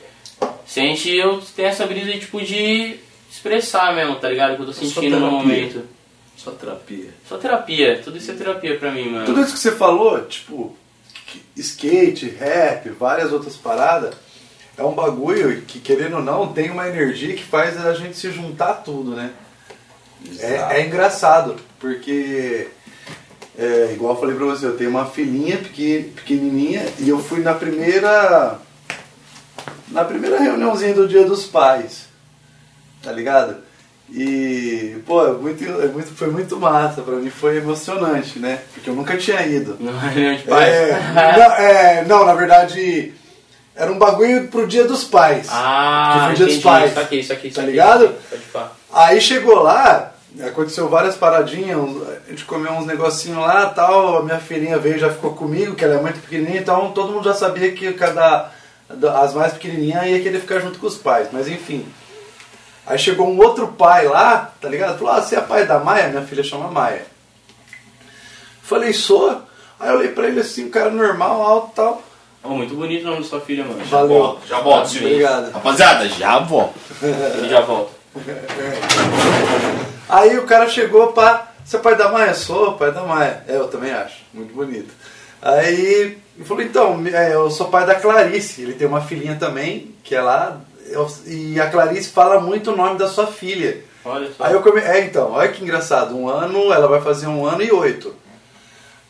sente. 0.64 1.10
Eu 1.10 1.42
tenho 1.56 1.68
essa 1.68 1.86
brisa 1.86 2.12
tipo 2.12 2.40
de 2.40 2.96
expressar 3.30 3.94
mesmo, 3.94 4.16
tá 4.16 4.28
ligado? 4.28 4.52
O 4.52 4.56
que 4.56 4.62
eu 4.62 4.66
tô 4.66 4.72
sentindo 4.72 5.18
no 5.18 5.30
momento. 5.30 5.82
Só 6.36 6.52
terapia. 6.52 7.10
Só 7.28 7.36
terapia. 7.36 8.00
Tudo 8.02 8.16
isso 8.16 8.30
é 8.30 8.34
terapia 8.34 8.78
pra 8.78 8.90
mim, 8.90 9.10
mano. 9.10 9.26
Tudo 9.26 9.42
isso 9.42 9.52
que 9.52 9.58
você 9.58 9.72
falou, 9.72 10.24
tipo, 10.24 10.74
skate, 11.56 12.28
rap, 12.30 12.88
várias 12.90 13.32
outras 13.32 13.56
paradas, 13.56 14.14
é 14.76 14.82
um 14.82 14.94
bagulho 14.94 15.60
que, 15.62 15.78
querendo 15.80 16.16
ou 16.16 16.22
não, 16.22 16.52
tem 16.52 16.70
uma 16.70 16.88
energia 16.88 17.34
que 17.34 17.42
faz 17.42 17.76
a 17.84 17.92
gente 17.92 18.16
se 18.16 18.30
juntar 18.30 18.74
tudo, 18.74 19.10
né? 19.10 19.32
É, 20.38 20.80
é 20.80 20.86
engraçado, 20.86 21.56
porque, 21.78 22.68
é, 23.58 23.90
igual 23.92 24.14
eu 24.14 24.20
falei 24.20 24.34
pra 24.36 24.44
você, 24.46 24.66
eu 24.66 24.76
tenho 24.76 24.90
uma 24.90 25.06
filhinha 25.06 25.58
pequen- 25.58 26.04
pequenininha 26.14 26.84
e 26.98 27.08
eu 27.08 27.18
fui 27.18 27.40
na 27.40 27.54
primeira. 27.54 28.58
Na 29.88 30.04
primeira 30.04 30.38
reuniãozinha 30.38 30.94
do 30.94 31.08
Dia 31.08 31.24
dos 31.24 31.46
Pais, 31.46 32.06
tá 33.02 33.10
ligado? 33.10 33.56
E, 34.12 34.96
pô, 35.06 35.24
é 35.26 35.32
muito, 35.32 35.64
é 35.64 35.86
muito, 35.86 36.14
foi 36.14 36.28
muito 36.30 36.56
massa, 36.58 37.00
pra 37.02 37.16
mim 37.16 37.30
foi 37.30 37.56
emocionante, 37.58 38.38
né? 38.38 38.60
Porque 38.74 38.90
eu 38.90 38.94
nunca 38.94 39.16
tinha 39.16 39.44
ido. 39.46 39.76
Não 39.80 39.96
reunião 39.98 40.34
de 40.36 40.42
pais? 40.42 40.68
É, 40.68 40.92
não, 41.36 41.52
é, 41.54 42.04
não, 42.04 42.24
na 42.26 42.34
verdade, 42.34 43.14
era 43.74 43.90
um 43.90 43.98
bagulho 43.98 44.48
pro 44.48 44.66
Dia 44.66 44.84
dos 44.84 45.04
Pais. 45.04 45.46
Ah, 45.50 46.12
Que 46.12 46.24
foi 46.26 46.34
Dia 46.34 46.46
dos 46.46 46.54
entendi. 46.56 46.62
Pais. 46.64 46.90
Isso 46.90 47.00
aqui, 47.00 47.16
isso 47.20 47.32
aqui, 47.32 47.46
isso 47.48 47.56
Tá 47.56 47.62
aqui. 47.62 47.70
ligado? 47.70 48.14
Pá. 48.52 48.72
Aí 48.92 49.20
chegou 49.20 49.62
lá, 49.62 50.09
aconteceu 50.40 50.88
várias 50.88 51.16
paradinhas, 51.16 51.78
a 52.26 52.30
gente 52.30 52.44
comeu 52.44 52.72
uns 52.72 52.86
negocinhos 52.86 53.38
lá 53.38 53.66
tal, 53.66 54.18
a 54.18 54.22
minha 54.22 54.38
filhinha 54.38 54.78
veio 54.78 54.96
e 54.96 55.00
já 55.00 55.10
ficou 55.10 55.34
comigo, 55.34 55.74
que 55.74 55.84
ela 55.84 55.94
é 55.94 56.00
muito 56.00 56.20
pequenininha, 56.20 56.60
então 56.60 56.92
todo 56.92 57.12
mundo 57.12 57.24
já 57.24 57.34
sabia 57.34 57.72
que 57.72 57.92
cada 57.92 58.50
as 59.22 59.34
mais 59.34 59.52
pequenininhas 59.52 60.06
ia 60.06 60.20
querer 60.20 60.40
ficar 60.40 60.60
junto 60.60 60.78
com 60.78 60.86
os 60.86 60.96
pais, 60.96 61.28
mas 61.32 61.48
enfim. 61.48 61.86
Aí 62.86 62.98
chegou 62.98 63.28
um 63.28 63.38
outro 63.38 63.68
pai 63.68 64.08
lá, 64.08 64.52
tá 64.60 64.68
ligado? 64.68 64.98
Falou, 64.98 65.14
ah, 65.14 65.22
você 65.22 65.36
é 65.36 65.40
pai 65.40 65.64
da 65.66 65.78
Maia? 65.78 66.08
Minha 66.08 66.22
filha 66.22 66.42
chama 66.42 66.68
Maia. 66.68 67.06
Falei, 68.62 68.92
sou. 68.92 69.42
Aí 69.78 69.90
eu 69.90 69.96
olhei 69.96 70.08
pra 70.10 70.26
ele 70.26 70.40
assim, 70.40 70.66
um 70.66 70.70
cara 70.70 70.90
normal, 70.90 71.40
alto 71.40 71.70
e 71.72 71.74
tal. 71.76 72.02
Oh, 72.42 72.48
muito 72.50 72.74
bonito 72.74 73.02
o 73.02 73.10
nome 73.10 73.22
da 73.22 73.28
sua 73.28 73.40
filha, 73.40 73.64
mano. 73.64 73.84
Valeu. 73.84 74.08
Volto, 74.08 74.46
já 74.48 74.60
volto, 74.60 74.88
Silvio. 74.88 75.08
Obrigado. 75.08 75.52
Rapaziada, 75.52 76.08
já 76.08 76.38
volto. 76.38 76.74
Ele 77.02 77.48
já 77.48 77.60
volta. 77.60 77.92
Aí 80.10 80.38
o 80.38 80.46
cara 80.46 80.68
chegou 80.68 81.12
pra. 81.12 81.48
Você 81.64 81.76
é 81.76 81.80
pai 81.80 81.96
da 81.96 82.08
Maia? 82.08 82.34
Sou, 82.34 82.74
pai 82.74 82.92
da 82.92 83.02
Maia. 83.02 83.44
É, 83.46 83.56
eu 83.56 83.68
também 83.68 83.92
acho. 83.92 84.16
Muito 84.34 84.52
bonito. 84.52 84.92
Aí 85.40 86.20
ele 86.36 86.44
falou, 86.44 86.62
então, 86.62 87.02
é, 87.06 87.34
eu 87.34 87.50
sou 87.50 87.68
pai 87.68 87.86
da 87.86 87.94
Clarice. 87.94 88.62
Ele 88.62 88.74
tem 88.74 88.88
uma 88.88 89.00
filhinha 89.00 89.36
também, 89.36 89.94
que 90.02 90.14
é 90.14 90.20
lá. 90.20 90.60
E 91.26 91.60
a 91.60 91.70
Clarice 91.70 92.10
fala 92.10 92.40
muito 92.40 92.72
o 92.72 92.76
nome 92.76 92.98
da 92.98 93.08
sua 93.08 93.28
filha. 93.28 93.82
Olha 94.04 94.28
só. 94.36 94.44
Aí 94.44 94.52
eu 94.52 94.62
come... 94.62 94.80
É, 94.80 95.04
então, 95.04 95.32
olha 95.32 95.48
que 95.48 95.62
engraçado. 95.62 96.16
Um 96.16 96.28
ano, 96.28 96.72
ela 96.72 96.88
vai 96.88 97.00
fazer 97.00 97.26
um 97.26 97.46
ano 97.46 97.62
e 97.62 97.70
oito. 97.70 98.14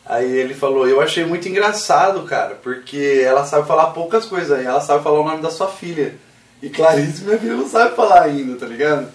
Aí 0.05 0.29
ele 0.29 0.53
falou, 0.53 0.87
eu 0.87 0.99
achei 0.99 1.23
muito 1.23 1.47
engraçado, 1.47 2.23
cara, 2.23 2.55
porque 2.61 3.23
ela 3.23 3.45
sabe 3.45 3.67
falar 3.67 3.91
poucas 3.91 4.25
coisas 4.25 4.51
aí, 4.51 4.65
ela 4.65 4.81
sabe 4.81 5.03
falar 5.03 5.21
o 5.21 5.23
nome 5.23 5.41
da 5.41 5.49
sua 5.49 5.67
filha. 5.67 6.15
E 6.61 6.69
Clarice, 6.69 7.23
minha 7.23 7.37
filha, 7.37 7.53
não 7.53 7.67
sabe 7.67 7.95
falar 7.95 8.23
ainda, 8.23 8.57
tá 8.57 8.65
ligado? 8.65 9.07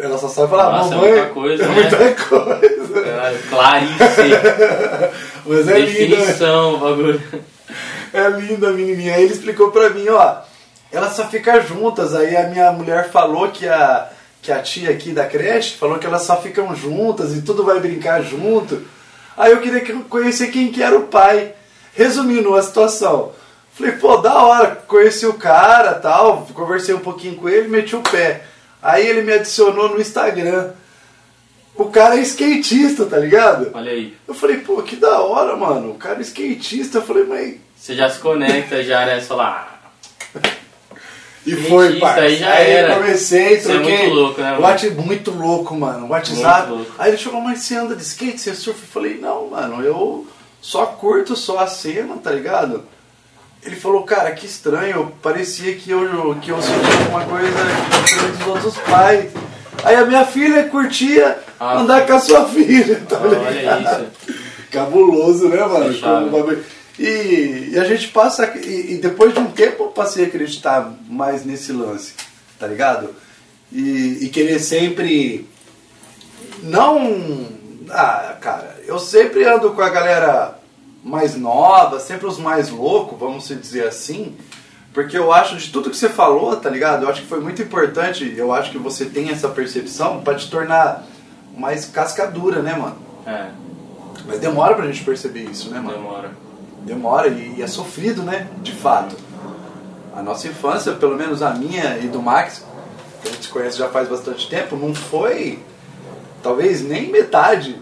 Ela 0.00 0.16
só 0.18 0.28
sabe 0.28 0.50
falar, 0.50 0.70
Nossa, 0.70 0.94
é 0.94 0.96
mamãe. 0.96 1.12
muita 1.12 1.26
coisa, 1.30 1.64
é 1.64 1.66
né? 1.68 1.74
muita 1.74 2.24
coisa. 2.24 3.02
Caralho, 3.02 3.38
Clarice. 3.50 3.94
Mas 5.46 5.68
é 5.68 5.78
linda? 5.80 6.16
Definição, 6.16 6.74
o 6.74 6.78
bagulho. 6.78 7.22
É 8.12 8.28
linda 8.28 8.68
a 8.68 8.72
menininha. 8.72 9.14
Aí 9.16 9.24
ele 9.24 9.32
explicou 9.34 9.70
pra 9.72 9.90
mim, 9.90 10.08
ó, 10.08 10.36
elas 10.92 11.14
só 11.14 11.26
ficam 11.26 11.60
juntas. 11.60 12.14
Aí 12.14 12.36
a 12.36 12.46
minha 12.48 12.70
mulher 12.72 13.10
falou 13.10 13.48
que 13.48 13.66
a, 13.68 14.08
que 14.40 14.52
a 14.52 14.62
tia 14.62 14.90
aqui 14.90 15.10
da 15.10 15.26
creche 15.26 15.76
falou 15.76 15.98
que 15.98 16.06
elas 16.06 16.22
só 16.22 16.36
ficam 16.40 16.74
juntas 16.76 17.34
e 17.34 17.42
tudo 17.42 17.64
vai 17.64 17.80
brincar 17.80 18.22
junto. 18.22 18.82
Aí 19.36 19.50
eu 19.50 19.60
queria 19.60 19.80
que- 19.80 19.92
conhecer 20.04 20.48
quem 20.52 20.70
que 20.70 20.82
era 20.82 20.96
o 20.96 21.08
pai. 21.08 21.52
Resumindo 21.94 22.54
a 22.54 22.62
situação. 22.62 23.32
Falei, 23.72 23.92
pô, 23.92 24.16
da 24.18 24.34
hora, 24.42 24.78
conheci 24.86 25.26
o 25.26 25.34
cara 25.34 25.94
tal, 25.94 26.46
conversei 26.54 26.94
um 26.94 27.00
pouquinho 27.00 27.34
com 27.36 27.48
ele, 27.48 27.66
meti 27.68 27.94
o 27.96 28.00
pé. 28.00 28.42
Aí 28.84 29.06
ele 29.06 29.22
me 29.22 29.32
adicionou 29.32 29.88
no 29.88 30.00
Instagram. 30.00 30.72
O 31.74 31.86
cara 31.86 32.16
é 32.16 32.20
skatista, 32.20 33.06
tá 33.06 33.16
ligado? 33.16 33.70
Olha 33.74 33.90
aí. 33.90 34.14
Eu 34.28 34.34
falei, 34.34 34.58
pô, 34.58 34.80
que 34.82 34.94
da 34.94 35.20
hora, 35.20 35.56
mano. 35.56 35.90
O 35.92 35.94
cara 35.94 36.18
é 36.18 36.22
skatista. 36.22 36.98
Eu 36.98 37.02
falei, 37.02 37.24
mas 37.24 37.56
Você 37.76 37.94
já 37.96 38.08
se 38.10 38.18
conecta, 38.18 38.82
já, 38.84 39.06
né? 39.06 39.18
Você 39.18 39.26
fala, 39.26 39.78
ah, 40.36 40.40
E 41.46 41.54
foi, 41.68 41.98
parça. 41.98 42.20
aí 42.22 42.36
já 42.36 42.52
aí 42.52 42.70
era. 42.70 42.92
eu 42.94 42.96
comecei, 43.00 43.54
Isso 43.56 43.70
é 43.70 43.74
troquei. 43.74 43.98
muito 43.98 44.14
louco, 44.14 44.40
né, 44.40 44.50
mano? 44.52 44.62
What- 44.62 44.90
muito 44.90 45.30
louco, 45.30 45.74
mano. 45.74 46.08
WhatsApp. 46.08 46.68
Muito 46.68 46.78
louco. 46.84 46.92
Aí 46.98 47.10
ele 47.10 47.18
chegou, 47.18 47.40
mas 47.40 47.60
você 47.60 47.74
anda 47.76 47.96
de 47.96 48.02
skate, 48.02 48.38
você 48.38 48.54
surfa? 48.54 48.82
Eu 48.84 48.88
falei, 48.88 49.18
não, 49.18 49.48
mano, 49.50 49.82
eu 49.82 50.26
só 50.62 50.86
curto 50.86 51.34
só 51.36 51.58
a 51.58 51.66
cena, 51.66 52.16
tá 52.16 52.30
ligado? 52.30 52.84
Ele 53.64 53.76
falou, 53.76 54.02
cara, 54.02 54.30
que 54.32 54.44
estranho, 54.46 55.12
parecia 55.22 55.74
que 55.74 55.90
eu, 55.90 56.34
que 56.40 56.50
eu 56.50 56.60
sentia 56.60 56.98
alguma 57.04 57.24
coisa 57.24 57.48
diferente 57.48 58.36
dos 58.38 58.46
outros 58.46 58.76
pais. 58.78 59.30
Aí 59.82 59.96
a 59.96 60.04
minha 60.04 60.24
filha 60.26 60.64
curtia 60.68 61.38
Ah, 61.58 61.78
andar 61.80 62.06
com 62.06 62.12
a 62.14 62.18
sua 62.20 62.46
filha, 62.48 63.00
tá 63.08 63.18
olha 63.20 63.50
ligado? 63.50 64.04
isso. 64.04 64.34
Cabuloso, 64.70 65.48
né, 65.48 65.64
mano? 65.64 66.30
Como 66.30 66.56
E, 66.98 67.70
e 67.72 67.78
a 67.78 67.84
gente 67.84 68.08
passa. 68.08 68.46
E, 68.56 68.94
e 68.94 68.98
depois 68.98 69.32
de 69.32 69.40
um 69.40 69.50
tempo 69.50 69.84
eu 69.84 69.88
passei 69.88 70.24
a 70.24 70.28
acreditar 70.28 70.92
mais 71.08 71.44
nesse 71.44 71.72
lance, 71.72 72.12
tá 72.58 72.66
ligado? 72.66 73.14
E, 73.72 74.18
e 74.22 74.28
querer 74.28 74.58
sempre. 74.58 75.48
Não. 76.62 77.46
Ah, 77.90 78.36
cara, 78.40 78.76
eu 78.86 78.98
sempre 78.98 79.44
ando 79.44 79.72
com 79.72 79.82
a 79.82 79.88
galera 79.90 80.58
mais 81.04 81.36
nova, 81.36 82.00
sempre 82.00 82.26
os 82.26 82.38
mais 82.38 82.70
loucos, 82.70 83.18
vamos 83.18 83.44
se 83.44 83.54
dizer 83.54 83.86
assim. 83.86 84.34
Porque 84.92 85.18
eu 85.18 85.32
acho 85.32 85.56
de 85.56 85.70
tudo 85.70 85.90
que 85.90 85.96
você 85.96 86.08
falou, 86.08 86.56
tá 86.56 86.70
ligado? 86.70 87.02
Eu 87.02 87.08
acho 87.10 87.20
que 87.22 87.26
foi 87.26 87.40
muito 87.40 87.60
importante, 87.60 88.32
eu 88.36 88.52
acho 88.52 88.70
que 88.70 88.78
você 88.78 89.04
tem 89.04 89.28
essa 89.28 89.48
percepção 89.48 90.20
pra 90.22 90.34
te 90.34 90.48
tornar 90.48 91.04
mais 91.56 91.84
cascadura, 91.84 92.62
né, 92.62 92.74
mano? 92.74 92.96
É, 93.26 93.48
Mas 94.26 94.38
demora 94.38 94.74
pra 94.74 94.86
gente 94.86 95.04
perceber 95.04 95.42
isso, 95.44 95.70
né, 95.70 95.78
mano? 95.80 95.98
demora. 95.98 96.30
Demora 96.82 97.28
e, 97.28 97.56
e 97.58 97.62
é 97.62 97.66
sofrido, 97.66 98.22
né? 98.22 98.48
De 98.62 98.72
fato. 98.72 99.16
A 100.14 100.22
nossa 100.22 100.46
infância, 100.46 100.92
pelo 100.92 101.16
menos 101.16 101.42
a 101.42 101.50
minha 101.50 101.98
e 101.98 102.06
do 102.06 102.22
Max, 102.22 102.64
que 103.20 103.28
a 103.28 103.32
gente 103.32 103.44
se 103.46 103.50
conhece 103.50 103.76
já 103.76 103.88
faz 103.88 104.08
bastante 104.08 104.48
tempo, 104.48 104.76
não 104.76 104.94
foi 104.94 105.58
talvez 106.42 106.82
nem 106.82 107.10
metade 107.10 107.76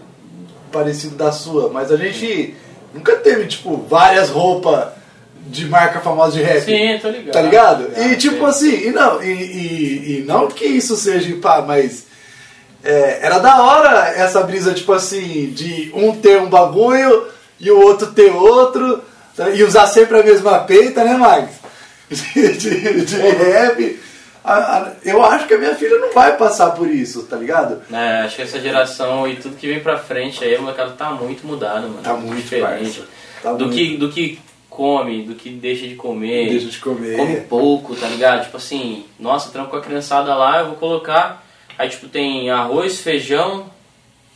parecido 0.71 1.15
da 1.15 1.31
sua, 1.31 1.69
mas 1.69 1.91
a 1.91 1.97
gente 1.97 2.55
nunca 2.93 3.15
teve, 3.15 3.47
tipo, 3.47 3.77
várias 3.89 4.29
roupas 4.29 4.87
de 5.47 5.65
marca 5.65 5.99
famosa 5.99 6.37
de 6.37 6.43
rap. 6.43 6.61
Sim, 6.61 6.99
tô 7.01 7.09
ligado. 7.09 7.33
Tá 7.33 7.41
ligado? 7.41 7.83
Ligado, 7.89 8.11
E 8.11 8.15
tipo 8.15 8.37
sim. 8.37 8.45
assim, 8.45 8.87
e 8.87 8.91
não, 8.91 9.23
e, 9.23 9.27
e, 9.31 10.19
e 10.19 10.23
não 10.25 10.47
que 10.47 10.65
isso 10.65 10.95
seja 10.95 11.35
pá, 11.41 11.61
mas 11.61 12.05
é, 12.83 13.19
era 13.21 13.39
da 13.39 13.61
hora 13.61 14.09
essa 14.15 14.41
brisa, 14.43 14.73
tipo 14.73 14.93
assim, 14.93 15.47
de 15.47 15.91
um 15.93 16.15
ter 16.15 16.39
um 16.39 16.49
bagulho 16.49 17.27
e 17.59 17.69
o 17.71 17.79
outro 17.79 18.07
ter 18.07 18.31
outro, 18.31 19.01
tá? 19.35 19.49
e 19.49 19.63
usar 19.63 19.87
sempre 19.87 20.19
a 20.19 20.23
mesma 20.23 20.59
peita, 20.59 21.03
né, 21.03 21.15
Max? 21.17 21.49
De, 22.13 22.53
de, 22.57 23.05
de 23.05 23.15
rap. 23.17 23.99
A- 24.43 24.77
a- 24.77 24.91
eu 25.05 25.23
acho 25.23 25.47
que 25.47 25.53
a 25.53 25.57
minha 25.57 25.73
filha 25.75 25.97
não 25.99 26.11
vai 26.13 26.35
passar 26.37 26.71
por 26.71 26.89
isso, 26.89 27.23
tá 27.23 27.37
ligado? 27.37 27.81
É, 27.91 28.21
acho 28.23 28.35
que 28.35 28.41
essa 28.41 28.59
geração 28.59 29.27
e 29.27 29.37
tudo 29.37 29.55
que 29.55 29.67
vem 29.67 29.79
pra 29.79 29.97
frente 29.97 30.43
aí, 30.43 30.55
o 30.57 30.63
mercado 30.63 30.95
tá 30.97 31.11
muito 31.11 31.47
mudado, 31.47 31.83
mano. 31.87 32.01
Tá 32.03 32.13
muito, 32.13 32.41
diferente. 32.41 33.03
Tá 33.41 33.53
do, 33.53 33.65
muito. 33.67 33.75
Que, 33.77 33.97
do 33.97 34.09
que 34.11 34.39
come, 34.69 35.23
do 35.23 35.35
que 35.35 35.49
deixa 35.49 35.87
de 35.87 35.95
comer. 35.95 36.49
Deixa 36.49 36.67
de 36.67 36.77
comer. 36.79 37.15
Come 37.15 37.41
pouco, 37.41 37.95
tá 37.95 38.07
ligado? 38.07 38.43
Tipo 38.43 38.57
assim, 38.57 39.05
nossa, 39.19 39.49
trampo 39.51 39.69
com 39.69 39.77
a 39.77 39.81
criançada 39.81 40.35
lá, 40.35 40.59
eu 40.59 40.67
vou 40.67 40.75
colocar. 40.75 41.41
Aí 41.77 41.87
tipo 41.89 42.07
tem 42.09 42.49
arroz, 42.49 42.99
feijão, 43.01 43.67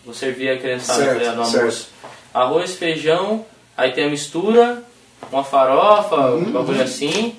vou 0.05 0.13
servir 0.13 0.49
a 0.49 0.57
criançada 0.57 1.03
Certo, 1.03 1.23
tá 1.25 1.31
no 1.33 1.45
certo. 1.45 1.59
almoço. 1.59 1.89
Arroz, 2.33 2.75
feijão, 2.75 3.45
aí 3.75 3.91
tem 3.91 4.05
a 4.05 4.09
mistura, 4.09 4.83
uma 5.31 5.43
farofa, 5.43 6.31
um 6.31 6.45
bagulho 6.51 6.81
assim, 6.81 7.35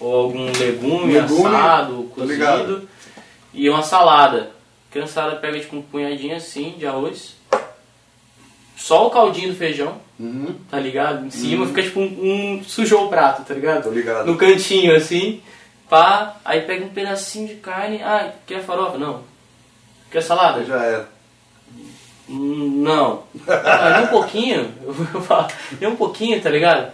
ou 0.00 0.14
algum 0.14 0.46
legume, 0.46 1.14
Uhum. 1.16 1.22
Legume, 1.22 1.46
assado, 1.56 2.12
ligado. 2.18 2.58
cozido, 2.64 2.88
e 3.52 3.68
uma 3.68 3.82
salada. 3.82 4.50
A 4.88 4.92
criançada 4.92 5.36
pega 5.36 5.60
tipo 5.60 5.76
um 5.76 5.82
punhadinho 5.82 6.34
assim 6.36 6.74
de 6.78 6.86
arroz, 6.86 7.36
só 8.76 9.06
o 9.06 9.10
caldinho 9.10 9.50
do 9.52 9.56
feijão, 9.58 10.00
Uhum. 10.18 10.54
tá 10.70 10.78
ligado? 10.80 11.26
Em 11.26 11.30
cima 11.30 11.66
fica 11.66 11.82
tipo 11.82 12.00
um, 12.00 12.04
um- 12.58 12.64
sujou 12.64 13.06
o 13.06 13.08
prato, 13.08 13.44
tá 13.44 13.54
ligado? 13.54 13.84
Tô 13.84 13.90
ligado. 13.90 14.26
No 14.26 14.36
cantinho 14.36 14.96
assim, 14.96 15.40
pá, 15.88 16.36
aí 16.44 16.62
pega 16.62 16.84
um 16.84 16.88
pedacinho 16.88 17.48
de 17.48 17.54
carne, 17.56 18.02
ah, 18.02 18.32
quer 18.46 18.62
farofa? 18.64 18.98
Não. 18.98 19.22
Quer 20.10 20.22
salada? 20.22 20.64
Já 20.64 20.82
era. 20.82 21.08
Hum, 22.28 22.82
Não. 22.82 23.24
Ah, 23.46 23.96
nem 23.98 24.04
um 24.04 24.10
pouquinho, 24.10 24.72
eu 24.82 24.92
vou 24.92 25.22
falar, 25.22 25.48
nem 25.80 25.88
um 25.90 25.96
pouquinho, 25.96 26.40
tá 26.40 26.48
ligado? 26.50 26.92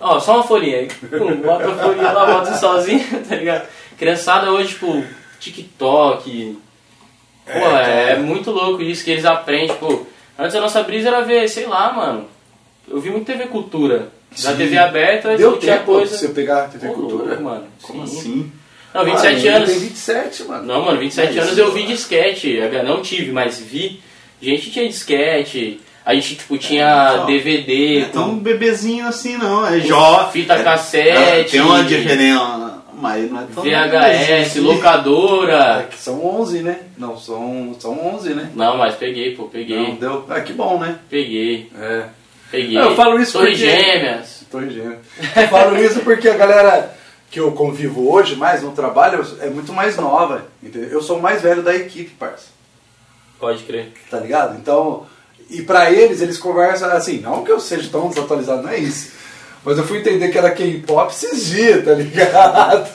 Ó, 0.00 0.18
só 0.20 0.34
uma 0.36 0.42
folhinha 0.42 0.78
aí. 0.78 0.88
Pum, 0.88 1.36
bota 1.36 1.68
a 1.70 1.74
folhinha 1.76 2.10
lá, 2.12 2.26
bota 2.26 2.54
sozinho, 2.58 3.04
tá 3.28 3.36
ligado? 3.36 3.68
Criançada 3.98 4.50
hoje, 4.52 4.70
tipo, 4.70 5.04
TikTok. 5.40 6.58
Pô, 7.46 7.50
é, 7.76 8.12
é 8.12 8.16
muito 8.18 8.50
louco 8.50 8.82
isso 8.82 9.04
que 9.04 9.10
eles 9.12 9.24
aprendem, 9.24 9.74
pô. 9.76 10.04
Antes 10.38 10.56
a 10.56 10.60
nossa 10.60 10.82
brisa 10.82 11.08
era 11.08 11.20
ver, 11.22 11.48
sei 11.48 11.66
lá, 11.66 11.92
mano. 11.92 12.26
Eu 12.88 13.00
vi 13.00 13.10
muito 13.10 13.26
TV 13.26 13.46
Cultura. 13.46 14.08
Na 14.42 14.50
Sim. 14.50 14.56
TV 14.56 14.76
aberta 14.78 15.36
Deu 15.36 15.58
tinha 15.58 15.74
tempo 15.74 15.92
coisa. 15.92 16.12
de 16.12 16.18
você 16.18 16.28
pegar 16.30 16.64
a 16.64 16.68
TV 16.68 16.88
Ô, 16.88 16.92
Cultura? 16.94 17.24
louco, 17.26 17.42
mano. 17.42 17.66
Como 17.82 18.06
Sim. 18.06 18.18
assim? 18.18 18.52
Não, 18.92 19.04
27 19.04 19.48
Ah, 19.48 19.56
anos. 19.56 19.68
Tem 19.70 19.78
27, 19.78 20.42
mano. 20.44 20.66
Não, 20.66 20.84
mano, 20.84 20.98
27 20.98 21.34
Mas- 21.34 21.44
anos 21.46 21.58
eu 21.58 21.72
vi 21.72 21.84
disquete. 21.84 22.50
Eu 22.50 22.82
não 22.84 23.00
tive, 23.00 23.30
mas 23.32 23.58
vi. 23.58 24.00
Gente 24.42 24.70
tinha 24.70 24.88
disquete. 24.88 25.80
A 26.04 26.14
gente, 26.14 26.36
tipo, 26.36 26.58
tinha. 26.58 27.24
DVD. 27.26 28.00
Não 28.00 28.06
é 28.06 28.10
tão 28.10 28.36
bebezinho 28.38 29.06
assim, 29.06 29.36
não. 29.38 29.66
É 29.66 29.80
jovem. 29.80 30.42
Fita 30.42 30.54
é- 30.54 30.62
cassete. 30.62 31.52
Tem 31.52 31.60
uma 31.62 31.82
diferença, 31.82 32.82
mas 33.00 33.30
não 33.30 33.40
é 33.40 33.46
tão 33.54 33.62
VHS. 33.62 34.56
É 34.56 34.60
locadora. 34.60 35.86
que 35.90 35.98
são 35.98 36.24
11, 36.24 36.62
né? 36.62 36.78
Não, 36.98 37.16
são, 37.18 37.74
são 37.78 38.14
11, 38.14 38.34
né? 38.34 38.50
Não, 38.54 38.76
mas 38.76 38.94
peguei, 38.96 39.34
pô, 39.34 39.44
peguei. 39.44 39.76
Não, 39.78 39.94
deu. 39.94 40.26
Ah, 40.28 40.40
que 40.40 40.52
bom, 40.52 40.78
né? 40.78 40.98
Peguei, 41.08 41.70
É. 41.80 42.04
peguei. 42.50 42.78
Eu 42.78 42.94
falo 42.94 43.18
isso 43.18 43.32
Torre 43.32 43.52
porque- 43.52 43.64
Gêmeas. 43.66 44.44
Tô 44.50 44.60
gêmeo. 44.60 44.98
Eu 45.36 45.48
falo 45.48 45.76
isso 45.78 46.00
porque 46.00 46.28
a 46.28 46.36
galera 46.36 46.94
que 47.30 47.40
eu 47.40 47.50
convivo 47.52 48.12
hoje 48.12 48.36
mais 48.36 48.62
no 48.62 48.70
trabalho 48.72 49.26
é 49.40 49.48
muito 49.48 49.72
mais 49.72 49.96
nova. 49.96 50.46
Entendeu? 50.62 50.90
Eu 50.90 51.02
sou 51.02 51.18
o 51.18 51.22
mais 51.22 51.42
velho 51.42 51.62
da 51.62 51.74
equipe, 51.74 52.10
parça. 52.10 52.46
Pode 53.40 53.64
crer. 53.64 53.92
Tá 54.10 54.18
ligado? 54.20 54.56
Então, 54.56 55.06
e 55.50 55.62
pra 55.62 55.90
eles, 55.90 56.20
eles 56.20 56.38
conversam 56.38 56.90
assim, 56.90 57.20
não 57.20 57.44
que 57.44 57.52
eu 57.52 57.60
seja 57.60 57.88
tão 57.90 58.08
desatualizado, 58.08 58.62
não 58.62 58.70
é 58.70 58.78
isso. 58.78 59.12
Mas 59.64 59.78
eu 59.78 59.84
fui 59.84 59.98
entender 59.98 60.28
que 60.28 60.38
era 60.38 60.50
K-pop 60.50 61.10
esses 61.10 61.46
dias, 61.46 61.84
tá 61.84 61.92
ligado? 61.92 62.88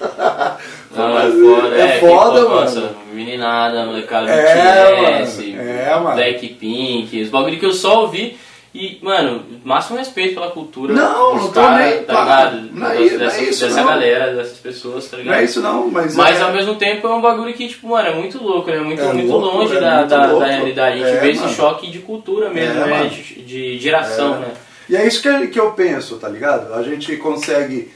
Não, 0.96 1.18
é 1.18 1.30
foda, 1.30 1.76
É 1.76 1.80
é, 1.80 2.00
foda, 2.00 2.40
mano. 2.48 2.60
Nossa, 2.60 2.96
meninada, 3.12 3.84
molecada 3.84 4.30
É, 4.30 5.20
BTS, 5.20 5.42
mano. 5.52 5.70
É, 5.70 6.00
mano. 6.00 6.16
Blackpink, 6.16 7.22
os 7.22 7.28
bagulho 7.28 7.58
que 7.58 7.66
eu 7.66 7.72
só 7.72 8.02
ouvi. 8.02 8.38
E, 8.78 8.98
mano, 9.02 9.42
máximo 9.64 9.96
respeito 9.96 10.34
pela 10.34 10.50
cultura. 10.50 10.92
Não, 10.92 11.34
não 11.36 11.50
tô 11.50 11.70
nem- 11.70 12.02
tá 12.04 12.20
ligado? 12.20 12.60
não 12.72 12.90
é 12.90 13.00
isso, 13.00 13.14
não 13.16 13.22
é 13.22 13.26
dessa 13.28 13.42
isso, 13.42 13.64
dessa 13.66 13.80
não. 13.80 13.86
galera, 13.88 14.34
dessas 14.34 14.58
pessoas, 14.58 15.06
tá 15.08 15.16
ligado? 15.16 15.32
Não 15.34 15.40
é 15.40 15.44
isso 15.44 15.60
não, 15.62 15.90
mas. 15.90 16.14
Mas 16.14 16.38
é, 16.38 16.42
ao 16.42 16.52
mesmo 16.52 16.74
tempo 16.74 17.06
é 17.06 17.14
um 17.14 17.20
bagulho 17.22 17.54
que, 17.54 17.68
tipo, 17.68 17.88
mano, 17.88 18.08
é 18.08 18.14
muito 18.14 18.42
louco, 18.42 18.70
né? 18.70 18.78
Muito, 18.80 19.00
É 19.00 19.12
muito 19.14 19.30
louco, 19.32 19.56
longe 19.58 19.76
é 19.76 19.80
da, 19.80 19.96
muito 19.98 20.08
da, 20.10 20.26
da 20.26 20.46
realidade. 20.46 21.02
A 21.02 21.06
gente 21.06 21.16
É, 21.16 21.20
vê 21.20 21.32
mano. 21.32 21.46
esse 21.46 21.56
choque 21.56 21.90
de 21.90 22.00
cultura 22.00 22.50
mesmo, 22.50 22.82
É, 22.82 22.86
né? 22.86 23.06
De, 23.08 23.42
de 23.42 23.78
geração, 23.78 24.34
É. 24.36 24.38
né? 24.40 24.48
E 24.90 24.96
é 24.96 25.06
isso 25.06 25.22
que, 25.22 25.46
que 25.48 25.58
eu 25.58 25.72
penso, 25.72 26.16
tá 26.16 26.28
ligado? 26.28 26.74
A 26.74 26.82
gente 26.82 27.16
consegue. 27.16 27.90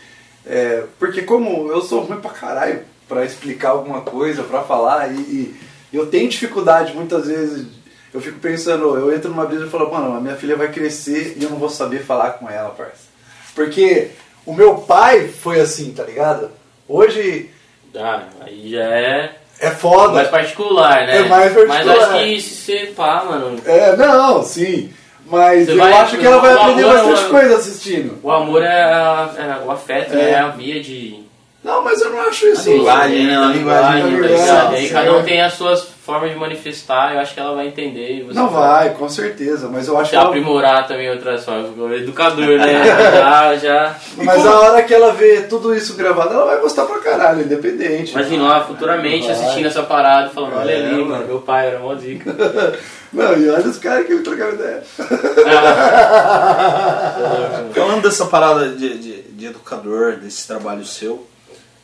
porque 0.98 1.22
como 1.22 1.70
eu 1.70 1.80
sou 1.82 2.00
ruim 2.00 2.20
pra 2.20 2.30
caralho 2.30 2.80
pra 3.08 3.24
explicar 3.24 3.70
alguma 3.70 4.00
coisa, 4.00 4.42
pra 4.44 4.62
falar, 4.62 5.12
e, 5.12 5.54
e 5.92 5.96
eu 5.96 6.06
tenho 6.06 6.28
dificuldade 6.28 6.92
muitas 6.94 7.26
vezes. 7.26 7.66
Eu 8.12 8.20
fico 8.20 8.38
pensando, 8.40 8.96
eu 8.96 9.12
entro 9.14 9.30
numa 9.30 9.46
brisa 9.46 9.66
e 9.66 9.70
falo, 9.70 9.90
mano, 9.92 10.16
a 10.16 10.20
minha 10.20 10.34
filha 10.36 10.56
vai 10.56 10.68
crescer 10.68 11.36
e 11.38 11.44
eu 11.44 11.50
não 11.50 11.58
vou 11.58 11.70
saber 11.70 12.04
falar 12.04 12.30
com 12.32 12.48
ela, 12.50 12.70
parça. 12.70 13.08
Porque 13.54 14.08
o 14.44 14.52
meu 14.52 14.74
pai 14.76 15.28
foi 15.28 15.60
assim, 15.60 15.92
tá 15.92 16.02
ligado? 16.02 16.50
Hoje 16.88 17.50
Ah, 17.96 18.22
aí 18.40 18.70
já 18.70 18.82
é 18.84 19.32
é 19.60 19.70
foda. 19.70 20.14
mais 20.14 20.28
particular, 20.28 21.06
né? 21.06 21.18
É 21.18 21.22
mais 21.24 21.52
particular. 21.52 21.84
Mas 21.84 21.98
acho 22.02 22.24
que 22.24 22.40
se 22.40 22.54
você 22.54 22.92
pá, 22.96 23.24
mano, 23.28 23.60
É, 23.64 23.94
não, 23.96 24.42
sim. 24.42 24.92
Mas 25.26 25.66
Você 25.66 25.72
eu 25.72 25.76
vai- 25.76 25.92
acho 25.92 26.16
que 26.18 26.26
ela 26.26 26.38
vai 26.40 26.52
aprender 26.52 26.82
amor 26.82 26.92
é 26.96 26.96
bastante 27.02 27.20
uma- 27.30 27.40
coisa 27.40 27.56
assistindo. 27.56 28.18
o 28.22 28.30
amor 28.32 28.62
é, 28.64 28.82
a- 28.82 29.30
é 29.62 29.64
o 29.64 29.70
afeto, 29.70 30.14
É. 30.14 30.16
né? 30.16 30.30
É 30.30 30.38
a 30.40 30.48
via 30.48 30.82
de. 30.82 31.22
Não, 31.62 31.84
mas 31.84 32.00
eu 32.00 32.10
não 32.10 32.20
acho 32.22 32.46
isso. 32.48 32.68
linguagem, 32.70 33.26
né? 33.26 33.36
A 33.36 33.42
A 33.48 33.52
linguagem 33.52 34.00
tá 34.02 34.08
universal, 34.08 34.56
ligado? 34.56 34.72
E 34.72 34.76
aí 34.76 34.88
cada 34.90 35.16
um 35.16 35.22
tem 35.22 35.40
as 35.42 35.52
suas 35.52 35.82
formas 36.10 36.30
de 36.32 36.36
manifestar, 36.36 37.14
eu 37.14 37.20
acho 37.20 37.32
que 37.34 37.40
ela 37.40 37.54
vai 37.54 37.68
entender. 37.68 38.18
e 38.18 38.22
você 38.22 38.34
Não 38.38 38.48
vai, 38.48 38.90
com 38.94 39.08
certeza, 39.08 39.68
mas 39.68 39.86
eu 39.86 39.96
acho 39.96 40.10
que 40.10 40.16
ela, 40.16 40.26
aprimorar 40.26 40.86
também 40.88 41.08
outras 41.10 41.44
formas. 41.44 41.70
O 41.78 41.92
educador, 41.94 42.58
né? 42.58 42.84
já, 43.14 43.56
já. 43.56 43.96
Mas 44.16 44.44
a 44.44 44.60
hora 44.60 44.82
que 44.82 44.92
ela 44.92 45.12
vê 45.12 45.42
tudo 45.42 45.74
isso 45.74 45.94
gravado, 45.96 46.34
ela 46.34 46.46
vai 46.46 46.60
gostar 46.60 46.84
pra 46.84 46.98
caralho, 46.98 47.42
independente. 47.42 48.10
Imagina 48.12 48.42
lá 48.42 48.64
futuramente 48.64 49.26
Vai. 49.28 49.36
assistindo 49.36 49.66
essa 49.66 49.84
parada, 49.84 50.30
falando, 50.30 50.56
olha 50.56 50.72
É, 50.72 50.86
ali, 50.86 50.96
mano. 50.96 51.08
mano, 51.10 51.26
meu 51.26 51.38
pai 51.40 51.68
era 51.68 51.78
mó 51.78 51.94
zica. 51.94 52.34
Não, 53.12 53.36
e 53.36 53.48
olha 53.48 53.66
os 53.68 53.76
caras 53.78 54.06
que 54.06 54.14
me 54.14 54.22
trocaram 54.22 54.54
ideia. 54.54 54.82
Falando 57.74 58.02
dessa 58.02 58.26
parada 58.26 58.68
de, 58.70 58.98
de, 58.98 59.22
de 59.22 59.46
educador, 59.46 60.16
desse 60.16 60.46
trabalho 60.46 60.84
seu, 60.84 61.26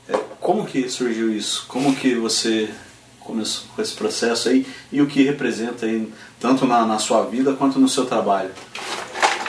é, 0.09 0.15
como 0.41 0.65
que 0.65 0.89
surgiu 0.89 1.33
isso? 1.33 1.65
Como 1.69 1.95
que 1.97 2.15
você 2.15 2.69
começou 3.27 3.67
com 3.75 3.83
esse 3.83 3.95
processo 3.95 4.49
aí 4.49 4.65
e 4.93 5.03
o 5.03 5.07
que 5.07 5.23
representa 5.23 5.85
aí, 5.85 6.09
tanto 6.41 6.65
na, 6.65 6.87
na 6.87 6.99
sua 6.99 7.25
vida 7.25 7.53
quanto 7.55 7.79
no 7.79 7.89
seu 7.89 8.07
trabalho? 8.07 8.51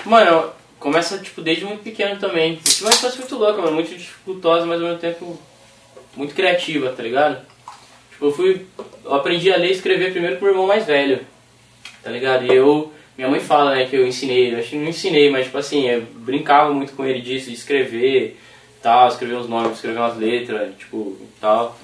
Mano, 0.03 0.49
começa 0.79 1.17
tipo 1.19 1.41
desde 1.41 1.65
muito 1.65 1.83
pequeno 1.83 2.19
também. 2.19 2.59
Isso 2.65 2.83
é 2.85 2.89
uma 2.89 2.97
coisa 2.97 3.15
muito 3.15 3.35
louca, 3.35 3.61
mano, 3.61 3.73
muito 3.73 3.95
dificultosa, 3.95 4.65
mas 4.65 4.81
ao 4.81 4.87
mesmo 4.87 4.99
tempo 4.99 5.39
muito 6.15 6.33
criativa, 6.33 6.89
tá 6.89 7.03
ligado? 7.03 7.45
Tipo, 8.11 8.25
eu 8.25 8.31
fui. 8.31 8.65
Eu 9.05 9.13
aprendi 9.13 9.51
a 9.51 9.57
ler 9.57 9.69
e 9.69 9.73
escrever 9.73 10.11
primeiro 10.11 10.37
com 10.37 10.45
o 10.45 10.49
irmão 10.49 10.65
mais 10.65 10.85
velho. 10.85 11.21
Tá 12.03 12.09
ligado? 12.09 12.45
E 12.45 12.55
eu. 12.55 12.91
Minha 13.15 13.29
mãe 13.29 13.39
fala, 13.39 13.73
né, 13.73 13.85
que 13.85 13.95
eu 13.95 14.05
ensinei, 14.05 14.53
eu 14.53 14.59
acho 14.59 14.69
que 14.69 14.75
não 14.75 14.89
ensinei, 14.89 15.31
mas 15.31 15.45
tipo 15.45 15.57
assim, 15.57 15.89
eu 15.89 16.03
brincava 16.17 16.71
muito 16.71 16.93
com 16.93 17.03
ele 17.03 17.19
disso, 17.19 17.47
de 17.49 17.55
escrever, 17.55 18.39
tal, 18.79 19.07
escrever 19.07 19.33
os 19.33 19.49
nomes, 19.49 19.73
escrever 19.73 19.97
umas 19.97 20.15
letras, 20.17 20.77
tipo, 20.77 21.17
tal. 21.41 21.75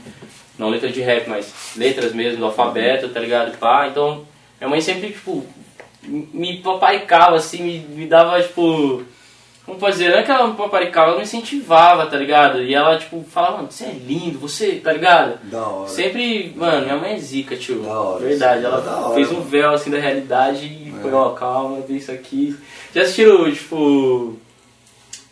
Não 0.57 0.69
letras 0.69 0.93
de 0.93 1.01
rap, 1.01 1.27
mas 1.29 1.73
letras 1.75 2.13
mesmo, 2.13 2.37
do 2.39 2.45
alfabeto, 2.45 3.09
tá 3.09 3.19
ligado? 3.19 3.57
Pá, 3.57 3.87
então, 3.87 4.25
minha 4.59 4.69
mãe 4.69 4.79
sempre, 4.81 5.11
tipo, 5.11 5.43
me 6.03 6.57
paparicava, 6.57 7.35
assim, 7.35 7.61
me, 7.63 7.79
me 7.79 8.05
dava, 8.07 8.41
tipo... 8.41 9.03
Como 9.65 9.79
pode 9.79 9.93
dizer? 9.93 10.11
Não 10.11 10.17
é 10.19 10.23
que 10.23 10.29
ela 10.29 10.45
me 10.47 10.55
paparicava, 10.57 11.07
ela 11.11 11.17
me 11.17 11.23
incentivava, 11.23 12.05
tá 12.07 12.17
ligado? 12.17 12.61
E 12.61 12.73
ela, 12.75 12.97
tipo, 12.97 13.23
falava, 13.31 13.57
mano, 13.57 13.71
você 13.71 13.85
é 13.85 13.91
lindo, 13.93 14.37
você, 14.37 14.73
tá 14.73 14.91
ligado? 14.91 15.39
Da 15.49 15.65
hora. 15.65 15.87
Sempre, 15.89 16.53
mano, 16.55 16.81
minha 16.83 16.97
mãe 16.97 17.13
é 17.13 17.17
zica, 17.17 17.55
tio. 17.55 17.81
Da 17.81 17.97
hora, 17.99 18.19
Verdade, 18.25 18.65
ela 18.65 18.77
hora, 19.05 19.15
fez 19.15 19.29
um 19.31 19.35
mano. 19.35 19.45
véu, 19.45 19.71
assim, 19.71 19.89
da 19.89 19.97
realidade 19.99 20.65
e 20.65 20.93
É. 20.95 21.01
foi, 21.01 21.13
ó, 21.13 21.29
calma, 21.29 21.79
vê 21.87 21.93
isso 21.95 22.11
aqui. 22.11 22.53
Já 22.93 23.03
assistiram, 23.03 23.49
tipo... 23.51 23.75
Como 23.77 24.39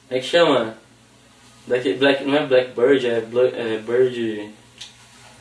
é 0.09 0.19
que 0.19 0.25
chama? 0.25 0.75
Black, 1.67 1.93
Black, 1.95 2.23
não 2.23 2.37
é 2.37 2.45
Blackbird, 2.45 3.05
é, 3.07 3.19
Bla- 3.21 3.51
é 3.53 3.77
Bird... 3.85 4.49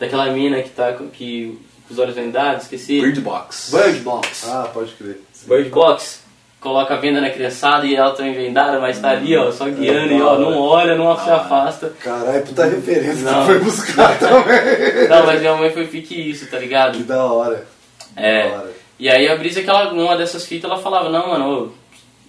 Daquela 0.01 0.27
mina 0.33 0.63
que 0.63 0.71
tá 0.71 0.95
com 0.95 1.09
que, 1.09 1.59
com 1.87 1.93
os 1.95 1.99
olhos 2.01 2.15
vendados, 2.15 2.65
esqueci. 2.65 3.01
Bird 3.01 3.21
Box. 3.21 3.71
Bird 3.71 4.01
Box. 4.01 4.49
Ah, 4.49 4.69
pode 4.73 4.93
crer. 4.95 5.21
Bird 5.47 5.69
Box. 5.69 6.23
Coloca 6.59 6.93
a 6.93 6.97
venda 6.99 7.21
na 7.23 7.31
criançada 7.31 7.87
e 7.87 7.95
ela 7.95 8.11
também 8.13 8.35
vendada, 8.35 8.79
mas 8.81 8.99
tá 8.99 9.11
ali, 9.13 9.35
ó, 9.35 9.51
só 9.51 9.65
guiando 9.65 10.13
É, 10.13 10.17
e 10.19 10.21
ó, 10.21 10.39
não 10.39 10.59
olha, 10.59 10.95
não 10.95 11.17
se 11.19 11.31
afasta. 11.31 11.91
Caralho, 12.01 12.43
puta 12.45 12.67
referência 12.67 13.23
Não. 13.31 13.41
que 13.41 13.47
foi 13.47 13.59
buscar 13.61 14.17
também. 14.21 15.09
Não, 15.09 15.25
mas 15.25 15.41
minha 15.41 15.57
mãe 15.57 15.71
foi 15.71 15.87
pique 15.87 16.31
isso, 16.31 16.51
tá 16.51 16.59
ligado? 16.59 16.99
Que 16.99 17.05
da 17.05 17.25
hora. 17.25 17.67
É. 18.15 18.49
Da 18.49 18.57
hora. 18.57 18.73
E 18.99 19.09
aí 19.09 19.27
a 19.27 19.37
brisa 19.37 19.63
que 19.63 19.71
ela, 19.71 19.91
numa 19.95 20.19
dessas 20.19 20.45
fitas, 20.45 20.71
ela 20.71 20.79
falava, 20.83 21.09
não, 21.09 21.29
mano, 21.29 21.73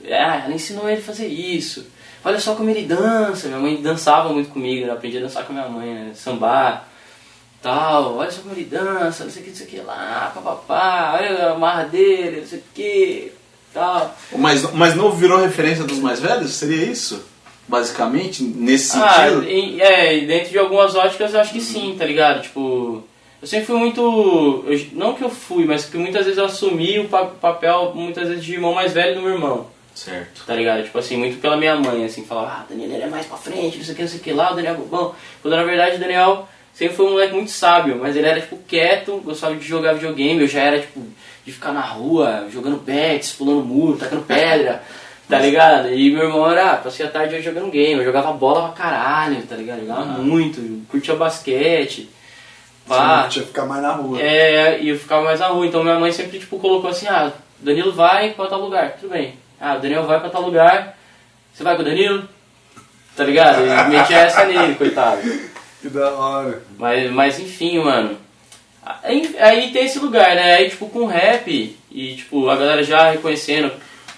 ô, 0.01 0.07
é, 0.07 0.13
ela 0.45 0.53
ensinou 0.53 0.89
ele 0.89 1.01
a 1.01 1.03
fazer 1.03 1.27
isso. 1.27 1.85
Olha 2.23 2.39
só 2.39 2.55
como 2.55 2.69
ele 2.69 2.83
dança. 2.83 3.49
Minha 3.49 3.59
mãe 3.59 3.81
dançava 3.81 4.29
muito 4.29 4.49
comigo, 4.51 4.85
eu 4.85 4.93
aprendi 4.93 5.17
a 5.17 5.21
dançar 5.21 5.43
com 5.45 5.51
a 5.51 5.55
minha 5.57 5.67
mãe, 5.67 5.93
né? 5.93 6.11
Sambar, 6.13 6.87
tal. 7.61 8.15
Olha 8.17 8.31
só 8.31 8.41
como 8.41 8.53
ele 8.55 8.65
dança, 8.65 9.23
não 9.23 9.31
sei 9.31 9.41
o 9.41 9.45
que, 9.45 9.49
não 9.51 9.57
sei 9.57 9.67
o 9.67 9.69
que 9.69 9.79
lá, 9.81 10.31
papapá. 10.33 11.13
Olha 11.19 11.51
a 11.51 11.57
marra 11.57 11.83
dele, 11.85 12.41
não 12.41 12.47
sei 12.47 12.59
o 12.59 12.63
que, 12.73 13.31
tal. 13.73 14.15
O 14.31 14.37
mais, 14.37 14.63
o 14.63 14.75
mais 14.75 14.95
novo 14.95 15.15
virou 15.15 15.39
referência 15.39 15.83
dos 15.83 15.99
mais 15.99 16.19
velhos? 16.19 16.51
Seria 16.53 16.83
isso? 16.85 17.23
Basicamente, 17.67 18.43
nesse 18.43 18.97
Ah, 18.97 19.29
sentido? 19.29 19.49
em- 19.49 19.79
é, 19.79 20.19
dentro 20.21 20.49
de 20.49 20.57
algumas 20.57 20.93
óticas 20.95 21.33
eu 21.33 21.39
acho 21.39 21.53
que 21.53 21.61
sim, 21.61 21.95
tá 21.97 22.05
ligado? 22.05 22.41
Tipo, 22.41 23.03
eu 23.41 23.47
sempre 23.47 23.65
fui 23.67 23.77
muito. 23.77 24.65
eu- 24.67 24.87
não 24.93 25.13
que 25.13 25.23
eu 25.23 25.29
fui, 25.29 25.63
mas 25.65 25.85
que 25.85 25.95
muitas 25.97 26.25
vezes 26.25 26.37
eu 26.37 26.45
assumi 26.45 26.99
o 26.99 27.07
pa- 27.07 27.25
papel, 27.25 27.93
muitas 27.95 28.27
vezes, 28.27 28.43
de 28.43 28.53
irmão 28.53 28.73
mais 28.73 28.91
velho 28.91 29.15
do 29.15 29.21
meu 29.21 29.31
irmão. 29.33 29.67
Certo. 29.93 30.45
tá 30.47 30.55
ligado? 30.55 30.83
Tipo 30.85 30.97
assim, 30.99 31.17
muito 31.17 31.39
pela 31.41 31.57
minha 31.57 31.75
mãe, 31.75 32.05
assim, 32.05 32.23
falava, 32.25 32.47
ah, 32.47 32.65
Daniel 32.67 32.89
ele 32.91 33.03
é 33.03 33.07
mais 33.07 33.25
pra 33.25 33.35
frente, 33.37 33.77
não 33.77 33.83
sei 33.83 33.93
o 33.93 33.95
que, 33.97 34.01
não 34.03 34.09
sei 34.09 34.19
o 34.19 34.23
que 34.23 34.31
lá, 34.31 34.51
o 34.51 34.55
Daniel 34.55 34.73
é 34.73 34.77
bobão. 34.77 35.13
Quando 35.41 35.53
na 35.55 35.63
verdade 35.63 35.97
o 35.97 35.99
Daniel 35.99 36.47
sempre 36.73 36.95
foi 36.95 37.05
um 37.05 37.11
moleque 37.11 37.33
muito 37.33 37.51
sábio, 37.51 37.97
mas 38.01 38.15
ele 38.15 38.27
era, 38.27 38.41
tipo, 38.41 38.57
quieto, 38.67 39.21
gostava 39.23 39.55
de 39.55 39.65
jogar 39.65 39.93
videogame, 39.93 40.41
eu 40.41 40.47
já 40.47 40.61
era, 40.61 40.79
tipo, 40.79 41.01
de 41.45 41.51
ficar 41.51 41.71
na 41.71 41.81
rua, 41.81 42.47
jogando 42.51 42.77
bets, 42.77 43.33
pulando 43.33 43.63
muro, 43.63 43.97
tacando 43.97 44.23
pedra, 44.23 44.83
tá 45.27 45.39
ligado? 45.39 45.93
E 45.93 46.11
meu 46.11 46.25
irmão 46.25 46.49
era, 46.49 46.71
ah, 46.71 46.77
passei 46.77 47.05
a 47.05 47.09
tarde 47.09 47.41
jogando 47.41 47.71
game, 47.71 47.99
eu 47.99 48.05
jogava 48.05 48.31
bola 48.33 48.69
pra 48.69 48.83
caralho, 48.83 49.41
tá 49.43 49.55
ligado? 49.55 49.81
Jogava 49.81 50.05
muito, 50.05 50.85
curtia 50.87 51.15
basquete, 51.15 52.09
pá. 52.87 53.27
Tinha 53.27 53.43
que 53.43 53.49
ficar 53.49 53.65
mais 53.65 53.81
na 53.81 53.93
rua. 53.93 54.21
É, 54.21 54.79
e 54.81 54.89
eu 54.89 54.97
ficava 54.97 55.23
mais 55.23 55.39
na 55.39 55.47
rua. 55.47 55.65
Então 55.65 55.83
minha 55.83 55.99
mãe 55.99 56.11
sempre 56.11 56.39
tipo, 56.39 56.59
colocou 56.59 56.89
assim, 56.89 57.07
ah, 57.07 57.31
Danilo 57.59 57.91
vai 57.91 58.31
pra 58.31 58.47
tal 58.47 58.61
lugar, 58.61 58.93
tudo 58.93 59.11
bem. 59.11 59.35
Ah, 59.59 59.75
o 59.75 59.79
Daniel 59.79 60.05
vai 60.05 60.19
pra 60.19 60.29
tal 60.29 60.41
lugar, 60.41 60.97
você 61.53 61.63
vai 61.63 61.75
com 61.75 61.83
o 61.83 61.85
Danilo? 61.85 62.27
Tá 63.15 63.23
ligado? 63.23 63.61
E 63.61 63.89
metia 63.89 64.17
essa 64.19 64.45
nele, 64.45 64.75
coitado. 64.75 65.21
Que 65.81 65.89
da 65.89 66.11
hora. 66.11 66.61
Mas, 66.77 67.11
mas 67.11 67.39
enfim, 67.39 67.79
mano. 67.79 68.17
Aí, 69.03 69.35
aí 69.39 69.71
tem 69.71 69.85
esse 69.85 69.99
lugar, 69.99 70.35
né? 70.35 70.55
Aí 70.55 70.69
tipo 70.69 70.87
com 70.89 71.05
rap 71.05 71.75
e 71.91 72.15
tipo, 72.15 72.49
a 72.49 72.55
galera 72.55 72.83
já 72.83 73.11
reconhecendo. 73.11 73.71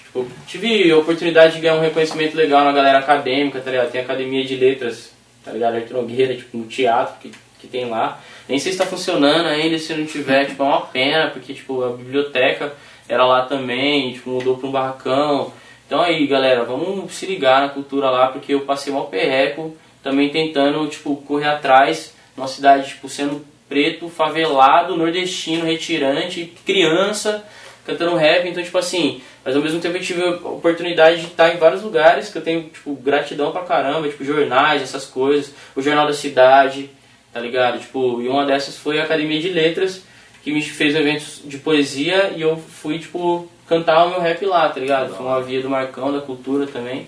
Tipo, 0.05 0.27
tive 0.45 0.91
a 0.91 0.97
oportunidade 0.97 1.55
de 1.55 1.61
ganhar 1.61 1.75
um 1.75 1.81
reconhecimento 1.81 2.35
legal 2.35 2.63
na 2.63 2.71
galera 2.71 2.99
acadêmica, 2.99 3.59
tá 3.59 3.71
ligado? 3.71 3.91
Tem 3.91 4.01
Academia 4.01 4.45
de 4.45 4.55
Letras 4.55 5.13
tá 5.43 5.51
ligado? 5.51 5.75
Arthur 5.75 5.93
Nogueira, 6.01 6.35
tipo, 6.35 6.57
no 6.57 6.65
teatro 6.65 7.15
que, 7.19 7.31
que 7.59 7.67
tem 7.67 7.89
lá. 7.89 8.19
Nem 8.47 8.57
sei 8.57 8.71
se 8.71 8.77
tá 8.77 8.85
funcionando 8.85 9.47
ainda, 9.47 9.77
se 9.77 9.93
não 9.93 10.05
tiver, 10.05 10.45
tipo, 10.45 10.63
é 10.63 10.65
uma 10.65 10.81
pena, 10.81 11.29
porque, 11.29 11.53
tipo, 11.53 11.83
a 11.83 11.89
biblioteca 11.89 12.73
era 13.07 13.25
lá 13.25 13.45
também, 13.45 14.13
tipo, 14.13 14.29
mudou 14.29 14.57
pra 14.57 14.67
um 14.67 14.71
barracão. 14.71 15.53
Então 15.85 16.01
aí, 16.01 16.25
galera, 16.25 16.63
vamos 16.63 17.13
se 17.13 17.25
ligar 17.25 17.61
na 17.61 17.69
cultura 17.69 18.09
lá, 18.09 18.27
porque 18.27 18.53
eu 18.53 18.61
passei 18.61 18.91
mal 18.91 19.07
perreco, 19.07 19.75
também 20.03 20.29
tentando, 20.29 20.85
tipo, 20.87 21.15
correr 21.15 21.47
atrás, 21.47 22.13
numa 22.35 22.47
cidade, 22.47 22.89
tipo, 22.89 23.07
sendo 23.07 23.43
preto, 23.69 24.09
favelado, 24.09 24.95
nordestino, 24.97 25.65
retirante, 25.65 26.53
criança, 26.65 27.43
cantando 27.85 28.15
rap, 28.15 28.47
então, 28.47 28.63
tipo 28.63 28.77
assim, 28.77 29.21
mas 29.43 29.55
ao 29.55 29.61
mesmo 29.61 29.79
tempo 29.79 29.97
eu 29.97 30.01
tive 30.01 30.21
a 30.21 30.29
oportunidade 30.29 31.21
de 31.21 31.27
estar 31.27 31.53
em 31.53 31.57
vários 31.57 31.81
lugares 31.81 32.29
que 32.29 32.37
eu 32.37 32.41
tenho, 32.41 32.63
tipo, 32.69 32.93
gratidão 32.95 33.51
pra 33.51 33.63
caramba, 33.63 34.07
tipo, 34.07 34.23
jornais, 34.23 34.81
essas 34.81 35.05
coisas, 35.05 35.53
o 35.75 35.81
Jornal 35.81 36.05
da 36.05 36.13
Cidade, 36.13 36.89
tá 37.31 37.39
ligado? 37.39 37.79
Tipo, 37.79 38.21
e 38.21 38.27
uma 38.27 38.45
dessas 38.45 38.77
foi 38.77 38.99
a 38.99 39.03
Academia 39.03 39.39
de 39.41 39.49
Letras, 39.49 40.03
que 40.43 40.51
me 40.51 40.61
fez 40.61 40.93
eventos 40.93 41.41
de 41.45 41.57
poesia 41.57 42.33
e 42.35 42.41
eu 42.41 42.57
fui, 42.57 42.99
tipo, 42.99 43.49
cantar 43.67 44.05
o 44.05 44.09
meu 44.09 44.19
rap 44.19 44.45
lá, 44.45 44.69
tá 44.69 44.79
ligado? 44.79 45.15
Foi 45.15 45.25
uma 45.25 45.41
via 45.41 45.61
do 45.61 45.69
Marcão, 45.69 46.11
da 46.11 46.21
cultura 46.21 46.67
também. 46.67 47.07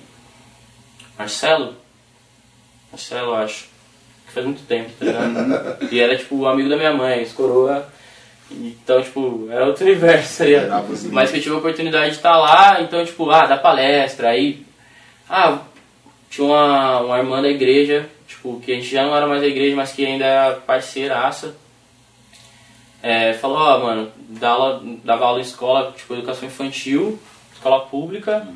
Marcelo? 1.17 1.75
Marcelo, 2.95 3.31
eu 3.31 3.35
acho. 3.35 3.65
Que 4.25 4.33
faz 4.33 4.45
muito 4.45 4.65
tempo, 4.65 4.89
tá 4.97 5.05
ligado? 5.05 5.87
e 5.91 5.99
era, 5.99 6.17
tipo, 6.17 6.37
o 6.37 6.47
amigo 6.47 6.69
da 6.69 6.77
minha 6.77 6.93
mãe, 6.93 7.21
esse 7.21 7.33
coroa. 7.33 7.87
Então, 8.49 9.01
tipo, 9.01 9.47
era 9.51 9.65
outro 9.65 9.83
universo, 9.85 10.37
tá 10.37 10.45
ligado? 10.45 10.87
Mas 11.11 11.31
que 11.31 11.37
eu 11.37 11.41
tive 11.41 11.55
a 11.55 11.57
oportunidade 11.57 12.11
de 12.11 12.17
estar 12.17 12.37
lá, 12.37 12.81
então, 12.81 13.03
tipo, 13.05 13.29
ah, 13.29 13.45
dar 13.45 13.57
palestra, 13.57 14.29
aí. 14.29 14.65
Ah, 15.29 15.59
tinha 16.29 16.47
uma, 16.47 16.99
uma 17.01 17.17
irmã 17.17 17.41
da 17.41 17.49
igreja, 17.49 18.07
tipo, 18.27 18.59
que 18.61 18.71
a 18.71 18.75
gente 18.75 18.87
já 18.87 19.03
não 19.03 19.15
era 19.15 19.27
mais 19.27 19.41
da 19.41 19.47
igreja, 19.47 19.75
mas 19.75 19.91
que 19.91 20.05
ainda 20.05 20.25
era 20.25 20.55
parceiraça. 20.55 21.55
É, 23.01 23.33
falou, 23.33 23.57
ó, 23.57 23.79
mano, 23.79 24.11
dá 24.29 24.49
aula, 24.49 24.81
dava 25.03 25.25
aula 25.25 25.39
em 25.39 25.43
escola, 25.43 25.93
tipo, 25.95 26.13
educação 26.13 26.47
infantil, 26.47 27.19
escola 27.53 27.81
pública, 27.81 28.47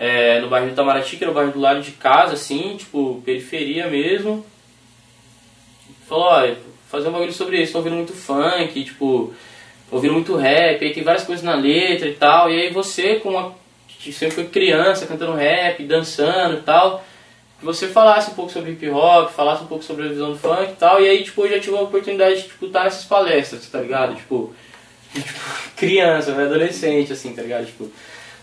é, 0.00 0.40
no 0.40 0.48
bairro 0.48 0.66
de 0.66 0.72
Itamaraty, 0.72 1.18
que 1.18 1.24
era 1.24 1.30
o 1.30 1.34
bairro 1.34 1.52
do 1.52 1.60
lado 1.60 1.82
de 1.82 1.90
casa, 1.90 2.32
assim, 2.32 2.74
tipo, 2.78 3.20
periferia 3.22 3.86
mesmo. 3.86 4.46
Falou, 6.08 6.24
ó, 6.24 6.54
fazer 6.88 7.10
um 7.10 7.12
bagulho 7.12 7.34
sobre 7.34 7.60
isso, 7.60 7.72
tô 7.72 7.78
ouvindo 7.78 7.96
muito 7.96 8.14
funk, 8.14 8.82
tipo, 8.82 9.34
ouvindo 9.90 10.14
muito 10.14 10.34
rap, 10.34 10.82
aí 10.82 10.94
tem 10.94 11.02
várias 11.02 11.24
coisas 11.24 11.44
na 11.44 11.54
letra 11.54 12.08
e 12.08 12.14
tal, 12.14 12.50
e 12.50 12.58
aí 12.58 12.72
você, 12.72 13.16
com 13.16 13.28
uma, 13.28 13.54
sempre 14.10 14.30
foi 14.30 14.46
criança, 14.46 15.06
cantando 15.06 15.34
rap, 15.34 15.84
dançando 15.84 16.56
e 16.56 16.62
tal, 16.62 17.04
que 17.58 17.64
você 17.66 17.86
falasse 17.86 18.30
um 18.30 18.34
pouco 18.34 18.50
sobre 18.50 18.72
hip 18.72 18.88
hop, 18.88 19.30
falasse 19.30 19.64
um 19.64 19.66
pouco 19.66 19.84
sobre 19.84 20.06
a 20.06 20.08
visão 20.08 20.32
do 20.32 20.38
funk 20.38 20.72
e 20.72 20.76
tal, 20.76 20.98
e 21.02 21.10
aí, 21.10 21.22
tipo, 21.22 21.44
eu 21.44 21.50
já 21.50 21.60
tive 21.60 21.76
a 21.76 21.82
oportunidade 21.82 22.36
de, 22.36 22.48
tipo, 22.48 22.68
nessas 22.68 23.04
palestras, 23.04 23.68
tá 23.68 23.78
ligado? 23.82 24.16
Tipo, 24.16 24.54
tipo 25.12 25.28
criança, 25.76 26.32
adolescente, 26.32 27.12
assim, 27.12 27.34
tá 27.34 27.42
ligado? 27.42 27.66
Tipo, 27.66 27.92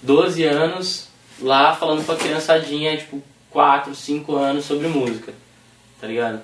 12 0.04 0.44
anos, 0.44 1.08
lá 1.40 1.76
falando 1.76 2.06
com 2.06 2.12
a 2.12 2.16
criançadinha, 2.16 2.98
tipo, 2.98 3.22
4, 3.52 3.94
5 3.94 4.36
anos 4.36 4.66
sobre 4.66 4.88
música, 4.88 5.34
tá 6.00 6.08
ligado? 6.08 6.42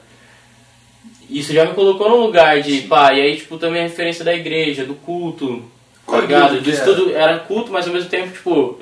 Isso 1.29 1.53
já 1.53 1.65
me 1.65 1.73
colocou 1.73 2.09
num 2.09 2.21
lugar 2.21 2.61
de, 2.61 2.81
pá, 2.81 3.13
e 3.13 3.21
aí, 3.21 3.37
tipo, 3.37 3.57
também 3.57 3.81
a 3.81 3.83
referência 3.83 4.23
da 4.23 4.33
igreja, 4.33 4.85
do 4.85 4.93
culto, 4.95 5.63
tá 6.05 6.19
ligado? 6.19 6.61
Disso 6.61 6.83
tudo, 6.83 7.15
era 7.15 7.39
culto, 7.39 7.71
mas 7.71 7.87
ao 7.87 7.93
mesmo 7.93 8.09
tempo, 8.09 8.31
tipo, 8.31 8.79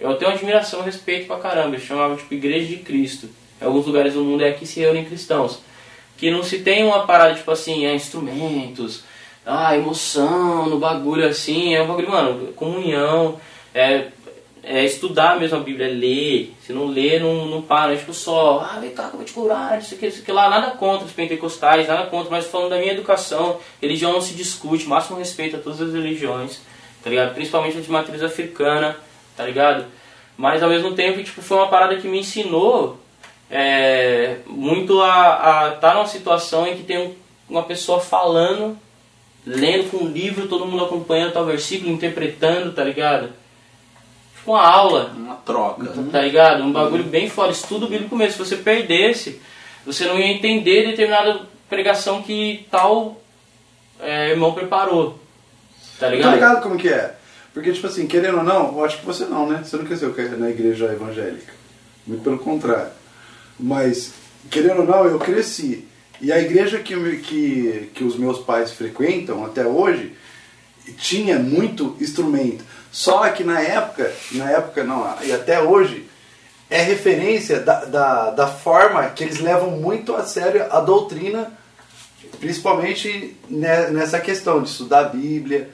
eu 0.00 0.14
tenho 0.16 0.30
admiração 0.30 0.80
e 0.80 0.84
respeito 0.84 1.26
pra 1.26 1.38
caramba. 1.38 1.76
Eles 1.76 1.86
chamavam, 1.86 2.16
tipo, 2.16 2.34
Igreja 2.34 2.66
de 2.66 2.76
Cristo. 2.76 3.28
Em 3.60 3.64
alguns 3.64 3.86
lugares 3.86 4.14
do 4.14 4.24
mundo 4.24 4.44
é 4.44 4.52
que 4.52 4.66
se 4.66 4.80
reúnem 4.80 5.04
cristãos. 5.04 5.60
Que 6.16 6.30
não 6.30 6.42
se 6.42 6.58
tem 6.58 6.84
uma 6.84 7.06
parada, 7.06 7.34
tipo 7.34 7.50
assim, 7.50 7.86
é 7.86 7.94
instrumentos, 7.94 9.04
ah, 9.46 9.76
emoção 9.76 10.68
no 10.68 10.78
bagulho 10.78 11.26
assim, 11.26 11.74
é 11.74 11.82
um 11.82 11.86
bagulho, 11.86 12.10
mano, 12.10 12.52
comunhão, 12.54 13.38
é, 13.74 14.08
é 14.66 14.84
estudar 14.84 15.38
mesmo 15.38 15.58
a 15.58 15.60
Bíblia, 15.60 15.86
é 15.86 15.90
ler. 15.90 16.54
Se 16.60 16.72
não 16.72 16.86
ler, 16.86 17.20
não, 17.20 17.46
não 17.46 17.62
para, 17.62 17.92
é 17.92 17.96
tipo 17.96 18.14
só, 18.14 18.60
ah, 18.60 18.78
vem 18.80 18.90
cá 18.90 19.08
que 19.08 19.14
eu 19.14 19.18
vou 19.18 19.24
te 19.24 19.32
curar, 19.32 19.78
isso 19.78 19.94
aqui, 19.94 20.06
isso 20.06 20.22
aqui 20.22 20.32
lá, 20.32 20.48
nada 20.48 20.72
contra 20.72 21.06
os 21.06 21.12
pentecostais, 21.12 21.86
nada 21.86 22.06
contra, 22.06 22.30
mas 22.30 22.46
falando 22.46 22.70
da 22.70 22.78
minha 22.78 22.92
educação, 22.92 23.58
religião 23.80 24.12
não 24.12 24.20
se 24.20 24.34
discute, 24.34 24.88
máximo 24.88 25.18
respeito 25.18 25.56
a 25.56 25.58
todas 25.58 25.80
as 25.80 25.92
religiões, 25.92 26.60
tá 27.02 27.10
ligado? 27.10 27.34
Principalmente 27.34 27.78
a 27.78 27.80
de 27.80 27.90
matriz 27.90 28.22
africana, 28.22 28.96
tá 29.36 29.44
ligado? 29.44 29.84
Mas 30.36 30.62
ao 30.62 30.70
mesmo 30.70 30.94
tempo, 30.94 31.22
tipo, 31.22 31.42
foi 31.42 31.58
uma 31.58 31.68
parada 31.68 31.96
que 31.96 32.08
me 32.08 32.20
ensinou 32.20 32.98
é, 33.50 34.38
muito 34.46 35.00
a 35.02 35.74
estar 35.74 35.88
tá 35.88 35.94
numa 35.94 36.06
situação 36.06 36.66
em 36.66 36.76
que 36.76 36.82
tem 36.82 36.98
um, 36.98 37.14
uma 37.48 37.62
pessoa 37.62 38.00
falando, 38.00 38.76
lendo 39.46 39.90
com 39.90 39.98
um 39.98 40.08
livro, 40.08 40.48
todo 40.48 40.66
mundo 40.66 40.84
acompanhando 40.84 41.32
tal 41.32 41.44
versículo, 41.44 41.92
interpretando, 41.92 42.72
tá 42.72 42.82
ligado? 42.82 43.43
Tipo 44.44 44.52
uma 44.52 44.62
aula, 44.66 45.10
Uma 45.16 45.36
troca. 45.36 45.86
tá 46.12 46.20
ligado? 46.20 46.62
Um 46.64 46.70
bagulho 46.70 47.04
bem 47.04 47.30
fora, 47.30 47.50
estudo 47.50 47.88
bíblico 47.88 48.14
mesmo. 48.14 48.32
Se 48.32 48.38
você 48.50 48.56
perdesse, 48.56 49.40
você 49.86 50.04
não 50.04 50.18
ia 50.18 50.26
entender 50.26 50.86
determinada 50.86 51.40
pregação 51.66 52.22
que 52.22 52.66
tal 52.70 53.18
é, 53.98 54.32
irmão 54.32 54.52
preparou. 54.52 55.12
Tá 55.98 56.06
Tá 56.06 56.08
ligado? 56.10 56.34
ligado 56.34 56.62
como 56.62 56.76
que 56.76 56.90
é? 56.90 57.14
Porque, 57.54 57.72
tipo 57.72 57.86
assim, 57.86 58.06
querendo 58.06 58.36
ou 58.38 58.44
não, 58.44 58.76
eu 58.76 58.84
acho 58.84 58.98
que 58.98 59.06
você 59.06 59.24
não, 59.24 59.48
né? 59.48 59.62
Você 59.64 59.78
não 59.78 59.86
cresceu 59.86 60.14
na 60.36 60.50
igreja 60.50 60.92
evangélica. 60.92 61.54
Muito 62.06 62.22
pelo 62.22 62.38
contrário. 62.38 62.90
Mas, 63.58 64.12
querendo 64.50 64.80
ou 64.80 64.86
não, 64.86 65.06
eu 65.06 65.18
cresci. 65.18 65.88
E 66.20 66.30
a 66.30 66.38
igreja 66.38 66.80
que, 66.80 66.94
que, 67.20 67.90
que 67.94 68.04
os 68.04 68.16
meus 68.16 68.40
pais 68.40 68.72
frequentam 68.72 69.42
até 69.42 69.64
hoje 69.66 70.12
tinha 70.98 71.38
muito 71.38 71.96
instrumento. 71.98 72.62
Só 72.94 73.28
que 73.30 73.42
na 73.42 73.60
época, 73.60 74.12
na 74.30 74.48
época 74.52 74.84
não, 74.84 75.04
e 75.24 75.32
até 75.32 75.60
hoje, 75.60 76.08
é 76.70 76.80
referência 76.80 77.58
da, 77.58 77.84
da, 77.86 78.30
da 78.30 78.46
forma 78.46 79.02
que 79.10 79.24
eles 79.24 79.40
levam 79.40 79.72
muito 79.72 80.14
a 80.14 80.22
sério 80.22 80.64
a 80.70 80.78
doutrina, 80.78 81.50
principalmente 82.38 83.36
ne- 83.50 83.88
nessa 83.88 84.20
questão 84.20 84.62
de 84.62 84.68
estudar 84.68 85.00
a 85.00 85.08
Bíblia, 85.08 85.70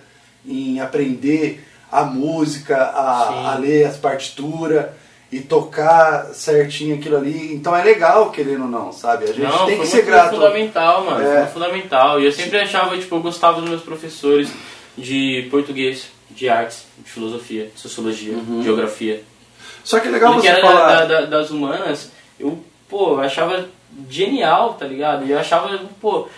em 0.47 0.81
aprender 0.81 1.63
a 1.93 2.05
música, 2.05 2.77
a, 2.77 3.53
a 3.53 3.55
ler 3.59 3.85
as 3.85 3.99
partituras 3.99 4.87
e 5.31 5.41
tocar 5.41 6.27
certinho 6.33 6.97
aquilo 6.97 7.19
ali. 7.19 7.53
Então 7.55 7.77
é 7.77 7.83
legal, 7.85 8.31
querendo 8.31 8.63
ou 8.63 8.71
não, 8.71 8.93
sabe? 8.93 9.25
A 9.25 9.29
gente 9.29 9.41
Não, 9.43 9.67
tem 9.67 9.77
foi 9.77 9.85
que 9.85 9.91
ser 9.93 10.03
grato. 10.07 10.31
fundamental, 10.37 11.05
mano. 11.05 11.27
É. 11.27 11.43
Foi 11.43 11.53
fundamental. 11.53 12.19
E 12.19 12.25
eu 12.25 12.33
sempre 12.33 12.59
achava, 12.59 12.97
tipo, 12.97 13.15
eu 13.15 13.21
gostava 13.21 13.61
dos 13.61 13.69
meus 13.69 13.83
professores 13.83 14.51
de 14.97 15.47
português, 15.51 16.07
de 16.35 16.49
artes, 16.49 16.85
de 17.05 17.11
filosofia, 17.11 17.71
de 17.75 17.81
sociologia, 17.81 18.35
geografia. 18.63 19.23
Só 19.85 19.99
que 20.01 20.09
é 20.09 20.11
legal 20.11 20.33
Ele 20.33 20.41
que 20.43 20.47
você 20.47 20.53
era 20.53 20.61
falar. 20.61 21.05
da- 21.05 21.21
da- 21.21 21.27
das 21.27 21.51
humanas, 21.51 22.11
eu, 22.39 22.63
pô, 22.89 23.13
eu 23.15 23.21
achava 23.21 23.69
genial, 24.09 24.75
tá 24.75 24.87
ligado? 24.87 25.27
E 25.27 25.31
eu 25.33 25.39
achava, 25.39 25.79
pô. 26.01 26.29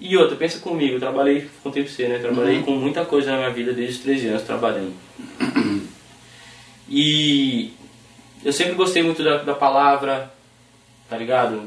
E 0.00 0.16
outra, 0.16 0.36
pensa 0.36 0.60
comigo, 0.60 0.94
eu 0.94 1.00
trabalhei, 1.00 1.48
contei 1.62 1.82
pra 1.82 1.92
você, 1.92 2.06
né? 2.06 2.18
Trabalhei 2.18 2.62
com 2.62 2.70
muita 2.72 3.04
coisa 3.04 3.32
na 3.32 3.38
minha 3.38 3.50
vida 3.50 3.72
desde 3.72 3.94
os 3.96 4.00
13 4.02 4.28
anos 4.28 4.42
trabalhando. 4.42 4.92
E 6.88 7.72
eu 8.44 8.52
sempre 8.52 8.74
gostei 8.74 9.02
muito 9.02 9.22
da, 9.22 9.38
da 9.38 9.54
palavra, 9.54 10.32
tá 11.08 11.16
ligado? 11.16 11.62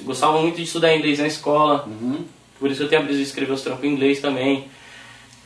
Gostava 0.00 0.40
muito 0.40 0.56
de 0.56 0.62
estudar 0.62 0.94
inglês 0.94 1.18
na 1.18 1.26
escola, 1.26 1.84
Uhum. 1.86 2.24
por 2.58 2.70
isso 2.70 2.82
eu 2.82 2.88
tenho 2.88 3.02
a 3.02 3.04
brisa 3.04 3.18
de 3.18 3.24
escrever 3.26 3.52
os 3.52 3.62
trampos 3.62 3.84
em 3.84 3.88
inglês 3.88 4.20
também. 4.20 4.66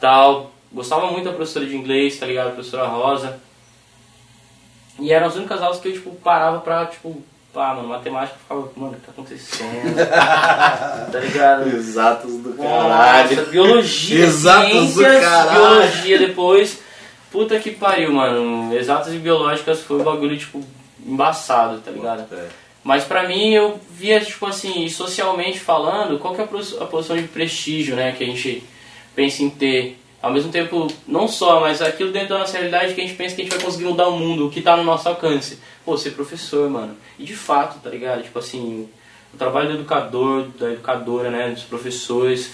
Tal. 0.00 0.52
Gostava 0.72 1.10
muito 1.10 1.24
da 1.24 1.32
professora 1.32 1.66
de 1.66 1.76
inglês, 1.76 2.18
tá 2.18 2.26
ligado? 2.26 2.48
A 2.48 2.52
professora 2.52 2.86
Rosa. 2.86 3.40
E 4.98 5.12
eram 5.12 5.26
as 5.26 5.36
únicas 5.36 5.62
aulas 5.62 5.80
que 5.80 5.88
eu, 5.88 5.92
tipo, 5.92 6.10
parava 6.16 6.60
pra, 6.60 6.86
tipo, 6.86 7.22
pá, 7.52 7.74
mano, 7.74 7.88
matemática, 7.88 8.36
eu 8.36 8.40
ficava, 8.42 8.72
mano, 8.76 8.92
o 8.92 8.96
que 8.96 9.06
tá 9.06 9.12
acontecendo? 9.12 9.96
tá 11.10 11.18
ligado? 11.20 11.68
Exatos 11.68 12.32
do 12.34 12.54
Nossa, 12.54 12.88
caralho. 12.88 13.46
biologia, 13.46 14.24
Exatas 14.24 14.94
do 14.94 15.02
caralho. 15.02 15.50
biologia 15.50 16.18
depois. 16.18 16.80
Puta 17.32 17.58
que 17.58 17.70
pariu, 17.70 18.12
mano. 18.12 18.74
Exatas 18.76 19.14
e 19.14 19.18
biológicas 19.18 19.80
foi 19.80 20.00
um 20.00 20.04
bagulho, 20.04 20.36
tipo, 20.36 20.62
embaçado, 21.04 21.78
tá 21.80 21.90
ligado? 21.90 22.26
É. 22.32 22.48
Mas 22.82 23.04
pra 23.04 23.26
mim 23.28 23.52
eu 23.52 23.78
via, 23.90 24.20
tipo 24.20 24.46
assim, 24.46 24.88
socialmente 24.88 25.60
falando, 25.60 26.18
qual 26.18 26.34
que 26.34 26.40
é 26.40 26.44
a 26.44 26.86
posição 26.86 27.16
de 27.16 27.28
prestígio, 27.28 27.94
né, 27.94 28.12
que 28.12 28.24
a 28.24 28.26
gente 28.26 28.64
pensa 29.14 29.42
em 29.42 29.50
ter. 29.50 29.99
Ao 30.22 30.30
mesmo 30.30 30.52
tempo, 30.52 30.86
não 31.08 31.26
só, 31.26 31.60
mas 31.60 31.80
aquilo 31.80 32.12
dentro 32.12 32.30
da 32.30 32.38
nossa 32.40 32.52
realidade 32.52 32.94
que 32.94 33.00
a 33.00 33.04
gente 33.04 33.16
pensa 33.16 33.34
que 33.34 33.40
a 33.40 33.44
gente 33.44 33.54
vai 33.54 33.64
conseguir 33.64 33.86
mudar 33.86 34.08
o 34.08 34.18
mundo, 34.18 34.46
o 34.46 34.50
que 34.50 34.60
tá 34.60 34.76
no 34.76 34.84
nosso 34.84 35.08
alcance. 35.08 35.58
Pô, 35.84 35.96
ser 35.96 36.10
professor, 36.10 36.68
mano. 36.68 36.94
E 37.18 37.24
de 37.24 37.34
fato, 37.34 37.80
tá 37.80 37.88
ligado? 37.88 38.22
Tipo 38.22 38.38
assim, 38.38 38.86
o 39.32 39.38
trabalho 39.38 39.68
do 39.68 39.74
educador, 39.76 40.48
da 40.58 40.72
educadora, 40.72 41.30
né, 41.30 41.48
dos 41.50 41.62
professores, 41.62 42.52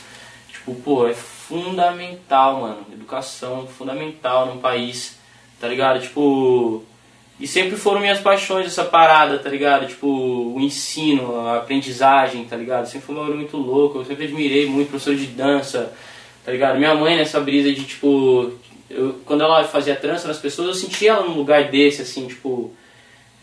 tipo, 0.48 0.74
pô, 0.76 1.08
é 1.08 1.14
fundamental, 1.14 2.60
mano. 2.60 2.86
Educação 2.92 3.66
fundamental 3.66 4.46
num 4.46 4.58
país, 4.58 5.18
tá 5.60 5.66
ligado? 5.66 6.00
Tipo, 6.00 6.84
E 7.38 7.46
sempre 7.46 7.76
foram 7.76 8.00
minhas 8.00 8.18
paixões 8.20 8.66
essa 8.66 8.84
parada, 8.84 9.38
tá 9.38 9.50
ligado? 9.50 9.86
Tipo, 9.86 10.06
o 10.06 10.58
ensino, 10.58 11.46
a 11.46 11.58
aprendizagem, 11.58 12.44
tá 12.46 12.56
ligado? 12.56 12.86
Sempre 12.86 13.06
foi 13.06 13.16
um 13.16 13.36
muito 13.36 13.58
louco. 13.58 13.98
Eu 13.98 14.04
sempre 14.06 14.24
admirei 14.24 14.66
muito 14.66 14.88
professor 14.88 15.14
de 15.14 15.26
dança, 15.26 15.92
tá 16.46 16.52
ligado? 16.52 16.78
Minha 16.78 16.94
mãe 16.94 17.16
nessa 17.16 17.40
brisa 17.40 17.72
de, 17.72 17.84
tipo, 17.84 18.52
eu, 18.88 19.20
quando 19.26 19.42
ela 19.42 19.64
fazia 19.64 19.96
trança 19.96 20.28
nas 20.28 20.38
pessoas, 20.38 20.68
eu 20.68 20.74
sentia 20.74 21.10
ela 21.10 21.24
num 21.26 21.34
lugar 21.34 21.64
desse, 21.64 22.02
assim, 22.02 22.28
tipo, 22.28 22.72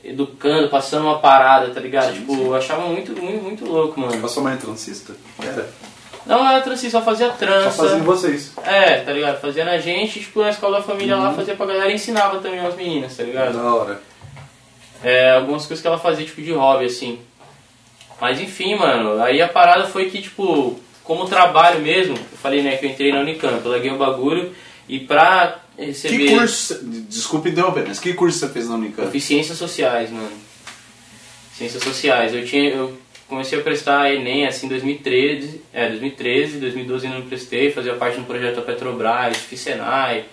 educando, 0.02 0.70
passando 0.70 1.04
uma 1.06 1.20
parada, 1.20 1.70
tá 1.72 1.82
ligado? 1.82 2.14
Sim, 2.14 2.20
tipo, 2.22 2.34
sim. 2.34 2.46
eu 2.46 2.56
achava 2.56 2.88
muito, 2.88 3.12
muito, 3.22 3.44
muito 3.44 3.66
louco, 3.66 4.00
mano. 4.00 4.26
A 4.26 4.30
sua 4.30 4.42
mãe 4.44 4.54
é 4.54 4.58
transista? 4.58 5.14
Era. 5.38 5.70
Não 6.26 6.50
era 6.50 6.62
trança, 6.62 6.90
só 6.90 7.02
fazia 7.02 7.28
Só 7.28 7.34
trança. 7.36 7.72
fazia 7.72 7.98
em 7.98 8.02
vocês. 8.04 8.54
É, 8.64 9.02
tá 9.02 9.12
ligado? 9.12 9.42
Fazia 9.42 9.66
na 9.66 9.78
gente, 9.78 10.22
tipo, 10.22 10.42
na 10.42 10.50
escola 10.52 10.78
da 10.78 10.84
família 10.84 11.18
Uhum. 11.18 11.24
lá, 11.24 11.34
fazia 11.34 11.56
pra 11.56 11.66
galera 11.66 11.92
e 11.92 11.96
ensinava 11.96 12.40
também 12.40 12.62
as 12.62 12.76
meninas, 12.76 13.18
tá 13.18 13.24
ligado? 13.24 13.58
Da 13.58 13.76
hora. 13.76 14.02
É, 15.04 15.32
algumas 15.32 15.66
coisas 15.66 15.82
que 15.82 15.88
ela 15.88 16.00
fazia, 16.00 16.26
tipo, 16.26 16.42
de 16.42 16.54
hobby, 16.54 16.86
assim. 16.86 17.20
Mas 18.22 18.40
enfim, 18.40 18.76
mano, 18.76 19.22
aí 19.22 19.42
a 19.42 19.48
parada 19.50 19.86
foi 19.88 20.10
que, 20.10 20.22
tipo, 20.22 20.80
como 21.04 21.26
trabalho 21.26 21.82
mesmo, 21.82 22.16
eu 22.16 22.38
falei, 22.38 22.62
né, 22.62 22.78
que 22.78 22.86
eu 22.86 22.90
entrei 22.90 23.12
na 23.12 23.20
Unicamp, 23.20 23.64
eu 23.64 23.72
larguei 23.72 23.92
o 23.92 23.98
bagulho 23.98 24.54
e 24.88 25.00
pra 25.00 25.60
receber... 25.78 26.18
Que 26.18 26.36
curso. 26.36 26.80
Desculpe 27.10 27.50
interromper, 27.50 27.86
mas 27.88 28.00
que 28.00 28.14
curso 28.14 28.40
você 28.40 28.50
fez 28.50 28.70
na 28.70 28.76
Unicamp? 28.76 29.04
Eu 29.04 29.12
fiz 29.12 29.24
ciências 29.24 29.58
sociais, 29.58 30.10
mano. 30.10 30.32
Ciências 31.54 31.84
sociais. 31.84 32.34
Eu 32.34 32.46
tinha. 32.46 32.70
Eu 32.72 32.98
comecei 33.28 33.60
a 33.60 33.62
prestar 33.62 34.14
Enem 34.14 34.46
assim 34.46 34.66
em 34.66 34.70
2013. 34.70 35.62
É, 35.72 35.90
2013, 35.90 36.60
2012 36.60 37.06
ainda 37.06 37.20
não 37.20 37.28
prestei, 37.28 37.72
fazia 37.72 37.94
parte 37.94 38.18
do 38.18 38.26
projeto 38.26 38.56
da 38.56 38.62
Petrobras, 38.62 39.38
fiz 39.38 39.60
Senai, 39.60 40.26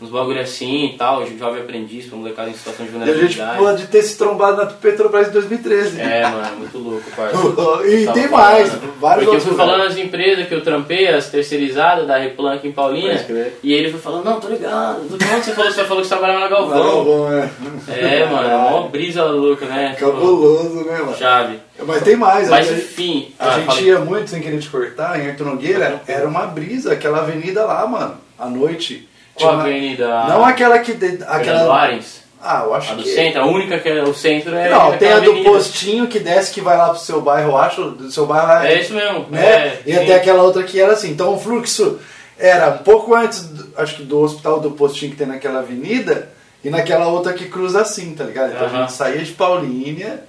uns 0.00 0.10
bagulho 0.10 0.40
assim 0.40 0.86
e 0.86 0.98
tal, 0.98 1.26
jovem 1.26 1.62
aprendiz 1.62 2.06
pra 2.06 2.18
molecada 2.18 2.50
em 2.50 2.54
situação 2.54 2.84
de 2.84 2.92
E 2.92 2.96
a 2.96 2.98
gente 2.98 3.36
vulnerabilidade. 3.36 3.58
pode 3.58 3.86
ter 3.86 4.02
se 4.02 4.18
trombado 4.18 4.56
na 4.56 4.66
Petrobras 4.66 5.28
em 5.28 5.30
2013. 5.30 6.00
É, 6.00 6.22
mano, 6.22 6.56
muito 6.58 6.78
louco, 6.78 7.04
parça. 7.16 7.36
E 7.84 8.06
tem 8.12 8.28
mais, 8.28 8.68
falando. 8.68 9.00
vários 9.00 9.24
Porque 9.24 9.36
eu 9.36 9.40
fui 9.40 9.56
falando 9.56 9.84
nas 9.84 9.96
empresas 9.96 10.46
que 10.46 10.54
eu 10.54 10.62
trampei, 10.62 11.08
as 11.08 11.28
terceirizadas 11.28 12.06
da 12.06 12.18
Replan 12.18 12.54
aqui 12.54 12.68
em 12.68 12.72
Paulina, 12.72 13.24
e 13.62 13.72
ele 13.72 13.90
foi 13.90 14.00
falando, 14.00 14.24
não, 14.24 14.40
tô 14.40 14.48
ligado, 14.48 15.08
do 15.08 15.16
que 15.16 15.24
você 15.24 15.52
falou? 15.52 15.70
Você 15.70 15.84
falou 15.84 16.02
que 16.02 16.08
você 16.08 16.14
trabalhava 16.14 16.40
na 16.40 16.48
Galvão. 16.48 16.82
Galvão, 16.82 17.32
é. 17.32 17.50
É, 17.88 18.26
mano, 18.26 18.48
é 18.48 18.56
uma 18.56 18.88
brisa 18.88 19.24
louca, 19.24 19.66
né? 19.66 19.96
Cabuloso, 19.98 20.84
né, 20.84 20.98
mano? 20.98 21.16
Chave. 21.16 21.58
Mas 21.86 22.02
tem 22.02 22.16
mais. 22.16 22.48
Mas 22.48 22.68
a, 22.68 22.72
enfim, 22.72 23.32
a 23.38 23.48
ah, 23.48 23.56
gente 23.56 23.66
falei. 23.66 23.84
ia 23.84 23.98
muito, 23.98 24.30
sem 24.30 24.40
querer 24.40 24.58
te 24.58 24.68
cortar, 24.68 25.20
em 25.20 25.28
Arthur 25.28 25.46
Nogueira, 25.46 26.00
era 26.06 26.26
uma 26.28 26.46
brisa, 26.46 26.92
aquela 26.92 27.18
avenida 27.18 27.64
lá, 27.64 27.86
mano, 27.86 28.16
à 28.38 28.46
noite. 28.46 29.08
Qual 29.34 29.54
uma- 29.54 29.62
avenida? 29.62 30.06
Não 30.28 30.44
aquela 30.44 30.78
que... 30.78 30.92
De, 30.94 31.22
Aquela... 31.26 31.64
Varens? 31.66 32.22
Ah, 32.46 32.62
eu 32.66 32.74
acho 32.74 32.92
A 32.92 32.94
do 32.96 33.02
que... 33.02 33.08
centro, 33.14 33.40
a 33.40 33.46
única 33.46 33.78
que 33.78 33.88
é 33.88 34.02
o 34.02 34.12
centro 34.12 34.54
é. 34.54 34.68
Não, 34.68 34.92
tem 34.98 35.10
a 35.10 35.18
do 35.18 35.30
avenida. 35.30 35.48
postinho 35.50 36.06
que 36.06 36.18
desce 36.18 36.52
que 36.52 36.60
vai 36.60 36.76
lá 36.76 36.90
pro 36.90 36.98
seu 36.98 37.22
bairro, 37.22 37.52
eu 37.52 37.56
acho. 37.56 37.90
Do 37.92 38.10
seu 38.12 38.26
bairro 38.26 38.66
É 38.66 38.80
isso 38.80 38.92
mesmo. 38.92 39.26
né? 39.30 39.42
É, 39.46 39.82
e 39.86 39.94
sim. 39.94 40.02
até 40.02 40.14
aquela 40.16 40.42
outra 40.42 40.62
que 40.62 40.78
era 40.78 40.92
assim. 40.92 41.10
Então 41.10 41.32
o 41.32 41.40
fluxo 41.40 41.98
era 42.38 42.68
um 42.68 42.78
pouco 42.84 43.14
antes, 43.14 43.44
do- 43.46 43.72
acho 43.78 43.96
que 43.96 44.02
do 44.02 44.20
hospital 44.20 44.60
do 44.60 44.72
postinho 44.72 45.12
que 45.12 45.16
tem 45.16 45.26
naquela 45.26 45.60
avenida 45.60 46.28
e 46.62 46.68
naquela 46.68 47.06
outra 47.06 47.32
que 47.32 47.46
cruza 47.46 47.80
assim, 47.80 48.14
tá 48.14 48.24
ligado? 48.24 48.52
Então 48.52 48.66
a 48.66 48.70
Aham. 48.70 48.80
gente 48.82 48.92
saía 48.92 49.22
de 49.24 49.32
Paulínia 49.32 50.22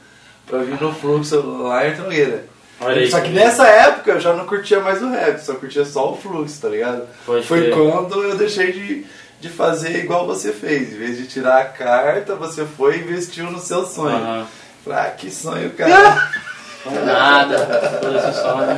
pra 0.47 0.59
vir 0.59 0.79
no 0.81 0.93
fluxo 0.93 1.41
lá 1.63 1.85
em 1.85 1.89
Artongueira. 1.91 2.45
Aí, 2.79 3.09
Só 3.09 3.21
que 3.21 3.29
nessa 3.29 3.67
época 3.67 4.11
eu 4.11 4.19
já 4.19 4.33
não 4.33 4.45
curtia 4.45 4.79
mais 4.79 5.01
o 5.01 5.09
rap, 5.09 5.39
só 5.39 5.55
curtia 5.55 5.85
só 5.85 6.11
o 6.11 6.17
fluxo, 6.17 6.61
tá 6.61 6.69
ligado? 6.69 7.07
Pode 7.25 7.47
Foi 7.47 7.71
quando 7.71 8.21
eu 8.21 8.35
deixei 8.35 8.71
de, 8.73 9.05
de 9.39 9.49
fazer 9.49 9.97
igual 9.97 10.27
você 10.27 10.51
fez. 10.51 10.93
Em 10.93 10.97
vez 10.97 11.17
de 11.17 11.27
tirar 11.27 11.61
a 11.61 11.65
carta, 11.65 12.35
você 12.35 12.65
foi 12.65 12.97
e 12.97 12.99
investiu 13.01 13.49
no 13.49 13.59
seu 13.59 13.85
sonho. 13.85 14.45
Falei, 14.83 14.99
ah, 14.99 15.11
que 15.11 15.31
sonho, 15.31 15.71
cara. 15.71 16.31
Nada. 17.05 17.99
Todo 18.01 18.17
esse 18.17 18.41
sonho. 18.41 18.77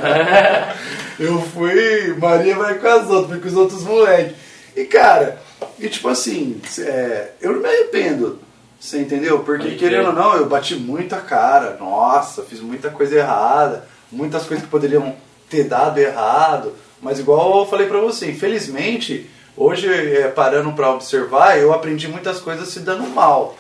Eu 1.20 1.42
fui, 1.42 2.16
Maria 2.18 2.56
vai 2.56 2.76
com 2.76 2.88
as 2.88 3.10
outras, 3.10 3.32
fui 3.32 3.40
com 3.40 3.48
os 3.48 3.56
outros 3.56 3.84
moleques. 3.84 4.36
E 4.76 4.86
cara, 4.86 5.40
e 5.80 5.90
tipo 5.90 6.08
assim, 6.08 6.62
é, 6.80 7.30
eu 7.42 7.54
não 7.54 7.62
me 7.62 7.68
arrependo, 7.68 8.40
você 8.80 9.00
entendeu? 9.00 9.40
Porque 9.40 9.66
Pode 9.66 9.78
querendo 9.78 10.08
ou 10.08 10.14
não, 10.14 10.36
eu 10.36 10.48
bati 10.48 10.76
muita 10.76 11.18
cara, 11.18 11.78
nossa, 11.80 12.44
fiz 12.44 12.60
muita 12.60 12.90
coisa 12.90 13.16
errada, 13.16 13.88
muitas 14.12 14.46
coisas 14.46 14.64
que 14.64 14.72
poderiam 14.72 15.16
ter 15.50 15.64
dado 15.64 15.98
errado, 15.98 16.74
mas 17.02 17.20
igual 17.20 17.60
eu 17.60 17.66
falei 17.66 17.88
pra 17.88 18.00
você, 18.00 18.30
infelizmente, 18.30 19.30
hoje 19.56 19.88
é, 19.92 20.28
parando 20.28 20.72
pra 20.74 20.92
observar, 20.92 21.58
eu 21.58 21.74
aprendi 21.74 22.08
muitas 22.08 22.40
coisas 22.40 22.68
se 22.70 22.80
dando 22.82 23.08
mal. 23.08 23.56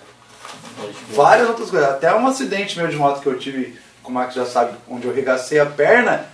Várias 1.11 1.49
outras 1.49 1.70
coisas. 1.70 1.89
Até 1.89 2.13
um 2.13 2.28
acidente 2.28 2.78
meu 2.78 2.88
de 2.88 2.95
moto 2.95 3.22
que 3.22 3.28
eu 3.28 3.38
tive, 3.38 3.78
como 4.03 4.22
é 4.22 4.28
que 4.28 4.36
já 4.36 4.45
sabe, 4.45 4.78
onde 4.88 5.07
eu 5.07 5.13
regacei 5.13 5.59
a 5.59 5.65
perna, 5.65 6.26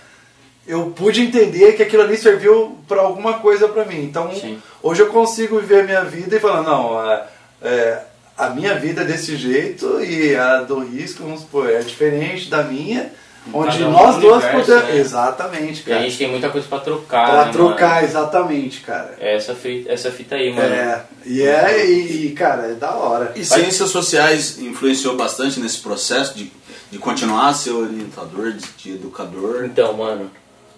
eu 0.66 0.90
pude 0.90 1.22
entender 1.22 1.72
que 1.72 1.82
aquilo 1.82 2.02
ali 2.02 2.16
serviu 2.16 2.78
pra 2.88 3.02
alguma 3.02 3.34
coisa 3.34 3.68
pra 3.68 3.84
mim. 3.84 4.02
Então, 4.02 4.34
Sim. 4.34 4.60
hoje 4.82 5.02
eu 5.02 5.08
consigo 5.08 5.60
viver 5.60 5.80
a 5.80 5.84
minha 5.84 6.04
vida 6.04 6.36
e 6.36 6.40
falar, 6.40 6.62
não, 6.62 7.10
é, 7.10 7.26
é, 7.62 8.02
a 8.36 8.50
minha 8.50 8.74
vida 8.74 9.02
é 9.02 9.04
desse 9.04 9.36
jeito 9.36 10.02
e 10.02 10.34
a 10.34 10.58
do 10.62 10.80
risco, 10.80 11.22
vamos 11.22 11.40
supor, 11.40 11.70
é 11.70 11.80
diferente 11.80 12.50
da 12.50 12.64
minha, 12.64 13.12
onde 13.52 13.78
Cada 13.78 13.88
um 13.88 13.92
nós 13.92 14.16
duas 14.16 14.42
universo, 14.42 14.66
podemos... 14.72 14.88
né? 14.90 14.98
Exatamente, 14.98 15.80
E 15.80 15.92
a 15.92 15.94
cara. 15.96 16.02
gente 16.02 16.18
tem 16.18 16.30
muita 16.30 16.48
coisa 16.50 16.66
pra 16.66 16.80
trocar. 16.80 17.30
Pra 17.30 17.44
né, 17.46 17.52
trocar, 17.52 17.94
mano? 17.96 18.06
exatamente, 18.06 18.80
cara. 18.80 19.16
É 19.20 19.36
essa 19.36 19.54
fita, 19.54 19.92
essa 19.92 20.10
fita 20.10 20.34
aí, 20.34 20.52
mano. 20.52 20.74
É, 20.74 21.04
e 21.24 21.42
é, 21.42 21.86
e, 21.90 22.30
cara, 22.32 22.68
é 22.68 22.74
da 22.74 22.94
hora. 22.94 23.32
E 23.36 23.44
ciências 23.44 23.90
sociais 23.90 24.58
influenciou 24.58 25.16
bastante 25.16 25.60
nesse 25.60 25.78
processo 25.78 26.36
de, 26.36 26.50
de 26.90 26.98
continuar 26.98 27.48
a 27.48 27.54
ser 27.54 27.70
orientador, 27.70 28.52
de, 28.52 28.66
de 28.76 28.94
educador. 28.94 29.64
Então, 29.64 29.92
mano, 29.92 30.30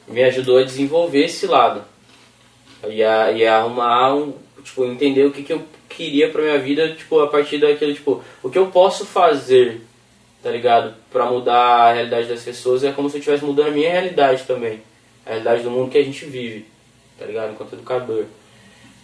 me 0.06 0.22
ajudou 0.24 0.58
a 0.58 0.62
desenvolver 0.64 1.24
esse 1.24 1.46
lado. 1.46 1.82
E 2.88 3.02
a, 3.02 3.32
e 3.32 3.46
a 3.46 3.58
arrumar 3.58 4.14
um. 4.14 4.34
Tipo, 4.62 4.84
entender 4.84 5.24
o 5.24 5.30
que, 5.30 5.44
que 5.44 5.52
eu 5.52 5.64
queria 5.96 6.30
pra 6.30 6.42
minha 6.42 6.58
vida, 6.58 6.92
tipo, 6.94 7.20
a 7.20 7.26
partir 7.26 7.58
daquilo, 7.58 7.94
tipo, 7.94 8.22
o 8.42 8.50
que 8.50 8.58
eu 8.58 8.66
posso 8.66 9.06
fazer, 9.06 9.80
tá 10.42 10.50
ligado? 10.50 10.94
Pra 11.10 11.24
mudar 11.26 11.56
a 11.56 11.92
realidade 11.92 12.28
das 12.28 12.42
pessoas 12.42 12.84
é 12.84 12.92
como 12.92 13.08
se 13.08 13.16
eu 13.16 13.18
estivesse 13.20 13.44
mudando 13.44 13.68
a 13.68 13.72
minha 13.72 13.90
realidade 13.90 14.44
também. 14.44 14.82
A 15.24 15.30
realidade 15.30 15.62
do 15.62 15.70
mundo 15.70 15.90
que 15.90 15.98
a 15.98 16.04
gente 16.04 16.24
vive, 16.26 16.66
tá 17.18 17.24
ligado? 17.24 17.52
Enquanto 17.52 17.72
educador. 17.72 18.24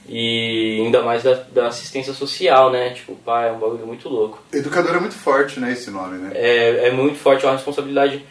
E 0.08 0.80
ainda 0.84 1.02
mais 1.02 1.22
da, 1.22 1.34
da 1.34 1.68
assistência 1.68 2.12
social, 2.12 2.70
né? 2.70 2.90
Tipo, 2.90 3.14
pá, 3.16 3.46
é 3.46 3.52
um 3.52 3.58
bagulho 3.58 3.86
muito 3.86 4.08
louco 4.08 4.42
Educador 4.52 4.96
é 4.96 5.00
muito 5.00 5.14
forte, 5.14 5.60
né, 5.60 5.72
esse 5.72 5.90
nome, 5.90 6.18
né? 6.18 6.32
é, 6.34 6.88
é 6.88 6.90
muito 6.90 7.18
forte, 7.18 7.44
é 7.44 7.48
uma 7.48 7.54
responsabilidade 7.54 8.24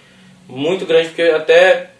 muito 0.47 0.85
grande, 0.85 1.09
porque 1.09 1.21
até 1.23 1.91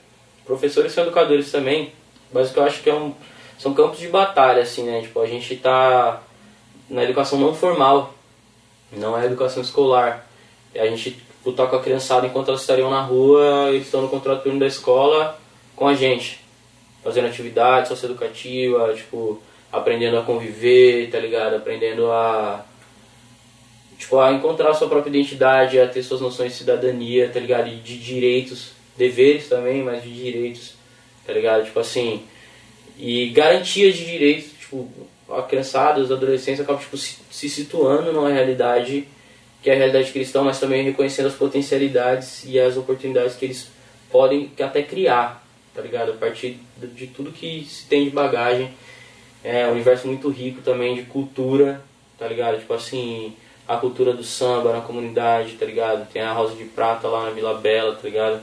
professores 0.45 0.91
são 0.91 1.05
educadores 1.05 1.49
também, 1.49 1.93
mas 2.33 2.49
o 2.49 2.53
que 2.53 2.59
eu 2.59 2.63
acho 2.65 2.83
que 2.83 2.89
é 2.89 2.93
um, 2.93 3.13
são 3.57 3.73
campos 3.73 3.99
de 3.99 4.07
batalha, 4.07 4.61
assim, 4.61 4.83
né? 4.83 5.01
Tipo, 5.01 5.21
a 5.21 5.27
gente 5.27 5.55
tá 5.55 6.21
na 6.91 7.03
educação 7.03 7.39
não 7.39 7.55
formal, 7.55 8.13
não 8.91 9.17
é 9.17 9.25
educação 9.25 9.63
escolar. 9.63 10.27
E 10.75 10.79
a 10.79 10.85
gente 10.87 11.17
lutar 11.45 11.67
com 11.69 11.77
a 11.77 11.81
criançada 11.81 12.27
enquanto 12.27 12.49
elas 12.49 12.61
estariam 12.61 12.91
na 12.91 13.01
rua, 13.01 13.69
eles 13.69 13.85
estão 13.85 14.01
no 14.01 14.09
contraturno 14.09 14.59
da 14.59 14.67
escola 14.67 15.39
com 15.75 15.87
a 15.87 15.93
gente, 15.93 16.41
fazendo 17.03 17.27
atividade 17.27 17.87
socioeducativa, 17.87 18.93
tipo, 18.93 19.41
aprendendo 19.71 20.17
a 20.17 20.23
conviver, 20.23 21.09
tá 21.09 21.17
ligado? 21.17 21.55
Aprendendo 21.55 22.11
a 22.11 22.65
tipo, 23.97 24.19
a 24.19 24.33
encontrar 24.33 24.71
a 24.71 24.73
sua 24.73 24.89
própria 24.89 25.09
identidade, 25.09 25.79
a 25.79 25.87
ter 25.87 26.03
suas 26.03 26.19
noções 26.19 26.51
de 26.51 26.57
cidadania, 26.57 27.29
tá 27.29 27.39
ligado? 27.39 27.67
E 27.67 27.75
de 27.75 27.97
direitos, 27.97 28.71
deveres 28.97 29.47
também, 29.47 29.83
mas 29.83 30.03
de 30.03 30.13
direitos, 30.13 30.73
tá 31.25 31.31
ligado? 31.31 31.65
Tipo 31.65 31.79
assim, 31.79 32.23
e 32.97 33.29
garantias 33.29 33.95
de 33.95 34.05
direitos, 34.05 34.51
tipo, 34.59 34.91
a 35.35 35.43
criançada, 35.43 36.01
os 36.01 36.11
adolescentes 36.11 36.61
acabam 36.61 36.81
tipo, 36.81 36.97
se, 36.97 37.49
situando 37.49 38.11
numa 38.11 38.29
realidade 38.29 39.07
que 39.61 39.69
é 39.69 39.73
a 39.73 39.77
realidade 39.77 40.11
cristã, 40.11 40.41
mas 40.41 40.59
também 40.59 40.83
reconhecendo 40.83 41.27
as 41.27 41.35
potencialidades 41.35 42.43
e 42.45 42.59
as 42.59 42.77
oportunidades 42.77 43.35
que 43.35 43.45
eles 43.45 43.69
podem 44.11 44.47
que 44.47 44.63
até 44.63 44.81
criar, 44.81 45.45
tá 45.73 45.81
ligado? 45.81 46.11
A 46.11 46.15
partir 46.15 46.59
de, 46.77 46.87
de 46.87 47.07
tudo 47.07 47.31
que 47.31 47.63
se 47.69 47.85
tem 47.85 48.05
de 48.05 48.09
bagagem. 48.09 48.71
É 49.43 49.67
um 49.67 49.71
universo 49.71 50.07
muito 50.07 50.29
rico 50.29 50.61
também 50.61 50.95
de 50.95 51.03
cultura, 51.03 51.81
tá 52.17 52.27
ligado? 52.27 52.59
Tipo 52.59 52.73
assim, 52.73 53.35
a 53.67 53.77
cultura 53.77 54.13
do 54.13 54.23
samba 54.23 54.73
na 54.73 54.81
comunidade, 54.81 55.53
tá 55.53 55.65
ligado? 55.65 56.07
Tem 56.11 56.21
a 56.21 56.33
Rosa 56.33 56.55
de 56.55 56.65
Prata 56.65 57.07
lá 57.07 57.25
na 57.25 57.31
Vila 57.31 57.55
Bela, 57.55 57.95
tá 57.95 58.01
ligado? 58.03 58.41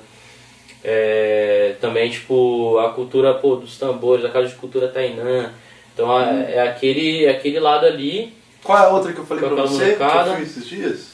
É, 0.83 1.77
também, 1.81 2.11
tipo, 2.11 2.79
a 2.79 2.93
cultura 2.93 3.35
pô, 3.35 3.57
dos 3.57 3.77
tambores, 3.77 4.25
a 4.25 4.31
Casa 4.31 4.49
de 4.49 4.55
Cultura 4.55 4.89
Tainã. 4.89 5.53
Então, 5.99 6.17
a- 6.17 6.31
é 6.33 6.61
aquele, 6.63 7.25
é 7.25 7.31
aquele 7.31 7.59
lado 7.59 7.85
ali, 7.85 8.33
Qual 8.63 8.79
é 8.79 8.83
a 8.83 8.89
outra 8.91 9.13
que 9.13 9.19
eu 9.19 9.27
falei 9.27 9.43
pra 9.43 9.53
aquela 9.53 9.67
você 9.69 9.97
que 9.97 10.01
eu 10.03 10.35
fui 10.37 10.43
esses 10.45 10.69
dias? 10.69 11.09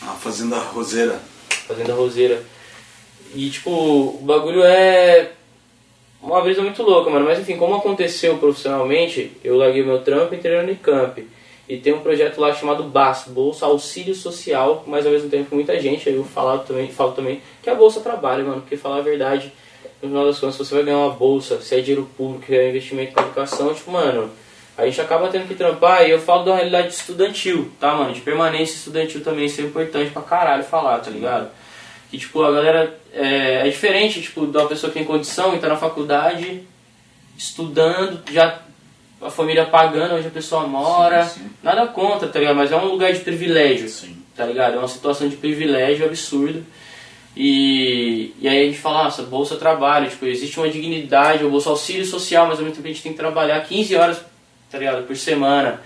A 0.00 0.12
Fazenda 0.12 0.58
Roseira. 0.60 1.20
Fazenda 1.66 1.92
Roseira. 1.92 2.40
E, 3.34 3.50
tipo, 3.50 3.70
o 3.70 4.20
bagulho 4.22 4.62
é 4.62 5.32
uma 6.22 6.40
brisa 6.40 6.62
muito 6.62 6.84
louca, 6.84 7.10
mano. 7.10 7.24
Mas, 7.24 7.40
enfim, 7.40 7.56
como 7.56 7.74
aconteceu 7.74 8.38
profissionalmente, 8.38 9.32
eu 9.42 9.56
larguei 9.56 9.82
meu 9.82 10.00
trampo 10.02 10.32
e 10.34 10.36
entrei 10.38 10.56
no 10.56 10.62
Unicamp. 10.62 11.26
E 11.68 11.76
tem 11.78 11.92
um 11.92 12.00
projeto 12.00 12.40
lá 12.40 12.54
chamado 12.54 12.84
BAS, 12.84 13.24
Bolsa 13.26 13.66
Auxílio 13.66 14.14
Social, 14.14 14.84
mas 14.86 15.04
ao 15.04 15.10
mesmo 15.10 15.28
tempo 15.30 15.52
muita 15.52 15.80
gente, 15.80 16.08
aí 16.08 16.14
eu 16.14 16.22
falo 16.24 16.60
também, 16.60 16.88
falo 16.92 17.10
também 17.12 17.40
que 17.60 17.68
a 17.70 17.74
Bolsa 17.74 18.00
trabalha, 18.00 18.44
mano, 18.44 18.60
porque 18.60 18.76
falar 18.76 18.98
a 18.98 19.02
verdade, 19.02 19.52
no 20.02 20.08
final 20.08 20.26
das 20.26 20.38
contas, 20.38 20.56
se 20.56 20.64
você 20.64 20.74
vai 20.74 20.84
ganhar 20.84 20.98
uma 20.98 21.14
bolsa, 21.14 21.60
se 21.60 21.74
é 21.76 21.80
dinheiro 21.80 22.10
público, 22.16 22.46
se 22.46 22.56
é 22.56 22.68
investimento 22.68 23.18
em 23.18 23.22
educação, 23.22 23.72
tipo, 23.72 23.90
mano, 23.92 24.30
a 24.76 24.84
gente 24.84 25.00
acaba 25.00 25.28
tendo 25.28 25.46
que 25.46 25.54
trampar 25.54 26.04
e 26.06 26.10
eu 26.10 26.20
falo 26.20 26.44
da 26.44 26.56
realidade 26.56 26.92
estudantil, 26.92 27.70
tá, 27.78 27.94
mano? 27.94 28.12
De 28.12 28.20
permanência 28.20 28.74
estudantil 28.74 29.22
também, 29.22 29.44
isso 29.44 29.60
é 29.60 29.64
importante 29.64 30.10
pra 30.10 30.22
caralho 30.22 30.64
falar, 30.64 30.98
tá 30.98 31.10
ligado? 31.10 31.50
Que, 32.10 32.18
tipo, 32.18 32.42
a 32.42 32.50
galera 32.50 32.98
é, 33.12 33.66
é 33.66 33.70
diferente, 33.70 34.20
tipo, 34.20 34.46
da 34.46 34.66
pessoa 34.66 34.92
que 34.92 34.98
tem 34.98 35.06
condição 35.06 35.54
e 35.54 35.58
tá 35.58 35.68
na 35.68 35.76
faculdade, 35.76 36.62
estudando, 37.38 38.20
já 38.30 38.60
a 39.20 39.30
família 39.30 39.64
pagando 39.64 40.16
onde 40.16 40.26
a 40.26 40.30
pessoa 40.30 40.66
mora. 40.66 41.24
Sim, 41.24 41.40
sim. 41.40 41.50
Nada 41.62 41.86
contra, 41.86 42.28
tá 42.28 42.38
ligado? 42.38 42.56
Mas 42.56 42.72
é 42.72 42.76
um 42.76 42.86
lugar 42.86 43.12
de 43.12 43.20
privilégio, 43.20 43.88
Sim. 43.88 44.16
tá 44.34 44.44
ligado? 44.44 44.74
É 44.74 44.78
uma 44.78 44.88
situação 44.88 45.28
de 45.28 45.36
privilégio 45.36 46.04
absurdo. 46.04 46.64
E, 47.36 48.34
e 48.40 48.46
aí 48.48 48.62
a 48.62 48.66
gente 48.66 48.78
fala, 48.78 49.04
nossa, 49.04 49.22
bolsa 49.22 49.56
trabalho, 49.56 50.10
tipo, 50.10 50.26
existe 50.26 50.58
uma 50.60 50.68
dignidade, 50.68 51.44
o 51.44 51.50
bolsa 51.50 51.70
auxílio 51.70 52.04
social, 52.04 52.46
mas 52.46 52.58
ao 52.58 52.64
mesmo 52.64 52.76
tempo 52.76 52.86
a 52.86 52.90
gente 52.90 53.02
tem 53.02 53.12
que 53.12 53.18
trabalhar 53.18 53.60
15 53.64 53.96
horas, 53.96 54.20
tá 54.70 54.78
ligado, 54.78 55.06
por 55.06 55.16
semana. 55.16 55.80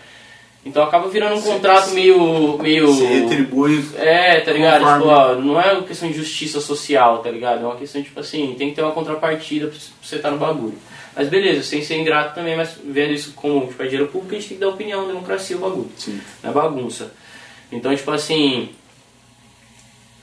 Então 0.64 0.82
acaba 0.82 1.08
virando 1.08 1.36
um 1.36 1.40
Sim, 1.40 1.48
contrato 1.52 1.90
sim. 1.90 1.94
meio. 1.94 2.58
meio 2.58 2.92
Se 2.92 3.04
retribui. 3.04 3.84
é, 3.96 4.40
tá 4.40 4.50
ligado? 4.52 4.80
Conforme- 4.82 5.02
Tipo, 5.04 5.14
ó, 5.14 5.34
não 5.36 5.60
é 5.60 5.72
uma 5.74 5.82
questão 5.82 6.08
de 6.10 6.16
justiça 6.16 6.60
social, 6.60 7.18
tá 7.18 7.30
ligado? 7.30 7.62
É 7.62 7.66
uma 7.66 7.76
questão, 7.76 8.02
tipo 8.02 8.18
assim, 8.18 8.56
tem 8.58 8.70
que 8.70 8.74
ter 8.74 8.82
uma 8.82 8.90
contrapartida 8.90 9.68
pra 9.68 9.78
você 10.02 10.16
estar 10.16 10.32
no 10.32 10.38
bagulho. 10.38 10.76
Mas 11.14 11.28
beleza, 11.28 11.62
sem 11.62 11.82
ser 11.82 11.96
ingrato 11.98 12.34
também, 12.34 12.56
mas 12.56 12.76
vendo 12.84 13.12
isso 13.12 13.32
como 13.36 13.68
tipo, 13.68 13.80
é 13.80 13.86
dinheiro 13.86 14.08
público, 14.10 14.34
a 14.34 14.38
gente 14.38 14.48
tem 14.48 14.56
que 14.58 14.60
dar 14.64 14.70
opinião, 14.70 15.06
democracia, 15.06 15.56
o 15.56 15.60
bagulho. 15.60 15.90
Sim. 15.96 16.20
Não 16.42 16.50
é 16.50 16.52
bagunça. 16.52 17.12
Então, 17.70 17.94
tipo 17.94 18.10
assim, 18.10 18.70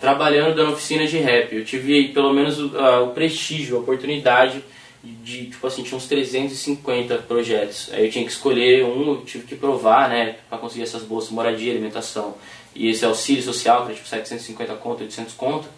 trabalhando 0.07 0.53
dando 0.53 0.73
oficina 0.73 1.07
de 1.07 1.17
rap, 1.17 1.55
eu 1.55 1.63
tive 1.63 2.09
pelo 2.09 2.33
menos 2.33 2.59
o, 2.59 2.77
a- 2.77 3.01
o 3.03 3.11
prestígio, 3.11 3.77
a 3.77 3.79
oportunidade 3.79 4.61
de, 5.01 5.45
tipo 5.45 5.65
assim, 5.65 5.81
tinha 5.81 5.95
uns 5.97 6.07
350 6.07 7.19
projetos. 7.19 7.89
Aí 7.93 8.05
eu 8.07 8.11
tinha 8.11 8.25
que 8.25 8.31
escolher 8.31 8.83
um, 8.83 9.11
eu 9.11 9.21
tive 9.25 9.45
que 9.47 9.55
provar, 9.55 10.09
né, 10.09 10.35
pra 10.49 10.57
conseguir 10.57 10.83
essas 10.83 11.03
bolsas, 11.03 11.31
moradia, 11.31 11.71
alimentação 11.71 12.35
e 12.75 12.89
esse 12.89 13.05
auxílio 13.05 13.41
social, 13.41 13.77
que 13.83 13.85
era 13.85 13.95
tipo 13.95 14.07
750 14.09 14.73
conto, 14.75 15.03
800 15.03 15.33
conto. 15.35 15.69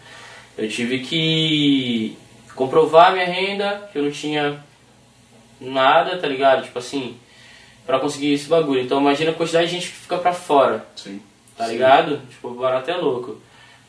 Eu 0.58 0.68
tive 0.70 1.00
que 1.00 2.18
comprovar 2.56 3.12
minha 3.14 3.26
renda, 3.26 3.88
que 3.92 4.00
eu 4.00 4.04
não 4.06 4.12
tinha 4.12 4.60
nada, 5.62 6.18
tá 6.18 6.28
ligado? 6.28 6.64
Tipo 6.64 6.80
assim, 6.80 7.16
pra 7.86 8.00
conseguir 8.00 8.34
esse 8.34 8.48
bagulho. 8.48 8.82
Então 8.82 9.00
imagina 9.00 9.30
a 9.30 9.34
quantidade 9.36 9.68
de 9.68 9.74
gente 9.74 9.88
que 9.92 9.98
fica 9.98 10.18
pra 10.18 10.34
fora, 10.34 10.84
Sim. 10.96 11.22
tá 11.56 11.66
Sim. 11.66 11.74
ligado? 11.74 12.22
Tipo, 12.30 12.48
o 12.48 12.54
barato 12.56 12.90
é 12.90 12.96
louco. 12.96 13.38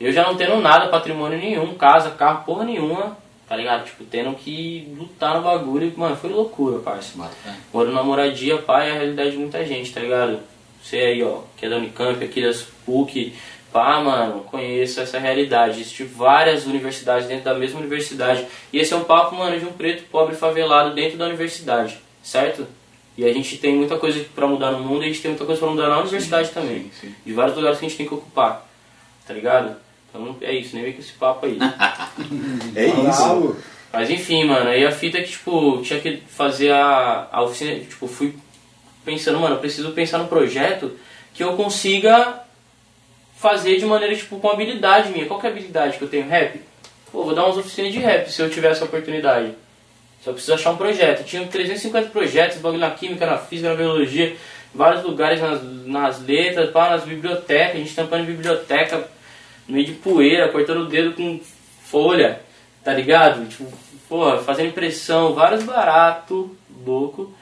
Eu 0.01 0.13
já 0.13 0.25
não 0.25 0.37
tendo 0.37 0.61
nada, 0.61 0.89
patrimônio 0.89 1.39
nenhum, 1.39 1.75
casa, 1.75 2.11
carro, 2.11 2.45
porra 2.45 2.65
nenhuma, 2.65 3.17
tá 3.49 3.57
ligado? 3.57 3.85
Tipo, 3.87 4.05
tendo 4.05 4.35
que 4.35 4.93
lutar 4.97 5.37
no 5.37 5.43
bagulho. 5.43 5.93
Mano, 5.97 6.17
foi 6.17 6.31
loucura, 6.31 6.81
parça. 6.81 7.17
Fé. 7.43 7.55
Morando 7.73 7.95
na 7.95 8.03
moradia, 8.03 8.59
pai, 8.59 8.89
é 8.89 8.93
a 8.93 8.95
realidade 8.95 9.31
de 9.33 9.39
muita 9.39 9.65
gente, 9.65 9.93
tá 9.93 10.01
ligado? 10.01 10.41
Você 10.83 10.99
aí, 10.99 11.23
ó, 11.23 11.41
que 11.57 11.67
é 11.67 11.69
da 11.69 11.77
Unicamp, 11.77 12.23
aqui 12.23 12.43
das 12.43 12.63
PUC, 12.85 13.35
pá, 13.73 14.01
mano, 14.01 14.41
conheço 14.45 15.01
essa 15.01 15.19
realidade. 15.19 15.81
Existem 15.81 16.07
várias 16.07 16.67
universidades 16.67 17.27
dentro 17.27 17.45
da 17.45 17.55
mesma 17.55 17.81
universidade. 17.81 18.47
E 18.73 18.79
esse 18.79 18.93
é 18.93 18.97
um 18.97 19.05
papo, 19.05 19.35
mano, 19.35 19.59
de 19.59 19.65
um 19.65 19.73
preto 19.73 20.05
pobre 20.11 20.37
favelado 20.37 20.95
dentro 20.95 21.19
da 21.19 21.27
universidade, 21.27 21.99
certo? 22.23 22.67
E 23.17 23.25
a 23.25 23.33
gente 23.33 23.57
tem 23.57 23.75
muita 23.75 23.97
coisa 23.97 24.23
pra 24.35 24.47
mudar 24.47 24.73
no 24.73 24.81
mundo 24.81 25.03
e 25.03 25.07
a 25.07 25.09
gente 25.09 25.23
tem 25.23 25.31
muita 25.31 25.47
coisa 25.47 25.59
pra 25.59 25.71
mudar 25.71 25.89
na 25.89 26.01
universidade 26.01 26.51
também. 26.51 26.91
sim, 27.01 27.09
sim. 27.09 27.15
De 27.25 27.33
vários 27.33 27.57
lugares 27.57 27.79
que 27.79 27.87
a 27.87 27.89
gente 27.89 27.97
tem 27.97 28.07
que 28.07 28.15
ocupar, 28.15 28.69
tá 29.27 29.33
ligado? 29.33 29.86
Então 30.21 30.37
é 30.41 30.53
isso, 30.55 30.75
nem 30.75 30.85
vem 30.85 30.93
com 30.93 31.01
esse 31.01 31.13
papo 31.13 31.47
aí. 31.47 31.59
É 32.75 32.87
isso. 32.87 33.57
Mas 33.93 34.11
enfim, 34.11 34.45
mano, 34.45 34.69
aí 34.69 34.85
a 34.85 34.91
fita 34.91 35.19
é 35.19 35.23
que, 35.23 35.31
tipo, 35.31 35.81
tinha 35.83 36.01
que 36.01 36.23
fazer 36.29 36.71
a, 36.71 37.29
a 37.31 37.43
oficina, 37.43 37.79
tipo, 37.81 38.07
fui 38.07 38.35
pensando, 39.05 39.39
mano, 39.39 39.55
eu 39.55 39.61
preciso 39.61 39.93
pensar 39.93 40.19
num 40.19 40.27
projeto 40.27 40.93
que 41.33 41.43
eu 41.43 41.57
consiga 41.57 42.43
fazer 43.37 43.77
de 43.77 43.87
maneira, 43.87 44.15
tipo, 44.17 44.39
com 44.39 44.51
habilidade 44.51 45.11
minha. 45.11 45.27
Qual 45.27 45.39
que 45.39 45.47
é 45.47 45.51
a 45.51 45.53
habilidade 45.53 45.99
que 45.99 46.05
eu 46.05 46.09
tenho? 46.09 46.29
Rap? 46.29 46.61
Pô, 47.13 47.25
vou 47.25 47.35
dar 47.35 47.45
umas 47.45 47.59
oficinas 47.59 47.93
de 47.93 47.99
rap 47.99 48.31
se 48.31 48.43
eu 48.43 48.51
tiver 48.51 48.73
essa 48.73 48.85
oportunidade. 48.85 49.55
Só 50.23 50.33
preciso 50.33 50.55
achar 50.55 50.73
um 50.73 50.77
projeto. 50.77 51.25
Tinha 51.25 51.47
350 51.47 52.11
projetos, 52.11 52.59
bagulho 52.59 52.81
na 52.81 52.91
química, 52.91 53.25
na 53.25 53.39
física, 53.39 53.69
na 53.69 53.77
biologia, 53.77 54.37
vários 54.75 55.05
lugares 55.05 55.41
nas, 55.41 55.63
nas 55.63 56.21
letras, 56.21 56.71
pá, 56.71 56.91
nas 56.91 57.05
bibliotecas, 57.05 57.77
a 57.77 57.79
gente 57.79 57.95
tampando 57.95 58.25
em 58.25 58.27
biblioteca, 58.27 59.09
no 59.69 59.75
meio 59.75 59.87
de 59.87 59.93
poeira, 59.93 60.49
cortando 60.49 60.83
o 60.83 60.87
dedo 60.87 61.13
com 61.13 61.41
folha, 61.85 62.41
tá 62.85 62.93
ligado? 62.93 63.47
Tipo, 63.49 63.67
porra, 64.09 64.39
fazendo 64.39 64.69
impressão, 64.69 65.35
vários 65.35 65.65
baratos, 65.65 66.49
louco. 66.85 67.33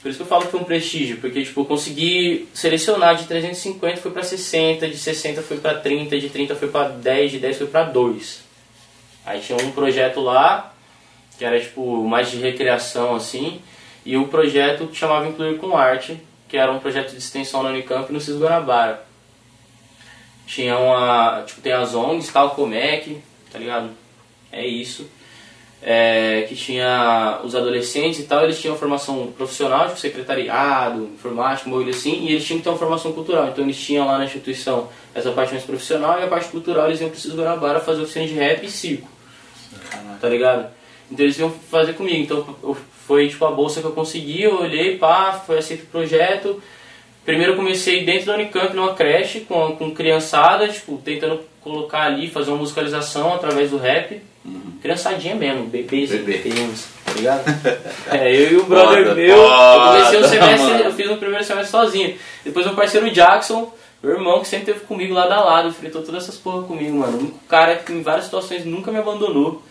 Por 0.00 0.08
isso 0.08 0.18
que 0.18 0.22
eu 0.22 0.28
falo 0.28 0.44
que 0.44 0.52
foi 0.52 0.60
um 0.60 0.64
prestígio, 0.64 1.16
porque 1.16 1.42
tipo, 1.42 1.60
eu 1.60 1.64
consegui 1.64 2.48
selecionar 2.54 3.16
de 3.16 3.26
350 3.26 3.96
foi 3.96 4.12
pra 4.12 4.22
60, 4.22 4.88
de 4.88 4.96
60 4.96 5.42
foi 5.42 5.56
pra 5.56 5.74
30, 5.74 6.18
de 6.20 6.28
30 6.28 6.54
foi 6.54 6.68
pra 6.68 6.88
10, 6.88 7.32
de 7.32 7.38
10 7.40 7.58
foi 7.58 7.66
pra 7.66 7.82
2. 7.82 8.42
Aí 9.26 9.40
tinha 9.40 9.58
um 9.58 9.72
projeto 9.72 10.20
lá, 10.20 10.72
que 11.36 11.44
era 11.44 11.58
tipo 11.60 12.04
mais 12.04 12.30
de 12.30 12.38
recreação 12.38 13.16
assim, 13.16 13.60
e 14.04 14.16
o 14.16 14.28
projeto 14.28 14.86
que 14.86 14.96
chamava 14.96 15.28
Incluir 15.28 15.58
com 15.58 15.76
Arte, 15.76 16.18
que 16.48 16.56
era 16.56 16.70
um 16.70 16.78
projeto 16.78 17.10
de 17.10 17.18
extensão 17.18 17.62
na 17.62 17.70
Unicamp 17.70 18.10
no 18.12 18.20
CIS 18.20 18.38
Guanabara. 18.38 19.07
Tinha 20.48 20.78
uma. 20.78 21.44
Tipo, 21.46 21.60
tem 21.60 21.72
as 21.72 21.94
ONGs, 21.94 22.32
tal, 22.32 22.50
Comec, 22.50 23.18
tá 23.52 23.58
ligado? 23.58 23.90
É 24.50 24.66
isso. 24.66 25.06
É, 25.80 26.44
que 26.48 26.56
tinha 26.56 27.40
os 27.44 27.54
adolescentes 27.54 28.18
e 28.18 28.24
tal, 28.24 28.42
eles 28.42 28.60
tinham 28.60 28.74
formação 28.76 29.28
profissional, 29.36 29.86
tipo 29.86 30.00
secretariado, 30.00 31.04
informática, 31.14 31.68
um 31.68 31.72
bagulho 31.72 31.90
assim, 31.90 32.24
e 32.24 32.32
eles 32.32 32.44
tinham 32.44 32.58
que 32.58 32.64
ter 32.64 32.70
uma 32.70 32.78
formação 32.78 33.12
cultural. 33.12 33.46
Então 33.46 33.62
eles 33.62 33.78
tinham 33.78 34.04
lá 34.06 34.18
na 34.18 34.24
instituição 34.24 34.88
essa 35.14 35.30
parte 35.30 35.52
mais 35.52 35.64
profissional 35.64 36.18
e 36.18 36.24
a 36.24 36.26
parte 36.26 36.48
cultural 36.48 36.86
eles 36.88 37.00
iam 37.00 37.10
para 37.10 37.30
o 37.30 37.36
Guanabara 37.36 37.78
fazer 37.78 38.02
oficina 38.02 38.26
de 38.26 38.34
rap 38.34 38.64
e 38.64 38.70
circo 38.70 39.08
tá 40.20 40.28
ligado? 40.28 40.68
Então 41.10 41.24
eles 41.24 41.38
iam 41.38 41.50
fazer 41.50 41.92
comigo. 41.94 42.22
Então 42.22 42.56
eu- 42.62 42.76
foi 43.06 43.28
tipo 43.28 43.44
a 43.46 43.50
bolsa 43.50 43.80
que 43.80 43.86
eu 43.86 43.92
consegui, 43.92 44.42
eu 44.42 44.60
olhei, 44.60 44.98
pá, 44.98 45.32
foi 45.32 45.58
aceito 45.58 45.84
o 45.84 45.86
projeto. 45.86 46.62
Primeiro 47.28 47.52
eu 47.52 47.56
comecei 47.56 48.06
dentro 48.06 48.24
da 48.24 48.32
Unicamp, 48.36 48.74
numa 48.74 48.94
creche, 48.94 49.40
com, 49.40 49.76
com 49.76 49.90
criançada, 49.90 50.66
tipo, 50.66 50.96
tentando 50.96 51.42
colocar 51.60 52.04
ali, 52.04 52.30
fazer 52.30 52.50
uma 52.50 52.56
musicalização 52.56 53.34
através 53.34 53.70
do 53.70 53.76
rap. 53.76 54.18
Criançadinha 54.80 55.34
mesmo, 55.34 55.66
bebês 55.66 56.08
Bebê. 56.08 56.38
pequenos, 56.38 56.86
tá 57.04 57.12
ligado? 57.12 57.44
é, 58.12 58.34
eu 58.34 58.52
e 58.52 58.56
o 58.56 58.64
brother 58.64 59.08
Foda, 59.08 59.14
meu, 59.14 59.36
eu 59.36 59.80
comecei 59.80 60.20
o 60.20 60.24
semestre, 60.26 60.72
mano. 60.72 60.84
eu 60.84 60.92
fiz 60.94 61.10
o 61.10 61.16
primeiro 61.18 61.44
semestre 61.44 61.70
sozinho. 61.70 62.16
Depois 62.42 62.64
meu 62.64 62.74
parceiro 62.74 63.10
Jackson, 63.10 63.74
meu 64.02 64.12
irmão, 64.14 64.40
que 64.40 64.48
sempre 64.48 64.72
teve 64.72 64.86
comigo 64.86 65.12
lado 65.12 65.32
a 65.32 65.44
lado, 65.44 65.68
enfrentou 65.68 66.00
todas 66.00 66.22
essas 66.22 66.38
porra 66.38 66.62
comigo, 66.62 66.96
mano. 66.96 67.18
O 67.18 67.20
único 67.20 67.38
cara 67.46 67.76
que 67.76 67.92
em 67.92 68.00
várias 68.00 68.24
situações 68.24 68.64
nunca 68.64 68.90
me 68.90 69.00
abandonou. 69.00 69.62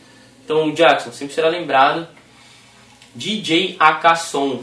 Então, 0.45 0.71
Jackson, 0.75 1.11
sempre 1.11 1.33
será 1.33 1.49
lembrado. 1.49 2.07
DJ 3.17 3.75
Akasson. 3.79 4.61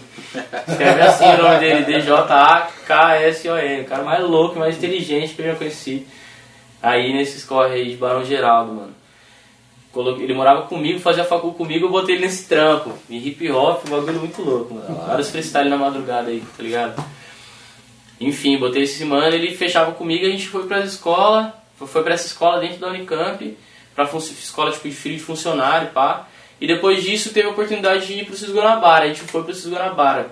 Escreve 0.68 1.00
assim 1.02 1.24
o 1.24 1.42
nome 1.42 1.58
dele, 1.58 1.84
D-J-A-K-S-O-N. 1.84 3.80
O 3.82 3.84
cara 3.84 4.02
mais 4.04 4.22
louco, 4.22 4.58
mais 4.58 4.76
inteligente 4.76 5.34
que 5.34 5.42
eu 5.42 5.46
já 5.46 5.54
conheci. 5.56 6.06
Aí 6.82 7.12
nesses 7.12 7.44
corre 7.44 7.74
aí 7.74 7.90
de 7.90 7.96
Barão 7.96 8.24
Geraldo, 8.24 8.72
mano. 8.72 8.94
Ele 10.20 10.34
morava 10.34 10.62
comigo, 10.62 10.98
fazia 10.98 11.24
facul 11.24 11.54
comigo, 11.54 11.86
eu 11.86 11.90
botei 11.90 12.16
ele 12.16 12.26
nesse 12.26 12.48
trampo. 12.48 12.92
E 13.08 13.16
hip 13.28 13.50
hop, 13.52 13.84
um 13.86 13.90
bagulho 13.90 14.18
muito 14.20 14.42
louco, 14.42 14.74
mano. 14.74 15.02
Vários 15.06 15.30
freestyle 15.30 15.68
na 15.70 15.76
madrugada 15.76 16.30
aí, 16.30 16.42
tá 16.56 16.62
ligado? 16.62 17.04
Enfim, 18.20 18.58
botei 18.58 18.82
esse 18.82 19.04
mano, 19.04 19.34
ele 19.34 19.54
fechava 19.54 19.92
comigo, 19.92 20.26
a 20.26 20.30
gente 20.30 20.48
foi 20.48 20.66
pra 20.66 20.80
escola, 20.80 21.54
foi- 21.76 22.02
pra 22.02 22.14
essa 22.14 22.26
escola 22.26 22.60
dentro 22.60 22.78
da 22.78 22.88
Unicamp, 22.88 23.56
pra 23.94 24.04
escola 24.04 24.72
tipo 24.72 24.88
de 24.88 24.94
filho 24.94 25.16
de 25.16 25.22
funcionário, 25.22 25.88
pá. 25.90 26.26
E 26.64 26.66
depois 26.66 27.02
disso 27.02 27.30
teve 27.30 27.46
a 27.46 27.50
oportunidade 27.50 28.06
de 28.06 28.14
ir 28.14 28.24
pro 28.24 28.34
Cis 28.34 28.50
Guanabara, 28.50 29.04
a 29.04 29.08
gente 29.08 29.20
foi 29.20 29.44
pro 29.44 29.52
Cis 29.52 29.70
Guanabara. 29.70 30.30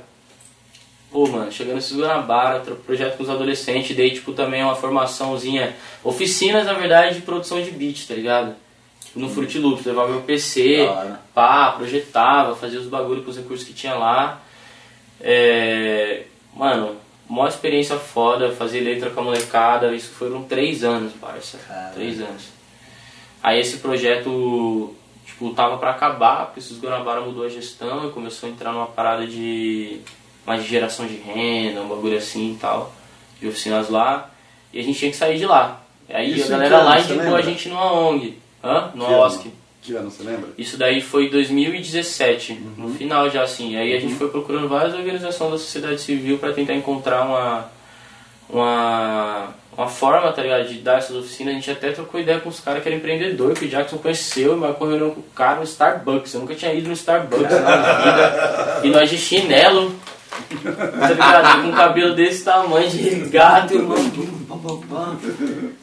Pô, 1.11 1.27
mano, 1.29 1.53
chegando 1.53 1.75
no 1.75 1.83
Cis 1.83 1.95
Guanabara, 1.95 2.61
projeto 2.87 3.19
com 3.19 3.23
os 3.23 3.29
adolescentes, 3.29 3.95
dei 3.95 4.13
tipo 4.13 4.33
também 4.33 4.63
uma 4.63 4.75
formaçãozinha, 4.75 5.77
oficinas 6.03 6.65
na 6.65 6.73
verdade 6.73 7.17
de 7.17 7.21
produção 7.21 7.63
de 7.63 7.71
beat, 7.71 8.07
tá 8.09 8.15
ligado? 8.15 8.55
Tipo, 9.05 9.21
no 9.21 9.29
Fruit 9.29 9.59
Loops, 9.59 9.85
levava 9.85 10.09
meu 10.09 10.23
PC, 10.23 10.81
hora. 10.81 11.21
pá, 11.35 11.73
projetava, 11.73 12.57
fazia 12.57 12.81
os 12.81 12.87
bagulhos 12.87 13.27
com 13.27 13.31
os 13.31 13.37
recursos 13.37 13.69
que 13.69 13.75
tinha 13.75 13.93
lá. 13.93 14.41
É, 15.21 16.23
mano, 16.57 16.97
maior 17.29 17.49
experiência 17.49 17.99
foda, 17.99 18.53
fazer 18.53 18.81
letra 18.81 19.11
com 19.11 19.21
a 19.21 19.25
molecada, 19.25 19.95
isso 19.95 20.13
foram 20.13 20.45
três 20.45 20.83
anos, 20.83 21.13
parça. 21.13 21.59
Caralho. 21.69 21.95
Três 21.95 22.23
anos. 22.23 22.45
Aí 23.43 23.61
esse 23.61 23.77
projeto, 23.79 24.95
tipo, 25.33 25.51
tava 25.55 25.79
pra 25.79 25.91
acabar, 25.91 26.47
porque 26.47 26.61
o 26.73 26.79
Guanabara 26.79 27.21
mudou 27.21 27.45
a 27.45 27.49
gestão 27.49 28.09
e 28.09 28.13
começou 28.13 28.49
a 28.49 28.53
entrar 28.53 28.73
numa 28.73 28.87
parada 28.87 29.27
de 29.27 30.01
mais 30.47 30.63
de 30.63 30.69
geração 30.69 31.07
de 31.07 31.17
renda, 31.17 31.81
um 31.83 31.89
bagulho 31.89 32.17
assim 32.17 32.53
e 32.53 32.57
tal. 32.57 32.93
de 33.41 33.49
oficinas 33.49 33.89
lá, 33.89 34.31
e 34.73 34.79
a 34.79 34.83
gente 34.85 34.99
tinha 34.99 35.11
que 35.11 35.17
sair 35.17 35.37
de 35.39 35.47
lá. 35.47 35.81
Aí 36.09 36.33
Isso 36.39 36.47
a 36.47 36.59
galera 36.59 36.83
lá 36.83 37.01
indicou 37.01 37.35
a 37.35 37.43
gente 37.43 37.69
numa 37.69 37.93
ONG, 37.93 38.39
hã? 38.63 38.91
Ano? 38.95 39.21
OSC. 39.25 39.51
Que 39.83 39.95
ano, 39.97 40.11
você 40.13 40.23
lembra? 40.23 40.51
Isso 40.57 40.77
daí 40.77 41.01
foi 41.01 41.29
2017, 41.29 42.53
Uhum. 42.53 42.75
no 42.89 42.95
final 42.95 43.29
já 43.29 43.43
assim. 43.43 43.75
Aí 43.77 43.97
a 43.97 43.99
gente 44.01 44.15
foi 44.15 44.29
procurando 44.29 44.69
várias 44.69 44.95
organizações 44.95 45.51
da 45.51 45.59
sociedade 45.59 46.01
civil 46.01 46.39
para 46.39 46.53
tentar 46.53 46.75
encontrar 46.75 47.23
uma, 47.25 47.69
uma, 48.49 49.49
uma 49.77 49.89
forma, 49.89 50.31
tá 50.33 50.43
ligado, 50.43 50.69
de 50.69 50.75
dar 50.75 50.99
essas 50.99 51.17
oficinas. 51.17 51.53
A 51.53 51.57
gente 51.57 51.71
até 51.71 51.93
trocou 51.93 52.21
ideia 52.21 52.41
com 52.41 52.49
os 52.49 52.61
caras 52.61 52.83
que 52.83 52.89
eram 52.89 52.99
empreendedor, 52.99 53.55
que 53.55 53.65
o 53.65 53.69
Jackson 53.69 53.99
conheceu, 53.99 54.57
mas 54.57 54.77
correu 54.77 55.13
com 55.13 55.21
o 55.21 55.25
cara 55.35 55.57
no 55.57 55.65
Starbucks. 55.65 56.35
Eu 56.35 56.41
nunca 56.41 56.55
tinha 56.55 56.75
ido 56.75 56.89
no 56.89 56.95
Starbucks 56.95 57.61
na 57.61 57.77
vida. 57.77 58.81
E 58.85 58.89
nós 58.91 59.09
de 59.09 59.17
chinelo, 59.17 59.95
tá 60.99 61.09
ligado? 61.09 61.63
Com 61.63 61.69
um 61.69 61.73
cabelo 61.73 62.15
desse 62.15 62.45
tamanho, 62.45 62.89
de 62.91 63.11
gato, 63.31 63.75
irmão. 63.75 63.97
Pá, 64.49 64.57
pá, 64.57 64.75
pá. 64.91 65.17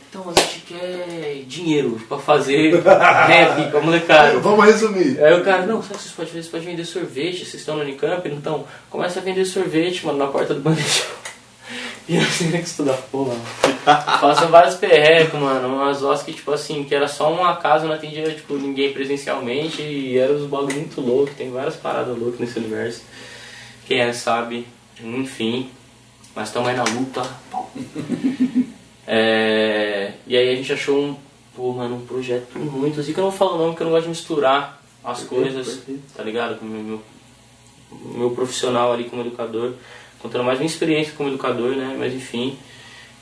Então 0.10 0.24
a 0.28 0.40
gente 0.40 0.60
quer 0.68 1.44
dinheiro 1.48 2.00
pra 2.08 2.18
fazer 2.18 2.82
rap 2.82 3.72
com 3.72 3.78
a 3.78 3.82
molecada. 3.82 4.40
Vamos 4.40 4.66
resumir. 4.66 5.24
Aí 5.24 5.40
o 5.40 5.44
cara, 5.44 5.66
não, 5.66 5.82
sabe 5.84 5.96
o 5.96 5.98
que 5.98 6.04
vocês 6.04 6.14
podem 6.14 6.28
fazer? 6.28 6.42
Vocês 6.42 6.52
podem 6.52 6.68
vender 6.68 6.86
sorvete, 6.86 7.46
vocês 7.46 7.56
estão 7.56 7.76
no 7.76 7.82
Unicamp, 7.82 8.28
então 8.28 8.66
começa 8.90 9.20
a 9.20 9.24
vender 9.24 9.46
sorvete, 9.46 10.06
mano, 10.06 10.18
na 10.18 10.28
porta 10.28 10.54
do 10.54 10.62
bandejão. 10.62 11.06
E 12.10 12.16
eu 12.16 12.24
sei 12.24 12.52
que 12.52 12.58
estudar 12.58 12.98
porra. 13.12 13.36
Passam 13.86 14.50
vários 14.50 14.74
perrecos, 14.74 15.40
mano, 15.40 15.68
umas 15.68 16.02
lojas 16.02 16.24
que, 16.24 16.34
tipo 16.34 16.52
assim, 16.52 16.84
que 16.84 16.96
era 16.96 17.08
só 17.08 17.32
uma 17.32 17.56
casa, 17.58 17.86
não 17.86 17.94
atendia, 17.94 18.34
tipo, 18.34 18.56
ninguém 18.56 18.92
presencialmente 18.92 19.84
e 19.84 20.18
eram 20.18 20.38
uns 20.38 20.50
bagulho 20.50 20.76
muito 20.76 21.00
louco, 21.02 21.32
tem 21.36 21.52
várias 21.52 21.76
paradas 21.76 22.18
loucas 22.18 22.40
nesse 22.40 22.58
universo. 22.58 23.04
Quem 23.86 24.00
é 24.00 24.12
sabe, 24.12 24.66
enfim, 25.04 25.70
mas 26.36 26.48
estamos 26.48 26.70
aí 26.70 26.76
na 26.76 26.84
luta. 26.84 27.22
É, 29.12 30.12
e 30.28 30.38
aí 30.38 30.54
a 30.54 30.56
gente 30.56 30.72
achou 30.72 31.02
um, 31.02 31.16
pô, 31.56 31.74
mano, 31.74 31.96
um 31.96 32.06
projeto 32.06 32.60
muito 32.60 33.00
assim, 33.00 33.12
que 33.12 33.20
eu 33.20 33.24
não 33.24 33.32
falo 33.32 33.58
não, 33.58 33.70
porque 33.70 33.82
eu 33.82 33.86
não 33.86 33.92
gosto 33.92 34.04
de 34.04 34.10
misturar 34.10 34.84
as 35.04 35.24
coisas, 35.24 35.82
tá 36.16 36.22
ligado? 36.22 36.60
Com 36.60 36.66
o 36.66 36.70
meu, 36.70 36.84
meu, 36.84 37.02
meu 38.20 38.30
profissional 38.30 38.94
ali 38.94 39.06
como 39.06 39.24
educador, 39.24 39.74
contando 40.20 40.44
mais 40.44 40.60
minha 40.60 40.70
experiência 40.70 41.14
como 41.16 41.30
educador, 41.30 41.76
né? 41.76 41.96
Mas 41.98 42.14
enfim, 42.14 42.58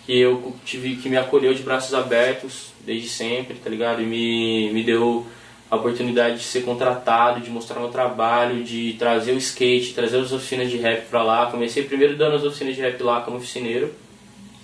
que 0.06 0.18
eu 0.18 0.56
tive, 0.66 0.96
que 0.96 1.10
me 1.10 1.18
acolheu 1.18 1.54
de 1.54 1.64
braços 1.64 1.94
abertos 1.94 2.72
desde 2.86 3.10
sempre, 3.10 3.58
tá 3.58 3.70
ligado? 3.70 4.02
E 4.02 4.06
me, 4.06 4.72
me 4.72 4.84
deu 4.84 5.26
a 5.70 5.76
oportunidade 5.76 6.38
de 6.38 6.44
ser 6.44 6.62
contratado, 6.62 7.42
de 7.42 7.50
mostrar 7.50 7.80
meu 7.80 7.90
trabalho, 7.90 8.64
de 8.64 8.96
trazer 8.98 9.34
o 9.34 9.38
skate, 9.38 9.94
trazer 9.94 10.18
as 10.18 10.32
oficinas 10.32 10.70
de 10.70 10.78
rap 10.78 11.08
pra 11.10 11.22
lá. 11.24 11.52
Comecei 11.52 11.84
primeiro 11.84 12.16
dando 12.16 12.38
as 12.38 12.44
oficinas 12.44 12.76
de 12.76 12.82
rap 12.82 13.02
lá 13.04 13.22
como 13.22 13.38
oficineiro, 13.38 13.94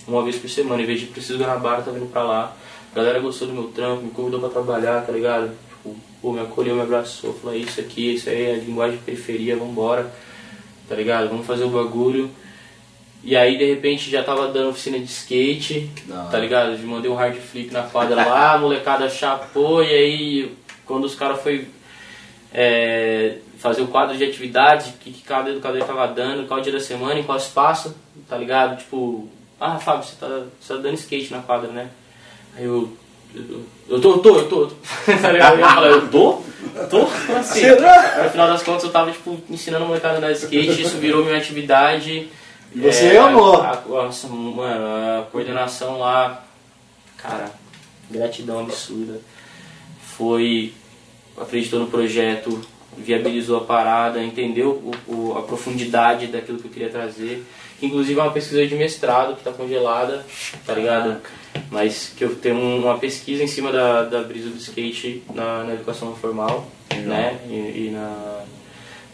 uma 0.07 0.23
vez 0.23 0.37
por 0.37 0.49
semana, 0.49 0.81
em 0.81 0.85
vez 0.85 1.01
de 1.01 1.07
preciso 1.07 1.39
Guanabara, 1.39 1.81
tá 1.81 1.91
vindo 1.91 2.09
pra 2.09 2.23
lá. 2.23 2.55
A 2.91 2.95
galera 2.95 3.19
gostou 3.19 3.47
do 3.47 3.53
meu 3.53 3.65
trampo, 3.65 4.03
me 4.03 4.11
convidou 4.11 4.39
pra 4.39 4.49
trabalhar, 4.49 5.05
tá 5.05 5.11
ligado? 5.11 5.51
Tipo, 5.67 5.95
pô, 6.21 6.31
me 6.31 6.39
acolheu, 6.39 6.75
me 6.75 6.81
abraçou, 6.81 7.33
falou, 7.33 7.55
"É 7.55 7.59
isso 7.59 7.81
aqui, 7.81 8.13
isso 8.13 8.29
aí 8.29 8.43
é 8.43 8.53
a 8.53 8.57
linguagem 8.57 8.97
de 8.97 9.03
periferia, 9.03 9.57
vambora, 9.57 10.09
tá 10.87 10.95
ligado? 10.95 11.29
Vamos 11.29 11.45
fazer 11.45 11.63
o 11.63 11.69
bagulho. 11.69 12.29
E 13.23 13.37
aí, 13.37 13.57
de 13.57 13.65
repente, 13.65 14.09
já 14.09 14.21
tava 14.21 14.49
dando 14.49 14.69
oficina 14.69 14.99
de 14.99 15.05
skate, 15.05 15.89
tá 16.29 16.37
ligado? 16.37 16.73
Eu 16.73 16.87
mandei 16.87 17.09
um 17.09 17.15
hard 17.15 17.35
flip 17.37 17.71
na 17.71 17.83
quadra 17.83 18.15
lá, 18.15 18.53
a 18.53 18.57
molecada 18.57 19.09
chapou, 19.09 19.81
e 19.81 19.87
aí, 19.87 20.57
quando 20.85 21.05
os 21.05 21.15
caras 21.15 21.41
foi 21.41 21.67
é, 22.53 23.37
fazer 23.57 23.81
o 23.81 23.87
quadro 23.87 24.17
de 24.17 24.25
atividades, 24.25 24.93
que, 24.99 25.09
que 25.09 25.23
cada 25.23 25.49
educador 25.49 25.85
tava 25.85 26.05
dando, 26.07 26.45
qual 26.47 26.59
dia 26.59 26.73
da 26.73 26.81
semana, 26.81 27.17
em 27.17 27.23
qual 27.23 27.37
espaço, 27.37 27.95
tá 28.27 28.37
ligado? 28.37 28.77
Tipo, 28.79 29.29
ah, 29.57 29.79
Fábio, 29.79 30.03
você 30.03 30.15
tá, 30.17 30.27
você 30.59 30.73
tá 30.73 30.79
dando 30.81 30.95
skate 30.95 31.31
na 31.31 31.41
quadra, 31.41 31.71
né? 31.71 31.89
Aí 32.57 32.65
eu, 32.65 32.91
eu, 33.33 33.63
eu 33.89 33.99
tô, 34.01 34.11
eu 34.13 34.19
tô, 34.19 34.35
eu 34.37 34.47
tô, 34.49 34.61
eu 34.63 34.67
tô. 34.69 34.75
tá 35.21 35.31
ligado? 35.31 35.85
Eu 35.85 35.91
eu 35.91 36.07
tô? 36.09 36.41
Tô? 36.89 37.05
Como 37.05 37.37
assim? 37.37 37.59
Será? 37.61 38.23
No 38.23 38.29
final 38.29 38.47
das 38.47 38.63
contas 38.63 38.83
eu 38.83 38.91
tava, 38.91 39.11
tipo, 39.11 39.39
ensinando 39.49 39.85
molecada 39.85 40.15
a 40.15 40.17
andar 40.17 40.31
de 40.31 40.39
skate, 40.39 40.81
isso 40.81 40.97
virou 40.97 41.23
minha 41.23 41.37
atividade. 41.37 42.29
E 42.75 42.79
você 42.79 43.15
amou. 43.17 43.61
A, 43.61 43.71
a, 43.71 43.81
nossa, 44.05 44.27
mano, 44.27 44.85
a 45.21 45.25
coordenação 45.31 45.99
lá, 45.99 46.43
cara, 47.17 47.51
gratidão 48.09 48.59
absurda. 48.61 49.19
Foi, 50.17 50.73
acreditou 51.39 51.79
no 51.79 51.87
projeto, 51.87 52.61
viabilizou 52.97 53.57
a 53.57 53.61
parada, 53.61 54.23
entendeu 54.23 54.69
o, 55.07 55.13
o- 55.13 55.37
a 55.37 55.41
profundidade 55.43 56.27
daquilo 56.27 56.59
que 56.59 56.65
eu 56.65 56.71
queria 56.71 56.89
trazer. 56.89 57.43
Inclusive 57.81 58.19
é 58.19 58.23
uma 58.23 58.31
pesquisa 58.31 58.65
de 58.65 58.75
mestrado 58.75 59.35
que 59.35 59.43
tá 59.43 59.51
congelada, 59.51 60.25
tá 60.65 60.73
ligado? 60.73 61.17
Mas 61.71 62.11
que 62.15 62.23
eu 62.23 62.35
tenho 62.35 62.55
um- 62.55 62.79
uma 62.83 62.97
pesquisa 62.97 63.43
em 63.43 63.47
cima 63.47 63.71
da, 63.71 64.03
da 64.03 64.21
brisa 64.23 64.49
do 64.49 64.57
skate 64.57 65.23
na, 65.33 65.63
na 65.63 65.73
educação 65.73 66.15
formal, 66.15 66.67
né? 67.05 67.39
E, 67.47 67.87
e 67.87 67.89
na, 67.91 68.43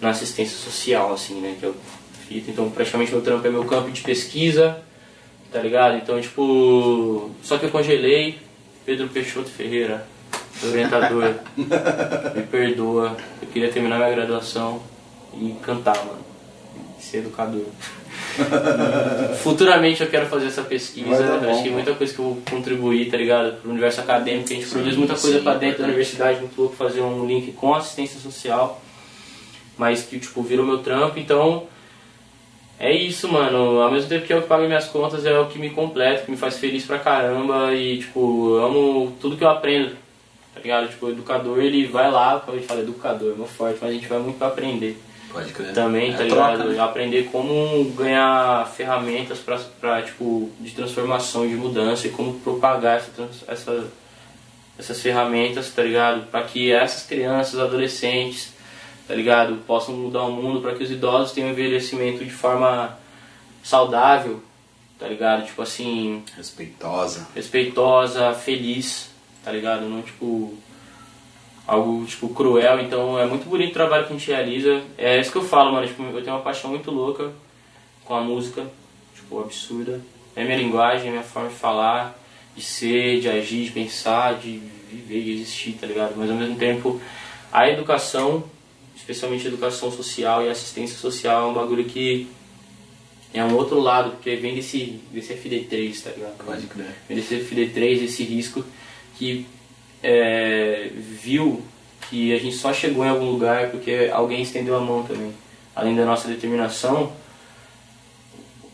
na 0.01 0.09
assistência 0.09 0.57
social, 0.57 1.13
assim, 1.13 1.39
né? 1.41 1.55
Que 1.59 1.65
eu 1.65 1.75
fiz. 2.27 2.47
Então 2.47 2.69
praticamente 2.69 3.11
meu 3.11 3.21
trampo 3.21 3.45
é 3.47 3.49
meu 3.49 3.65
campo 3.65 3.89
de 3.91 4.01
pesquisa, 4.01 4.81
tá 5.51 5.59
ligado? 5.61 5.97
Então, 5.97 6.19
tipo. 6.21 7.31
Só 7.43 7.57
que 7.57 7.65
eu 7.65 7.69
congelei. 7.71 8.37
Pedro 8.85 9.07
Peixoto 9.09 9.49
Ferreira, 9.49 10.07
orientador, 10.63 11.35
me 12.35 12.41
perdoa. 12.49 13.15
Eu 13.41 13.47
queria 13.49 13.69
terminar 13.71 13.97
minha 13.97 14.09
graduação 14.09 14.81
e 15.33 15.55
cantar, 15.61 15.95
mano. 15.97 16.19
Ser 16.99 17.17
educador. 17.19 17.65
Futuramente 19.41 20.01
eu 20.01 20.09
quero 20.09 20.27
fazer 20.27 20.47
essa 20.47 20.61
pesquisa. 20.61 21.39
Bom, 21.41 21.49
Acho 21.49 21.63
que 21.63 21.69
muita 21.69 21.93
coisa 21.93 22.13
que 22.13 22.19
eu 22.19 22.25
vou 22.25 22.41
contribuir, 22.49 23.09
tá 23.09 23.17
ligado? 23.17 23.57
Pro 23.61 23.71
universo 23.71 24.01
acadêmico. 24.01 24.51
A 24.51 24.55
gente 24.55 24.67
produz 24.67 24.95
muita 24.95 25.15
coisa 25.15 25.37
sim, 25.37 25.43
pra 25.43 25.53
dentro 25.55 25.79
da 25.79 25.85
universidade, 25.85 26.39
muito 26.39 26.59
louco 26.59 26.75
fazer 26.75 27.01
um 27.01 27.25
link 27.25 27.51
com 27.53 27.73
assistência 27.73 28.19
social. 28.19 28.81
Mas 29.77 30.03
que, 30.03 30.19
tipo, 30.19 30.41
virou 30.41 30.65
meu 30.65 30.79
trampo, 30.79 31.19
então. 31.19 31.67
É 32.79 32.93
isso, 32.93 33.27
mano. 33.27 33.81
Ao 33.81 33.91
mesmo 33.91 34.07
tempo 34.07 34.25
que 34.25 34.33
o 34.33 34.41
que 34.41 34.47
paga 34.47 34.65
minhas 34.65 34.87
contas, 34.87 35.25
é 35.25 35.37
o 35.37 35.47
que 35.47 35.59
me 35.59 35.69
completa, 35.69 36.23
que 36.23 36.31
me 36.31 36.37
faz 36.37 36.57
feliz 36.57 36.85
pra 36.85 36.99
caramba. 36.99 37.73
E, 37.73 37.99
tipo, 37.99 38.55
eu 38.55 38.65
amo 38.65 39.17
tudo 39.19 39.35
que 39.35 39.43
eu 39.43 39.49
aprendo. 39.49 39.95
Tá 40.53 40.61
ligado? 40.61 40.89
Tipo, 40.89 41.07
o 41.07 41.11
educador, 41.11 41.59
ele 41.59 41.85
vai 41.85 42.09
lá, 42.09 42.39
como 42.39 42.55
a 42.55 42.59
gente 42.59 42.67
fala, 42.67 42.81
educador, 42.81 43.33
é 43.33 43.35
muito 43.35 43.51
forte, 43.51 43.77
mas 43.81 43.91
a 43.91 43.93
gente 43.93 44.07
vai 44.07 44.19
muito 44.19 44.37
pra 44.37 44.47
aprender 44.47 44.97
Pode 45.31 45.51
crer. 45.53 45.73
também, 45.73 46.13
É 46.13 46.17
tá 46.17 46.25
troca, 46.25 46.51
ligado? 46.53 46.69
né? 46.71 46.79
Aprender 46.79 47.29
como 47.31 47.85
ganhar 47.91 48.67
ferramentas 48.75 49.39
pra, 49.39 49.59
pra, 49.79 50.01
tipo, 50.01 50.49
de 50.59 50.71
transformação, 50.71 51.47
de 51.47 51.53
mudança 51.55 52.07
e 52.07 52.09
como 52.11 52.39
propagar 52.39 52.97
essa, 52.97 53.29
essa, 53.47 53.87
essas 54.77 55.01
ferramentas, 55.01 55.71
tá 55.71 55.83
ligado? 55.83 56.25
Pra 56.31 56.43
que 56.43 56.71
essas 56.71 57.05
crianças, 57.05 57.59
adolescentes, 57.59 58.51
tá 59.07 59.13
ligado? 59.13 59.57
Possam 59.67 59.95
mudar 59.95 60.23
o 60.23 60.31
mundo, 60.31 60.61
pra 60.61 60.73
que 60.75 60.83
os 60.83 60.89
idosos 60.91 61.31
tenham 61.31 61.49
envelhecimento 61.51 62.23
de 62.25 62.31
forma 62.31 62.97
saudável, 63.63 64.41
tá 64.97 65.07
ligado? 65.07 65.45
Tipo 65.45 65.61
assim, 65.61 66.23
Respeitosa. 66.35 67.27
respeitosa, 67.35 68.33
feliz, 68.33 69.09
tá 69.43 69.51
ligado? 69.51 69.81
Não 69.87 70.01
tipo 70.01 70.57
algo 71.69 72.03
tipo 72.05 72.29
cruel, 72.29 72.79
então 72.79 73.19
é 73.19 73.27
muito 73.27 73.47
bonito 73.47 73.69
o 73.69 73.73
trabalho 73.73 74.07
que 74.07 74.13
a 74.13 74.17
gente 74.17 74.27
realiza. 74.27 74.81
É 74.97 75.19
isso 75.19 75.31
que 75.31 75.37
eu 75.37 75.43
falo, 75.43 75.71
mano, 75.71 75.85
tipo, 75.85 76.01
eu 76.01 76.23
tenho 76.23 76.35
uma 76.35 76.41
paixão 76.41 76.71
muito 76.71 76.89
louca 76.89 77.31
com 78.03 78.15
a 78.15 78.21
música, 78.21 78.65
tipo, 79.13 79.39
absurda. 79.39 80.01
É 80.35 80.43
minha 80.43 80.57
linguagem, 80.57 81.09
é 81.09 81.11
minha 81.11 81.23
forma 81.23 81.49
de 81.49 81.55
falar, 81.55 82.19
de 82.55 82.63
ser, 82.63 83.19
de 83.19 83.29
agir, 83.29 83.65
de 83.65 83.71
pensar, 83.71 84.39
de 84.39 84.57
viver, 84.89 85.23
de 85.23 85.31
existir, 85.33 85.73
tá 85.79 85.85
ligado? 85.85 86.15
Mas 86.17 86.31
ao 86.31 86.35
mesmo 86.35 86.55
tempo, 86.55 86.99
a 87.51 87.69
educação, 87.69 88.43
especialmente 88.95 89.45
a 89.45 89.49
educação 89.49 89.91
social 89.91 90.43
e 90.43 90.49
assistência 90.49 90.97
social, 90.97 91.43
é 91.43 91.51
um 91.51 91.53
bagulho 91.53 91.85
que 91.85 92.27
é 93.31 93.43
um 93.43 93.53
outro 93.53 93.79
lado, 93.79 94.11
porque 94.11 94.35
vem 94.37 94.55
desse, 94.55 94.99
desse 95.11 95.35
FD3, 95.35 96.03
tá 96.03 96.09
ligado? 96.09 96.43
Pode 96.43 96.65
crer. 96.65 96.95
desse 97.07 97.35
FD3, 97.35 98.05
esse 98.05 98.23
risco 98.23 98.65
que 99.19 99.45
é, 100.03 100.89
viu 100.93 101.63
que 102.09 102.33
a 102.33 102.39
gente 102.39 102.55
só 102.55 102.73
chegou 102.73 103.05
em 103.05 103.09
algum 103.09 103.29
lugar 103.29 103.69
porque 103.69 104.09
alguém 104.11 104.41
estendeu 104.41 104.75
a 104.75 104.79
mão 104.79 105.03
também. 105.03 105.33
Além 105.75 105.95
da 105.95 106.05
nossa 106.05 106.27
determinação, 106.27 107.13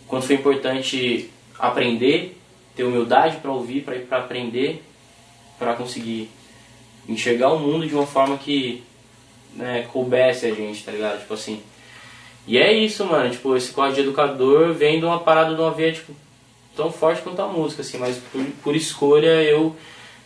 quanto 0.07 0.25
foi 0.25 0.35
importante 0.35 1.29
aprender, 1.59 2.37
ter 2.75 2.83
humildade 2.83 3.37
para 3.37 3.51
ouvir, 3.51 3.81
para 3.81 4.17
aprender, 4.17 4.83
para 5.59 5.73
conseguir 5.73 6.29
enxergar 7.07 7.51
o 7.53 7.59
mundo 7.59 7.87
de 7.87 7.93
uma 7.93 8.07
forma 8.07 8.37
que 8.37 8.83
né, 9.53 9.87
coubesse 9.91 10.45
a 10.45 10.53
gente, 10.53 10.83
tá 10.83 10.91
ligado? 10.91 11.19
Tipo 11.19 11.33
assim. 11.33 11.61
E 12.47 12.57
é 12.57 12.73
isso, 12.73 13.05
mano. 13.05 13.29
Tipo, 13.29 13.55
esse 13.55 13.71
código 13.71 13.95
de 13.95 14.01
educador 14.01 14.73
vem 14.73 14.99
de 14.99 15.05
uma 15.05 15.19
parada 15.19 15.55
de 15.55 15.61
uma 15.61 15.71
veia, 15.71 15.93
tipo, 15.93 16.13
tão 16.75 16.91
forte 16.91 17.21
quanto 17.21 17.41
a 17.41 17.47
música, 17.47 17.81
assim, 17.81 17.97
mas 17.97 18.17
por, 18.17 18.43
por 18.63 18.75
escolha 18.75 19.41
eu 19.43 19.75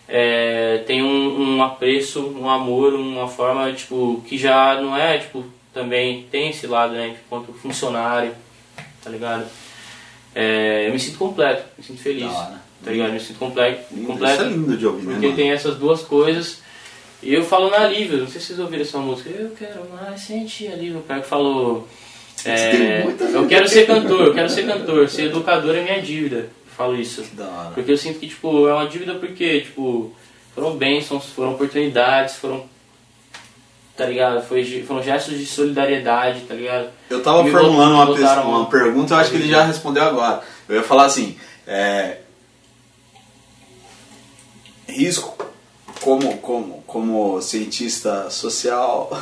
é, 0.09 0.83
tenho 0.87 1.05
um, 1.05 1.57
um 1.57 1.63
apreço, 1.63 2.25
um 2.27 2.49
amor, 2.49 2.93
uma 2.93 3.27
forma, 3.27 3.71
tipo, 3.71 4.23
que 4.27 4.37
já 4.37 4.81
não 4.81 4.97
é, 4.97 5.19
tipo, 5.19 5.45
também 5.73 6.23
tem 6.31 6.49
esse 6.49 6.67
lado, 6.67 6.93
né, 6.93 7.15
enquanto 7.25 7.53
funcionário, 7.53 8.33
tá 9.03 9.09
ligado? 9.09 9.45
é, 10.33 10.87
eu 10.87 10.93
me 10.93 10.99
sinto 10.99 11.17
completo, 11.17 11.63
me 11.77 11.83
sinto 11.83 12.01
feliz. 12.01 12.31
Hora. 12.31 12.61
Tá 12.83 12.91
ligado? 12.91 13.07
Eu 13.07 13.13
me 13.13 13.19
sinto 13.19 13.39
completo. 13.39 13.93
Lindo, 13.93 14.07
completo 14.07 14.35
Isso 14.35 14.43
é 14.43 14.47
lindo 14.53 14.77
de 14.77 14.87
ouvir, 14.87 15.05
né, 15.05 15.13
porque 15.13 15.33
tem 15.33 15.51
essas 15.51 15.75
duas 15.75 16.01
coisas. 16.01 16.61
E 17.21 17.33
eu 17.33 17.43
falo 17.43 17.69
na 17.69 17.81
Alívio, 17.81 18.19
não 18.19 18.27
sei 18.27 18.39
se 18.39 18.47
vocês 18.47 18.59
ouviram 18.59 18.83
essa 18.83 18.97
música. 18.99 19.29
Eu 19.29 19.51
quero 19.51 19.81
mais 19.89 20.21
sentir 20.21 20.71
Alívio. 20.71 20.99
O 20.99 21.03
cara 21.03 21.19
que 21.19 21.27
falou. 21.27 21.85
é, 22.45 23.01
tem 23.01 23.31
eu 23.33 23.47
quero 23.47 23.67
ser 23.67 23.85
cantor, 23.85 24.27
eu 24.27 24.33
quero 24.33 24.49
ser 24.49 24.65
cantor, 24.65 25.09
ser 25.09 25.23
educador 25.23 25.75
é 25.75 25.81
minha 25.83 26.01
dívida. 26.01 26.49
Falo 26.79 26.95
isso. 26.95 27.21
Da 27.33 27.45
hora. 27.45 27.71
Porque 27.71 27.91
eu 27.91 27.97
sinto 27.97 28.19
que, 28.19 28.29
tipo, 28.29 28.65
é 28.65 28.73
uma 28.73 28.87
dívida 28.87 29.15
porque, 29.15 29.59
tipo, 29.59 30.13
foram 30.55 30.77
bênçãos, 30.77 31.25
foram 31.25 31.55
oportunidades, 31.55 32.35
foram. 32.37 32.65
Tá 33.97 34.05
ligado? 34.05 34.41
Foi, 34.47 34.63
foram 34.87 35.03
gestos 35.03 35.37
de 35.37 35.45
solidariedade, 35.45 36.39
tá 36.47 36.53
ligado? 36.53 36.87
Eu 37.09 37.21
tava 37.21 37.43
Me 37.43 37.51
formulando 37.51 37.95
uma 37.95 38.43
uma- 38.45 38.69
pergunta, 38.69 39.13
eu 39.13 39.17
acho 39.17 39.29
que 39.29 39.35
ele 39.35 39.49
já 39.49 39.65
respondeu 39.65 40.03
agora. 40.03 40.41
Eu 40.69 40.77
ia 40.77 40.83
falar 40.83 41.03
assim, 41.03 41.37
é, 41.67 42.19
risco 44.87 45.35
como, 45.99 46.37
como, 46.37 46.81
como 46.87 47.41
cientista 47.41 48.29
social, 48.29 49.21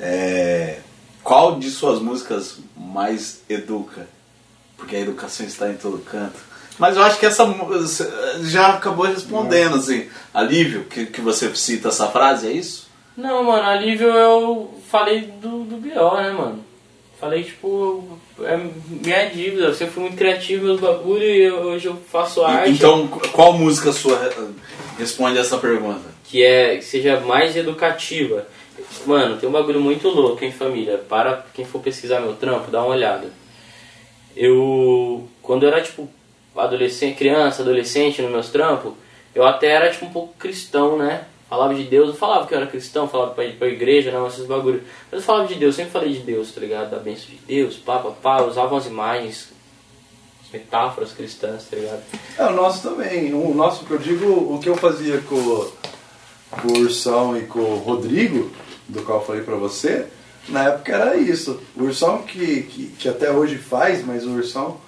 é, 0.00 0.80
qual 1.22 1.56
de 1.60 1.70
suas 1.70 2.00
músicas 2.00 2.56
mais 2.76 3.42
educa? 3.48 4.08
Porque 4.76 4.96
a 4.96 5.00
educação 5.00 5.46
está 5.46 5.70
em 5.70 5.76
todo 5.76 5.98
canto. 5.98 6.52
Mas 6.78 6.96
eu 6.96 7.02
acho 7.02 7.18
que 7.18 7.26
essa 7.26 7.44
já 8.42 8.74
acabou 8.74 9.06
respondendo, 9.06 9.76
assim. 9.76 10.08
Alívio, 10.32 10.84
que, 10.84 11.06
que 11.06 11.20
você 11.20 11.54
cita 11.54 11.88
essa 11.88 12.08
frase, 12.08 12.48
é 12.48 12.52
isso? 12.52 12.88
Não, 13.16 13.44
mano, 13.44 13.62
alívio 13.68 14.08
eu 14.08 14.74
falei 14.90 15.20
do, 15.40 15.64
do 15.64 15.76
B.O., 15.76 16.16
né, 16.16 16.30
mano? 16.32 16.64
Falei, 17.20 17.44
tipo, 17.44 18.18
é 18.42 18.58
minha 18.88 19.26
dívida, 19.30 19.66
eu 19.66 19.74
sempre 19.74 19.94
fui 19.94 20.02
muito 20.02 20.16
criativo 20.16 20.64
meus 20.66 20.80
bagulho 20.80 21.22
e 21.24 21.42
eu- 21.44 21.56
hoje 21.60 21.86
eu 21.86 21.96
faço 22.10 22.44
arte. 22.44 22.70
Então, 22.70 23.06
qual 23.32 23.52
música 23.52 23.92
sua 23.92 24.16
eh, 24.16 24.46
responde 24.98 25.38
essa 25.38 25.56
pergunta? 25.58 26.12
que 26.26 26.42
é 26.42 26.76
que 26.78 26.84
seja 26.84 27.20
mais 27.20 27.54
educativa. 27.54 28.44
Mano, 29.06 29.36
tem 29.36 29.48
um 29.48 29.52
bagulho 29.52 29.80
muito 29.80 30.08
louco, 30.08 30.44
hein, 30.44 30.50
família? 30.50 30.98
Para 30.98 31.46
quem 31.54 31.64
for 31.64 31.80
pesquisar 31.80 32.18
meu 32.20 32.32
trampo, 32.34 32.72
dá 32.72 32.80
uma 32.82 32.94
olhada. 32.96 33.28
Eu, 34.36 35.28
quando 35.42 35.62
eu 35.62 35.68
era 35.68 35.80
tipo 35.80 36.08
adolescente, 36.56 37.16
criança, 37.16 37.62
adolescente 37.62 38.22
nos 38.22 38.30
meus 38.30 38.48
trampos, 38.48 38.94
eu 39.34 39.44
até 39.44 39.68
era 39.68 39.90
tipo 39.90 40.06
um 40.06 40.10
pouco 40.10 40.34
cristão, 40.38 40.96
né? 40.96 41.24
Falava 41.48 41.74
de 41.74 41.84
Deus, 41.84 42.08
eu 42.08 42.14
falava 42.14 42.46
que 42.46 42.54
eu 42.54 42.58
era 42.58 42.66
cristão, 42.66 43.08
falava 43.08 43.32
pra 43.32 43.48
pra 43.50 43.68
igreja, 43.68 44.10
não, 44.10 44.26
esses 44.26 44.46
bagulho. 44.46 44.82
Mas 45.10 45.20
eu 45.20 45.26
falava 45.26 45.46
de 45.46 45.54
Deus, 45.54 45.76
sempre 45.76 45.92
falei 45.92 46.12
de 46.12 46.20
Deus, 46.20 46.52
tá 46.52 46.60
ligado? 46.60 46.90
Da 46.90 46.98
bênção 46.98 47.26
de 47.26 47.36
Deus, 47.46 47.76
pá, 47.76 47.98
pá, 47.98 48.10
pá, 48.10 48.42
usava 48.42 48.74
umas 48.74 48.86
imagens, 48.86 49.50
as 50.44 50.50
metáforas 50.50 51.12
cristãs, 51.12 51.64
tá 51.64 51.76
ligado? 51.76 52.02
É, 52.38 52.44
o 52.46 52.52
nosso 52.52 52.82
também. 52.88 53.34
O 53.34 53.54
nosso, 53.54 53.84
que 53.84 53.90
eu 53.90 53.98
digo, 53.98 54.26
o 54.26 54.58
que 54.58 54.68
eu 54.68 54.76
fazia 54.76 55.20
com, 55.20 55.70
com 56.50 56.68
o 56.68 56.78
Ursão 56.78 57.36
e 57.36 57.42
com 57.42 57.60
o 57.60 57.78
Rodrigo, 57.78 58.50
do 58.88 59.02
qual 59.02 59.18
eu 59.18 59.24
falei 59.24 59.42
pra 59.42 59.56
você, 59.56 60.06
na 60.48 60.64
época 60.64 60.92
era 60.92 61.16
isso. 61.16 61.60
O 61.76 61.84
Ursão 61.84 62.22
que, 62.22 62.62
que, 62.62 62.86
que 62.98 63.08
até 63.08 63.30
hoje 63.30 63.58
faz, 63.58 64.04
mas 64.04 64.26
o 64.26 64.30
Ursão, 64.30 64.80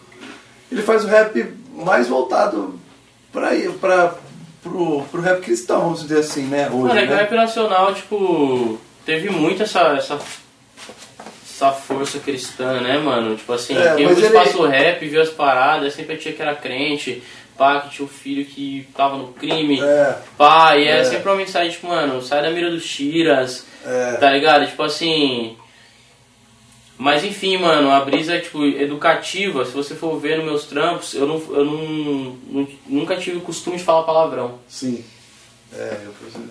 ele 0.70 0.82
faz 0.82 1.04
o 1.04 1.08
rap 1.08 1.44
mais 1.74 2.08
voltado 2.08 2.78
pra, 3.32 3.50
pra, 3.80 4.14
pro, 4.62 5.02
pro 5.10 5.20
rap 5.20 5.40
cristão, 5.42 5.80
vamos 5.80 6.02
dizer 6.02 6.18
assim, 6.20 6.42
né? 6.44 6.68
Hoje, 6.68 6.88
Mano, 6.88 6.98
é 7.00 7.06
que 7.06 7.12
o 7.12 7.16
né? 7.16 7.22
rap 7.22 7.34
nacional, 7.34 7.94
tipo, 7.94 8.78
teve 9.04 9.30
muito 9.30 9.62
essa, 9.62 9.80
essa, 9.96 10.18
essa 11.44 11.72
força 11.72 12.18
cristã, 12.18 12.80
né, 12.80 12.98
mano? 12.98 13.36
Tipo 13.36 13.52
assim, 13.52 13.76
É, 13.76 13.94
quem 13.94 14.06
ele- 14.06 14.20
espaço 14.26 14.66
rap, 14.66 15.06
viu 15.06 15.20
as 15.22 15.30
paradas, 15.30 15.94
sempre 15.94 16.14
a 16.14 16.18
tia 16.18 16.32
que 16.32 16.42
era 16.42 16.54
crente, 16.54 17.22
pá, 17.56 17.80
que 17.80 17.90
tinha 17.90 18.04
o 18.06 18.08
filho 18.08 18.44
que 18.44 18.86
tava 18.96 19.16
no 19.16 19.28
crime, 19.28 19.80
É, 19.80 20.16
pá, 20.36 20.76
e 20.76 20.84
é, 20.86 20.98
É. 21.00 21.04
sempre 21.04 21.28
uma 21.30 21.36
mensagem, 21.36 21.70
tipo, 21.70 21.86
mano, 21.88 22.20
sai 22.22 22.42
da 22.42 22.50
mira 22.50 22.70
dos 22.70 22.84
tiras, 22.86 23.66
é. 23.84 24.12
tá 24.18 24.30
ligado? 24.30 24.66
Tipo 24.66 24.82
assim. 24.82 25.56
Mas 26.98 27.22
enfim, 27.24 27.58
mano, 27.58 27.90
a 27.90 28.00
brisa 28.00 28.36
é 28.36 28.40
tipo 28.40 28.64
educativa. 28.64 29.64
Se 29.66 29.72
você 29.72 29.94
for 29.94 30.18
ver 30.18 30.36
nos 30.38 30.46
meus 30.46 30.64
trampos, 30.64 31.12
eu, 31.14 31.26
não, 31.26 31.42
eu 31.54 31.64
não, 31.64 32.36
não- 32.50 32.68
nunca 32.86 33.16
tive 33.16 33.36
o 33.36 33.42
costume 33.42 33.76
de 33.76 33.84
falar 33.84 34.04
palavrão. 34.04 34.58
Sim. 34.66 35.04
É, 35.74 36.00
eu 36.04 36.12
percebi. 36.12 36.48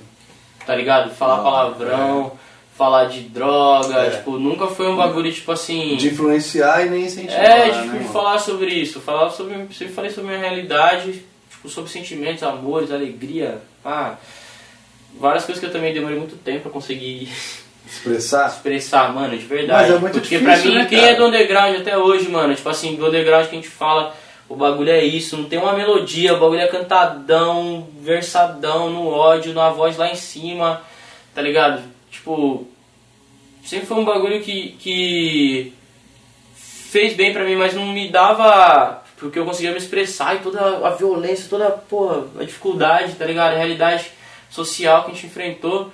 tá 0.65 0.75
ligado? 0.75 1.13
Falar 1.15 1.35
Ah, 1.39 1.43
palavrão, 1.43 2.31
falar 2.77 3.05
de 3.05 3.21
droga, 3.21 3.95
É. 4.01 4.09
tipo, 4.17 4.37
nunca 4.37 4.67
foi 4.67 4.87
um 4.87 4.95
bagulho 4.95 5.31
tipo 5.33 5.51
assim. 5.51 5.95
De 5.95 6.09
influenciar 6.09 6.85
e 6.85 6.89
nem 6.89 7.05
incentivar. 7.05 7.39
É, 7.43 7.63
tipo, 7.69 7.75
né, 7.77 7.81
de 7.81 7.87
mano? 7.99 8.09
falar 8.13 8.37
sobre 8.37 8.71
isso, 8.73 8.99
falar 9.01 9.29
sobre. 9.31 9.55
Sempre 9.73 9.93
falei 9.93 10.11
sobre 10.11 10.29
minha 10.29 10.39
realidade, 10.47 11.23
tipo, 11.49 11.67
sobre 11.69 11.89
sentimentos, 11.89 12.43
amores, 12.43 12.91
alegria, 12.91 13.61
pá. 13.81 14.19
Várias 15.19 15.45
coisas 15.45 15.59
que 15.59 15.65
eu 15.67 15.71
também 15.73 15.93
demorei 15.93 16.17
muito 16.19 16.35
tempo 16.35 16.63
pra 16.63 16.71
conseguir 16.71 17.31
Expressar. 17.87 18.47
expressar, 18.47 19.13
mano, 19.13 19.37
de 19.37 19.45
verdade. 19.45 19.91
É 19.91 19.99
muito 19.99 20.19
Porque 20.19 20.37
difícil, 20.37 20.63
pra 20.63 20.71
mim, 20.71 20.75
né, 20.75 20.85
quem 20.85 21.05
é 21.05 21.15
do 21.15 21.25
underground 21.25 21.75
até 21.77 21.97
hoje, 21.97 22.29
mano, 22.29 22.55
tipo 22.55 22.69
assim, 22.69 22.95
do 22.95 23.07
underground 23.07 23.47
que 23.47 23.55
a 23.55 23.59
gente 23.59 23.69
fala, 23.69 24.15
o 24.49 24.55
bagulho 24.55 24.89
é 24.89 25.03
isso, 25.03 25.37
não 25.37 25.45
tem 25.45 25.59
uma 25.59 25.73
melodia, 25.73 26.33
o 26.33 26.39
bagulho 26.39 26.61
é 26.61 26.67
cantadão, 26.67 27.87
versadão, 27.99 28.89
no 28.89 29.07
ódio, 29.07 29.53
na 29.53 29.69
voz 29.69 29.97
lá 29.97 30.09
em 30.09 30.15
cima, 30.15 30.81
tá 31.33 31.41
ligado? 31.41 31.81
Tipo, 32.11 32.67
sempre 33.63 33.87
foi 33.87 33.97
um 33.97 34.05
bagulho 34.05 34.41
que, 34.41 34.75
que 34.79 35.73
fez 36.55 37.13
bem 37.13 37.33
pra 37.33 37.43
mim, 37.43 37.55
mas 37.55 37.73
não 37.73 37.87
me 37.87 38.09
dava. 38.09 39.03
Porque 39.17 39.39
eu 39.39 39.45
conseguia 39.45 39.71
me 39.71 39.77
expressar 39.77 40.35
e 40.35 40.39
toda 40.39 40.85
a 40.85 40.91
violência, 40.91 41.49
toda 41.49 41.71
porra, 41.71 42.25
a 42.39 42.43
dificuldade, 42.43 43.15
tá 43.15 43.25
ligado? 43.25 43.53
A 43.53 43.57
realidade 43.57 44.11
social 44.49 45.03
que 45.03 45.11
a 45.11 45.13
gente 45.13 45.25
enfrentou 45.25 45.91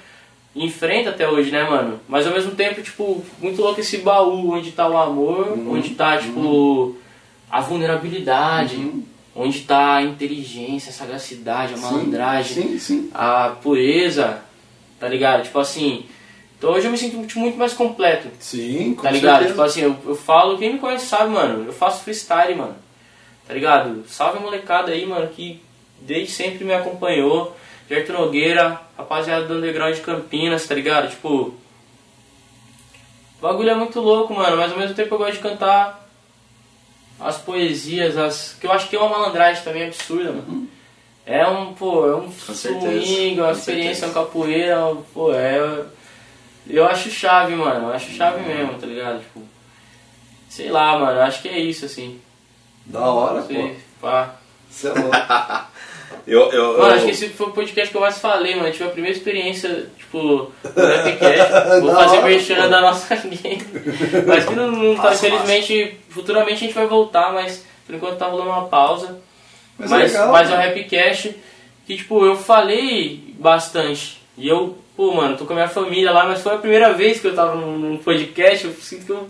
enfrenta 0.56 1.10
até 1.11 1.28
hoje, 1.28 1.49
né, 1.52 1.64
mano? 1.64 1.99
Mas 2.10 2.28
ao 2.28 2.34
mesmo 2.34 2.52
tempo, 2.52 2.82
tipo, 2.82 3.23
muito 3.40 3.61
louco 3.61 3.80
esse 3.80 3.98
baú 3.99 4.53
onde 4.53 4.72
tá 4.72 4.88
o 4.88 4.98
amor, 4.98 5.49
Uhum. 5.53 5.73
onde 5.73 5.91
tá, 5.91 6.18
tipo, 6.18 6.98
a 7.49 7.61
vulnerabilidade, 7.61 8.91
onde 9.36 9.61
tá 9.61 9.95
a 9.95 10.03
inteligência, 10.03 10.90
a 10.90 10.94
sagacidade, 10.94 11.73
a 11.73 11.78
malandragem 11.78 12.64
Sim, 12.64 12.80
sim. 12.80 13.10
a 13.14 13.49
pureza, 13.61 14.41
tá 14.99 15.07
ligado? 15.07 15.44
Tipo 15.44 15.60
assim. 15.60 16.06
Então 16.57 16.72
hoje 16.73 16.86
eu 16.86 16.91
me 16.91 16.98
sinto 16.98 17.18
muito- 17.18 17.40
muito 17.40 17.57
mais 17.57 17.73
completo, 17.73 18.28
Sim, 18.40 18.94
com 18.94 19.02
tá 19.03 19.10
ligado? 19.11 19.40
certeza. 19.40 19.49
Tipo 19.53 19.61
assim, 19.64 19.82
eu, 19.82 19.95
eu 20.06 20.15
falo, 20.15 20.57
quem 20.60 20.73
me 20.73 20.80
conhece 20.80 21.07
sabe, 21.07 21.32
mano, 21.32 21.65
eu 21.65 21.73
faço 21.73 22.03
freestyle, 22.03 22.53
mano. 22.56 22.76
Tá 23.48 23.53
ligado? 23.53 24.03
Salve 24.07 24.38
a 24.38 24.41
molecada 24.41 24.91
aí, 24.91 25.06
mano, 25.06 25.28
que 25.30 25.60
desde 26.02 26.32
sempre 26.34 26.64
me 26.64 26.73
acompanhou. 26.73 27.56
Gerto 27.90 28.14
Nogueira, 28.14 28.80
rapaziada 29.02 29.45
do 29.45 29.56
Underground 29.56 29.95
de 29.95 30.02
Campinas, 30.02 30.65
tá 30.68 30.76
ligado? 30.76 31.10
Tipo. 31.10 31.53
O 33.38 33.41
bagulho 33.41 33.69
é 33.69 33.76
muito 33.76 33.99
louco, 33.99 34.34
mano, 34.34 34.57
mas 34.57 34.72
ao 34.72 34.78
mesmo 34.78 34.95
tempo 34.95 35.15
eu 35.15 35.18
gosto 35.18 35.34
de 35.34 35.40
cantar 35.40 36.07
as 37.19 37.38
poesias, 37.38 38.18
as. 38.18 38.56
que 38.60 38.68
eu 38.68 38.72
acho 38.72 38.88
que 38.90 38.95
é 38.95 38.99
uma 38.99 39.10
malandragem 39.10 39.64
também 39.64 39.88
absurda, 39.88 40.32
mano. 40.32 40.68
É 41.26 41.48
um, 41.48 41.73
pô, 41.73 42.07
é 42.07 42.15
um 42.15 42.32
Com 42.32 42.53
swing, 42.53 43.40
uma 43.40 43.48
com 43.48 43.52
experiência, 43.52 43.61
certeza. 43.61 44.06
uma 44.07 44.14
capoeira, 44.14 44.95
pô, 45.14 45.34
é. 45.34 45.86
Eu 46.68 46.86
acho 46.88 47.10
chave, 47.10 47.56
mano, 47.56 47.88
eu 47.88 47.94
acho 47.94 48.11
chave 48.11 48.41
mesmo, 48.41 48.80
tá 48.80 48.86
ligado? 48.86 49.19
Tipo. 49.22 49.41
Sei 50.49 50.69
lá, 50.69 50.98
mano, 50.99 51.22
acho 51.22 51.41
que 51.41 51.48
é 51.48 51.57
isso, 51.57 51.86
assim. 51.86 52.19
Da 52.86 53.02
hora, 53.02 53.41
sei, 53.44 53.56
pô. 53.99 54.07
pá. 54.07 54.36
Você 54.69 54.88
é 54.88 54.94
louco. 54.94 55.11
Eu, 56.27 56.52
eu, 56.52 56.64
Mano, 56.73 56.84
eu- 56.84 56.93
acho 56.93 57.06
que 57.06 57.11
esse 57.11 57.30
foi 57.30 57.48
o 57.48 57.52
podcast 57.52 57.89
que 57.91 57.98
eu 57.98 58.02
mais 58.02 58.18
falei, 58.19 58.56
mano. 58.56 58.68
Eu 58.68 58.72
tive 58.72 58.84
a 58.85 58.89
primeira 58.89 59.18
experiência, 59.18 59.88
tipo, 59.98 60.19
do 60.19 60.52
Rapcast. 60.76 61.81
Vou 61.81 61.93
fazer 61.95 62.22
merchan 62.23 62.69
da 62.69 62.81
nossa 62.81 63.15
game. 63.27 63.61
Mas 64.27 64.45
que 64.45 64.56
não, 64.56 64.72
não 64.72 64.95
tá, 64.95 65.03
Massa, 65.03 65.27
infelizmente, 65.27 65.98
futuramente 66.10 66.53
a 66.64 66.68
gente 66.68 66.73
vai 66.73 66.88
voltar, 66.88 67.34
mas 67.34 67.65
por 67.85 67.95
enquanto 67.95 68.18
tá 68.18 68.27
rolando 68.27 68.49
uma 68.52 68.68
pausa. 68.68 69.19
Mas, 69.77 69.89
Mas, 69.89 70.02
é 70.14 70.18
legal. 70.19 70.31
mas 70.31 70.49
é 70.49 70.53
o 70.53 70.57
mano. 70.57 70.69
Rapcast 70.69 71.35
que, 71.88 71.98
tipo, 71.98 72.23
eu 72.26 72.35
falei 72.35 73.34
bastante. 73.39 74.22
E 74.38 74.48
eu, 74.48 74.77
pô, 74.95 75.11
mano, 75.14 75.35
tô 75.35 75.45
com 75.45 75.53
a 75.53 75.56
minha 75.56 75.68
família 75.68 76.11
lá, 76.11 76.26
mas 76.26 76.41
foi 76.41 76.53
a 76.53 76.57
primeira 76.60 76.93
vez 76.93 77.19
que 77.19 77.27
eu 77.27 77.35
tava 77.35 77.56
num 77.56 77.98
podcast. 77.98 78.65
Eu 78.65 78.73
sinto 78.73 79.06
que 79.06 79.11
eu 79.11 79.27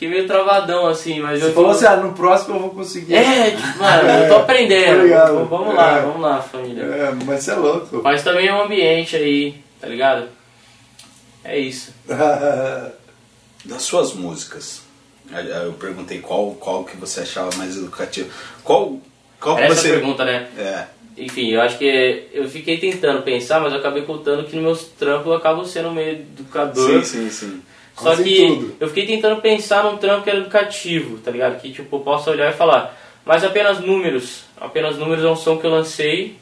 fiquei 0.00 0.08
meio 0.08 0.26
travadão, 0.26 0.86
assim, 0.86 1.20
mas 1.20 1.40
Você 1.40 1.48
eu. 1.50 1.52
falou 1.52 1.70
tô- 1.70 1.76
assim, 1.76 1.84
ah, 1.86 1.96
no 1.96 2.12
próximo 2.14 2.56
eu 2.56 2.60
vou 2.60 2.70
conseguir. 2.70 3.14
É, 3.14 3.50
tipo, 3.50 3.78
mano, 3.78 4.08
eu 4.08 4.28
tô 4.28 4.36
aprendendo. 4.36 4.96
Obrigado. 5.00 5.34
Vamos- 5.34 5.48
Vamos 5.50 5.74
lá, 5.74 5.98
É. 5.98 6.00
vamos 6.02 6.20
lá, 6.22 6.40
família. 6.40 6.82
É, 6.84 7.10
mas 7.26 7.44
você 7.44 7.50
é 7.50 7.54
louco. 7.54 8.00
Mas 8.02 8.22
também 8.24 8.46
é 8.48 8.54
um 8.54 8.62
ambiente 8.62 9.14
aí, 9.16 9.56
tá 9.80 9.86
ligado? 9.86 10.28
É 11.44 11.58
isso. 11.58 11.92
Das 13.62 13.82
suas 13.82 14.14
músicas, 14.14 14.80
eu 15.62 15.74
perguntei 15.74 16.18
qual, 16.20 16.52
qual 16.52 16.82
que 16.82 16.96
você 16.96 17.20
achava 17.20 17.50
mais 17.58 17.76
educativo. 17.76 18.30
Qual, 18.64 18.98
qual 19.38 19.58
essa 19.58 19.74
você. 19.74 19.90
pergunta, 19.90 20.24
né? 20.24 20.48
É. 20.56 20.84
Enfim, 21.18 21.48
eu 21.50 21.60
acho 21.60 21.76
que 21.76 22.28
eu 22.32 22.48
fiquei 22.48 22.78
tentando 22.78 23.20
pensar, 23.20 23.60
mas 23.60 23.74
eu 23.74 23.78
acabei 23.80 24.02
contando 24.04 24.44
que 24.44 24.56
nos 24.56 24.64
meus 24.64 24.84
trampos 24.98 25.26
eu 25.26 25.34
acabo 25.34 25.62
sendo 25.66 25.90
meio 25.90 26.12
educador. 26.20 27.04
Sim, 27.04 27.28
sim, 27.28 27.30
sim. 27.30 27.62
Só 28.00 28.10
Quase 28.10 28.24
que 28.24 28.46
tudo. 28.46 28.76
eu 28.80 28.88
fiquei 28.88 29.06
tentando 29.06 29.40
pensar 29.42 29.84
num 29.84 29.98
trampo 29.98 30.24
que 30.24 30.30
era 30.30 30.38
educativo, 30.38 31.18
tá 31.18 31.30
ligado? 31.30 31.60
Que 31.60 31.70
tipo, 31.70 31.96
eu 31.96 32.00
possa 32.00 32.30
olhar 32.30 32.50
e 32.50 32.56
falar. 32.56 32.96
Mas 33.26 33.44
apenas 33.44 33.78
números. 33.80 34.44
Apenas 34.58 34.96
números 34.96 35.22
é 35.22 35.28
um 35.28 35.36
som 35.36 35.58
que 35.58 35.66
eu 35.66 35.70
lancei. 35.70 36.36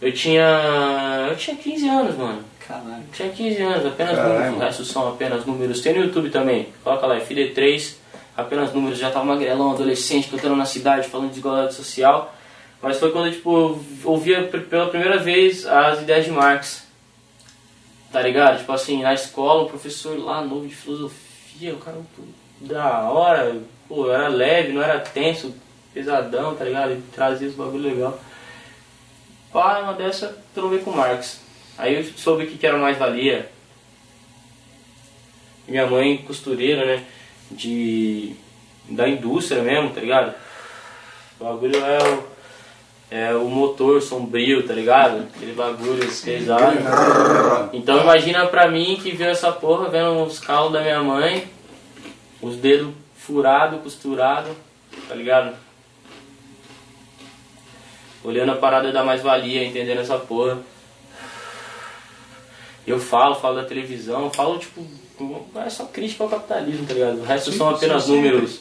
Eu 0.00 0.10
tinha. 0.12 1.26
Eu 1.28 1.36
tinha 1.36 1.56
15 1.56 1.88
anos, 1.88 2.16
mano. 2.16 2.42
Caralho. 2.66 3.02
Eu 3.02 3.12
tinha 3.12 3.28
15 3.28 3.62
anos, 3.62 3.86
apenas 3.86 4.16
Caralho, 4.16 4.34
números. 4.34 4.56
O 4.56 4.60
resto 4.60 4.84
são 4.84 5.08
apenas 5.08 5.44
números. 5.44 5.80
Tem 5.80 5.92
no 5.94 6.04
YouTube 6.04 6.30
também. 6.30 6.68
Coloca 6.82 7.06
lá, 7.06 7.20
FD3, 7.20 7.94
apenas 8.36 8.72
números. 8.72 8.98
Já 8.98 9.10
tava 9.10 9.26
magrelão, 9.26 9.72
adolescente, 9.72 10.28
cantando 10.28 10.56
na 10.56 10.64
cidade, 10.64 11.06
falando 11.08 11.26
de 11.26 11.34
desigualdade 11.34 11.74
social. 11.74 12.34
Mas 12.80 12.98
foi 12.98 13.12
quando 13.12 13.30
tipo, 13.30 13.54
eu 13.54 13.84
ouvia 14.04 14.42
pela 14.44 14.88
primeira 14.88 15.18
vez 15.18 15.66
as 15.66 16.00
ideias 16.00 16.24
de 16.24 16.30
Marx. 16.30 16.90
Tá 18.12 18.20
ligado? 18.20 18.58
Tipo 18.58 18.72
assim, 18.72 19.02
na 19.02 19.14
escola, 19.14 19.62
o 19.62 19.68
professor 19.68 20.18
lá, 20.18 20.42
novo 20.42 20.68
de 20.68 20.74
filosofia, 20.74 21.72
o 21.72 21.78
cara 21.78 21.96
muito 21.96 22.34
da 22.60 23.10
hora, 23.10 23.60
pô, 23.88 24.12
era 24.12 24.28
leve, 24.28 24.72
não 24.72 24.82
era 24.82 25.00
tenso, 25.00 25.54
pesadão, 25.94 26.54
tá 26.54 26.64
ligado? 26.64 26.92
Ele 26.92 27.02
trazia 27.12 27.48
os 27.48 27.54
bagulho 27.54 27.88
legal. 27.88 28.20
Pá, 29.52 29.80
uma 29.80 29.94
dessa, 29.94 30.38
trovei 30.54 30.80
com 30.80 30.92
Marx. 30.92 31.40
Aí 31.76 31.94
eu 31.94 32.04
soube 32.16 32.44
o 32.44 32.46
que 32.46 32.58
que 32.58 32.66
era 32.66 32.78
mais-valia. 32.78 33.50
Minha 35.66 35.86
mãe, 35.86 36.18
costureira, 36.18 36.84
né? 36.84 37.04
De. 37.50 38.34
da 38.88 39.08
indústria 39.08 39.62
mesmo, 39.62 39.90
tá 39.90 40.00
ligado? 40.00 40.34
O 41.40 41.44
bagulho 41.44 41.76
é 41.84 41.98
o. 41.98 42.31
É 43.14 43.34
o 43.34 43.44
motor 43.44 44.00
sombrio, 44.00 44.66
tá 44.66 44.72
ligado? 44.72 45.28
Aquele 45.36 45.52
bagulho 45.52 46.02
pesado. 46.24 46.78
Então 47.74 48.00
imagina 48.00 48.46
pra 48.46 48.70
mim 48.70 48.98
que 49.02 49.10
viu 49.10 49.28
essa 49.28 49.52
porra, 49.52 49.90
vendo 49.90 50.22
os 50.22 50.38
calos 50.38 50.72
da 50.72 50.80
minha 50.80 51.02
mãe, 51.02 51.46
os 52.40 52.56
dedos 52.56 52.94
furados, 53.14 53.82
costurados, 53.82 54.52
tá 55.06 55.14
ligado? 55.14 55.54
Olhando 58.24 58.52
a 58.52 58.56
parada 58.56 58.90
da 58.90 59.04
mais-valia, 59.04 59.62
entendendo 59.62 60.00
essa 60.00 60.16
porra. 60.18 60.60
Eu 62.86 62.98
falo, 62.98 63.34
falo 63.34 63.56
da 63.56 63.64
televisão, 63.64 64.30
falo 64.30 64.58
tipo, 64.58 64.86
é 65.54 65.68
só 65.68 65.84
crítica 65.84 66.24
ao 66.24 66.30
capitalismo, 66.30 66.86
tá 66.86 66.94
ligado? 66.94 67.20
O 67.20 67.24
resto 67.24 67.52
são 67.52 67.68
apenas 67.68 68.08
números, 68.08 68.60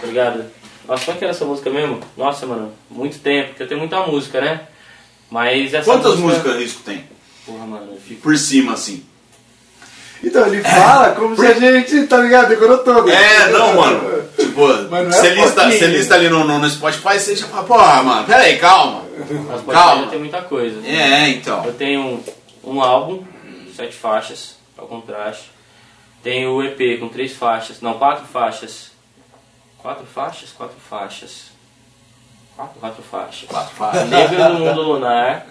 tá 0.00 0.06
ligado? 0.06 0.61
Nossa, 0.86 1.04
qual 1.04 1.16
que 1.16 1.24
era 1.24 1.32
essa 1.32 1.44
música 1.44 1.70
mesmo? 1.70 2.00
Nossa, 2.16 2.46
mano, 2.46 2.72
muito 2.90 3.18
tempo, 3.18 3.48
porque 3.48 3.62
eu 3.62 3.68
tenho 3.68 3.80
muita 3.80 4.00
música, 4.06 4.40
né? 4.40 4.62
Mas 5.30 5.72
essa 5.72 5.84
Quantas 5.90 6.16
música... 6.16 6.48
músicas 6.48 6.56
Risco 6.56 6.82
tem? 6.82 7.04
Porra, 7.46 7.66
mano, 7.66 7.92
eu 7.92 8.00
fico... 8.00 8.20
Por 8.20 8.36
cima, 8.36 8.72
assim. 8.74 9.04
Então, 10.22 10.46
ele 10.46 10.62
fala 10.62 11.12
como 11.12 11.34
se 11.34 11.44
a 11.44 11.54
gente, 11.58 12.06
tá 12.06 12.18
ligado, 12.18 12.48
decorou 12.48 12.78
todo. 12.78 13.10
É, 13.10 13.50
não, 13.50 13.74
mano. 13.74 14.22
Tipo, 14.38 14.70
é 14.70 15.04
você 15.04 15.30
lista, 15.30 15.62
pouquinho. 15.62 15.78
você 15.78 15.86
lista 15.86 16.14
ali 16.14 16.28
no, 16.28 16.44
no, 16.44 16.58
no 16.58 16.70
Spotify, 16.70 17.18
você 17.18 17.34
já 17.34 17.46
fala, 17.46 17.64
porra, 17.64 18.02
mano, 18.02 18.26
pera 18.26 18.42
aí, 18.42 18.58
calma. 18.58 19.02
Mas 19.48 19.62
Calma. 19.66 20.06
tem 20.06 20.18
muita 20.18 20.42
coisa. 20.42 20.86
É, 20.86 21.28
então. 21.28 21.64
Eu 21.64 21.72
tenho 21.74 22.22
um 22.62 22.80
álbum, 22.80 23.24
sete 23.76 23.94
faixas, 23.94 24.56
ao 24.76 24.86
contraste. 24.86 25.50
Tenho 26.22 26.52
o 26.52 26.62
EP 26.62 27.00
com 27.00 27.08
três 27.08 27.32
faixas, 27.32 27.80
não, 27.80 27.94
quatro 27.94 28.24
faixas. 28.26 28.91
Quatro 29.82 30.06
faixas? 30.06 30.50
Quatro 30.56 30.76
faixas. 30.88 31.46
Quatro, 32.56 32.78
quatro 32.78 33.02
faixas. 33.02 33.48
Quatro 33.48 33.74
faixas. 33.74 34.08
Negro 34.08 34.36
do 34.36 34.54
Mundo 34.60 34.82
Lunar. 34.82 35.46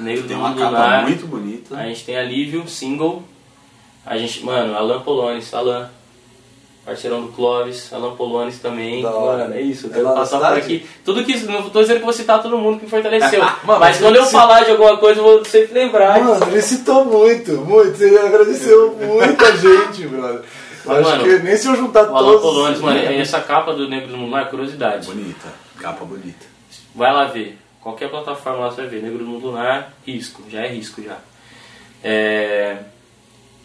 Negro 0.00 0.28
Tem 0.28 0.36
do 0.36 0.42
Mundo 0.42 0.62
Lunar. 0.62 1.02
muito 1.02 1.26
bonita. 1.26 1.76
A 1.76 1.86
gente 1.86 2.04
tem 2.04 2.16
Alívio, 2.16 2.68
single. 2.68 3.22
A 4.04 4.18
gente, 4.18 4.44
mano, 4.44 4.76
Alan 4.76 5.00
Polones, 5.00 5.52
Alan. 5.54 5.88
Parceirão 6.84 7.22
do 7.22 7.28
Clóvis, 7.28 7.92
Alan 7.92 8.16
Polones 8.16 8.58
também. 8.58 9.02
Da 9.02 9.12
hora. 9.12 9.44
Mano, 9.44 9.54
é 9.54 9.60
isso, 9.60 9.86
eu 9.86 10.10
É 10.10 10.14
passar 10.14 10.38
por 10.40 10.58
aqui. 10.58 10.84
Tudo 11.04 11.24
que. 11.24 11.36
Não 11.44 11.70
tô 11.70 11.80
dizendo 11.80 11.98
que 12.00 12.04
vou 12.04 12.12
citar 12.12 12.42
todo 12.42 12.58
mundo 12.58 12.78
que 12.78 12.84
me 12.86 12.90
fortaleceu. 12.90 13.40
Mano, 13.62 13.78
mas 13.78 13.98
quando 13.98 14.16
eu 14.16 14.26
falar 14.26 14.64
de 14.64 14.72
alguma 14.72 14.96
coisa, 14.96 15.20
eu 15.20 15.24
vou 15.24 15.44
sempre 15.44 15.74
lembrar. 15.74 16.20
Mano, 16.20 16.44
ele 16.48 16.60
citou 16.60 17.04
muito, 17.04 17.52
muito. 17.58 17.96
Você 17.96 18.18
agradeceu 18.18 18.94
muita 19.00 19.56
gente, 19.56 20.08
brother. 20.08 20.42
Mas, 20.84 20.98
Acho 20.98 21.10
mano, 21.10 21.24
que 21.24 21.38
nem 21.44 21.56
se 21.56 21.68
eu 21.68 21.76
juntar 21.76 22.10
O 22.10 22.16
Alan 22.16 22.32
todos. 22.32 22.42
Polones, 22.42 22.80
mano, 22.80 22.98
é 22.98 23.20
essa 23.20 23.40
capa 23.40 23.72
do 23.72 23.88
Negro 23.88 24.08
do 24.08 24.16
Mundo 24.16 24.30
Lunar 24.30 24.46
é 24.46 24.50
curiosidade. 24.50 25.06
Bonita. 25.06 25.52
Capa 25.78 26.04
bonita. 26.04 26.46
Vai 26.94 27.12
lá 27.12 27.24
ver. 27.26 27.58
Qualquer 27.80 28.10
plataforma 28.10 28.66
lá 28.66 28.70
você 28.70 28.82
vai 28.82 28.90
ver. 28.90 29.02
Negro 29.02 29.18
do 29.18 29.26
Mundo 29.26 29.46
Lunar, 29.48 29.92
risco. 30.06 30.42
Já 30.50 30.60
é 30.60 30.68
risco 30.68 31.02
já. 31.02 31.18
É... 32.02 32.78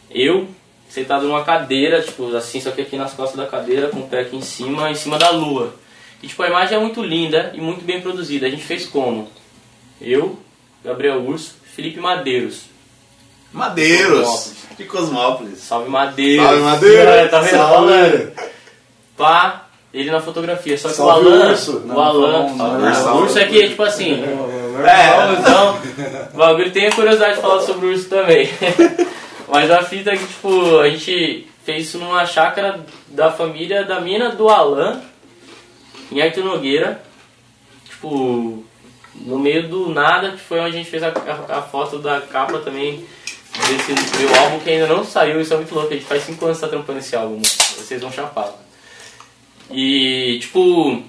Eu, 0.09 0.47
sentado 0.89 1.27
numa 1.27 1.43
cadeira, 1.43 2.01
tipo 2.01 2.35
assim, 2.35 2.61
só 2.61 2.71
que 2.71 2.81
aqui 2.81 2.95
nas 2.95 3.13
costas 3.13 3.37
da 3.37 3.45
cadeira, 3.45 3.89
com 3.89 3.99
o 3.99 4.07
pé 4.07 4.21
aqui 4.21 4.35
em 4.35 4.41
cima, 4.41 4.89
em 4.89 4.95
cima 4.95 5.17
da 5.17 5.29
lua. 5.29 5.75
E 6.21 6.27
tipo, 6.27 6.41
a 6.41 6.47
imagem 6.47 6.77
é 6.77 6.79
muito 6.79 7.03
linda 7.03 7.51
e 7.53 7.61
muito 7.61 7.83
bem 7.83 8.01
produzida. 8.01 8.47
A 8.47 8.49
gente 8.49 8.63
fez 8.63 8.85
como? 8.85 9.29
Eu, 10.01 10.39
Gabriel 10.83 11.21
Urso, 11.21 11.55
Felipe 11.75 11.99
Madeiros. 11.99 12.65
Madeiros. 13.53 14.19
Cosmópolis. 14.27 14.57
De 14.77 14.83
Cosmópolis. 14.85 15.59
Salve 15.59 15.89
Madeiros! 15.89 16.45
Salve, 16.45 16.61
Madeiros! 16.61 17.07
É, 17.13 17.27
tá 17.27 17.39
vendo? 17.39 17.51
Salve. 17.51 17.73
Falando. 17.73 18.31
Pá, 19.17 19.65
ele 19.93 20.11
na 20.11 20.19
fotografia. 20.21 20.77
Só 20.77 20.89
que 20.89 20.95
Salve, 20.95 21.25
o 21.27 21.31
Alan. 21.33 21.49
Urso. 21.51 21.83
O 21.87 21.99
Alan. 21.99 22.31
não, 22.31 22.55
não, 22.55 22.75
o 22.75 22.79
não. 23.05 23.17
urso 23.23 23.39
aqui 23.39 23.63
é 23.63 23.67
tipo 23.69 23.83
assim. 23.83 24.23
É. 24.23 25.33
Então, 25.39 25.79
o 26.33 26.37
bagulho 26.37 26.71
tem 26.71 26.87
a 26.87 26.91
curiosidade 26.91 27.35
de 27.35 27.41
falar 27.41 27.61
sobre 27.61 27.87
o 27.87 27.89
urso 27.91 28.07
também. 28.09 28.47
Mas 29.49 29.71
a 29.71 29.81
fita 29.81 30.11
é 30.11 30.17
que, 30.17 30.27
tipo, 30.27 30.79
a 30.79 30.89
gente 30.89 31.47
fez 31.65 31.87
isso 31.87 31.97
numa 31.97 32.25
chácara 32.25 32.81
da 33.07 33.31
família 33.31 33.83
da 33.85 33.99
mina 33.99 34.29
do 34.29 34.49
Alan, 34.49 35.01
em 36.11 36.21
Arthur 36.21 36.43
Nogueira. 36.43 37.01
Tipo, 37.89 38.63
no 39.15 39.39
meio 39.39 39.67
do 39.67 39.89
nada, 39.89 40.31
que 40.31 40.37
foi 40.37 40.59
onde 40.59 40.69
a 40.69 40.77
gente 40.79 40.89
fez 40.89 41.01
a, 41.01 41.07
a- 41.07 41.57
a 41.57 41.61
foto 41.63 41.97
da 41.97 42.21
capa 42.21 42.59
também 42.59 43.03
desse 43.67 44.17
meu 44.17 44.35
álbum 44.35 44.59
que 44.59 44.69
ainda 44.69 44.87
não 44.87 45.03
saiu. 45.03 45.41
Isso 45.41 45.53
é 45.53 45.57
muito 45.57 45.73
louco, 45.73 45.91
a 45.91 45.95
gente 45.95 46.05
faz 46.05 46.23
5 46.23 46.45
anos 46.45 46.57
que 46.57 46.61
tá 46.61 46.69
trampando 46.69 46.99
esse 46.99 47.15
álbum, 47.15 47.41
vocês 47.41 48.01
vão 48.01 48.11
chapar. 48.11 48.53
E, 49.71 50.37
tipo, 50.39 51.03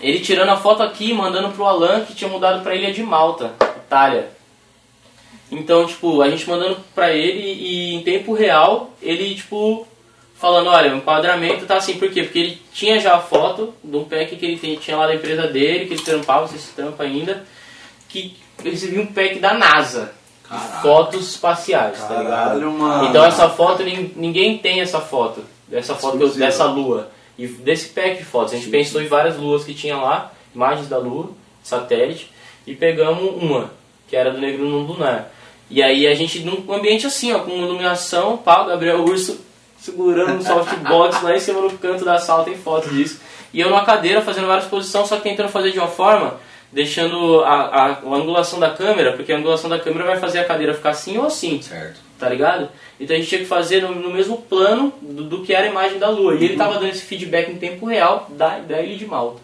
ele 0.00 0.20
tirando 0.20 0.48
a 0.48 0.56
foto 0.56 0.82
aqui, 0.82 1.12
mandando 1.12 1.50
pro 1.50 1.64
Alan, 1.64 2.04
que 2.04 2.14
tinha 2.14 2.28
mudado 2.30 2.62
pra 2.62 2.74
Ilha 2.74 2.92
de 2.92 3.02
Malta, 3.02 3.54
Itália. 3.86 4.30
Então, 5.50 5.86
tipo, 5.86 6.20
a 6.20 6.28
gente 6.28 6.48
mandando 6.48 6.78
pra 6.94 7.12
ele 7.12 7.42
e 7.42 7.94
em 7.94 8.02
tempo 8.02 8.32
real, 8.32 8.92
ele, 9.00 9.34
tipo, 9.34 9.86
falando, 10.36 10.68
olha, 10.68 10.92
o 10.92 10.96
enquadramento 10.96 11.64
tá 11.64 11.76
assim, 11.76 11.98
por 11.98 12.10
quê? 12.10 12.24
Porque 12.24 12.38
ele 12.38 12.62
tinha 12.72 12.98
já 12.98 13.14
a 13.14 13.20
foto 13.20 13.72
de 13.82 13.96
um 13.96 14.04
pack 14.04 14.34
que 14.36 14.44
ele 14.44 14.76
tinha 14.78 14.96
lá 14.96 15.06
da 15.06 15.14
empresa 15.14 15.46
dele, 15.46 15.86
que 15.86 15.94
ele 15.94 16.02
trampava, 16.02 16.48
sei 16.48 16.58
se 16.58 16.72
trampa 16.72 17.04
ainda, 17.04 17.46
que 18.08 18.36
eu 18.64 18.70
recebi 18.70 18.98
um 18.98 19.06
pack 19.06 19.38
da 19.38 19.54
NASA. 19.54 20.12
Caralho. 20.48 20.82
Fotos 20.82 21.28
espaciais, 21.30 21.98
tá 22.06 22.16
ligado? 22.16 22.58
Então 23.06 23.24
essa 23.24 23.48
foto, 23.48 23.82
nin- 23.82 24.12
ninguém 24.16 24.58
tem 24.58 24.80
essa 24.80 25.00
foto, 25.00 25.42
dessa 25.66 25.94
foto 25.94 26.14
Exclusiva. 26.16 26.44
dessa 26.46 26.64
lua. 26.66 27.08
E 27.38 27.46
desse 27.46 27.88
pack 27.88 28.18
de 28.18 28.24
fotos, 28.24 28.52
a 28.52 28.56
gente 28.56 28.68
pensou 28.68 29.02
em 29.02 29.06
várias 29.08 29.36
luas 29.36 29.64
que 29.64 29.74
tinha 29.74 29.96
lá, 29.96 30.30
imagens 30.54 30.88
da 30.88 30.98
lua, 30.98 31.30
satélite, 31.62 32.30
e 32.66 32.74
pegamos 32.74 33.42
uma, 33.42 33.70
que 34.08 34.14
era 34.16 34.30
do 34.30 34.38
Negro 34.40 34.64
no 34.68 34.78
Lunar. 34.80 35.30
E 35.70 35.82
aí 35.82 36.06
a 36.06 36.14
gente, 36.14 36.40
num 36.40 36.72
ambiente 36.72 37.06
assim, 37.06 37.32
ó, 37.32 37.40
com 37.40 37.50
iluminação, 37.50 38.34
o 38.34 38.66
Gabriel 38.66 39.02
Urso 39.02 39.40
segurando 39.78 40.34
um 40.34 40.42
softbox 40.44 41.22
lá 41.22 41.34
em 41.34 41.40
cima 41.40 41.60
no 41.60 41.70
canto 41.78 42.04
da 42.04 42.18
sala, 42.18 42.44
tem 42.44 42.54
foto 42.56 42.88
disso. 42.90 43.20
E 43.52 43.60
eu 43.60 43.68
numa 43.70 43.84
cadeira 43.84 44.20
fazendo 44.22 44.46
várias 44.46 44.66
posições, 44.66 45.08
só 45.08 45.16
que 45.16 45.22
tentando 45.22 45.48
fazer 45.48 45.72
de 45.72 45.78
uma 45.78 45.88
forma, 45.88 46.34
deixando 46.74 47.40
a, 47.44 47.54
a, 47.54 47.86
a 47.86 48.14
angulação 48.14 48.58
da 48.58 48.70
câmera, 48.70 49.12
porque 49.12 49.32
a 49.32 49.38
angulação 49.38 49.70
da 49.70 49.78
câmera 49.78 50.04
vai 50.04 50.18
fazer 50.18 50.40
a 50.40 50.44
cadeira 50.44 50.74
ficar 50.74 50.90
assim 50.90 51.16
ou 51.16 51.24
assim 51.24 51.62
Certo. 51.62 52.00
tá 52.18 52.28
ligado? 52.28 52.68
Então 52.98 53.14
a 53.14 53.18
gente 53.18 53.28
tinha 53.28 53.40
que 53.40 53.46
fazer 53.46 53.80
no, 53.80 53.94
no 53.94 54.10
mesmo 54.10 54.38
plano 54.42 54.92
do, 55.00 55.24
do 55.24 55.42
que 55.42 55.54
era 55.54 55.66
a 55.66 55.70
imagem 55.70 55.98
da 55.98 56.10
Lua. 56.10 56.34
E 56.34 56.44
ele 56.44 56.56
tava 56.56 56.74
dando 56.74 56.88
esse 56.88 57.04
feedback 57.04 57.50
em 57.50 57.56
tempo 57.56 57.86
real 57.86 58.26
da, 58.30 58.58
da 58.58 58.82
Ilha 58.82 58.98
de 58.98 59.06
Malta. 59.06 59.40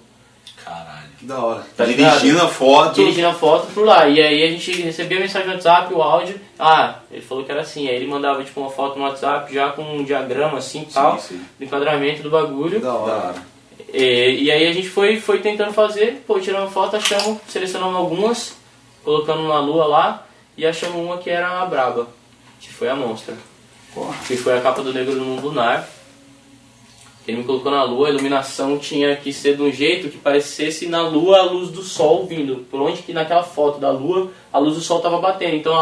Caralho. 0.64 1.10
Que 1.18 1.26
da 1.26 1.38
hora. 1.38 1.66
Tá 1.76 1.84
ligado? 1.84 2.18
Dirigindo 2.18 2.42
a 2.42 2.48
foto. 2.48 2.94
Dirigindo 2.94 3.28
a 3.28 3.34
foto 3.34 3.66
por 3.72 3.84
lá. 3.84 4.08
E 4.08 4.20
aí 4.20 4.42
a 4.42 4.50
gente 4.50 4.82
recebia 4.82 5.18
a 5.18 5.20
mensagem 5.20 5.48
no 5.48 5.54
WhatsApp, 5.54 5.94
o 5.94 6.02
áudio. 6.02 6.40
Ah, 6.58 6.96
ele 7.10 7.22
falou 7.22 7.44
que 7.44 7.52
era 7.52 7.60
assim. 7.60 7.88
Aí 7.88 7.94
ele 7.94 8.06
mandava 8.06 8.42
tipo 8.42 8.60
uma 8.60 8.70
foto 8.70 8.98
no 8.98 9.04
WhatsApp 9.04 9.52
já 9.52 9.70
com 9.70 9.82
um 9.82 10.02
diagrama 10.02 10.58
assim 10.58 10.82
e 10.82 10.92
tal, 10.92 11.18
sim. 11.18 11.40
do 11.58 11.64
enquadramento 11.64 12.22
do 12.22 12.30
bagulho. 12.30 12.80
Que 12.80 12.86
da 12.86 12.92
Da 12.92 12.94
hora. 12.94 13.50
E, 13.92 14.44
e 14.44 14.50
aí 14.50 14.66
a 14.66 14.72
gente 14.72 14.88
foi, 14.88 15.20
foi 15.20 15.40
tentando 15.40 15.72
fazer, 15.72 16.22
pô, 16.26 16.38
tiramos 16.38 16.72
foto, 16.72 16.96
achamos, 16.96 17.38
selecionamos 17.48 17.96
algumas, 17.96 18.56
colocando 19.04 19.42
uma 19.42 19.60
lua 19.60 19.86
lá, 19.86 20.26
e 20.56 20.66
achamos 20.66 20.96
uma 20.96 21.18
que 21.18 21.30
era 21.30 21.60
a 21.60 21.66
Braba, 21.66 22.08
que 22.60 22.72
foi 22.72 22.88
a 22.88 22.94
Monstra. 22.94 23.36
Porra. 23.94 24.14
Que 24.26 24.36
foi 24.36 24.56
a 24.56 24.60
capa 24.60 24.82
do 24.82 24.92
Negro 24.92 25.14
do 25.14 25.24
Mundo 25.24 25.48
Lunar. 25.48 25.88
Ele 27.26 27.38
me 27.38 27.44
colocou 27.44 27.70
na 27.70 27.82
lua, 27.82 28.08
a 28.08 28.10
iluminação 28.10 28.78
tinha 28.78 29.14
que 29.14 29.32
ser 29.32 29.56
de 29.56 29.62
um 29.62 29.70
jeito 29.70 30.08
que 30.08 30.16
parecesse 30.16 30.86
na 30.86 31.02
lua 31.02 31.38
a 31.38 31.42
luz 31.42 31.70
do 31.70 31.82
sol 31.82 32.26
vindo. 32.26 32.66
Por 32.70 32.80
onde 32.80 33.02
que 33.02 33.12
naquela 33.12 33.42
foto 33.42 33.78
da 33.78 33.90
lua 33.90 34.30
a 34.52 34.58
luz 34.58 34.76
do 34.76 34.80
sol 34.80 34.98
estava 34.98 35.18
batendo. 35.18 35.54
Então 35.54 35.74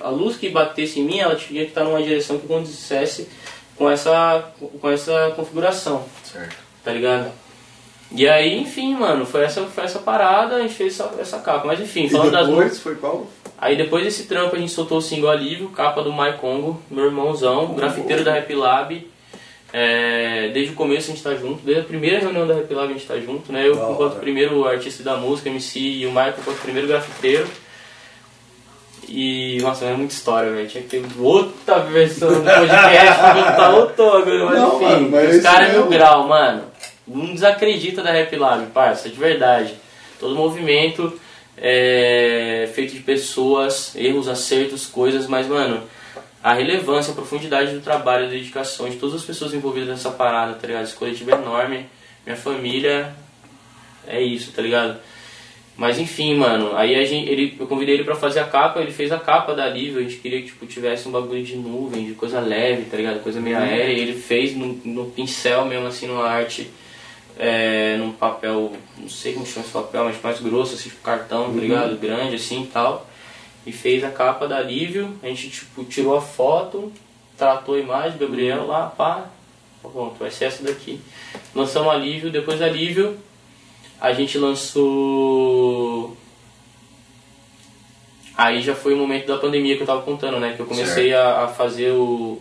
a, 0.00 0.06
a 0.06 0.10
luz 0.10 0.36
que 0.36 0.48
batesse 0.48 1.00
em 1.00 1.04
mim, 1.04 1.18
ela 1.18 1.36
tinha 1.36 1.62
que 1.62 1.70
estar 1.70 1.84
numa 1.84 2.02
direção 2.02 2.38
que 2.38 2.46
condissesse 2.46 3.28
com 3.76 3.88
essa, 3.88 4.52
com 4.80 4.90
essa 4.90 5.32
configuração, 5.34 6.04
Certo. 6.22 6.54
tá 6.84 6.92
ligado? 6.92 7.32
E 8.12 8.28
aí, 8.28 8.58
enfim, 8.60 8.94
mano, 8.96 9.24
foi 9.24 9.44
essa, 9.44 9.62
foi 9.66 9.84
essa 9.84 10.00
parada, 10.00 10.56
a 10.56 10.60
gente 10.62 10.74
fez 10.74 10.94
essa, 10.98 11.10
essa 11.20 11.38
capa. 11.38 11.66
Mas 11.66 11.80
enfim, 11.80 12.08
falando 12.08 12.32
das 12.32 12.48
depois 12.48 12.78
foi 12.80 12.94
qual? 12.96 13.26
Aí 13.56 13.76
depois 13.76 14.02
desse 14.04 14.24
trampo 14.24 14.56
a 14.56 14.58
gente 14.58 14.72
soltou 14.72 14.98
o 14.98 15.02
single 15.02 15.30
Alívio, 15.30 15.68
capa 15.68 16.02
do 16.02 16.12
My 16.12 16.32
Congo, 16.40 16.80
meu 16.90 17.04
irmãozão, 17.06 17.74
grafiteiro 17.74 18.24
da 18.24 18.32
Rap 18.32 18.52
Lab. 18.54 19.08
É, 19.72 20.48
desde 20.52 20.72
o 20.72 20.74
começo 20.76 21.10
a 21.10 21.14
gente 21.14 21.22
tá 21.22 21.32
junto, 21.36 21.62
desde 21.64 21.82
a 21.82 21.84
primeira 21.84 22.18
reunião 22.18 22.44
da 22.46 22.54
Rap 22.54 22.72
Lab 22.74 22.88
a 22.90 22.92
gente 22.92 23.06
tá 23.06 23.16
junto, 23.20 23.52
né? 23.52 23.68
Eu 23.68 23.76
Da 23.76 23.90
enquanto 23.92 24.12
hora. 24.12 24.20
primeiro 24.20 24.66
artista 24.66 25.04
da 25.04 25.16
música, 25.16 25.48
MC, 25.48 25.78
e 25.78 26.06
o 26.06 26.10
Michael 26.10 26.34
enquanto 26.40 26.58
primeiro 26.62 26.88
grafiteiro. 26.88 27.46
E, 29.08 29.58
nossa, 29.62 29.84
é 29.86 29.92
muita 29.94 30.12
história, 30.14 30.50
velho. 30.52 30.68
Tinha 30.68 30.82
que 30.84 30.88
ter 30.90 31.04
outra 31.18 31.80
versão 31.80 32.28
do 32.32 32.42
podcast 32.42 33.18
pra 33.20 33.34
contar 33.34 33.70
outro 33.70 34.04
agora, 34.04 34.44
mas 34.46 34.58
Não, 34.58 34.76
enfim. 34.76 34.84
mano, 34.84 35.10
mas 35.10 35.36
os 35.36 35.42
caras 35.42 35.68
é 35.68 35.72
mil 35.72 35.86
grau, 35.88 36.28
mano. 36.28 36.62
Não 37.14 37.34
desacredita 37.34 38.02
da 38.02 38.12
Rap 38.12 38.34
Lab, 38.36 38.66
parça, 38.66 39.08
de 39.08 39.16
verdade. 39.16 39.74
Todo 40.18 40.34
movimento 40.34 41.18
é 41.56 42.70
feito 42.74 42.94
de 42.94 43.00
pessoas, 43.00 43.94
erros, 43.96 44.28
acertos, 44.28 44.86
coisas, 44.86 45.26
mas, 45.26 45.46
mano, 45.46 45.82
a 46.42 46.54
relevância, 46.54 47.12
a 47.12 47.14
profundidade 47.14 47.72
do 47.72 47.80
trabalho, 47.80 48.26
da 48.26 48.32
dedicação 48.32 48.88
de 48.88 48.96
todas 48.96 49.16
as 49.16 49.24
pessoas 49.24 49.52
envolvidas 49.52 49.88
nessa 49.88 50.10
parada, 50.10 50.54
tá 50.54 50.66
ligado? 50.66 50.84
Esse 50.84 50.94
coletivo 50.94 51.30
é 51.30 51.34
enorme. 51.34 51.86
Minha 52.24 52.36
família 52.36 53.14
é 54.06 54.22
isso, 54.22 54.52
tá 54.52 54.62
ligado? 54.62 54.98
Mas 55.76 55.98
enfim, 55.98 56.34
mano, 56.34 56.76
aí 56.76 56.94
a 56.94 57.04
gente, 57.04 57.30
ele, 57.30 57.56
eu 57.58 57.66
convidei 57.66 57.94
ele 57.94 58.04
pra 58.04 58.14
fazer 58.14 58.40
a 58.40 58.44
capa, 58.44 58.80
ele 58.80 58.92
fez 58.92 59.10
a 59.10 59.18
capa 59.18 59.54
da 59.54 59.64
Alívio, 59.64 59.98
a 59.98 60.02
gente 60.02 60.16
queria 60.16 60.40
que 60.40 60.48
tipo, 60.48 60.66
tivesse 60.66 61.08
um 61.08 61.10
bagulho 61.10 61.42
de 61.42 61.56
nuvem, 61.56 62.04
de 62.04 62.12
coisa 62.12 62.38
leve, 62.38 62.84
tá 62.84 62.98
ligado? 62.98 63.22
Coisa 63.22 63.40
meio 63.40 63.56
aérea, 63.56 63.92
e 63.92 64.00
ele 64.00 64.12
fez 64.12 64.54
no, 64.54 64.78
no 64.84 65.06
pincel 65.06 65.64
mesmo, 65.64 65.86
assim, 65.86 66.06
numa 66.06 66.26
arte, 66.26 66.70
é, 67.38 67.96
num 67.96 68.12
papel, 68.12 68.72
não 68.98 69.08
sei 69.08 69.32
como 69.32 69.46
chama 69.46 69.64
esse 69.64 69.72
papel, 69.72 70.04
mas 70.04 70.22
mais 70.22 70.40
grosso, 70.40 70.74
assim, 70.74 70.88
tipo 70.88 71.02
cartão, 71.02 71.52
tá 71.52 71.60
ligado? 71.60 71.98
Grande, 71.98 72.36
assim 72.36 72.62
e 72.62 72.66
tal. 72.66 73.06
E 73.66 73.72
fez 73.72 74.02
a 74.04 74.10
capa 74.10 74.48
da 74.48 74.56
Alívio, 74.56 75.18
a 75.22 75.26
gente, 75.26 75.50
tipo, 75.50 75.84
tirou 75.84 76.16
a 76.16 76.20
foto, 76.20 76.92
tratou 77.36 77.74
a 77.74 77.78
imagem, 77.78 78.18
Gabriel 78.18 78.66
lá, 78.66 78.86
pá, 78.86 79.26
pronto, 79.82 80.18
vai 80.18 80.30
ser 80.30 80.46
essa 80.46 80.62
daqui. 80.62 81.00
Lançamos 81.54 81.92
Alívio, 81.92 82.30
depois 82.30 82.58
da 82.58 82.66
Alívio, 82.66 83.18
a 84.00 84.12
gente 84.12 84.38
lançou. 84.38 86.16
Aí 88.36 88.62
já 88.62 88.74
foi 88.74 88.94
o 88.94 88.96
momento 88.96 89.26
da 89.26 89.36
pandemia 89.36 89.76
que 89.76 89.82
eu 89.82 89.86
tava 89.86 90.02
contando, 90.02 90.40
né? 90.40 90.54
Que 90.54 90.60
eu 90.60 90.66
comecei 90.66 91.12
a, 91.12 91.44
a 91.44 91.48
fazer 91.48 91.92
o. 91.92 92.40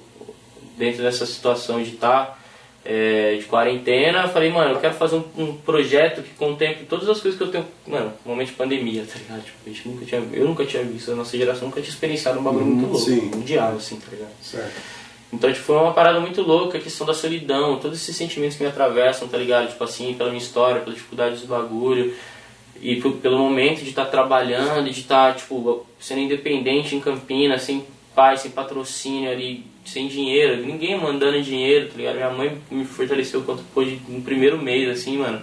Dentro 0.77 1.03
dessa 1.03 1.25
situação 1.25 1.83
de 1.83 1.95
estar 1.95 2.38
de 2.85 3.45
quarentena, 3.45 4.27
falei, 4.27 4.49
mano, 4.49 4.73
eu 4.75 4.79
quero 4.79 4.93
fazer 4.95 5.15
um, 5.15 5.23
um 5.37 5.53
projeto 5.57 6.21
que 6.23 6.33
contemple 6.35 6.85
todas 6.85 7.07
as 7.09 7.19
coisas 7.19 7.37
que 7.37 7.43
eu 7.43 7.51
tenho. 7.51 7.65
Mano, 7.85 8.13
momento 8.25 8.47
de 8.49 8.53
pandemia, 8.53 9.03
tá 9.11 9.19
ligado? 9.19 9.43
Tipo, 9.43 9.89
nunca 9.89 10.05
tinha, 10.05 10.21
eu 10.33 10.45
nunca 10.45 10.65
tinha 10.65 10.83
visto, 10.83 11.11
a 11.11 11.15
nossa 11.15 11.37
geração 11.37 11.67
nunca 11.67 11.81
tinha 11.81 11.93
experienciado 11.93 12.39
um 12.39 12.43
bagulho 12.43 12.65
Hum, 12.65 12.69
muito 12.69 12.91
louco, 12.93 13.05
sim. 13.05 13.21
mundial, 13.21 13.75
assim, 13.75 13.97
tá 13.99 14.07
ligado? 14.11 14.31
Certo. 14.41 14.99
Então, 15.31 15.51
tipo, 15.53 15.63
foi 15.65 15.75
uma 15.75 15.93
parada 15.93 16.19
muito 16.19 16.41
louca, 16.41 16.77
a 16.79 16.81
questão 16.81 17.05
da 17.05 17.13
solidão, 17.13 17.77
todos 17.79 18.01
esses 18.01 18.15
sentimentos 18.15 18.57
que 18.57 18.63
me 18.63 18.69
atravessam, 18.69 19.27
tá 19.27 19.37
ligado? 19.37 19.69
Tipo 19.69 19.83
assim, 19.83 20.15
pela 20.15 20.29
minha 20.29 20.41
história, 20.41 20.81
pela 20.81 20.95
dificuldade 20.95 21.35
dos 21.35 21.45
bagulho, 21.45 22.15
e 22.81 22.95
pelo 22.95 23.37
momento 23.37 23.83
de 23.83 23.89
estar 23.89 24.05
trabalhando, 24.05 24.89
de 24.89 25.01
estar, 25.01 25.35
tipo, 25.35 25.85
sendo 25.99 26.21
independente 26.21 26.95
em 26.95 26.99
Campinas, 26.99 27.61
sem 27.61 27.85
pai, 28.15 28.37
sem 28.37 28.49
patrocínio 28.51 29.29
ali, 29.29 29.65
sem 29.85 30.07
dinheiro, 30.07 30.57
ninguém 30.65 30.99
mandando 30.99 31.41
dinheiro, 31.41 31.87
tá 31.87 31.97
ligado? 31.97 32.15
Minha 32.15 32.29
mãe 32.29 32.57
me 32.69 32.85
fortaleceu 32.85 33.41
quanto 33.41 33.63
pôde 33.73 33.99
no 34.07 34.21
primeiro 34.21 34.57
mês, 34.61 34.87
assim, 34.89 35.17
mano. 35.17 35.41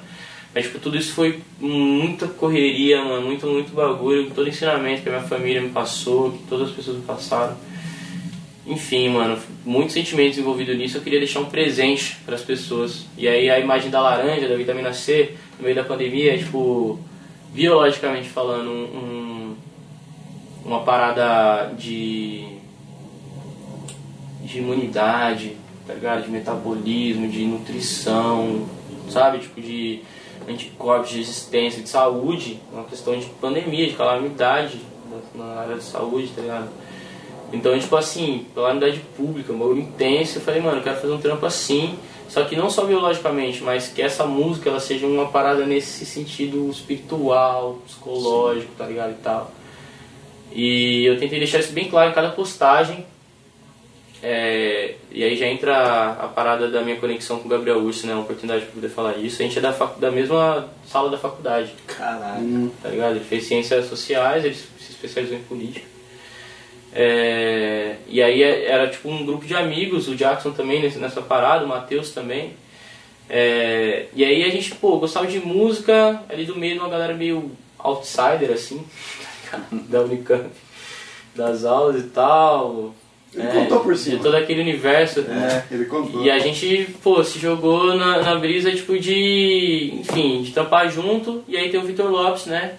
Mas, 0.55 0.65
tipo, 0.67 0.79
tudo 0.79 0.97
isso 0.97 1.13
foi 1.13 1.41
muita 1.61 2.27
correria, 2.29 3.05
mano, 3.05 3.27
muito, 3.27 3.47
muito 3.47 3.73
bagulho, 3.75 4.31
todo 4.31 4.49
ensinamento 4.49 5.03
que 5.03 5.09
a 5.09 5.13
minha 5.13 5.25
família 5.25 5.61
me 5.61 5.69
passou, 5.71 6.33
que 6.33 6.39
todas 6.49 6.69
as 6.71 6.75
pessoas 6.75 6.97
me 6.97 7.03
passaram. 7.03 7.57
Enfim, 8.67 9.11
mano, 9.11 9.39
muitos 9.65 9.93
sentimentos 9.95 10.39
envolvidos 10.39 10.77
nisso. 10.77 10.97
Eu 10.97 11.03
queria 11.03 11.19
deixar 11.21 11.41
um 11.41 11.45
presente 11.45 12.17
para 12.25 12.35
as 12.35 12.43
pessoas. 12.43 13.07
E 13.17 13.29
aí 13.29 13.49
a 13.51 13.61
imagem 13.61 13.91
da 13.91 14.01
laranja, 14.01 14.49
da 14.49 14.57
vitamina 14.57 14.93
C, 14.93 15.35
no 15.59 15.65
meio 15.65 15.77
da 15.77 15.85
pandemia, 15.85 16.35
é 16.35 16.39
tipo, 16.39 16.99
biologicamente 17.53 18.29
falando, 18.29 18.71
um, 18.71 18.83
um- 18.97 19.57
uma 20.65 20.81
parada 20.83 21.73
de, 21.79 22.45
de 24.47 24.59
imunidade, 24.59 25.57
tá 25.87 25.95
ligado? 25.95 26.25
De 26.25 26.31
metabolismo, 26.31 27.29
de 27.29 27.45
nutrição, 27.45 28.67
sabe? 29.11 29.41
Tipo, 29.41 29.61
de 29.61 30.03
anticorpos, 30.49 31.11
de 31.11 31.19
resistência, 31.19 31.83
de 31.83 31.89
saúde. 31.89 32.61
Uma 32.73 32.85
questão 32.85 33.19
de 33.19 33.27
pandemia, 33.41 33.87
de 33.87 33.95
calamidade 33.95 34.81
na 35.35 35.61
área 35.61 35.77
de 35.77 35.85
saúde, 35.85 36.29
tá 36.35 36.43
ligado? 36.43 36.69
Então, 37.53 37.79
tipo 37.79 37.97
assim, 37.97 38.47
pela 38.55 38.71
unidade 38.71 39.01
pública, 39.17 39.53
um 39.53 39.59
bagulho 39.59 39.81
intenso, 39.81 40.39
eu 40.39 40.43
falei, 40.43 40.61
mano, 40.61 40.79
eu 40.79 40.83
quero 40.83 41.01
fazer 41.01 41.13
um 41.13 41.21
trampo 41.21 41.47
assim, 41.47 41.97
só 42.29 42.45
que 42.45 42.57
não 42.57 42.69
só 42.69 42.85
biologicamente, 42.85 43.63
mas 43.63 43.89
que 43.89 44.03
essa 44.03 44.27
música 44.27 44.69
ela 44.69 44.81
seja 44.81 45.07
uma 45.07 45.27
parada 45.27 45.65
nesse 45.65 46.05
sentido 46.05 46.69
espiritual, 46.71 47.79
psicológico, 47.87 48.73
tá 48.77 48.87
ligado 48.87 49.13
e 49.13 49.23
tal. 49.23 49.53
E 50.53 51.05
eu 51.05 51.19
tentei 51.19 51.39
deixar 51.39 51.61
isso 51.61 51.73
bem 51.73 51.89
claro 51.89 52.11
em 52.11 52.15
cada 52.15 52.31
postagem. 52.31 53.07
É, 54.29 54.95
e 55.13 55.23
aí 55.23 55.37
já 55.37 55.47
entra 55.47 55.77
a, 55.77 56.25
a 56.25 56.27
parada 56.29 56.69
da 56.69 56.83
minha 56.83 56.97
conexão 56.97 57.39
com 57.39 57.47
o 57.47 57.49
Gabriel 57.49 57.79
Urso, 57.79 58.09
né? 58.09 58.13
Uma 58.13 58.23
oportunidade 58.23 58.65
para 58.65 58.75
poder 58.75 58.89
falar 58.89 59.17
isso. 59.19 59.41
A 59.41 59.45
gente 59.45 59.57
é 59.57 59.63
da, 59.63 59.71
da 59.71 60.11
mesma 60.11 60.69
sala 60.85 61.09
da 61.11 61.17
faculdade 61.17 61.73
Caralho. 61.87 62.73
tá 62.83 62.89
ligado? 62.89 63.13
Ele 63.15 63.25
fez 63.25 63.45
ciências 63.47 63.87
sociais, 63.87 64.45
ele 64.45 64.55
se 64.57 64.91
especializou 64.91 65.37
em 65.39 65.43
política. 65.43 65.87
É, 66.93 67.97
e 68.09 68.21
aí 68.23 68.43
é- 68.43 68.65
era 68.65 68.89
tipo 68.89 69.09
um 69.09 69.25
grupo 69.25 69.45
de 69.45 69.55
amigos, 69.55 70.09
o 70.09 70.17
Jackson 70.17 70.51
também 70.51 70.81
nesse- 70.83 70.99
nessa 70.99 71.23
parada, 71.23 71.65
o 71.65 71.69
Matheus 71.69 72.11
também. 72.11 72.55
É, 73.29 74.07
e 74.15 74.25
aí 74.25 74.43
a 74.45 74.49
gente, 74.51 74.75
pô, 74.75 74.99
gostava 74.99 75.27
de 75.29 75.39
música, 75.39 76.21
ali 76.29 76.45
do 76.45 76.57
meio 76.57 76.75
de 76.75 76.81
uma 76.81 76.89
galera 76.89 77.15
meio 77.15 77.53
outsider, 77.79 78.51
assim, 78.53 78.85
tá 79.51 79.59
ligado? 79.71 79.89
da 79.89 80.01
Unicamp, 80.03 80.51
das 81.35 81.65
aulas 81.65 82.01
e 82.01 82.09
tal. 82.09 82.95
Ele 83.35 83.43
né? 83.43 83.53
contou 83.53 83.81
por 83.81 83.97
cima. 83.97 84.17
De 84.17 84.23
todo 84.23 84.35
aquele 84.35 84.61
universo. 84.61 85.21
É, 85.21 85.65
ele 85.71 85.85
contou. 85.85 86.25
E 86.25 86.31
a 86.31 86.39
gente, 86.39 86.89
pô, 87.03 87.23
se 87.23 87.39
jogou 87.39 87.95
na, 87.95 88.23
na 88.23 88.35
brisa, 88.37 88.73
tipo, 88.73 88.99
de, 88.99 89.93
enfim, 90.01 90.43
de 90.43 90.53
trampar 90.53 90.91
junto. 90.91 91.45
E 91.47 91.57
aí 91.57 91.71
tem 91.71 91.79
o 91.79 91.85
Vitor 91.85 92.11
Lopes, 92.11 92.47
né? 92.47 92.75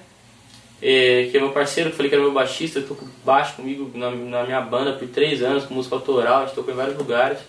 É, 0.82 1.28
que 1.32 1.38
é 1.38 1.40
meu 1.40 1.50
parceiro, 1.50 1.90
que 1.90 1.94
eu 1.94 1.98
falei 1.98 2.10
que 2.10 2.16
era 2.16 2.24
meu 2.24 2.34
baixista, 2.34 2.82
tocou 2.82 3.08
baixo 3.26 3.56
comigo 3.56 3.90
na, 3.96 4.12
na 4.12 4.44
minha 4.44 4.62
banda 4.62 4.94
por 4.94 5.08
três 5.08 5.42
anos, 5.42 5.66
com 5.66 5.74
música 5.74 5.96
autoral, 5.96 6.44
a 6.44 6.46
gente 6.46 6.54
tocou 6.54 6.72
em 6.72 6.78
vários 6.78 6.96
lugares. 6.96 7.40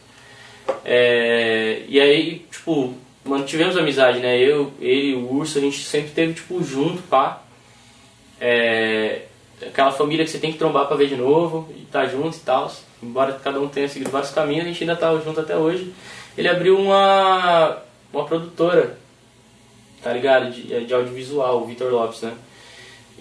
É, 0.85 1.83
e 1.87 2.01
aí, 2.01 2.47
tipo, 2.51 2.95
mantivemos 3.25 3.77
amizade, 3.77 4.21
né? 4.21 4.39
Eu, 4.39 4.73
ele 4.81 5.15
o 5.15 5.31
Urso, 5.35 5.59
a 5.59 5.61
gente 5.61 5.79
sempre 5.79 6.11
teve, 6.11 6.35
tipo, 6.35 6.63
junto, 6.63 7.03
pá. 7.03 7.43
É, 8.41 9.23
aquela 9.67 9.91
família 9.91 10.25
que 10.25 10.31
você 10.31 10.39
tem 10.39 10.53
que 10.53 10.59
trombar 10.59 10.87
pra 10.87 10.97
ver 10.97 11.09
de 11.09 11.17
novo 11.17 11.69
e 11.77 11.83
tá 11.83 12.07
junto 12.07 12.37
e 12.37 12.41
tal. 12.41 12.71
Embora 13.03 13.33
cada 13.35 13.61
um 13.61 13.69
tenha 13.69 13.89
seguido 13.89 14.11
vários 14.11 14.31
caminhos, 14.33 14.65
a 14.65 14.69
gente 14.69 14.83
ainda 14.83 14.97
tá 14.97 15.15
junto 15.19 15.41
até 15.41 15.57
hoje. 15.57 15.93
Ele 16.37 16.49
abriu 16.49 16.79
uma, 16.79 17.79
uma 18.13 18.25
produtora, 18.25 18.99
tá 20.03 20.13
ligado? 20.13 20.51
De, 20.51 20.85
de 20.85 20.95
audiovisual, 20.95 21.63
o 21.63 21.67
Vitor 21.67 21.93
Lopes, 21.93 22.23
né? 22.23 22.35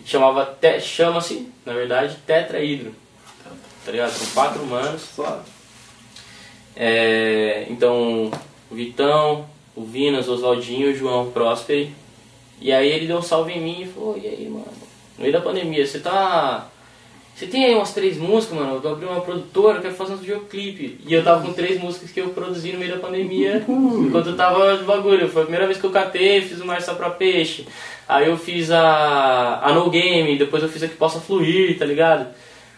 Chamava, 0.06 0.46
Te- 0.46 0.80
chama-se, 0.80 1.52
na 1.66 1.74
verdade, 1.74 2.18
Tetra 2.26 2.64
Hidro. 2.64 2.94
Tá 3.86 3.92
ligado? 3.92 4.12
São 4.12 4.28
quatro 4.34 4.62
humanos. 4.62 5.02
Só. 5.02 5.42
É, 6.76 7.66
então, 7.70 8.32
o 8.70 8.76
Vitão, 8.76 9.48
o 9.76 9.84
Vinas, 9.84 10.28
o 10.28 10.34
Oswaldinho, 10.34 10.92
o 10.92 10.96
João 10.96 11.32
Prosperi. 11.32 11.94
E 12.60 12.72
aí 12.72 12.90
ele 12.90 13.08
deu 13.08 13.18
um 13.18 13.22
salve 13.22 13.54
em 13.54 13.62
mim 13.62 13.82
e 13.84 13.88
falou, 13.88 14.18
e 14.18 14.28
aí, 14.28 14.50
mano, 14.50 14.66
no 15.18 15.22
meio 15.22 15.34
da 15.34 15.42
pandemia, 15.42 15.86
você 15.86 16.00
tá. 16.00 16.68
Você 17.38 17.46
tem 17.46 17.66
aí 17.66 17.76
umas 17.76 17.94
três 17.94 18.18
músicas, 18.18 18.58
mano, 18.58 18.82
eu 18.84 18.92
abri 18.92 19.06
uma 19.06 19.22
produtora, 19.22 19.78
eu 19.78 19.82
quero 19.84 19.94
fazer 19.94 20.14
um 20.14 20.18
videoclipe. 20.18 21.00
E 21.06 21.14
eu 21.14 21.24
tava 21.24 21.46
com 21.46 21.54
três 21.54 21.80
músicas 21.80 22.10
que 22.10 22.20
eu 22.20 22.30
produzi 22.30 22.72
no 22.72 22.80
meio 22.80 22.92
da 22.96 22.98
pandemia, 23.00 23.64
enquanto 23.70 24.30
eu 24.30 24.36
tava 24.36 24.76
no 24.78 24.86
bagulho. 24.86 25.30
Foi 25.30 25.44
a 25.44 25.46
primeira 25.46 25.68
vez 25.68 25.80
que 25.80 25.86
eu 25.86 25.92
catei, 25.92 26.42
fiz 26.42 26.60
o 26.60 26.66
Marçal 26.66 26.96
pra 26.96 27.12
Peixe. 27.12 27.68
Aí 28.08 28.28
eu 28.28 28.38
fiz 28.38 28.72
a, 28.72 29.60
a 29.62 29.72
No 29.72 29.88
Game, 29.92 30.36
depois 30.36 30.64
eu 30.64 30.70
fiz 30.70 30.82
a 30.82 30.88
que 30.88 30.96
possa 30.96 31.20
fluir, 31.20 31.78
tá 31.78 31.86
ligado? 31.86 32.26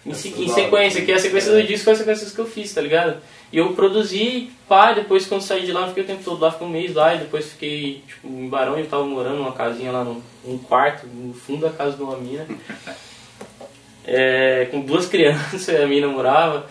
Em, 0.05 0.13
se- 0.13 0.33
em 0.37 0.47
sequência, 0.49 1.05
que 1.05 1.11
a 1.13 1.19
sequência 1.19 1.53
do 1.53 1.63
disco 1.63 1.85
foi 1.85 1.93
a 1.93 1.95
sequência 1.95 2.29
que 2.29 2.39
eu 2.39 2.45
fiz, 2.45 2.73
tá 2.73 2.81
ligado? 2.81 3.17
E 3.53 3.57
eu 3.57 3.71
produzi, 3.73 4.49
pá, 4.67 4.91
depois 4.91 5.25
quando 5.25 5.41
saí 5.41 5.65
de 5.65 5.71
lá, 5.71 5.81
eu 5.83 5.87
fiquei 5.87 6.03
o 6.03 6.07
tempo 6.07 6.23
todo 6.23 6.41
lá, 6.41 6.51
fiquei 6.51 6.67
um 6.67 6.69
mês 6.69 6.93
lá, 6.93 7.15
e 7.15 7.19
depois 7.19 7.45
fiquei, 7.51 8.03
tipo, 8.07 8.27
em 8.27 8.49
Barão, 8.49 8.77
eu 8.77 8.85
tava 8.87 9.05
morando 9.05 9.37
numa 9.37 9.51
casinha 9.53 9.91
lá, 9.91 10.03
num, 10.03 10.21
num 10.45 10.57
quarto, 10.57 11.07
no 11.07 11.33
fundo 11.33 11.61
da 11.61 11.69
casa 11.69 11.95
de 11.95 12.03
uma 12.03 12.17
mina. 12.17 12.45
É, 14.11 14.65
com 14.71 14.81
duas 14.81 15.05
crianças, 15.07 15.69
a 15.69 15.85
mina 15.85 16.07
morava. 16.07 16.65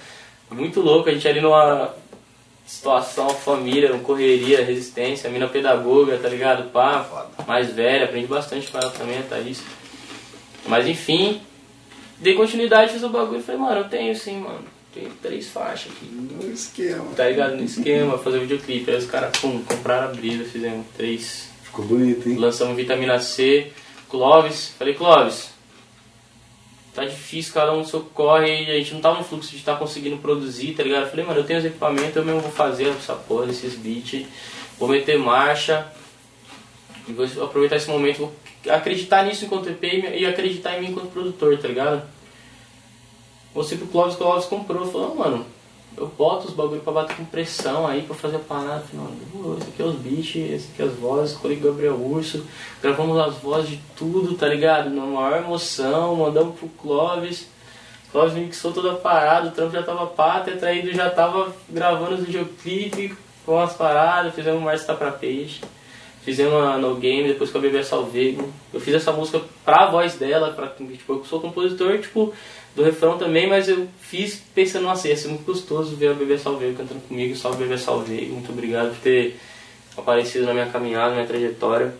Muito 0.50 0.80
louco, 0.80 1.08
a 1.08 1.12
gente 1.12 1.28
ali 1.28 1.40
numa... 1.40 1.94
situação, 2.66 3.30
família, 3.30 3.90
correria, 4.00 4.64
resistência, 4.64 5.30
mina 5.30 5.46
pedagoga, 5.46 6.18
tá 6.18 6.28
ligado? 6.28 6.70
Pá, 6.70 7.28
mais 7.46 7.72
velha, 7.72 8.06
aprendi 8.06 8.26
bastante 8.26 8.70
com 8.70 8.78
ela 8.78 8.90
também, 8.90 9.18
a 9.18 9.22
Thaís. 9.22 9.62
Mas 10.66 10.86
enfim, 10.86 11.40
dei 12.18 12.34
continuidade, 12.34 12.92
fiz 12.92 13.02
o 13.02 13.08
bagulho 13.08 13.38
e 13.38 13.42
falei, 13.42 13.60
mano, 13.60 13.80
eu 13.82 13.88
tenho 13.88 14.14
sim, 14.16 14.40
mano. 14.40 14.64
Tenho 14.92 15.10
três 15.22 15.48
faixas 15.48 15.92
aqui. 15.92 16.06
No 16.06 16.50
esquema. 16.50 17.04
Tá 17.14 17.28
ligado? 17.28 17.56
No 17.56 17.62
esquema, 17.62 18.18
fazer 18.18 18.40
videoclipe. 18.40 18.90
Aí 18.90 18.96
os 18.96 19.06
caras, 19.06 19.38
pum, 19.38 19.62
compraram 19.62 20.08
a 20.08 20.12
brisa, 20.12 20.44
fizemos 20.44 20.86
três. 20.96 21.48
Ficou 21.62 21.84
bonito, 21.84 22.28
hein? 22.28 22.36
Lançamos 22.36 22.76
vitamina 22.76 23.18
C. 23.20 23.70
Clóvis, 24.08 24.74
falei, 24.78 24.94
Clóvis, 24.94 25.50
tá 26.98 27.04
difícil, 27.04 27.54
cada 27.54 27.72
um 27.72 27.84
socorre, 27.84 28.70
a 28.70 28.78
gente 28.78 28.94
não 28.94 29.00
tá 29.00 29.14
no 29.14 29.24
fluxo 29.24 29.50
de 29.50 29.56
estar 29.56 29.74
tá 29.74 29.78
conseguindo 29.78 30.16
produzir, 30.18 30.74
tá 30.74 30.82
ligado? 30.82 31.04
Eu 31.04 31.10
falei, 31.10 31.24
mano, 31.24 31.40
eu 31.40 31.44
tenho 31.44 31.58
os 31.58 31.64
equipamentos, 31.64 32.16
eu 32.16 32.24
mesmo 32.24 32.40
vou 32.40 32.50
fazer 32.50 32.88
essa 32.88 33.14
porra, 33.14 33.50
esses 33.50 33.74
beats, 33.74 34.26
vou 34.78 34.88
meter 34.88 35.18
marcha, 35.18 35.86
e 37.08 37.12
vou 37.12 37.24
aproveitar 37.44 37.76
esse 37.76 37.88
momento, 37.88 38.18
vou 38.18 38.32
acreditar 38.68 39.24
nisso 39.24 39.44
enquanto 39.44 39.70
EP 39.70 39.82
e 39.82 40.26
acreditar 40.26 40.76
em 40.76 40.82
mim 40.82 40.90
enquanto 40.90 41.10
produtor, 41.10 41.56
tá 41.58 41.68
ligado? 41.68 42.02
Mostrei 43.54 43.78
pro 43.78 43.88
Clóvis, 43.88 44.16
Clóvis 44.16 44.46
comprou, 44.46 44.90
falou, 44.90 45.14
mano, 45.14 45.46
eu 45.98 46.06
boto 46.06 46.48
os 46.48 46.54
bagulho 46.54 46.80
pra 46.80 46.92
bater 46.92 47.16
com 47.16 47.24
pressão 47.24 47.86
aí, 47.86 48.02
pra 48.02 48.14
fazer 48.14 48.36
a 48.36 48.40
parada. 48.40 48.84
Mano, 48.92 49.58
esse 49.58 49.68
aqui 49.68 49.82
é 49.82 49.84
os 49.84 49.96
beats, 49.96 50.36
esse 50.36 50.68
aqui 50.72 50.82
é 50.82 50.84
as 50.84 50.94
vozes, 50.94 51.32
escolhi 51.32 51.56
Gabriel 51.56 51.94
Urso, 51.94 52.44
gravamos 52.80 53.18
as 53.18 53.34
vozes 53.36 53.70
de 53.70 53.80
tudo, 53.96 54.34
tá 54.36 54.46
ligado? 54.46 54.90
Na 54.90 55.04
maior 55.04 55.38
emoção, 55.38 56.16
mandamos 56.16 56.58
pro 56.58 56.68
Clóvis. 56.68 57.48
Clóvis 58.12 58.34
mixou 58.34 58.72
toda 58.72 58.92
a 58.92 58.96
parada, 58.96 59.48
o 59.48 59.50
trampo 59.50 59.72
já 59.72 59.82
tava 59.82 60.06
pátria, 60.06 60.56
traído 60.56 60.92
já 60.92 61.10
tava 61.10 61.52
gravando 61.68 62.14
os 62.14 62.20
videoclipes 62.20 63.16
com 63.44 63.58
as 63.58 63.74
paradas, 63.74 64.34
fizemos 64.34 64.62
mais 64.62 64.84
tá 64.84 64.94
pra 64.94 65.10
peixe. 65.10 65.60
Fizemos 66.22 66.62
a 66.62 66.76
No 66.76 66.96
Game, 66.96 67.26
depois 67.26 67.50
com 67.50 67.56
a 67.56 67.60
Bebê 67.60 67.82
Salvego. 67.82 68.52
Eu 68.72 68.80
fiz 68.80 68.94
essa 68.94 69.10
música 69.12 69.40
pra 69.64 69.90
voz 69.90 70.16
dela, 70.16 70.52
pra, 70.52 70.66
tipo, 70.66 71.14
eu 71.14 71.24
sou 71.24 71.40
compositor, 71.40 71.98
tipo, 72.00 72.34
do 72.76 72.84
refrão 72.84 73.18
também, 73.18 73.48
mas 73.48 73.68
eu 73.68 73.88
fiz 74.00 74.42
pensando, 74.54 74.84
nossa, 74.84 75.08
ia 75.08 75.16
ser 75.16 75.28
muito 75.28 75.44
gostoso 75.44 75.96
ver 75.96 76.08
a 76.10 76.14
Bebê 76.14 76.38
Salveiro 76.38 76.74
cantando 76.76 77.00
comigo. 77.00 77.34
Salve 77.36 77.64
Bebê 77.64 77.76
Salveiro, 77.78 78.32
muito 78.34 78.50
obrigado 78.52 78.90
por 78.90 78.98
ter 79.00 79.36
aparecido 79.96 80.46
na 80.46 80.54
minha 80.54 80.66
caminhada, 80.66 81.08
na 81.08 81.14
minha 81.16 81.26
trajetória. 81.26 81.92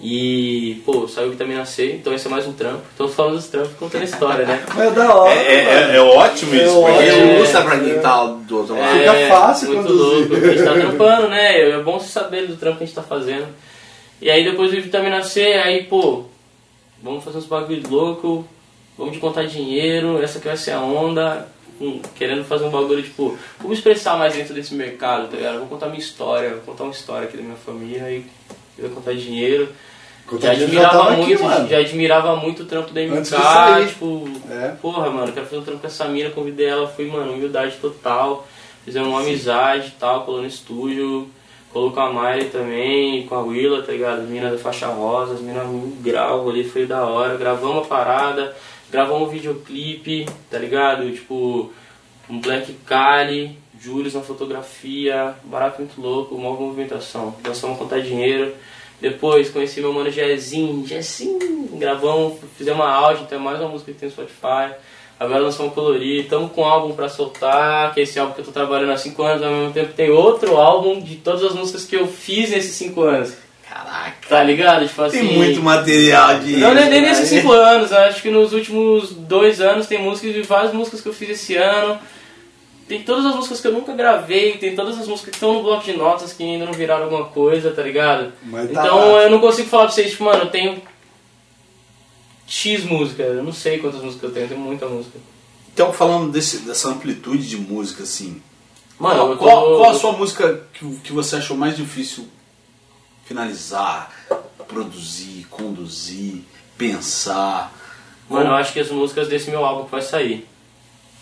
E, 0.00 0.80
pô, 0.86 1.08
saiu 1.08 1.30
Vitamina 1.30 1.64
C, 1.64 1.94
então 1.94 2.14
esse 2.14 2.24
é 2.28 2.30
mais 2.30 2.46
um 2.46 2.52
trampo. 2.52 2.82
Então 2.94 3.08
falando 3.08 3.34
dos 3.34 3.48
trampos, 3.48 3.72
contando 3.76 4.02
a 4.02 4.04
história, 4.04 4.46
né? 4.46 4.64
Mas 4.72 4.86
é 4.86 4.90
da 4.92 5.12
hora. 5.12 5.34
É, 5.34 5.54
é- 5.54 5.64
é- 5.92 5.96
é 5.96 6.00
ótimo 6.00 6.54
É 6.54 6.64
isso, 6.64 6.74
porque 6.74 6.90
ótimo. 7.10 7.32
ilustra 7.34 7.62
pra 7.64 7.80
quem 7.80 7.98
tá 7.98 8.24
do 8.26 8.58
outro 8.58 8.78
lado. 8.78 8.96
Fica 8.96 9.14
fácil 9.28 9.68
muito 9.72 9.82
conduzir. 9.88 10.28
louco. 10.30 10.34
A 10.36 10.50
gente 10.50 10.62
tá 10.64 10.72
trampando, 10.74 11.28
né? 11.28 11.60
É 11.70 11.82
bom 11.82 11.98
você 11.98 12.08
saber 12.10 12.46
do 12.46 12.56
trampo 12.56 12.78
que 12.78 12.84
a 12.84 12.86
gente 12.86 12.94
tá 12.94 13.02
fazendo. 13.02 13.46
E 14.22 14.30
aí 14.30 14.44
depois 14.44 14.70
do 14.70 14.80
Vitamina 14.80 15.20
C, 15.24 15.42
aí, 15.54 15.82
pô, 15.82 16.26
vamos 17.02 17.24
fazer 17.24 17.38
uns 17.38 17.46
bagulho 17.46 17.82
louco, 17.90 18.46
vamos 18.98 19.12
de 19.14 19.20
contar 19.20 19.44
dinheiro, 19.46 20.20
essa 20.22 20.38
aqui 20.38 20.48
vai 20.48 20.56
ser 20.56 20.72
a 20.72 20.80
onda. 20.80 21.48
hum, 21.80 22.00
Querendo 22.16 22.44
fazer 22.44 22.64
um 22.64 22.70
bagulho, 22.70 23.02
tipo, 23.02 23.38
vamos 23.60 23.78
expressar 23.78 24.18
mais 24.18 24.34
dentro 24.34 24.52
desse 24.52 24.74
mercado, 24.74 25.28
tá 25.28 25.36
ligado? 25.36 25.58
Vou 25.60 25.68
contar 25.68 25.86
minha 25.86 25.98
história, 26.00 26.50
vou 26.50 26.60
contar 26.60 26.84
uma 26.84 26.92
história 26.92 27.28
aqui 27.28 27.36
da 27.36 27.42
minha 27.42 27.56
família 27.56 28.10
e 28.10 28.24
vou 28.78 28.90
contar 28.90 29.14
dinheiro. 29.14 29.68
Já 30.40 30.50
admirava, 30.52 31.10
aqui, 31.12 31.20
muito, 31.22 31.42
mano. 31.42 31.68
já 31.68 31.78
admirava 31.78 32.36
muito 32.36 32.62
o 32.62 32.66
trampo 32.66 32.92
da 32.92 33.00
MK, 33.00 33.86
tipo, 33.88 34.28
É. 34.50 34.74
porra, 34.82 35.08
mano, 35.08 35.32
quero 35.32 35.46
fazer 35.46 35.58
um 35.58 35.64
trampo 35.64 35.80
com 35.80 35.86
essa 35.86 36.04
mina, 36.06 36.28
convidei 36.28 36.66
ela, 36.66 36.86
fui, 36.86 37.06
mano, 37.06 37.32
humildade 37.32 37.76
total, 37.80 38.46
fizemos 38.84 39.08
uma 39.08 39.20
amizade 39.20 39.88
e 39.88 39.98
tal, 39.98 40.24
colou 40.26 40.42
no 40.42 40.46
estúdio, 40.46 41.28
colou 41.72 41.92
com 41.92 42.00
a 42.00 42.12
Miley 42.12 42.50
também, 42.50 43.26
com 43.26 43.36
a 43.36 43.40
Willa, 43.40 43.80
tá 43.82 43.92
ligado? 43.92 44.20
Mina 44.24 44.50
da 44.50 44.58
faixa 44.58 44.88
rosa, 44.88 45.32
as 45.32 45.40
minas 45.40 45.66
mil 45.66 45.96
grau 46.02 46.46
ali, 46.50 46.62
foi 46.62 46.84
da 46.84 47.06
hora, 47.06 47.34
gravamos 47.38 47.86
a 47.86 47.88
parada, 47.88 48.54
gravamos 48.90 49.28
um 49.28 49.30
videoclipe, 49.30 50.26
tá 50.50 50.58
ligado? 50.58 51.10
Tipo, 51.12 51.72
um 52.28 52.40
Black 52.40 52.72
Cali, 52.86 53.58
Julius 53.80 54.14
na 54.14 54.20
fotografia, 54.20 55.34
barato 55.44 55.80
muito 55.80 56.00
louco, 56.00 56.34
uma 56.34 56.50
movimentação. 56.50 57.34
Lançamos 57.44 57.78
contar 57.78 58.00
dinheiro. 58.00 58.54
Depois 59.00 59.48
conheci 59.48 59.80
meu 59.80 59.92
mano 59.92 60.10
Jezinho, 60.10 60.84
Jezinho, 60.84 61.68
gravamos, 61.74 62.38
fizemos 62.56 62.80
uma 62.80 62.90
áudio, 62.90 63.26
tem 63.26 63.38
mais 63.38 63.60
uma 63.60 63.68
música 63.68 63.92
que 63.92 63.98
tem 63.98 64.08
no 64.08 64.12
Spotify. 64.12 64.74
Agora 65.20 65.40
lançamos 65.40 65.72
Colorir, 65.72 66.22
estamos 66.22 66.52
com 66.52 66.62
um 66.62 66.64
álbum 66.64 66.94
pra 66.94 67.08
soltar, 67.08 67.94
que 67.94 68.00
é 68.00 68.02
esse 68.02 68.18
álbum 68.18 68.34
que 68.34 68.40
eu 68.40 68.44
tô 68.44 68.52
trabalhando 68.52 68.90
há 68.90 68.96
5 68.96 69.22
anos, 69.22 69.42
ao 69.42 69.52
mesmo 69.52 69.72
tempo 69.72 69.92
tem 69.92 70.10
outro 70.10 70.56
álbum 70.56 71.00
de 71.00 71.16
todas 71.16 71.42
as 71.44 71.54
músicas 71.54 71.84
que 71.84 71.96
eu 71.96 72.06
fiz 72.06 72.50
nesses 72.50 72.74
5 72.74 73.00
anos. 73.02 73.34
Caraca. 73.68 74.16
Tá 74.28 74.42
ligado? 74.42 74.86
Tipo 74.86 75.02
assim. 75.02 75.18
Tem 75.18 75.36
muito 75.36 75.62
material 75.62 76.38
de. 76.40 76.56
Não, 76.56 76.74
nem, 76.74 76.88
nem 76.88 77.02
nesses 77.02 77.30
Aí. 77.32 77.40
5 77.40 77.52
anos, 77.52 77.92
acho 77.92 78.22
que 78.22 78.30
nos 78.30 78.52
últimos 78.52 79.10
dois 79.12 79.60
anos 79.60 79.86
tem 79.86 80.00
músicas 80.02 80.32
de 80.34 80.42
várias 80.42 80.72
músicas 80.72 81.00
que 81.00 81.08
eu 81.08 81.12
fiz 81.12 81.30
esse 81.30 81.56
ano. 81.56 81.98
Tem 82.88 83.02
todas 83.02 83.26
as 83.26 83.34
músicas 83.34 83.60
que 83.60 83.66
eu 83.68 83.72
nunca 83.72 83.92
gravei, 83.92 84.56
tem 84.56 84.74
todas 84.74 84.98
as 84.98 85.06
músicas 85.06 85.30
que 85.30 85.36
estão 85.36 85.52
no 85.52 85.62
bloco 85.62 85.84
de 85.84 85.92
notas 85.92 86.32
que 86.32 86.42
ainda 86.42 86.64
não 86.64 86.72
viraram 86.72 87.04
alguma 87.04 87.26
coisa, 87.26 87.70
tá 87.70 87.82
ligado? 87.82 88.32
Mas 88.44 88.70
tá 88.70 88.80
então 88.80 89.12
lá. 89.12 89.22
eu 89.24 89.30
não 89.30 89.40
consigo 89.40 89.68
falar 89.68 89.84
pra 89.84 89.92
vocês, 89.92 90.12
tipo, 90.12 90.24
mano, 90.24 90.44
eu 90.44 90.50
tenho 90.50 90.80
X 92.46 92.84
música, 92.84 93.22
eu 93.22 93.44
não 93.44 93.52
sei 93.52 93.78
quantas 93.78 94.02
músicas 94.02 94.24
eu 94.24 94.30
tenho, 94.30 94.44
eu 94.44 94.48
tenho 94.48 94.60
muita 94.60 94.86
música. 94.86 95.18
Então, 95.74 95.92
falando 95.92 96.32
desse, 96.32 96.60
dessa 96.60 96.88
amplitude 96.88 97.46
de 97.46 97.58
música, 97.58 98.04
assim. 98.04 98.40
Mano, 98.98 99.36
qual, 99.36 99.64
tô- 99.66 99.76
qual 99.76 99.90
a 99.90 99.94
sua 99.94 100.12
música 100.12 100.62
que, 100.72 100.96
que 101.04 101.12
você 101.12 101.36
achou 101.36 101.56
mais 101.56 101.76
difícil 101.76 102.26
finalizar, 103.28 104.10
produzir, 104.66 105.46
conduzir, 105.50 106.42
pensar? 106.78 107.72
Mano, 108.28 108.50
eu 108.50 108.54
acho 108.54 108.72
que 108.72 108.80
as 108.80 108.90
músicas 108.90 109.28
desse 109.28 109.50
meu 109.50 109.64
álbum 109.64 109.84
que 109.84 109.90
vai 109.90 110.02
sair. 110.02 110.48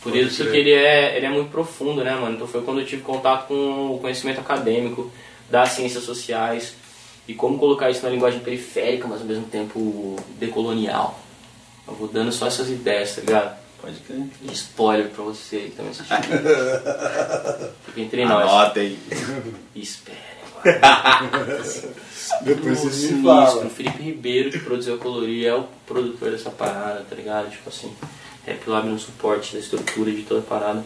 Por 0.01 0.13
Pode 0.13 0.25
isso 0.25 0.43
crer. 0.43 0.53
que 0.53 0.59
ele 0.59 0.73
é, 0.73 1.17
ele 1.17 1.27
é 1.27 1.31
muito 1.31 1.51
profundo, 1.51 2.05
né, 2.05 2.15
mano? 2.15 2.37
Então 2.37 2.47
foi 2.47 2.63
quando 2.63 2.81
eu 2.81 2.87
tive 2.87 3.03
contato 3.03 3.49
com 3.49 3.97
o 3.97 3.99
conhecimento 3.99 4.41
acadêmico 4.41 5.11
das 5.51 5.71
ciências 5.71 6.05
sociais 6.05 6.75
e 7.27 7.35
como 7.35 7.59
colocar 7.59 7.91
isso 7.91 8.05
na 8.05 8.11
linguagem 8.11 8.39
periférica, 8.39 9.09
mas 9.09 9.21
ao 9.21 9.27
mesmo 9.27 9.47
tempo 9.47 10.17
decolonial. 10.39 11.21
Eu 11.89 11.95
vou 11.95 12.07
dando 12.07 12.31
só 12.31 12.47
essas 12.47 12.69
ideias, 12.69 13.17
tá 13.17 13.21
ligado? 13.21 13.57
Pode 13.81 13.97
crer. 14.01 14.23
De 14.43 14.53
spoiler 14.55 15.09
pra 15.09 15.25
você 15.25 15.59
que 15.59 15.71
tá 15.71 15.83
me 15.83 15.91
assistindo. 15.91 16.21
Fica 17.87 18.01
entre 18.01 18.25
nós. 18.25 18.49
Anotem. 18.49 18.99
Espere 19.75 20.17
agora. 20.17 20.36
Depois 22.43 22.81
vocês 22.81 23.13
me 23.13 23.23
falam. 23.23 23.67
o 23.67 23.71
Felipe 23.71 24.03
Ribeiro, 24.03 24.51
que 24.51 24.59
produziu 24.59 24.95
a 24.95 24.99
Colorir, 24.99 25.47
é 25.47 25.55
o 25.55 25.65
produtor 25.87 26.31
dessa 26.31 26.51
parada, 26.51 27.05
tá 27.09 27.15
ligado? 27.15 27.51
Tipo 27.51 27.69
assim, 27.69 27.93
Rap 28.45 28.69
Lab 28.69 28.89
no 28.89 28.99
suporte 28.99 29.55
da 29.55 29.61
estrutura 29.61 30.11
de 30.11 30.23
toda 30.23 30.41
a 30.41 30.45
parada. 30.45 30.85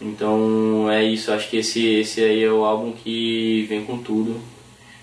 Então 0.00 0.90
é 0.90 1.04
isso, 1.04 1.32
acho 1.32 1.48
que 1.48 1.58
esse, 1.58 1.86
esse 1.86 2.22
aí 2.22 2.42
é 2.42 2.50
o 2.50 2.64
álbum 2.64 2.92
que 2.92 3.66
vem 3.68 3.84
com 3.84 3.98
tudo. 3.98 4.40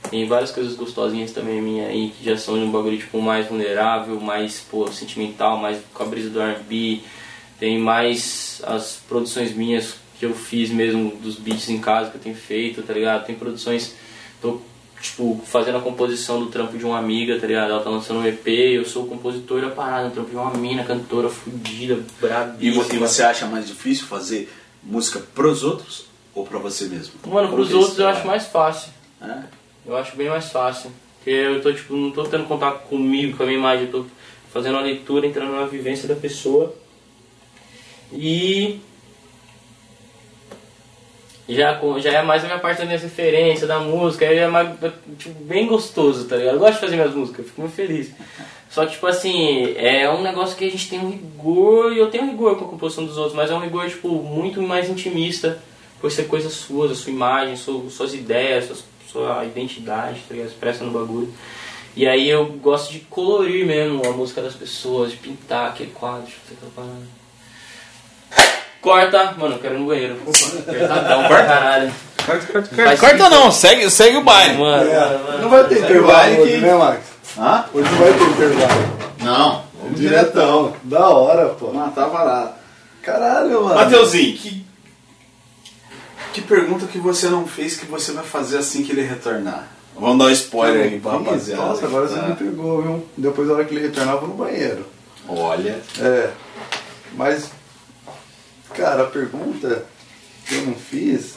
Tem 0.09 0.25
várias 0.27 0.51
coisas 0.51 0.75
gostosinhas 0.75 1.31
também 1.31 1.61
minha 1.61 1.87
aí, 1.87 2.09
que 2.09 2.23
já 2.25 2.35
são 2.37 2.55
de 2.57 2.63
um 2.63 2.71
bagulho 2.71 2.97
tipo 2.97 3.21
mais 3.21 3.47
vulnerável, 3.47 4.19
mais 4.19 4.59
pô, 4.59 4.87
sentimental, 4.91 5.57
mais 5.57 5.79
com 5.93 6.03
a 6.03 6.05
brisa 6.05 6.29
do 6.29 6.41
R&B. 6.41 7.01
Tem 7.59 7.77
mais 7.77 8.61
as 8.65 9.01
produções 9.07 9.53
minhas 9.53 9.95
que 10.19 10.25
eu 10.25 10.33
fiz 10.35 10.69
mesmo 10.69 11.11
dos 11.15 11.35
beats 11.37 11.69
em 11.69 11.79
casa 11.79 12.11
que 12.11 12.17
eu 12.17 12.21
tenho 12.21 12.35
feito, 12.35 12.81
tá 12.83 12.93
ligado? 12.93 13.25
Tem 13.25 13.35
produções, 13.35 13.95
tô 14.41 14.59
tipo 15.01 15.41
fazendo 15.45 15.77
a 15.77 15.81
composição 15.81 16.41
do 16.41 16.47
trampo 16.47 16.77
de 16.77 16.85
uma 16.85 16.97
amiga, 16.99 17.39
tá 17.39 17.47
ligado? 17.47 17.71
Ela 17.71 17.81
tá 17.81 17.89
lançando 17.89 18.19
um 18.19 18.25
EP, 18.27 18.47
eu 18.47 18.83
sou 18.85 19.05
o 19.05 19.07
compositor 19.07 19.61
da 19.61 19.69
parada, 19.69 20.09
trampo 20.09 20.29
de 20.29 20.35
uma 20.35 20.51
mina, 20.51 20.83
cantora 20.83 21.29
fudida, 21.29 21.93
E 21.93 22.21
brabíssima. 22.21 22.95
e 22.95 22.97
você 22.97 23.23
acha 23.23 23.45
mais 23.45 23.65
difícil 23.65 24.05
fazer 24.07 24.51
música 24.83 25.19
pros 25.33 25.63
outros 25.63 26.05
ou 26.35 26.45
pra 26.45 26.59
você 26.59 26.85
mesmo? 26.85 27.13
Mano, 27.25 27.47
Como 27.47 27.63
pros 27.63 27.71
é 27.71 27.75
outros 27.75 27.97
eu 27.97 28.07
acho 28.09 28.27
mais 28.27 28.45
fácil. 28.47 28.91
É? 29.21 29.43
Eu 29.85 29.95
acho 29.95 30.15
bem 30.17 30.27
mais 30.29 30.49
fácil. 30.51 30.91
Porque 31.17 31.29
eu 31.31 31.61
tô, 31.61 31.71
tipo, 31.73 31.93
não 31.95 32.11
tô 32.11 32.23
tendo 32.25 32.43
contato 32.45 32.87
comigo, 32.87 33.35
com 33.37 33.43
a 33.43 33.45
minha 33.45 33.57
imagem, 33.57 33.85
eu 33.85 33.91
tô 33.91 34.05
fazendo 34.53 34.73
uma 34.75 34.81
leitura, 34.81 35.25
entrando 35.27 35.51
na 35.53 35.65
vivência 35.65 36.07
da 36.07 36.15
pessoa. 36.15 36.73
E 38.11 38.79
já, 41.55 41.79
já 41.99 42.11
é 42.11 42.21
mais 42.21 42.43
a 42.43 42.47
minha 42.47 42.59
parte 42.59 42.79
da 42.79 42.85
minha 42.85 42.97
referência, 42.97 43.65
da 43.67 43.79
música, 43.79 44.25
aí 44.25 44.37
é 44.37 44.47
mais, 44.47 44.69
tipo, 45.17 45.43
bem 45.43 45.67
gostoso, 45.67 46.25
tá 46.27 46.35
ligado? 46.37 46.55
Eu 46.55 46.59
gosto 46.59 46.73
de 46.75 46.79
fazer 46.79 46.95
minhas 46.95 47.13
músicas, 47.15 47.45
fico 47.47 47.61
muito 47.61 47.73
feliz. 47.75 48.11
Só 48.69 48.85
que, 48.85 48.91
tipo 48.93 49.07
assim, 49.07 49.73
é 49.77 50.09
um 50.11 50.21
negócio 50.21 50.55
que 50.55 50.63
a 50.65 50.69
gente 50.69 50.87
tem 50.89 50.99
um 50.99 51.09
rigor, 51.09 51.91
e 51.91 51.97
eu 51.97 52.11
tenho 52.11 52.25
um 52.25 52.29
rigor 52.31 52.55
com 52.57 52.65
a 52.65 52.67
composição 52.67 53.03
dos 53.05 53.17
outros, 53.17 53.35
mas 53.35 53.49
é 53.49 53.55
um 53.55 53.59
rigor, 53.59 53.89
tipo, 53.89 54.09
muito 54.21 54.61
mais 54.61 54.87
intimista, 54.89 55.57
por 55.99 56.11
ser 56.11 56.27
coisas 56.27 56.53
suas, 56.53 56.91
a 56.91 56.95
sua 56.95 57.11
imagem, 57.11 57.55
su- 57.57 57.89
suas 57.89 58.13
ideias, 58.13 58.65
suas- 58.65 58.83
sua 59.11 59.43
identidade, 59.43 60.19
tá 60.27 60.33
ligado? 60.35 60.49
Expressa 60.49 60.83
no 60.83 60.91
bagulho. 60.91 61.33
E 61.95 62.07
aí 62.07 62.29
eu 62.29 62.45
gosto 62.45 62.91
de 62.93 62.99
colorir 62.99 63.65
mesmo 63.65 64.05
a 64.05 64.11
música 64.11 64.39
das 64.41 64.53
pessoas, 64.53 65.09
de 65.11 65.17
pintar 65.17 65.69
aquele 65.71 65.89
quadro, 65.91 66.27
fazer 66.31 66.55
aquela 66.55 66.71
parada. 66.75 67.18
Corta. 68.81 69.33
Mano, 69.37 69.55
eu 69.55 69.59
quero 69.59 69.75
ir 69.75 69.79
no 69.79 69.85
banheiro. 69.87 70.15
Pra 71.27 71.45
caralho. 71.45 71.93
Corta, 72.25 72.45
corta, 72.53 72.75
corta. 72.75 72.97
Corta 72.97 73.29
não, 73.29 73.51
segue, 73.51 73.89
segue 73.89 74.17
o 74.17 74.23
baile. 74.23 74.57
Mano, 74.57 74.89
É, 74.89 74.99
mano, 74.99 75.23
mano. 75.25 75.41
Não 75.41 75.49
vai 75.49 75.63
ter 75.65 75.79
intervalo 75.79 76.07
vai 76.07 76.39
hoje, 76.39 76.51
que- 76.53 76.57
né, 76.59 76.73
Max? 76.75 76.99
Hã? 77.37 77.65
Hoje 77.73 77.89
não 77.91 77.97
vai 77.99 78.13
ter 78.13 78.23
intervalo. 78.23 78.99
Não, 79.21 79.63
vamos 79.81 79.99
Diretão. 79.99 80.73
Da 80.83 81.09
hora, 81.09 81.49
pô. 81.49 81.71
Matar 81.73 82.07
varado. 82.07 82.51
Caralho, 83.01 83.63
mano. 83.63 83.75
Mateuzinho, 83.75 84.37
que, 84.37 84.65
que 86.33 86.41
pergunta 86.41 86.85
que 86.85 86.97
você 86.99 87.27
não 87.27 87.47
fez 87.47 87.75
que 87.77 87.85
você 87.85 88.11
vai 88.11 88.23
fazer 88.23 88.57
assim 88.57 88.83
que 88.83 88.91
ele 88.91 89.01
retornar? 89.01 89.67
Vamos 89.97 90.17
dar 90.19 90.25
um 90.25 90.29
spoiler 90.31 90.83
aí 90.93 90.99
pra 90.99 91.13
rapaziada. 91.13 91.61
Nossa, 91.61 91.85
agora 91.85 92.07
você 92.07 92.19
Ah, 92.19 92.27
me 92.27 92.35
pegou, 92.35 92.81
viu? 92.81 93.05
Depois 93.17 93.47
da 93.47 93.55
hora 93.55 93.65
que 93.65 93.73
ele 93.75 93.87
retornar, 93.87 94.15
eu 94.15 94.19
vou 94.21 94.29
no 94.29 94.35
banheiro. 94.35 94.85
Olha. 95.27 95.77
É. 95.99 96.29
Mas, 97.15 97.49
cara, 98.79 99.03
a 99.03 99.07
pergunta 99.07 99.83
que 100.47 100.55
eu 100.55 100.61
não 100.63 100.73
fiz. 100.75 101.33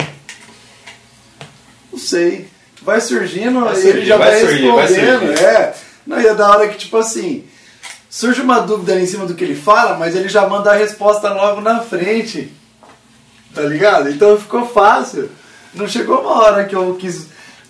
Não 1.90 1.98
sei. 1.98 2.48
Vai 2.80 3.00
surgindo, 3.00 3.60
Vai 3.60 3.74
aí 3.74 3.82
surgir, 3.82 3.96
ele 3.98 4.06
já 4.06 4.16
vai 4.16 4.30
vai, 4.30 4.40
surgir, 4.40 4.70
vai 4.70 4.86
respondendo. 4.86 5.26
surgir. 5.26 5.44
É. 5.44 5.74
Não, 6.06 6.20
e 6.20 6.26
é 6.26 6.34
da 6.34 6.50
hora 6.50 6.68
que, 6.68 6.78
tipo 6.78 6.96
assim, 6.96 7.44
surge 8.10 8.40
uma 8.40 8.60
dúvida 8.60 8.92
ali 8.92 9.02
em 9.02 9.06
cima 9.06 9.26
do 9.26 9.34
que 9.34 9.44
ele 9.44 9.54
fala, 9.54 9.96
mas 9.96 10.16
ele 10.16 10.28
já 10.28 10.46
manda 10.48 10.70
a 10.72 10.76
resposta 10.76 11.32
logo 11.32 11.60
na 11.60 11.80
frente. 11.80 12.52
Tá 13.54 13.62
ligado? 13.62 14.08
Então 14.08 14.38
ficou 14.38 14.66
fácil. 14.66 15.28
Não 15.74 15.86
chegou 15.86 16.20
uma 16.20 16.42
hora 16.42 16.64
que 16.64 16.74
eu 16.74 16.94
quis 16.98 17.26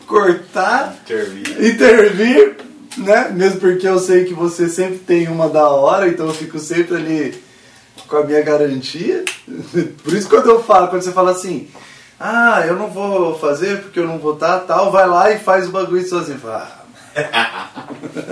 cortar 0.07 0.97
Intervir. 1.05 1.65
intervir, 1.65 2.57
né? 2.99 3.31
Mesmo 3.35 3.61
porque 3.61 3.87
eu 3.87 3.99
sei 3.99 4.25
que 4.25 4.35
você 4.35 4.69
sempre 4.69 4.99
tem 4.99 5.29
uma 5.29 5.49
da 5.49 5.69
hora, 5.69 6.09
então 6.09 6.27
eu 6.27 6.35
fico 6.35 6.59
sempre 6.59 6.97
ali 6.97 7.43
com 8.13 8.19
a 8.19 8.25
minha 8.25 8.43
garantia. 8.43 9.25
Por 10.05 10.13
isso 10.13 10.29
quando 10.29 10.51
eu 10.51 10.63
falo, 10.63 10.89
quando 10.89 11.01
você 11.01 11.13
fala 11.13 11.31
assim, 11.31 11.67
ah, 12.21 12.63
eu 12.67 12.77
não 12.77 12.89
vou 12.89 13.39
fazer 13.39 13.81
porque 13.81 13.99
eu 13.99 14.07
não 14.07 14.19
vou 14.19 14.35
estar, 14.35 14.61
tal, 14.61 14.93
vai 14.93 15.09
lá 15.09 15.31
e 15.33 15.39
faz 15.39 15.67
o 15.67 15.73
bagulho 15.73 16.07
sozinho. 16.07 16.39
Fala, 16.39 16.85
ah, 17.17 17.87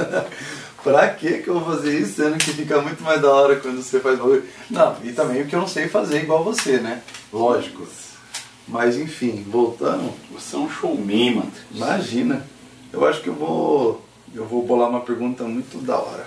pra 0.85 1.09
que 1.09 1.39
que 1.39 1.49
eu 1.49 1.59
vou 1.59 1.75
fazer 1.75 1.99
isso, 1.99 2.23
sendo 2.23 2.37
que 2.37 2.53
fica 2.53 2.79
muito 2.83 3.03
mais 3.03 3.23
da 3.23 3.33
hora 3.33 3.57
quando 3.57 3.83
você 3.83 3.99
faz 4.01 4.19
bagulho? 4.19 4.45
Não, 4.69 4.97
e 5.03 5.13
também 5.13 5.41
porque 5.41 5.57
eu 5.57 5.61
não 5.61 5.67
sei 5.67 5.89
fazer 5.89 6.23
igual 6.23 6.45
você, 6.45 6.77
né? 6.77 7.01
Lógico. 7.33 7.89
Mas 8.69 8.97
enfim, 8.97 9.45
voltando, 9.49 10.13
Você 10.33 10.55
é 10.55 10.59
um 10.59 10.71
showman, 10.71 11.37
mano. 11.37 11.53
Imagina. 11.75 12.47
Eu 12.93 13.05
acho 13.07 13.21
que 13.23 13.29
eu 13.29 13.35
vou. 13.35 14.05
Eu 14.33 14.45
vou 14.45 14.65
bolar 14.65 14.89
uma 14.91 15.01
pergunta 15.01 15.43
muito 15.45 15.79
da 15.79 15.97
hora. 15.97 16.27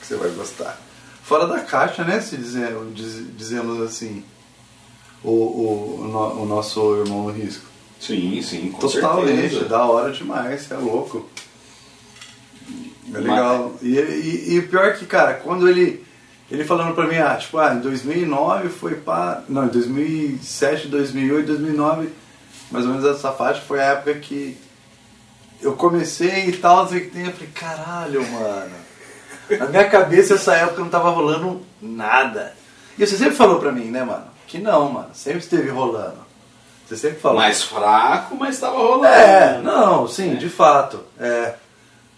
Que 0.00 0.06
você 0.06 0.16
vai 0.16 0.30
gostar. 0.30 0.87
Fora 1.28 1.46
da 1.46 1.60
caixa, 1.60 2.02
né? 2.04 2.20
Se 2.20 2.36
dizendo, 2.36 2.90
diz- 2.94 3.36
dizemos 3.36 3.80
assim. 3.82 4.24
O, 5.22 5.30
o, 5.30 6.00
o 6.00 6.08
no- 6.08 6.42
o 6.42 6.46
nosso 6.46 6.96
irmão 6.96 7.24
no 7.24 7.30
risco. 7.30 7.66
Sim, 8.00 8.40
sim, 8.40 8.70
com 8.70 8.78
Totalmente, 8.78 9.40
certeza. 9.50 9.64
da 9.66 9.84
hora 9.84 10.10
demais, 10.12 10.62
você 10.62 10.72
é 10.74 10.76
louco. 10.76 11.28
É 13.12 13.18
legal. 13.18 13.74
E, 13.82 13.96
e, 13.98 14.56
e 14.56 14.62
pior 14.62 14.94
que, 14.96 15.04
cara, 15.06 15.34
quando 15.34 15.68
ele. 15.68 16.06
Ele 16.50 16.64
falando 16.64 16.94
pra 16.94 17.06
mim, 17.06 17.16
ah, 17.16 17.36
tipo, 17.36 17.58
ah, 17.58 17.74
em 17.74 17.80
2009 17.80 18.68
foi 18.70 18.94
pra. 18.94 19.42
Não, 19.48 19.66
em 19.66 19.68
2007, 19.68 20.88
2008, 20.88 21.46
2009, 21.46 22.08
mais 22.70 22.86
ou 22.86 22.92
menos 22.92 23.04
essa 23.06 23.32
faixa 23.32 23.60
foi 23.60 23.80
a 23.80 23.84
época 23.92 24.14
que 24.14 24.56
eu 25.60 25.74
comecei 25.74 26.46
e 26.46 26.52
tal, 26.56 26.84
não 26.84 26.88
sei 26.88 26.98
o 26.98 27.00
que 27.02 27.10
tem. 27.10 27.26
Eu 27.26 27.32
falei, 27.32 27.48
caralho, 27.54 28.26
mano. 28.30 28.87
Na 29.58 29.66
minha 29.66 29.88
cabeça 29.88 30.34
essa 30.34 30.54
época 30.54 30.80
não 30.82 30.88
tava 30.88 31.10
rolando 31.10 31.60
nada. 31.80 32.52
E 32.98 33.06
você 33.06 33.16
sempre 33.16 33.34
falou 33.36 33.58
pra 33.60 33.72
mim, 33.72 33.90
né, 33.90 34.02
mano? 34.04 34.24
Que 34.46 34.58
não, 34.58 34.90
mano. 34.92 35.08
Sempre 35.14 35.40
esteve 35.40 35.68
rolando. 35.70 36.26
Você 36.86 36.96
sempre 36.96 37.20
falou. 37.20 37.38
Mais 37.38 37.62
fraco, 37.62 38.34
mas 38.36 38.58
tava 38.58 38.78
rolando. 38.78 39.06
É, 39.06 39.60
não, 39.62 40.08
sim, 40.08 40.36
de 40.36 40.48
fato. 40.48 41.00
É. 41.20 41.54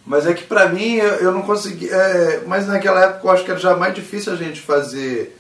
Mas 0.07 0.27
é 0.27 0.33
que 0.35 0.45
pra 0.45 0.69
mim 0.69 0.95
eu, 0.95 1.15
eu 1.17 1.33
não 1.33 1.43
consegui. 1.43 1.89
é, 1.91 2.43
mas 2.47 2.67
naquela 2.67 3.05
época 3.05 3.27
eu 3.27 3.31
acho 3.33 3.45
que 3.45 3.51
era 3.51 3.61
já 3.61 3.77
mais 3.77 3.95
difícil 3.95 4.33
a 4.33 4.37
gente 4.37 4.61
fazer. 4.61 5.37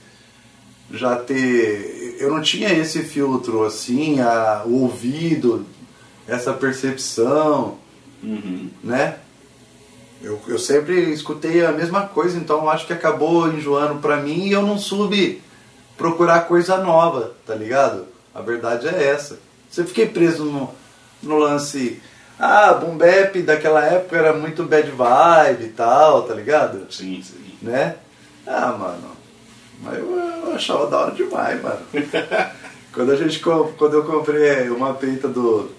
Já 0.93 1.17
ter. 1.17 2.17
Eu 2.21 2.31
não 2.31 2.43
tinha 2.43 2.69
esse 2.73 3.03
filtro 3.05 3.65
assim, 3.65 4.21
a, 4.21 4.63
o 4.67 4.83
ouvido, 4.83 5.65
essa 6.29 6.53
percepção, 6.53 7.79
Uhum. 8.23 8.69
né? 8.85 9.15
Eu, 10.23 10.39
eu 10.47 10.59
sempre 10.59 11.11
escutei 11.13 11.65
a 11.65 11.73
mesma 11.73 12.07
coisa, 12.07 12.37
então 12.37 12.69
acho 12.69 12.87
que 12.87 12.93
acabou 12.93 13.49
enjoando 13.49 14.01
pra 14.01 14.19
mim 14.19 14.47
e 14.47 14.53
eu 14.53 14.63
não 14.63 14.79
soube 14.79 15.43
procurar 15.97 16.41
coisa 16.41 16.77
nova, 16.79 17.35
tá 17.47 17.55
ligado? 17.55 18.07
A 18.35 18.41
verdade 18.43 18.87
é 18.87 19.09
essa. 19.09 19.39
Sempre 19.71 19.91
fiquei 19.91 20.07
preso 20.07 20.45
no, 20.45 20.71
no 21.23 21.39
lance. 21.39 22.03
Ah, 22.39 22.75
boom 22.75 22.97
bap 22.97 23.41
daquela 23.43 23.85
época 23.85 24.17
era 24.17 24.33
muito 24.33 24.65
bad 24.65 24.91
vibe 24.91 25.65
e 25.65 25.69
tal, 25.69 26.23
tá 26.23 26.35
ligado? 26.35 26.87
Sim, 26.93 27.23
sim. 27.23 27.57
Né? 27.63 27.97
Ah, 28.47 28.73
mano. 28.73 29.11
Mas 29.83 29.99
eu, 29.99 30.11
eu 30.11 30.55
achava 30.55 30.87
da 30.87 30.99
hora 30.99 31.11
demais, 31.13 31.63
mano. 31.63 31.81
quando, 32.93 33.13
a 33.13 33.17
gente, 33.17 33.41
quando 33.41 33.95
eu 33.95 34.05
comprei 34.05 34.69
uma 34.69 34.95
peita 34.95 35.29
do, 35.29 35.71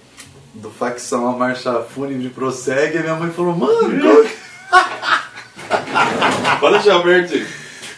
do 0.54 0.70
facção 0.70 1.28
A 1.28 1.32
Marcha 1.32 1.82
Fúnebre 1.94 2.30
Prossegue, 2.30 3.00
minha 3.00 3.16
mãe 3.16 3.32
falou, 3.32 3.56
mano, 3.56 4.02
como, 4.02 4.30
Fala, 6.60 6.80
Gilberto. 6.84 7.40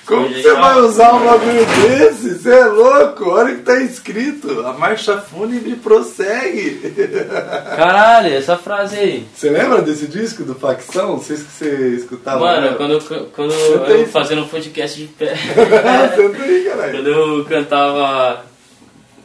como 0.06 0.28
que 0.30 0.42
você 0.42 0.54
vai 0.54 0.78
usar 0.82 1.14
um 1.16 1.26
bagulho 1.26 1.66
desse? 1.66 2.36
Você 2.38 2.52
é 2.54 2.66
louco? 2.66 3.30
Olha 3.30 3.54
o 3.54 3.58
que 3.58 3.64
tá 3.64 3.78
escrito. 3.82 4.66
A 4.66 4.74
Marcha 4.74 5.18
Fúnebre 5.18 5.76
Prossegue. 5.78 6.94
Caralho, 7.76 8.34
essa 8.36 8.58
frase 8.58 8.98
aí. 8.98 9.28
Você 9.34 9.50
lembra 9.50 9.82
desse 9.82 10.08
disco 10.08 10.44
do 10.44 10.54
Facção? 10.56 11.14
Não 11.14 11.22
sei 11.24 11.38
se 11.38 11.44
você 11.46 11.90
escutava. 11.96 12.40
Mano, 12.40 12.72
né? 12.72 12.74
quando, 12.78 12.94
eu- 12.94 13.30
quando 13.36 13.52
Senta 13.52 13.86
aí. 13.88 14.02
eu 14.02 14.08
fazendo 14.08 14.44
um 14.44 14.48
podcast 14.48 15.00
de 15.00 15.08
pé. 15.08 15.36
Senta 16.16 16.44
aí, 16.44 16.64
caralho. 16.70 16.92
Quando 16.94 17.08
eu 17.10 17.46
cantava. 17.46 18.53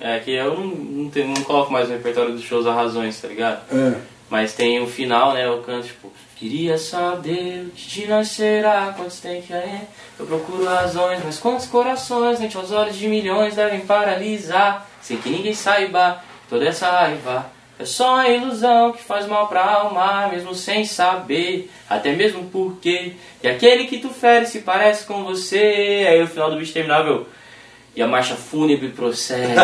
É 0.01 0.19
que 0.20 0.31
eu 0.33 0.55
não, 0.55 0.66
não, 0.66 1.11
tenho- 1.11 1.29
não 1.29 1.43
coloco 1.43 1.73
mais 1.73 1.89
no 1.89 1.95
repertório 1.97 2.33
dos 2.33 2.43
shows 2.43 2.66
a 2.66 2.73
razões, 2.75 3.20
tá 3.20 3.29
ligado? 3.29 3.61
É. 3.73 3.99
Mas 4.31 4.53
tem 4.55 4.81
o 4.83 4.87
final, 4.87 5.33
né? 5.35 5.47
Eu 5.47 5.59
canto 5.62 5.87
tipo. 5.87 6.12
Queria 6.37 6.79
saber 6.79 7.66
o 7.66 7.70
que 7.70 7.89
de 7.89 8.07
nascerá, 8.07 8.93
quantos 8.97 9.19
tem 9.19 9.43
que 9.43 9.53
é. 9.53 9.81
Eu 10.20 10.25
procuro 10.25 10.65
razões, 10.65 11.20
mas 11.25 11.37
quantos 11.41 11.66
corações, 11.66 12.41
ante 12.41 12.57
aos 12.57 12.70
olhos 12.70 12.95
de 12.97 13.09
milhões, 13.09 13.57
devem 13.57 13.81
paralisar, 13.81 14.87
sem 15.03 15.16
que 15.16 15.29
ninguém 15.31 15.53
saiba 15.55 16.23
toda 16.49 16.65
essa 16.65 16.89
raiva. 16.91 17.47
É 17.77 17.85
só 17.85 18.15
uma 18.15 18.29
ilusão 18.29 18.93
que 18.93 19.03
faz 19.03 19.27
mal 19.27 19.49
pra 19.49 19.65
alma, 19.65 20.29
mesmo 20.29 20.55
sem 20.55 20.85
saber, 20.85 21.69
até 21.91 22.12
mesmo 22.12 22.45
porque. 22.53 23.15
E 23.43 23.49
aquele 23.49 23.87
que 23.87 23.99
tu 23.99 24.11
fere 24.11 24.47
se 24.47 24.61
parece 24.61 25.07
com 25.07 25.25
você. 25.25 26.07
Aí 26.09 26.23
o 26.23 26.27
final 26.29 26.51
do 26.51 26.57
bicho 26.57 26.73
terminava 26.73 27.09
eu. 27.09 27.27
E 27.99 28.03
a 28.03 28.07
marcha 28.07 28.37
fúnebre 28.37 28.91
prossegue. 28.91 29.59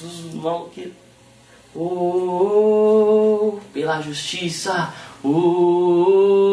os 0.01 0.33
malucos. 0.35 0.93
Uh, 1.75 3.59
pela 3.75 4.01
justiça. 4.01 4.95
Uh, 5.25 6.49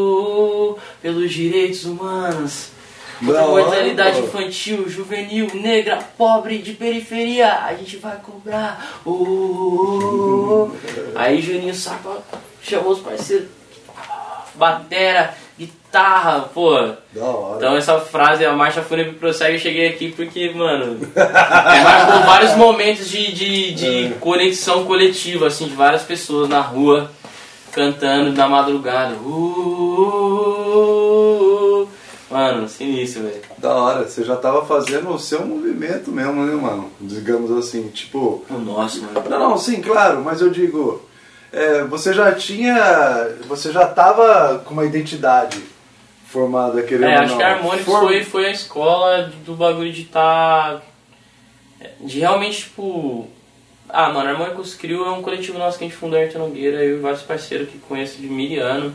pelos 1.04 1.32
direitos 1.32 1.86
humanos. 1.86 2.72
Mortalidade 3.22 4.20
infantil, 4.20 4.90
juvenil, 4.90 5.50
negra, 5.54 6.00
pobre, 6.18 6.58
de 6.60 6.74
periferia, 6.74 7.60
a 7.64 7.74
gente 7.74 7.98
vai 7.98 8.18
cobrar. 8.18 9.00
Uh, 9.06 10.72
aí 11.16 11.42
Juninho 11.42 11.74
Sapa 11.74 12.22
chamou 12.62 12.92
os 12.92 13.00
parceiros, 13.00 13.48
batera, 14.56 15.34
guitarra, 15.58 16.50
pô. 16.54 16.76
Da 17.14 17.24
hora. 17.24 17.58
Então 17.58 17.76
essa 17.78 18.00
frase, 18.00 18.46
a 18.46 18.54
marcha 18.54 18.82
fúnebre 18.82 19.14
prossegue, 19.14 19.54
eu 19.54 19.60
cheguei 19.60 19.88
aqui 19.88 20.12
porque, 20.12 20.50
mano, 20.50 21.00
marcou 21.16 22.20
vários 22.26 22.56
momentos 22.56 23.10
de, 23.10 23.32
de, 23.32 23.74
de 23.74 24.14
conexão 24.16 24.84
coletiva, 24.86 25.48
assim, 25.48 25.68
de 25.68 25.76
várias 25.76 26.04
pessoas 26.04 26.50
na 26.50 26.60
rua 26.60 27.10
cantando 27.72 28.32
na 28.32 28.48
madrugada. 28.48 29.16
Uh, 29.16 30.56
mano, 32.30 32.68
sinistro, 32.68 33.24
velho. 33.24 33.42
Da 33.58 33.74
hora, 33.74 34.08
você 34.08 34.24
já 34.24 34.36
tava 34.36 34.66
fazendo 34.66 35.10
o 35.10 35.20
seu 35.20 35.46
movimento 35.46 36.12
mesmo, 36.12 36.46
né, 36.46 36.54
mano? 36.56 36.90
Digamos 37.00 37.52
assim, 37.52 37.88
tipo. 37.90 38.44
Nossa, 38.50 39.00
mano. 39.02 39.30
Não, 39.30 39.40
não, 39.50 39.58
sim, 39.58 39.82
claro, 39.82 40.22
mas 40.24 40.42
eu 40.42 40.50
digo. 40.50 41.02
é, 41.54 41.84
você 41.84 42.14
já 42.14 42.32
tinha. 42.34 43.30
Você 43.48 43.72
já 43.72 43.86
tava 43.88 44.60
com 44.66 44.74
uma 44.74 44.86
identidade 44.86 45.62
formada, 46.28 46.82
querendo 46.84 47.06
É, 47.10 47.16
ou 47.18 47.22
acho 47.24 47.32
não. 47.32 47.38
que 47.38 47.44
a 47.44 47.54
Harmonix 47.56 47.86
For- 47.86 48.00
foi, 48.02 48.24
foi 48.24 48.46
a 48.48 48.52
escola 48.52 49.32
do 49.46 49.54
bagulho 49.56 49.92
de 49.94 50.02
estar. 50.02 50.82
de 52.02 52.20
realmente, 52.20 52.64
tipo. 52.64 53.28
Ah, 53.88 54.10
mano, 54.12 54.30
Harmônicos 54.32 54.74
Crew 54.74 55.06
é 55.06 55.12
um 55.12 55.22
coletivo 55.22 55.60
nosso 55.60 55.78
que 55.78 55.86
a 55.86 55.88
gente 55.88 55.96
fundou 55.98 56.18
em 56.20 56.24
Arte 56.24 56.38
Nogueira, 56.40 56.84
eu 56.84 56.98
e 56.98 57.00
vários 57.00 57.22
parceiros 57.22 57.70
que 57.70 57.78
conheço 57.78 58.18
de 58.18 58.28
mil 58.28 58.62
anos. 58.66 58.94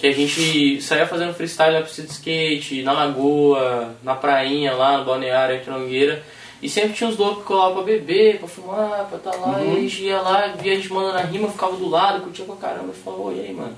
Que 0.00 0.06
a 0.06 0.12
gente 0.12 0.80
saía 0.80 1.06
fazendo 1.06 1.34
freestyle 1.34 1.74
na 1.74 1.82
pista 1.82 2.02
de 2.02 2.10
skate, 2.10 2.82
na 2.82 2.92
lagoa, 2.92 3.94
na 4.02 4.14
prainha 4.14 4.72
lá, 4.72 4.98
no 4.98 5.04
balneário 5.04 5.56
Arte 5.56 5.68
Nogueira. 5.68 6.22
E 6.62 6.68
sempre 6.68 6.94
tinha 6.94 7.08
uns 7.08 7.18
loucos 7.18 7.42
que 7.42 7.48
colavam 7.48 7.74
pra 7.74 7.82
beber, 7.82 8.38
pra 8.38 8.48
fumar, 8.48 9.06
pra 9.06 9.18
estar 9.18 9.30
tá 9.30 9.36
lá. 9.36 9.62
E 9.62 9.70
a 9.70 9.80
gente 9.80 10.02
ia 10.04 10.20
lá, 10.20 10.46
via 10.48 10.72
a 10.72 10.76
gente 10.76 10.92
mandando 10.92 11.18
a 11.18 11.22
rima, 11.22 11.50
ficava 11.50 11.76
do 11.76 11.88
lado, 11.88 12.22
curtia 12.22 12.44
pra 12.44 12.56
caramba. 12.56 12.92
E 12.92 13.02
falava, 13.02 13.32
e 13.34 13.40
aí, 13.40 13.52
mano? 13.52 13.76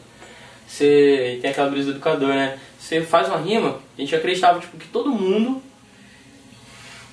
Você 0.66 1.39
tem 1.43 1.51
aquela 1.51 1.70
brisa 1.70 1.90
do 1.90 1.97
educador, 1.97 2.28
né? 2.28 2.59
Você 2.78 3.03
faz 3.03 3.28
uma 3.28 3.39
rima, 3.39 3.78
a 3.97 4.01
gente 4.01 4.15
acreditava 4.15 4.59
tipo, 4.59 4.77
que 4.77 4.89
todo 4.89 5.11
mundo 5.11 5.62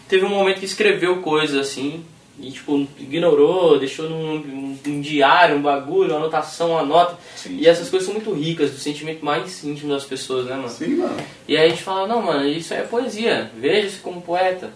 teve 0.07 0.25
um 0.25 0.29
momento 0.29 0.59
que 0.59 0.65
escreveu 0.65 1.21
coisas 1.21 1.57
assim, 1.59 2.05
e 2.41 2.51
tipo, 2.51 2.87
ignorou, 2.97 3.77
deixou 3.79 4.09
num, 4.09 5.01
diário, 5.01 5.57
um 5.57 5.61
bagulho, 5.61 6.11
uma 6.11 6.19
anotação, 6.19 6.71
uma 6.71 6.83
nota. 6.83 7.17
Sim. 7.35 7.57
E 7.57 7.67
essas 7.67 7.89
coisas 7.89 8.05
são 8.05 8.15
muito 8.15 8.31
ricas, 8.33 8.71
do 8.71 8.77
sentimento 8.77 9.23
mais 9.25 9.63
íntimo 9.63 9.91
das 9.91 10.05
pessoas, 10.05 10.45
né, 10.45 10.55
mano? 10.55 10.69
Sim, 10.69 10.95
mano. 10.97 11.17
E 11.47 11.57
aí 11.57 11.67
a 11.67 11.69
gente 11.69 11.83
fala, 11.83 12.07
não, 12.07 12.21
mano, 12.21 12.47
isso 12.47 12.73
aí 12.73 12.79
é 12.81 12.83
poesia, 12.83 13.51
veja-se 13.57 13.97
como 13.99 14.21
poeta, 14.21 14.71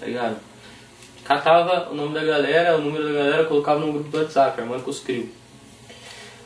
tá 0.00 0.06
ligado? 0.06 0.36
Catava 1.24 1.90
o 1.90 1.94
nome 1.94 2.12
da 2.12 2.22
galera, 2.24 2.76
o 2.76 2.80
número 2.80 3.04
da 3.04 3.12
galera, 3.12 3.44
colocava 3.44 3.80
num 3.80 3.92
grupo 3.92 4.10
do 4.10 4.18
WhatsApp, 4.18 4.60
Harmônicos 4.60 5.00
Crio. 5.00 5.30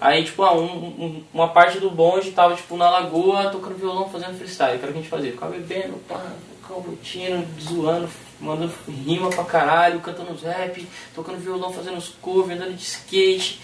Aí, 0.00 0.22
tipo, 0.22 0.44
ah, 0.44 0.54
um, 0.54 0.62
um- 0.64 1.24
uma 1.34 1.48
parte 1.48 1.80
do 1.80 1.90
bonde 1.90 2.30
tava, 2.30 2.54
tipo, 2.54 2.76
na 2.76 2.88
lagoa, 2.88 3.50
tocando 3.50 3.74
violão, 3.76 4.08
fazendo 4.08 4.38
freestyle. 4.38 4.76
O 4.76 4.78
que 4.78 4.86
a 4.86 4.92
gente 4.92 5.08
fazia. 5.08 5.32
Ficava 5.32 5.50
bebendo, 5.52 5.94
pá, 6.08 6.22
ficava 6.62 6.80
curtindo, 6.82 7.44
zoando, 7.60 8.08
mandando 8.40 8.72
rima 8.88 9.30
pra 9.30 9.44
caralho, 9.44 10.00
cantando 10.00 10.32
os 10.32 10.42
rap, 10.42 10.86
tocando 11.14 11.38
violão, 11.38 11.72
fazendo 11.72 11.98
os 11.98 12.08
covers, 12.20 12.58
andando 12.60 12.74
de 12.76 12.82
skate, 12.82 13.60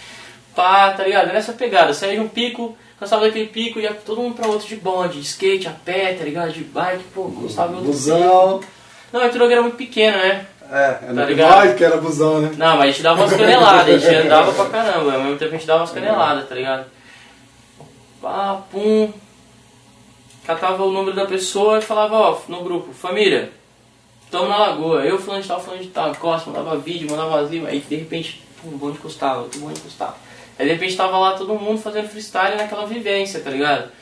pá, 0.55 0.93
tá 0.93 1.05
ligado? 1.05 1.33
Nessa 1.33 1.53
pegada. 1.53 1.95
Saía 1.95 2.15
de 2.15 2.21
um 2.21 2.29
pico, 2.29 2.77
cansava 2.99 3.27
daquele 3.27 3.47
pico, 3.47 3.79
ia 3.81 3.95
todo 3.95 4.21
mundo 4.21 4.35
pra 4.35 4.49
outro 4.49 4.67
de 4.67 4.77
bonde, 4.77 5.21
de 5.21 5.27
skate, 5.27 5.69
a 5.69 5.73
pé, 5.73 6.15
tá 6.15 6.25
ligado? 6.25 6.53
De 6.53 6.65
bike, 6.65 7.05
pô, 7.15 7.25
gostava 7.25 7.69
de 7.69 7.75
outro 7.77 7.93
Busão. 7.93 8.59
pico. 8.59 8.73
Não, 9.13 9.21
a 9.21 9.27
Ituroga 9.27 9.53
era 9.53 9.63
muito 9.63 9.77
pequena, 9.77 10.17
né? 10.17 10.47
É, 10.71 10.99
é 11.11 11.15
Tá 11.15 11.25
ligado? 11.27 11.77
que 11.77 11.85
era 11.85 11.99
busão, 11.99 12.41
né? 12.41 12.53
Não, 12.57 12.77
mas 12.77 12.81
a 12.81 12.87
gente 12.87 13.03
dava 13.03 13.21
umas 13.23 13.33
caneladas, 13.33 13.95
a 13.95 13.99
gente 13.99 14.17
andava 14.27 14.53
pra 14.53 14.65
caramba, 14.67 15.13
ao 15.13 15.21
mesmo 15.23 15.39
tempo 15.39 15.55
a 15.55 15.57
gente 15.59 15.67
dava 15.67 15.81
umas 15.81 15.91
caneladas, 15.93 16.49
tá 16.49 16.55
ligado? 16.55 16.87
Pá, 18.21 18.63
pum. 18.73 19.13
Catava 20.47 20.83
o 20.85 20.91
número 20.91 21.15
da 21.15 21.27
pessoa 21.27 21.79
e 21.79 21.83
falava, 21.83 22.17
ó, 22.17 22.39
no 22.49 22.63
grupo, 22.63 22.93
família, 22.93 23.51
tamo 24.35 24.49
na 24.49 24.57
lagoa, 24.57 25.05
eu 25.05 25.17
fulano 25.17 25.41
de 25.41 25.47
tal, 25.47 25.63
fulano 25.63 25.81
de 25.81 25.89
tal, 25.91 26.13
Costa, 26.17 26.51
mandava 26.51 26.77
vídeo, 26.77 27.09
mandava 27.09 27.47
rimas, 27.47 27.71
aí 27.71 27.79
de 27.79 27.95
repente, 27.95 28.43
um 28.65 28.77
bonde 28.77 28.99
custava, 28.99 29.43
outro 29.43 29.61
bonde 29.61 29.79
custava. 29.79 30.17
Aí 30.59 30.67
de 30.67 30.73
repente 30.73 30.97
tava 30.97 31.17
lá 31.19 31.35
todo 31.35 31.55
mundo 31.55 31.81
fazendo 31.81 32.09
freestyle 32.09 32.57
naquela 32.57 32.85
vivência, 32.85 33.39
tá 33.39 33.51
ligado? 33.51 33.93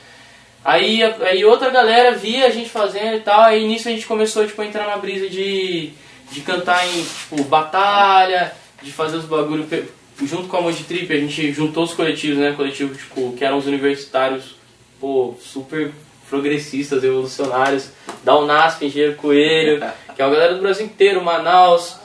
Aí, 0.65 1.03
aí 1.03 1.45
outra 1.45 1.69
galera 1.69 2.17
via 2.17 2.47
a 2.47 2.51
gente 2.51 2.71
fazendo 2.71 3.17
e 3.17 3.21
tal, 3.21 3.43
aí 3.43 3.67
nisso 3.67 3.89
a 3.89 3.91
gente 3.91 4.07
começou 4.07 4.47
tipo, 4.47 4.63
a 4.63 4.67
entrar 4.67 4.87
na 4.87 4.97
brisa 4.97 5.29
de, 5.29 5.91
de 6.31 6.41
cantar 6.41 6.87
em 6.89 7.03
tipo, 7.03 7.45
batalha, 7.45 8.53
de 8.81 8.91
fazer 8.91 9.19
os 9.19 9.27
bagulho 9.27 9.69
junto 10.23 10.49
com 10.49 10.57
a 10.57 10.63
Mod 10.63 10.83
Trip, 10.85 11.13
a 11.13 11.21
gente 11.21 11.53
juntou 11.53 11.85
os 11.85 11.93
coletivos, 11.93 12.39
né? 12.39 12.53
Coletivos 12.53 12.97
tipo, 12.97 13.35
que 13.37 13.45
eram 13.45 13.59
os 13.59 13.67
universitários, 13.67 14.57
pô, 14.99 15.35
super 15.43 15.93
progressistas, 16.31 17.03
revolucionários, 17.03 17.91
da 18.25 18.37
Unasp, 18.39 18.85
Engenheiro 18.85 19.17
Coelho, 19.17 19.81
que 20.15 20.23
é 20.23 20.25
uma 20.25 20.33
galera 20.35 20.55
do 20.55 20.61
Brasil 20.63 20.87
inteiro, 20.87 21.23
Manaus, 21.23 21.97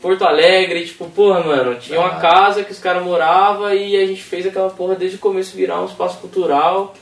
Porto 0.00 0.24
Alegre, 0.24 0.84
tipo, 0.86 1.08
porra, 1.10 1.40
mano, 1.40 1.76
tinha 1.76 1.98
uma 1.98 2.16
Ah. 2.16 2.20
casa 2.20 2.62
que 2.62 2.72
os 2.72 2.78
caras 2.78 3.02
moravam 3.02 3.72
e 3.72 3.96
a 3.96 4.06
gente 4.06 4.22
fez 4.22 4.46
aquela 4.46 4.68
porra 4.70 4.94
desde 4.94 5.16
o 5.16 5.20
começo 5.20 5.56
virar 5.56 5.80
um 5.80 5.86
espaço 5.86 6.18
cultural. 6.18 6.94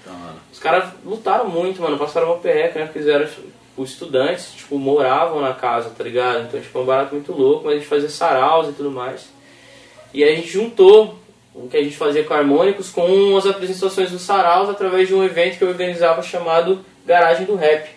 Os 0.52 0.58
caras 0.58 0.90
lutaram 1.04 1.48
muito, 1.48 1.82
mano, 1.82 1.98
passaram 1.98 2.28
uma 2.28 2.38
perreca, 2.38 2.78
né? 2.78 2.84
Porque 2.86 3.00
eles 3.00 3.08
eram 3.08 3.26
os 3.76 3.90
estudantes, 3.90 4.52
tipo, 4.54 4.78
moravam 4.78 5.40
na 5.40 5.52
casa, 5.52 5.90
tá 5.96 6.04
ligado? 6.04 6.42
Então, 6.42 6.60
tipo, 6.60 6.78
é 6.78 6.82
um 6.82 6.84
barato 6.84 7.14
muito 7.14 7.32
louco, 7.32 7.64
mas 7.64 7.74
a 7.74 7.76
gente 7.78 7.88
fazia 7.88 8.08
saraus 8.08 8.68
e 8.68 8.72
tudo 8.72 8.90
mais. 8.90 9.28
E 10.14 10.22
aí 10.22 10.32
a 10.34 10.36
gente 10.36 10.48
juntou 10.48 11.18
o 11.54 11.68
que 11.68 11.76
a 11.76 11.82
gente 11.82 11.96
fazia 11.96 12.22
com 12.22 12.32
harmônicos 12.34 12.90
com 12.90 13.36
as 13.36 13.46
apresentações 13.46 14.10
dos 14.10 14.22
saraus 14.22 14.68
através 14.70 15.08
de 15.08 15.14
um 15.14 15.24
evento 15.24 15.58
que 15.58 15.64
eu 15.64 15.68
organizava 15.68 16.22
chamado 16.22 16.84
Garagem 17.04 17.44
do 17.46 17.56
Rap. 17.56 17.88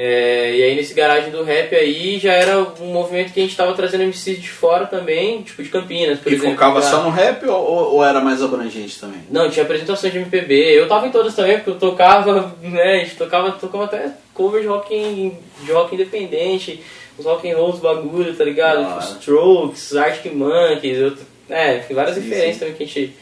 É, 0.00 0.54
e 0.54 0.62
aí 0.62 0.76
nesse 0.76 0.94
garagem 0.94 1.32
do 1.32 1.42
rap 1.42 1.74
aí 1.74 2.20
já 2.20 2.32
era 2.32 2.60
um 2.80 2.92
movimento 2.92 3.32
que 3.32 3.40
a 3.40 3.42
gente 3.42 3.56
tava 3.56 3.74
trazendo 3.74 4.04
MCs 4.04 4.40
de 4.40 4.48
fora 4.48 4.86
também, 4.86 5.42
tipo 5.42 5.60
de 5.60 5.68
Campinas, 5.70 6.20
por 6.20 6.30
E 6.30 6.36
exemplo. 6.36 6.52
focava 6.52 6.80
pra- 6.80 6.88
só 6.88 7.02
no 7.02 7.10
rap 7.10 7.44
ou, 7.48 7.94
ou- 7.94 8.04
era 8.04 8.20
mais 8.20 8.40
abrangente 8.40 9.00
também? 9.00 9.20
não, 9.28 9.50
tinha 9.50 9.64
apresentações 9.64 10.12
de 10.12 10.20
MPB. 10.20 10.54
Eu 10.54 10.86
tava 10.86 11.08
em 11.08 11.10
todas 11.10 11.34
também, 11.34 11.56
porque 11.56 11.70
eu 11.70 11.78
tocava, 11.80 12.54
né? 12.62 12.92
A 12.92 12.98
gente 12.98 13.16
tocava, 13.16 13.50
tocava 13.50 13.84
até 13.86 14.12
cover 14.32 14.60
de 14.60 14.68
rock, 14.68 14.94
in- 14.94 15.36
de 15.64 15.72
rock 15.72 15.92
independente, 15.96 16.80
os 17.18 17.24
rock 17.26 17.50
and 17.50 17.56
roll, 17.56 17.70
os 17.70 17.80
bagulho, 17.80 18.32
tá 18.36 18.44
ligado? 18.44 18.84
Tipo, 19.00 19.18
Strokes, 19.18 19.96
Arctic 19.96 20.32
Monkeys, 20.32 20.96
eu, 20.98 21.12
é, 21.50 21.78
várias 21.90 22.14
Sim, 22.14 22.20
referências 22.22 22.54
sim. 22.54 22.58
também 22.60 22.74
que 22.76 22.82
a 22.84 22.86
gente 22.86 23.12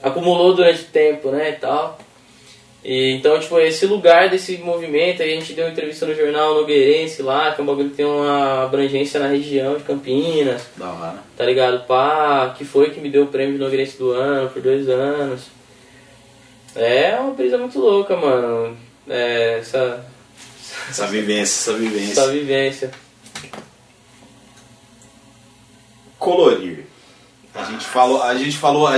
acumulou 0.00 0.54
durante 0.54 0.82
o 0.82 0.86
tempo, 0.86 1.30
né, 1.30 1.50
e 1.50 1.52
tal. 1.54 1.98
E, 2.82 3.12
então, 3.12 3.38
tipo, 3.38 3.58
esse 3.60 3.84
lugar 3.84 4.30
desse 4.30 4.56
movimento, 4.58 5.22
aí 5.22 5.32
a 5.32 5.34
gente 5.34 5.52
deu 5.52 5.66
uma 5.66 5.70
entrevista 5.70 6.06
no 6.06 6.14
jornal 6.14 6.54
Nogueirense 6.54 7.20
lá, 7.20 7.52
que 7.52 7.60
é 7.60 7.62
um 7.62 7.66
bagulho 7.66 7.90
que 7.90 7.96
tem 7.96 8.06
uma 8.06 8.64
abrangência 8.64 9.20
na 9.20 9.26
região 9.26 9.76
de 9.76 9.84
Campinas 9.84 10.62
Da 10.76 10.90
hora. 10.90 11.18
tá 11.36 11.44
ligado? 11.44 11.86
Pá, 11.86 12.54
que 12.56 12.64
foi 12.64 12.88
que 12.90 12.98
me 12.98 13.10
deu 13.10 13.24
o 13.24 13.26
prêmio 13.26 13.54
de 13.54 13.58
Nogueirense 13.60 13.98
do 13.98 14.12
ano 14.12 14.48
por 14.48 14.62
dois 14.62 14.88
anos. 14.88 15.42
É 16.74 17.16
uma 17.16 17.32
brisa 17.34 17.58
muito 17.58 17.78
louca, 17.78 18.16
mano. 18.16 18.76
É, 19.08 19.58
essa, 19.58 20.02
Essa 20.88 21.06
vivência, 21.06 21.70
essa 21.70 21.78
vivência. 21.78 22.12
essa 22.12 22.30
vivência. 22.32 22.90
Colorir. 26.18 26.86
A 27.54 27.64
gente 27.64 27.84
falou, 27.84 28.22
a 28.22 28.34
gente 28.36 28.56
falou, 28.56 28.88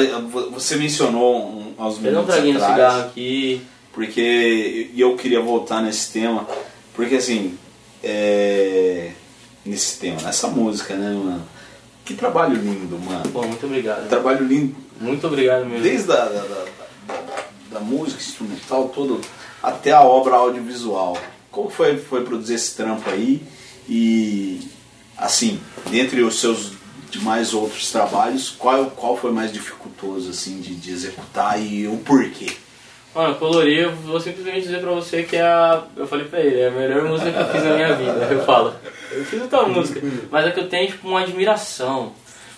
você 0.53 0.77
mencionou 0.77 1.49
um, 1.49 1.75
aos 1.79 1.97
Eu 1.97 2.03
não 2.03 2.11
minutos 2.11 2.35
traguei 2.35 2.53
no 2.53 2.59
atrás, 2.59 2.75
cigarro 2.75 3.01
aqui. 3.09 3.63
Porque 3.93 4.91
e 4.95 5.01
eu 5.01 5.17
queria 5.17 5.41
voltar 5.41 5.81
nesse 5.83 6.13
tema, 6.13 6.47
porque 6.95 7.17
assim, 7.17 7.57
é, 8.03 9.11
nesse 9.65 9.99
tema, 9.99 10.21
nessa 10.23 10.49
música, 10.49 10.95
né, 10.95 11.11
mano? 11.15 11.43
Que 12.05 12.15
trabalho 12.15 12.55
lindo, 12.57 12.99
mano. 12.99 13.23
Pô, 13.31 13.43
muito 13.47 13.65
obrigado. 13.65 14.09
Trabalho 14.09 14.45
lindo 14.45 14.75
Muito 15.01 15.25
obrigado 15.27 15.65
mesmo. 15.67 15.83
desde 15.85 16.11
a 16.11 16.17
da, 16.17 16.25
da, 16.27 16.41
da- 16.43 16.73
da 17.73 17.81
música 17.81 18.21
instrumental 18.21 18.89
todo 18.95 19.21
até 19.63 19.93
a 19.93 20.03
obra 20.03 20.35
audiovisual. 20.35 21.17
Como 21.51 21.71
foi, 21.71 21.97
foi 21.97 22.23
produzir 22.25 22.55
esse 22.55 22.75
trampo 22.77 23.09
aí? 23.09 23.43
E 23.89 24.61
assim, 25.17 25.59
dentre 25.91 26.23
os 26.23 26.39
seus 26.41 26.73
demais 27.11 27.55
outros 27.55 27.91
trabalhos, 27.91 28.51
qual, 28.51 28.87
qual 28.91 29.17
foi 29.17 29.31
mais 29.33 29.53
dificultoso 29.53 30.29
assim 30.31 30.61
de, 30.61 30.75
de 30.75 30.91
executar 30.91 31.63
e 31.63 31.87
o 31.87 31.97
porquê? 31.99 32.53
Mano, 33.15 33.35
colorir, 33.35 33.81
eu 33.81 33.93
vou 33.95 34.19
simplesmente 34.19 34.63
dizer 34.63 34.81
pra 34.81 34.91
você 34.93 35.23
que 35.23 35.37
é 35.37 35.43
a. 35.43 35.83
Eu 35.95 36.07
falei 36.07 36.25
pra 36.25 36.41
ele, 36.41 36.61
é 36.61 36.69
a 36.69 36.71
melhor 36.71 37.05
música 37.05 37.31
que 37.31 37.39
eu 37.39 37.49
fiz 37.49 37.63
na 37.63 37.75
minha 37.75 37.95
vida. 37.95 38.29
Eu 38.31 38.43
falo, 38.45 38.75
eu 39.11 39.25
fiz 39.25 39.43
outra 39.43 39.65
música, 39.65 40.01
mas 40.31 40.47
é 40.47 40.51
que 40.51 40.61
eu 40.61 40.69
tenho 40.69 40.91
tipo 40.91 41.07
uma 41.07 41.21
admiração, 41.21 42.13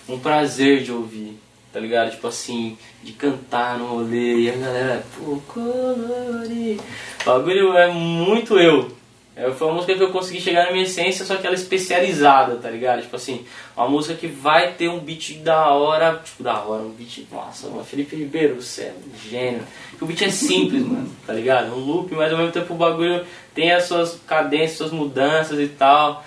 um 0.07 0.17
prazer 0.17 0.81
de 0.81 0.93
ouvir, 0.93 1.37
tá 1.73 1.79
ligado? 1.79 2.11
Tipo 2.11 2.27
assim, 2.27 2.77
de 3.03 3.11
cantar 3.11 3.77
no 3.77 3.85
rolê 3.87 4.37
e 4.37 4.49
a 4.49 4.55
galera, 4.55 5.05
pô, 5.17 5.41
colorir. 5.45 6.79
O 7.21 7.25
bagulho 7.25 7.73
é 7.75 7.87
muito 7.89 8.57
eu. 8.57 8.89
É, 9.35 9.51
foi 9.51 9.67
uma 9.67 9.73
música 9.75 9.93
que 9.93 10.01
eu 10.01 10.11
consegui 10.11 10.39
chegar 10.39 10.65
na 10.65 10.71
minha 10.71 10.85
essência, 10.85 11.25
só 11.25 11.35
que 11.35 11.45
ela 11.45 11.55
é 11.55 11.59
especializada, 11.59 12.55
tá 12.55 12.69
ligado? 12.69 13.01
Tipo 13.01 13.17
assim, 13.17 13.45
uma 13.75 13.89
música 13.89 14.13
que 14.13 14.27
vai 14.27 14.71
ter 14.73 14.87
um 14.87 14.99
beat 14.99 15.39
da 15.39 15.71
hora, 15.71 16.21
tipo, 16.23 16.41
da 16.41 16.61
hora, 16.61 16.83
um 16.83 16.91
beat, 16.91 17.27
nossa, 17.29 17.67
mano, 17.67 17.83
Felipe 17.83 18.15
Ribeiro, 18.15 18.55
você 18.61 18.83
é 18.83 18.93
um 18.93 19.29
gênio. 19.29 19.61
O 19.99 20.05
beat 20.05 20.21
é 20.21 20.29
simples, 20.29 20.83
mano, 20.87 21.11
tá 21.27 21.33
ligado? 21.33 21.75
Um 21.75 21.79
loop, 21.79 22.15
mas 22.15 22.31
ao 22.31 22.37
mesmo 22.37 22.53
tempo 22.53 22.73
o 22.73 22.77
bagulho 22.77 23.25
tem 23.53 23.73
as 23.73 23.83
suas 23.83 24.17
cadências, 24.25 24.77
suas 24.77 24.91
mudanças 24.91 25.59
e 25.59 25.67
tal. 25.67 26.23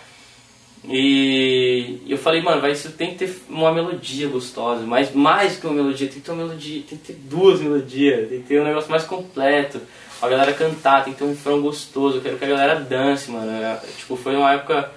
E 0.85 2.03
eu 2.07 2.19
falei, 2.19 2.43
mano, 2.43 2.61
vai, 2.61 2.73
isso 2.73 2.93
tem 2.93 3.13
que 3.13 3.27
ter 3.27 3.43
uma 3.49 3.73
melodia 3.73 4.29
gostosa, 4.29 4.83
mas 4.83 5.13
mais 5.13 5.57
que 5.57 5.67
uma 5.67 5.75
melodia, 5.75 6.09
tem 6.09 6.21
que 6.21 6.25
ter 6.27 6.31
uma 6.31 6.45
melodia, 6.45 6.83
tem 6.89 6.99
que 6.99 7.13
ter 7.13 7.19
duas 7.25 7.61
melodias, 7.61 8.29
tem 8.29 8.43
que 8.43 8.49
ter 8.49 8.61
um 8.61 8.65
negócio 8.65 8.91
mais 8.91 9.05
completo. 9.05 9.81
A 10.21 10.29
galera 10.29 10.53
cantar, 10.53 11.05
tem 11.05 11.13
que 11.13 11.19
ter 11.19 11.25
um 11.25 11.31
refrão 11.31 11.61
gostoso, 11.63 12.19
eu 12.19 12.23
quero 12.23 12.39
que 12.39 12.45
a 12.45 12.49
galera 12.49 12.81
dance, 12.81 13.31
mano. 13.31 13.51
Tipo, 13.97 14.17
foi 14.17 14.35
uma 14.37 14.53
época 14.53 14.91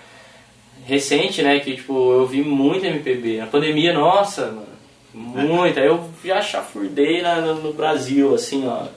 recente, 0.86 1.42
né, 1.44 1.60
que 1.60 1.76
tipo, 1.76 2.12
eu 2.14 2.26
vi 2.26 2.42
muito 2.42 2.86
MPB. 2.86 3.38
Na 3.38 3.48
pandemia, 3.48 3.94
nossa, 3.94 4.48
mano, 4.48 4.68
muito. 5.14 5.80
Aí 5.80 5.86
eu 5.86 6.10
já 6.24 6.42
chafurdei 6.42 7.22
na, 7.22 7.36
no, 7.42 7.56
no 7.56 7.74
Brasil, 7.74 8.34
assim, 8.34 8.68
ó. 8.68 8.88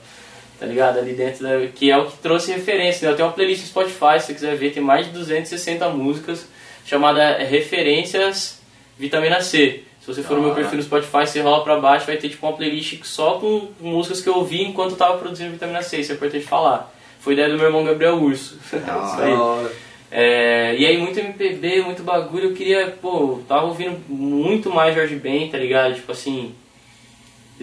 Tá 0.58 0.66
ligado? 0.66 0.98
Ali 0.98 1.12
dentro 1.14 1.42
da, 1.42 1.66
Que 1.66 1.90
é 1.90 1.98
o 1.98 2.06
que 2.06 2.16
trouxe 2.18 2.52
referência. 2.52 3.06
né? 3.06 3.12
Eu 3.12 3.16
tenho 3.16 3.28
uma 3.28 3.34
playlist 3.34 3.62
no 3.62 3.68
Spotify, 3.68 4.20
se 4.20 4.26
você 4.26 4.34
quiser 4.34 4.56
ver, 4.56 4.72
tem 4.72 4.82
mais 4.82 5.06
de 5.06 5.12
260 5.12 5.88
músicas 5.90 6.48
chamada 6.86 7.38
Referências 7.38 8.60
Vitamina 8.98 9.40
C. 9.40 9.82
Se 10.04 10.12
você 10.12 10.22
for 10.22 10.36
no 10.36 10.42
meu 10.42 10.54
perfil 10.54 10.76
no 10.76 10.82
Spotify, 10.82 11.26
você 11.26 11.40
rola 11.40 11.64
pra 11.64 11.80
baixo, 11.80 12.04
vai 12.04 12.18
ter 12.18 12.28
tipo 12.28 12.46
uma 12.46 12.54
playlist 12.54 13.02
só 13.04 13.38
com 13.38 13.68
músicas 13.80 14.20
que 14.20 14.28
eu 14.28 14.34
ouvi 14.34 14.62
enquanto 14.62 14.90
eu 14.90 14.96
tava 14.98 15.16
produzindo 15.16 15.52
Vitamina 15.52 15.80
C, 15.80 15.96
isso 15.96 16.12
é 16.12 16.14
importante 16.14 16.44
falar. 16.44 16.92
Foi 17.20 17.32
ideia 17.32 17.48
do 17.48 17.56
meu 17.56 17.64
irmão 17.64 17.82
Gabriel 17.82 18.16
Urso. 18.16 18.58
Isso 18.68 18.76
hora. 18.76 19.66
aí. 19.66 19.72
É, 20.10 20.76
e 20.76 20.84
aí 20.84 20.98
muito 20.98 21.18
MPB, 21.18 21.80
muito 21.80 22.02
bagulho, 22.02 22.50
eu 22.50 22.54
queria, 22.54 22.94
pô, 23.00 23.40
tava 23.48 23.64
ouvindo 23.64 23.98
muito 24.06 24.68
mais 24.68 24.94
Jorge 24.94 25.16
Ben, 25.16 25.48
tá 25.48 25.56
ligado? 25.56 25.94
Tipo 25.94 26.12
assim, 26.12 26.54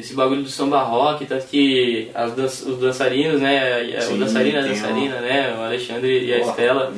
esse 0.01 0.13
bagulho 0.13 0.41
do 0.43 0.49
samba 0.49 0.81
rock, 0.83 1.25
tanto 1.25 1.47
que 1.47 2.09
as 2.13 2.33
dan- 2.33 2.45
os 2.45 2.77
dançarinos, 2.79 3.39
né, 3.41 3.83
Sim, 4.01 4.15
o 4.15 4.17
dançarino 4.19 4.55
e 4.57 4.59
a 4.59 4.61
dançarina, 4.63 5.21
né, 5.21 5.55
o 5.57 5.61
Alexandre 5.63 6.25
e 6.25 6.33
a 6.33 6.37
Estela, 6.39 6.93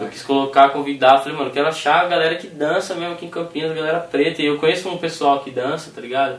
eu 0.00 0.08
quis 0.08 0.22
colocar, 0.22 0.68
convidar, 0.70 1.18
falei, 1.18 1.36
mano, 1.38 1.50
quero 1.50 1.66
achar 1.68 2.04
a 2.04 2.08
galera 2.08 2.34
que 2.36 2.46
dança 2.48 2.94
mesmo 2.94 3.14
aqui 3.14 3.26
em 3.26 3.30
Campinas, 3.30 3.70
a 3.70 3.74
galera 3.74 4.00
preta, 4.00 4.42
e 4.42 4.46
eu 4.46 4.58
conheço 4.58 4.88
um 4.88 4.98
pessoal 4.98 5.40
que 5.40 5.50
dança, 5.50 5.90
tá 5.94 6.00
ligado? 6.00 6.38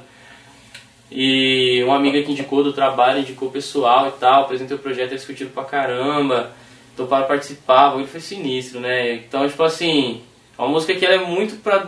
E 1.11 1.81
uma 1.83 1.95
amiga 1.95 2.21
que 2.21 2.31
indicou 2.31 2.63
do 2.63 2.71
trabalho, 2.71 3.19
indicou 3.21 3.47
o 3.47 3.51
pessoal 3.51 4.07
e 4.07 4.11
tal, 4.19 4.43
apresentei 4.43 4.75
o 4.75 4.79
projeto, 4.79 5.09
eles 5.11 5.21
discutiram 5.21 5.49
pra 5.49 5.63
caramba, 5.63 6.51
toparam 6.95 7.25
participar, 7.25 7.87
o 7.87 7.89
bagulho 7.91 8.07
foi 8.07 8.19
sinistro, 8.19 8.79
né? 8.79 9.13
Então, 9.13 9.47
tipo 9.47 9.63
assim, 9.63 10.21
é 10.57 10.61
uma 10.61 10.67
música 10.69 10.93
que 10.93 11.03
ela 11.05 11.15
é 11.15 11.25
muito 11.25 11.55
pra, 11.63 11.87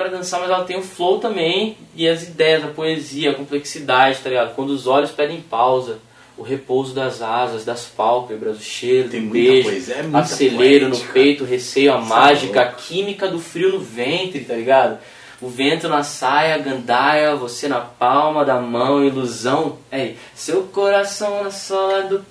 pra 0.00 0.08
dançar, 0.10 0.40
mas 0.40 0.50
ela 0.50 0.64
tem 0.64 0.76
o 0.78 0.82
flow 0.82 1.18
também, 1.18 1.76
e 1.94 2.08
as 2.08 2.22
ideias, 2.22 2.64
a 2.64 2.68
poesia, 2.68 3.30
a 3.30 3.34
complexidade, 3.34 4.18
tá 4.18 4.28
ligado? 4.28 4.54
Quando 4.54 4.70
os 4.70 4.86
olhos 4.86 5.10
pedem 5.10 5.40
pausa, 5.40 5.98
o 6.36 6.42
repouso 6.42 6.94
das 6.94 7.20
asas, 7.20 7.64
das 7.64 7.84
pálpebras, 7.84 8.56
o 8.58 8.62
cheiro 8.62 9.08
Tem 9.10 9.22
do 9.26 9.30
beijo, 9.30 9.68
poesia, 9.68 9.94
é 9.96 10.16
acelero 10.16 10.84
no 10.88 10.92
poética. 10.96 11.12
peito, 11.12 11.44
o 11.44 11.46
receio, 11.46 11.92
a 11.92 11.96
Tá 11.98 12.00
mágica, 12.02 12.60
a 12.60 12.64
louco. 12.64 12.78
química 12.82 13.28
do 13.28 13.38
frio 13.38 13.72
no 13.72 13.78
ventre, 13.78 14.40
tá 14.40 14.54
ligado? 14.54 14.98
O 15.40 15.48
vento 15.48 15.88
na 15.88 16.02
saia, 16.02 16.58
gandaia, 16.58 17.34
você 17.34 17.66
na 17.66 17.80
palma 17.80 18.44
da 18.44 18.60
mão, 18.60 19.02
ilusão. 19.02 19.78
É, 19.90 20.12
seu 20.34 20.64
coração 20.64 21.42
na 21.42 21.50
sola 21.50 22.02
do 22.02 22.22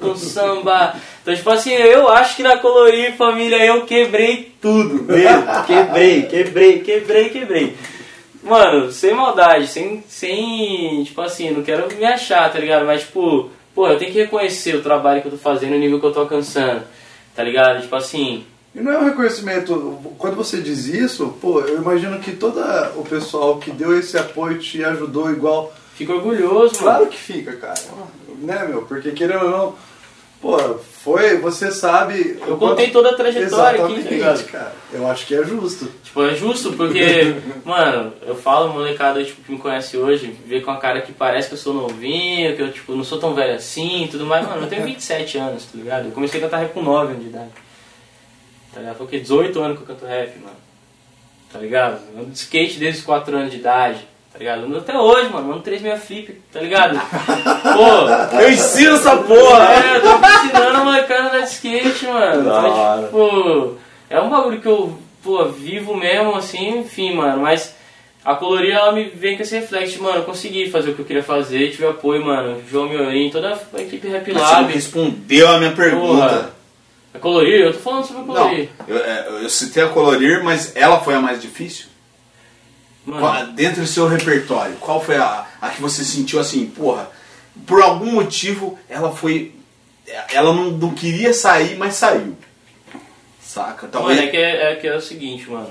com 0.00 0.16
samba. 0.16 0.96
Então, 1.22 1.34
tipo 1.36 1.50
assim, 1.50 1.70
eu 1.70 2.08
acho 2.08 2.34
que 2.34 2.42
na 2.42 2.56
Colorir 2.58 3.16
Família 3.16 3.64
eu 3.64 3.86
quebrei 3.86 4.52
tudo, 4.60 5.04
mesmo. 5.04 5.46
Quebrei, 5.68 6.22
quebrei, 6.22 6.80
quebrei, 6.80 7.28
quebrei. 7.28 7.76
Mano, 8.42 8.90
sem 8.90 9.14
maldade, 9.14 9.68
sem, 9.68 10.02
sem. 10.08 11.04
Tipo 11.04 11.20
assim, 11.20 11.50
não 11.50 11.62
quero 11.62 11.86
me 11.94 12.04
achar, 12.04 12.52
tá 12.52 12.58
ligado? 12.58 12.84
Mas, 12.84 13.02
tipo, 13.02 13.50
pô, 13.72 13.86
eu 13.86 13.98
tenho 13.98 14.10
que 14.10 14.18
reconhecer 14.18 14.74
o 14.74 14.82
trabalho 14.82 15.22
que 15.22 15.28
eu 15.28 15.32
tô 15.32 15.38
fazendo, 15.38 15.76
o 15.76 15.78
nível 15.78 16.00
que 16.00 16.06
eu 16.06 16.12
tô 16.12 16.20
alcançando, 16.20 16.82
tá 17.36 17.44
ligado? 17.44 17.82
Tipo 17.82 17.94
assim, 17.94 18.44
E 18.74 18.80
não 18.80 18.90
é 18.90 18.98
um 18.98 19.04
reconhecimento, 19.04 19.98
quando 20.16 20.34
você 20.34 20.60
diz 20.60 20.86
isso, 20.86 21.36
pô, 21.40 21.60
eu 21.60 21.76
imagino 21.76 22.18
que 22.20 22.32
todo 22.32 22.58
o 22.96 23.04
pessoal 23.04 23.58
que 23.58 23.70
deu 23.70 23.98
esse 23.98 24.16
apoio 24.16 24.58
te 24.58 24.82
ajudou 24.82 25.30
igual. 25.30 25.72
fico 25.94 26.14
orgulhoso, 26.14 26.76
mano. 26.76 26.84
Claro 26.84 27.06
que 27.08 27.18
fica, 27.18 27.52
cara. 27.56 27.80
Né, 28.38 28.66
meu? 28.66 28.82
Porque 28.82 29.10
querendo 29.12 29.44
ou 29.44 29.50
não, 29.50 29.74
pô, 30.40 30.56
foi, 31.04 31.36
você 31.36 31.70
sabe. 31.70 32.40
Eu 32.46 32.56
contei 32.56 32.90
toda 32.90 33.10
a 33.10 33.14
trajetória 33.14 33.84
aqui, 33.84 33.92
Exatamente, 33.92 34.04
tá 34.04 34.10
ligado? 34.10 34.44
cara. 34.50 34.72
Eu 34.90 35.06
acho 35.10 35.26
que 35.26 35.34
é 35.34 35.44
justo. 35.44 35.88
Tipo, 36.02 36.22
é 36.24 36.34
justo 36.34 36.72
porque, 36.72 37.34
mano, 37.66 38.14
eu 38.26 38.34
falo, 38.34 38.72
molecada 38.72 39.22
tipo, 39.22 39.42
que 39.42 39.52
me 39.52 39.58
conhece 39.58 39.98
hoje, 39.98 40.34
vê 40.46 40.62
com 40.62 40.70
a 40.70 40.78
cara 40.78 41.02
que 41.02 41.12
parece 41.12 41.48
que 41.48 41.54
eu 41.54 41.58
sou 41.58 41.74
novinho, 41.74 42.56
que 42.56 42.62
eu 42.62 42.72
tipo, 42.72 42.94
não 42.94 43.04
sou 43.04 43.18
tão 43.18 43.34
velho 43.34 43.54
assim 43.54 44.04
e 44.04 44.08
tudo 44.08 44.24
mais. 44.24 44.48
Mano, 44.48 44.62
eu 44.62 44.68
tenho 44.68 44.84
27 44.86 45.36
anos, 45.36 45.64
tá 45.64 45.70
ligado? 45.74 46.06
Eu 46.06 46.12
comecei 46.12 46.40
a 46.40 46.44
cantar 46.44 46.58
rap 46.58 46.72
com 46.72 46.82
9 46.82 47.12
anos 47.12 47.22
de 47.22 47.28
idade. 47.28 47.50
Tá 48.72 48.80
ligado? 48.80 48.96
Foi 48.96 49.06
o 49.06 49.08
quê? 49.08 49.20
18 49.20 49.60
anos 49.60 49.76
que 49.76 49.82
eu 49.82 49.86
canto 49.86 50.06
rap, 50.06 50.38
mano. 50.38 50.56
Tá 51.52 51.58
ligado? 51.58 51.98
Eu 52.14 52.20
ando 52.22 52.30
de 52.30 52.38
skate 52.38 52.78
desde 52.78 53.00
os 53.00 53.04
4 53.06 53.36
anos 53.36 53.50
de 53.50 53.58
idade. 53.58 54.00
Tá 54.32 54.38
ligado? 54.38 54.60
Eu 54.62 54.66
ando 54.68 54.78
até 54.78 54.98
hoje, 54.98 55.28
mano. 55.28 55.48
Eu 55.48 55.52
ando 55.54 55.62
36 55.62 56.04
flip, 56.04 56.40
tá 56.50 56.60
ligado? 56.60 56.98
Pô, 57.62 58.38
Eu 58.40 58.50
ensino 58.50 58.96
essa 58.96 59.16
porra! 59.18 59.74
é, 59.74 59.96
eu 59.96 60.00
tô 60.00 60.08
ensinando 60.26 60.76
a 60.78 60.84
molecada 60.84 61.28
andar 61.28 61.40
de 61.40 61.50
skate, 61.50 62.06
mano. 62.06 62.44
Da 62.44 62.58
Então, 62.60 63.04
tipo, 63.04 63.78
é 64.08 64.20
um 64.20 64.30
bagulho 64.30 64.60
que 64.60 64.68
eu, 64.68 64.98
pô, 65.22 65.44
vivo 65.46 65.94
mesmo, 65.94 66.34
assim, 66.34 66.78
enfim, 66.78 67.14
mano. 67.14 67.42
Mas 67.42 67.74
a 68.24 68.34
colorir, 68.34 68.72
ela 68.72 68.92
me 68.92 69.04
vem 69.04 69.36
com 69.36 69.42
esse 69.42 69.54
reflexo, 69.54 70.02
mano, 70.02 70.18
eu 70.18 70.24
consegui 70.24 70.70
fazer 70.70 70.92
o 70.92 70.94
que 70.94 71.00
eu 71.00 71.04
queria 71.04 71.22
fazer, 71.22 71.70
tive 71.70 71.86
apoio, 71.86 72.24
mano. 72.24 72.62
João 72.70 72.88
Miorim, 72.88 73.28
toda 73.28 73.52
a 73.74 73.80
equipe 73.82 74.08
Rap 74.08 74.32
Mas 74.32 74.42
você 74.42 74.54
Lab. 74.54 74.72
respondeu 74.72 75.48
a 75.48 75.58
minha 75.58 75.72
pergunta. 75.72 76.06
Porra. 76.28 76.61
A 77.14 77.18
colorir? 77.18 77.60
Eu 77.60 77.72
tô 77.72 77.78
falando 77.78 78.06
sobre 78.06 78.22
a 78.22 78.24
Não, 78.26 78.34
colorir. 78.34 78.68
eu, 78.88 78.96
é, 78.98 79.28
eu 79.44 79.48
citei 79.50 79.82
a 79.82 79.88
colorir, 79.88 80.42
mas 80.42 80.74
ela 80.74 81.00
foi 81.00 81.14
a 81.14 81.20
mais 81.20 81.40
difícil? 81.42 81.86
Qual- 83.04 83.46
dentro 83.48 83.82
do 83.82 83.86
seu 83.86 84.06
repertório, 84.06 84.76
qual 84.76 85.02
foi 85.02 85.16
a, 85.16 85.44
a 85.60 85.70
que 85.70 85.82
você 85.82 86.04
sentiu 86.04 86.38
assim, 86.38 86.66
porra, 86.66 87.10
por 87.66 87.82
algum 87.82 88.12
motivo 88.12 88.78
ela 88.88 89.14
foi. 89.14 89.52
Ela 90.32 90.52
não, 90.52 90.70
não 90.70 90.94
queria 90.94 91.32
sair, 91.34 91.76
mas 91.76 91.94
saiu. 91.94 92.36
Saca? 93.42 93.86
Talvez. 93.88 94.16
Mano, 94.18 94.28
é 94.28 94.30
que 94.30 94.36
é, 94.36 94.72
é 94.72 94.76
que 94.76 94.86
é 94.86 94.96
o 94.96 95.00
seguinte, 95.00 95.50
mano. 95.50 95.70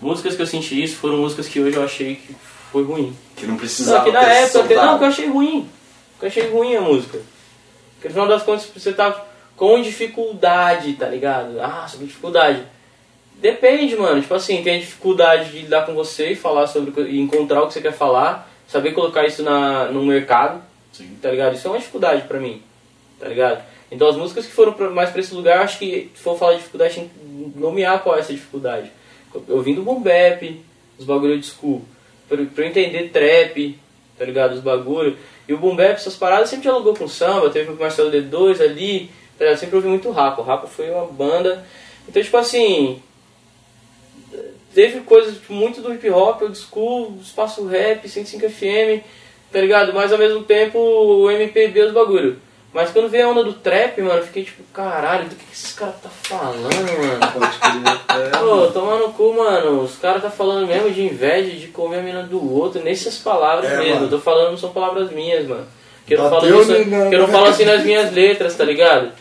Músicas 0.00 0.34
que 0.34 0.42
eu 0.42 0.46
senti 0.46 0.82
isso 0.82 0.96
foram 0.96 1.18
músicas 1.18 1.46
que 1.48 1.60
hoje 1.60 1.76
eu 1.76 1.84
achei 1.84 2.16
que 2.16 2.34
foi 2.72 2.82
ruim. 2.84 3.16
que 3.36 3.42
não 3.44 3.52
Não, 3.52 3.58
precisava. 3.58 4.04
que 4.04 4.10
na 4.12 4.22
época, 4.22 4.66
que, 4.68 4.74
não, 4.74 4.98
que 4.98 5.04
eu 5.04 5.08
achei 5.08 5.28
ruim. 5.28 5.68
Que 6.18 6.24
eu 6.26 6.28
achei 6.28 6.50
ruim 6.50 6.76
a 6.76 6.80
música. 6.80 7.18
Porque 7.94 8.08
no 8.08 8.14
final 8.14 8.28
das 8.28 8.42
contas 8.42 8.68
você 8.74 8.92
tá 8.92 9.24
com 9.62 9.80
dificuldade, 9.80 10.94
tá 10.94 11.06
ligado? 11.06 11.60
Ah, 11.60 11.86
sobre 11.86 12.06
dificuldade. 12.06 12.64
Depende, 13.36 13.94
mano. 13.94 14.20
Tipo 14.20 14.34
assim, 14.34 14.60
tem 14.60 14.74
a 14.74 14.80
dificuldade 14.80 15.52
de 15.52 15.58
lidar 15.58 15.86
com 15.86 15.94
você 15.94 16.32
e 16.32 16.34
falar 16.34 16.66
sobre 16.66 17.00
e 17.08 17.20
encontrar 17.20 17.62
o 17.62 17.68
que 17.68 17.74
você 17.74 17.80
quer 17.80 17.92
falar, 17.92 18.50
saber 18.66 18.90
colocar 18.90 19.24
isso 19.24 19.44
na, 19.44 19.84
no 19.84 20.02
mercado, 20.02 20.60
Sim. 20.92 21.16
tá 21.22 21.30
ligado? 21.30 21.54
Isso 21.54 21.68
é 21.68 21.70
uma 21.70 21.78
dificuldade 21.78 22.22
pra 22.26 22.40
mim, 22.40 22.60
tá 23.20 23.28
ligado? 23.28 23.62
Então 23.88 24.08
as 24.08 24.16
músicas 24.16 24.46
que 24.46 24.52
foram 24.52 24.74
mais 24.92 25.10
pra 25.10 25.20
esse 25.20 25.32
lugar, 25.32 25.60
acho 25.60 25.78
que 25.78 26.10
se 26.12 26.20
for 26.20 26.36
falar 26.36 26.54
de 26.54 26.58
dificuldade, 26.58 26.94
tem 26.96 27.08
que 27.08 27.52
nomear 27.56 28.02
qual 28.02 28.16
é 28.16 28.18
essa 28.18 28.32
dificuldade. 28.32 28.90
Eu 29.46 29.62
vim 29.62 29.76
do 29.76 29.82
boom 29.84 30.02
bap, 30.02 30.60
os 30.98 31.04
bagulho 31.04 31.38
de 31.38 31.46
school, 31.46 31.84
pra, 32.28 32.36
pra 32.52 32.64
eu 32.64 32.68
entender 32.68 33.10
trap, 33.10 33.78
tá 34.18 34.24
ligado? 34.24 34.54
Os 34.54 34.60
bagulho. 34.60 35.16
E 35.46 35.54
o 35.54 35.58
boom 35.58 35.76
bap, 35.76 35.92
essas 35.92 36.16
paradas, 36.16 36.48
sempre 36.48 36.64
dialogou 36.64 36.96
com 36.96 37.06
samba, 37.06 37.48
teve 37.48 37.66
com 37.66 37.74
o 37.74 37.78
Marcelo 37.78 38.10
D2 38.10 38.60
ali, 38.60 39.21
tá 39.38 39.44
ligado? 39.44 39.58
Sempre 39.58 39.76
ouvi 39.76 39.88
muito 39.88 40.10
rap. 40.10 40.38
O 40.38 40.42
rap 40.42 40.66
foi 40.68 40.90
uma 40.90 41.06
banda. 41.06 41.64
Então, 42.08 42.22
tipo 42.22 42.36
assim, 42.36 43.00
teve 44.74 45.00
coisas 45.00 45.36
muito 45.48 45.80
do 45.80 45.92
hip 45.92 46.08
hop, 46.10 46.42
old 46.42 46.56
school, 46.58 47.18
espaço 47.22 47.66
rap, 47.66 48.08
105 48.08 48.48
FM, 48.48 49.04
tá 49.52 49.60
ligado? 49.60 49.92
Mas 49.92 50.12
ao 50.12 50.18
mesmo 50.18 50.42
tempo 50.42 50.78
o 50.78 51.30
MPB 51.30 51.80
os 51.82 51.92
bagulho. 51.92 52.38
Mas 52.72 52.90
quando 52.90 53.10
veio 53.10 53.26
a 53.26 53.30
onda 53.30 53.44
do 53.44 53.52
trap, 53.52 54.00
mano, 54.00 54.20
eu 54.20 54.24
fiquei 54.26 54.44
tipo, 54.44 54.62
caralho, 54.72 55.28
do 55.28 55.34
que, 55.36 55.44
que 55.44 55.52
esses 55.52 55.74
caras 55.74 55.96
tá 56.02 56.08
falando, 56.08 56.62
mano? 56.72 57.20
Pode 57.38 57.58
crer. 57.58 58.26
É, 58.26 58.38
Pô, 58.38 58.66
tomar 58.68 58.96
no 58.96 59.12
cu, 59.12 59.34
mano. 59.34 59.82
Os 59.82 59.96
caras 59.98 60.22
tá 60.22 60.30
falando 60.30 60.66
mesmo 60.66 60.90
de 60.90 61.02
inveja 61.02 61.50
de 61.50 61.66
comer 61.66 61.98
a 61.98 62.02
mina 62.02 62.22
do 62.22 62.54
outro, 62.54 62.82
nessas 62.82 63.18
palavras 63.18 63.70
É, 63.70 63.76
mesmo. 63.76 63.94
mano. 63.96 64.06
Eu 64.06 64.10
tô 64.10 64.18
falando, 64.18 64.52
não 64.52 64.56
são 64.56 64.72
palavras 64.72 65.10
minhas, 65.12 65.46
mano. 65.46 65.66
Que 66.06 66.14
eu 66.14 66.18
não 66.22 66.30
falo, 66.30 66.60
isso, 66.62 66.74
que 66.74 67.14
eu 67.14 67.18
não 67.20 67.28
falo 67.28 67.46
assim 67.46 67.66
nas 67.66 67.84
minhas 67.84 68.10
letras, 68.10 68.56
tá 68.56 68.64
ligado? 68.64 69.12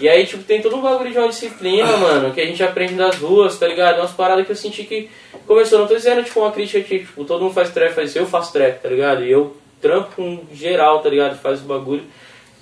E 0.00 0.08
aí, 0.08 0.26
tipo, 0.26 0.42
tem 0.42 0.62
todo 0.62 0.76
um 0.76 0.80
bagulho 0.80 1.12
de 1.12 1.18
uma 1.18 1.28
disciplina, 1.28 1.94
mano, 1.98 2.32
que 2.32 2.40
a 2.40 2.46
gente 2.46 2.62
aprende 2.62 2.94
nas 2.94 3.16
ruas, 3.16 3.58
tá 3.58 3.68
ligado? 3.68 3.98
Umas 3.98 4.12
paradas 4.12 4.46
que 4.46 4.52
eu 4.52 4.56
senti 4.56 4.84
que 4.84 5.10
começou. 5.46 5.78
Não 5.78 5.86
tô 5.86 5.94
dizendo, 5.94 6.24
tipo, 6.24 6.40
uma 6.40 6.50
crítica 6.50 6.80
que, 6.80 7.00
tipo, 7.00 7.22
todo 7.24 7.42
mundo 7.42 7.52
faz 7.52 7.70
trap, 7.70 7.92
faz 7.92 8.08
isso, 8.08 8.18
eu 8.18 8.26
faço 8.26 8.50
trap, 8.50 8.80
tá 8.80 8.88
ligado? 8.88 9.22
E 9.22 9.30
eu 9.30 9.54
trampo 9.78 10.12
com 10.16 10.40
geral, 10.54 11.00
tá 11.00 11.10
ligado? 11.10 11.38
Faz 11.38 11.60
o 11.60 11.64
bagulho, 11.64 12.04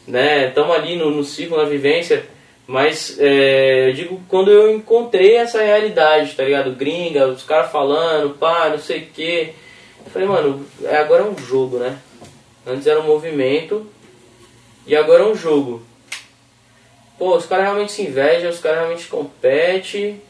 né? 0.05 0.49
Tamo 0.51 0.73
ali 0.73 0.97
no, 0.97 1.13
no 1.13 1.23
ciclo, 1.23 1.57
na 1.57 1.65
vivência. 1.65 2.27
Mas, 2.67 3.17
é, 3.21 3.91
eu 3.91 3.93
digo, 3.95 4.21
quando 4.29 4.51
eu 4.51 4.75
encontrei 4.75 5.37
essa 5.37 5.63
realidade, 5.63 6.35
tá 6.35 6.43
ligado? 6.43 6.73
Gringa, 6.73 7.29
os 7.29 7.45
caras 7.45 7.71
falando, 7.71 8.35
pá, 8.35 8.69
não 8.69 8.79
sei 8.79 8.99
o 8.99 9.07
quê. 9.07 9.55
Eu 10.05 10.11
falei, 10.11 10.27
mano, 10.27 10.67
é, 10.83 10.97
agora 10.97 11.23
é 11.23 11.27
um 11.27 11.39
jogo, 11.39 11.79
né? 11.79 11.99
Antes 12.67 12.87
era 12.87 13.01
um 13.01 13.07
movimento 13.07 13.87
e 14.89 14.97
agora 14.97 15.23
é 15.23 15.27
um 15.27 15.37
jogo. 15.37 15.88
Pô, 17.19 17.37
os 17.37 17.47
caras 17.47 17.65
realmente 17.65 17.93
se 17.93 18.03
invejam, 18.03 18.49
os 18.49 18.61
caras 18.61 18.79
realmente 18.79 19.09
competem. 19.09 20.23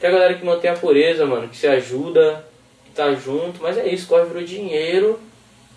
Tem 0.00 0.10
a 0.10 0.12
galera 0.12 0.34
que 0.34 0.44
mantém 0.44 0.70
a 0.70 0.74
pureza, 0.74 1.24
mano, 1.24 1.48
que 1.48 1.56
se 1.56 1.66
ajuda, 1.66 2.44
que 2.84 2.90
tá 2.90 3.14
junto, 3.14 3.62
mas 3.62 3.78
é 3.78 3.86
isso, 3.88 4.08
corre 4.08 4.24
virou 4.24 4.42
dinheiro. 4.42 5.20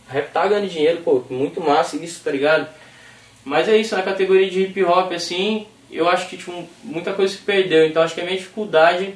Rap 0.10 0.32
tá 0.32 0.48
ganhando 0.48 0.70
dinheiro, 0.70 1.02
pô, 1.04 1.24
muito 1.30 1.62
massa 1.62 1.98
isso, 1.98 2.24
tá 2.24 2.32
ligado? 2.32 2.68
Mas 3.46 3.70
é 3.70 3.78
isso, 3.78 3.96
na 3.96 4.02
categoria 4.02 4.50
de 4.50 4.64
hip 4.64 4.84
hop, 4.84 5.12
assim, 5.14 5.68
eu 5.92 6.10
acho 6.10 6.28
que 6.30 6.38
tipo, 6.38 6.68
muita 6.84 7.14
coisa 7.14 7.34
se 7.34 7.40
perdeu. 7.40 7.86
Então 7.86 8.02
acho 8.02 8.16
que 8.16 8.22
a 8.22 8.26
minha 8.26 8.38
dificuldade, 8.38 9.14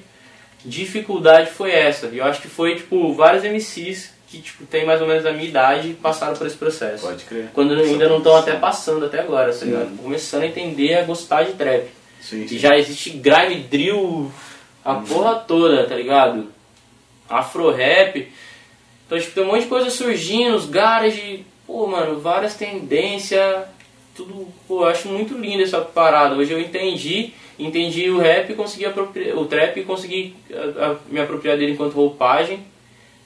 dificuldade 0.64 1.50
foi 1.50 1.72
essa. 1.72 2.08
E 2.08 2.20
eu 2.20 2.26
acho 2.26 2.42
que 2.42 2.48
foi, 2.48 2.76
tipo, 2.76 3.14
vários 3.14 3.44
MCs 3.44 4.14
que 4.32 4.42
tipo, 4.42 4.66
tem 4.66 4.86
mais 4.86 5.02
ou 5.02 5.08
menos 5.08 5.26
a 5.26 5.34
minha 5.34 5.44
idade 5.50 5.94
passaram 6.02 6.36
por 6.38 6.48
esse 6.48 6.56
processo. 6.56 7.06
Pode 7.06 7.26
crer. 7.26 7.50
Quando 7.54 7.74
ainda 7.74 8.08
não 8.08 8.20
estão 8.20 8.36
até 8.38 8.54
passando 8.56 9.06
até 9.06 9.20
agora, 9.20 9.54
tá 9.54 9.66
ligado? 9.66 9.98
Começando 9.98 10.44
a 10.44 10.48
entender, 10.48 10.94
a 10.94 11.04
gostar 11.04 11.44
de 11.44 11.54
trap. 11.54 11.84
Sim, 12.22 12.48
sim. 12.48 12.56
E 12.56 12.58
já 12.58 12.78
existe 12.78 13.10
grime, 13.10 13.56
drill, 13.70 14.32
a 14.86 14.96
porra 14.96 15.36
toda, 15.36 15.86
tá 15.86 15.96
ligado? 15.96 16.48
Afro 17.30 17.70
rap. 17.72 18.32
Então, 19.06 19.20
tipo, 19.20 19.34
tem 19.34 19.44
um 19.44 19.48
monte 19.48 19.64
de 19.64 19.68
coisa 19.68 19.90
surgindo, 19.90 20.56
os 20.56 20.66
garage, 20.66 21.46
pô, 21.68 21.86
mano, 21.88 22.20
várias 22.22 22.56
tendências, 22.56 23.66
tudo, 24.16 24.48
pô, 24.68 24.84
eu 24.84 24.88
acho 24.88 25.10
muito 25.10 25.38
lindo 25.38 25.62
essa 25.64 25.82
parada. 25.82 26.36
Hoje 26.36 26.54
eu 26.54 26.60
entendi, 26.62 27.34
entendi 27.60 28.10
o 28.10 28.18
rap, 28.20 28.54
consegui 28.54 28.86
apropriar, 28.86 29.38
o 29.38 29.46
trap 29.46 29.78
e 29.80 29.84
consegui 29.84 30.36
a- 30.54 30.86
a- 30.92 30.96
me 31.10 31.20
apropriar 31.20 31.58
dele 31.58 31.74
enquanto 31.74 31.94
roupagem, 31.96 32.60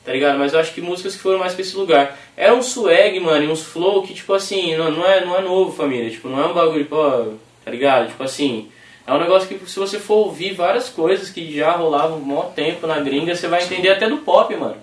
tá 0.05 0.11
ligado? 0.11 0.37
Mas 0.37 0.53
eu 0.53 0.59
acho 0.59 0.73
que 0.73 0.81
músicas 0.81 1.15
que 1.15 1.21
foram 1.21 1.39
mais 1.39 1.53
pra 1.53 1.61
esse 1.63 1.75
lugar. 1.75 2.17
Era 2.37 2.53
um 2.53 2.61
swag, 2.61 3.19
mano, 3.19 3.43
e 3.43 3.47
uns 3.47 3.63
flow 3.63 4.03
que, 4.03 4.13
tipo 4.13 4.33
assim, 4.33 4.75
não, 4.75 4.91
não, 4.91 5.05
é, 5.05 5.25
não 5.25 5.35
é 5.37 5.41
novo, 5.41 5.75
família. 5.75 6.09
Tipo, 6.09 6.29
não 6.29 6.41
é 6.41 6.47
um 6.47 6.53
bagulho, 6.53 6.85
pô, 6.85 7.33
tá 7.63 7.71
ligado? 7.71 8.09
Tipo 8.09 8.23
assim, 8.23 8.69
é 9.07 9.11
um 9.13 9.19
negócio 9.19 9.47
que 9.47 9.69
se 9.69 9.79
você 9.79 9.99
for 9.99 10.25
ouvir 10.27 10.53
várias 10.53 10.87
coisas 10.89 11.29
que 11.29 11.53
já 11.55 11.71
rolavam 11.71 12.17
um 12.19 12.21
maior 12.25 12.51
tempo 12.53 12.85
na 12.87 12.99
gringa, 12.99 13.35
você 13.35 13.47
vai 13.47 13.63
entender 13.63 13.89
até 13.89 14.07
do 14.07 14.17
pop, 14.17 14.55
mano. 14.55 14.77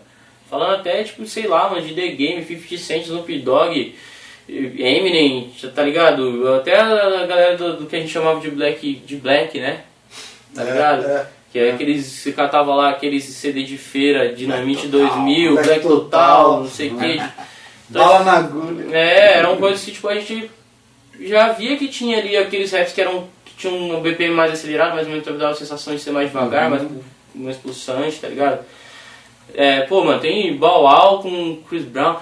Falando 0.51 0.74
até, 0.81 1.03
tipo, 1.05 1.24
sei 1.27 1.47
lá, 1.47 1.70
mano, 1.70 1.81
de 1.86 1.94
The 1.94 2.09
Game, 2.09 2.44
50 2.44 2.77
Cent, 2.78 3.03
Snoop 3.05 3.39
Dogg, 3.39 3.94
Eminem, 4.49 5.51
tá 5.74 5.82
ligado? 5.82 6.47
Até 6.57 6.78
a 6.78 7.24
galera 7.27 7.57
do, 7.57 7.77
do 7.78 7.86
que 7.86 7.97
a 7.97 8.01
gente 8.01 8.12
chamava 8.12 8.40
de 8.40 8.51
Black, 8.51 8.97
de 8.97 9.16
Black, 9.16 9.59
né? 9.59 9.81
Tá 10.55 10.62
É, 10.62 10.65
ligado? 10.66 11.05
é. 11.07 11.27
Que 11.53 11.59
é 11.59 11.73
aqueles, 11.73 12.07
você 12.07 12.33
catava 12.33 12.74
lá 12.74 12.91
aqueles 12.91 13.24
CD 13.24 13.62
de 13.62 13.77
feira, 13.77 14.35
Dinamite 14.35 14.89
Total, 14.89 15.09
2000, 15.15 15.53
Black 15.53 15.69
Black, 15.69 15.83
Total, 15.83 16.45
Total. 16.45 16.61
não 16.61 16.69
sei 16.69 16.91
o 16.91 16.99
que. 16.99 17.23
Bala 17.91 18.24
na 18.24 18.33
agulha. 18.39 18.97
É, 18.97 19.39
eram 19.39 19.59
coisas 19.59 19.85
que 19.85 19.93
tipo, 19.93 20.09
a 20.09 20.15
gente 20.15 20.51
já 21.20 21.53
via 21.53 21.77
que 21.77 21.89
tinha 21.89 22.19
ali 22.19 22.37
aqueles 22.37 22.73
raps 22.73 22.93
que 22.93 23.01
eram 23.01 23.29
que 23.45 23.55
tinham 23.55 23.99
um 23.99 24.01
BPM 24.01 24.35
mais 24.35 24.53
acelerado, 24.53 24.95
mais 24.95 25.07
ou 25.07 25.12
menos 25.12 25.27
dava 25.39 25.53
a 25.53 25.55
sensação 25.55 25.95
de 25.95 26.01
ser 26.01 26.11
mais 26.11 26.29
devagar, 26.29 26.70
mais, 26.70 26.83
mais 27.35 27.57
pulsante, 27.59 28.19
tá 28.19 28.29
ligado? 28.29 28.65
É, 29.55 29.83
pô, 29.83 30.03
mano, 30.03 30.20
tem 30.20 30.57
Bow 30.57 30.85
Wow 30.85 31.23
com 31.23 31.62
Chris 31.69 31.85
Brown. 31.85 32.16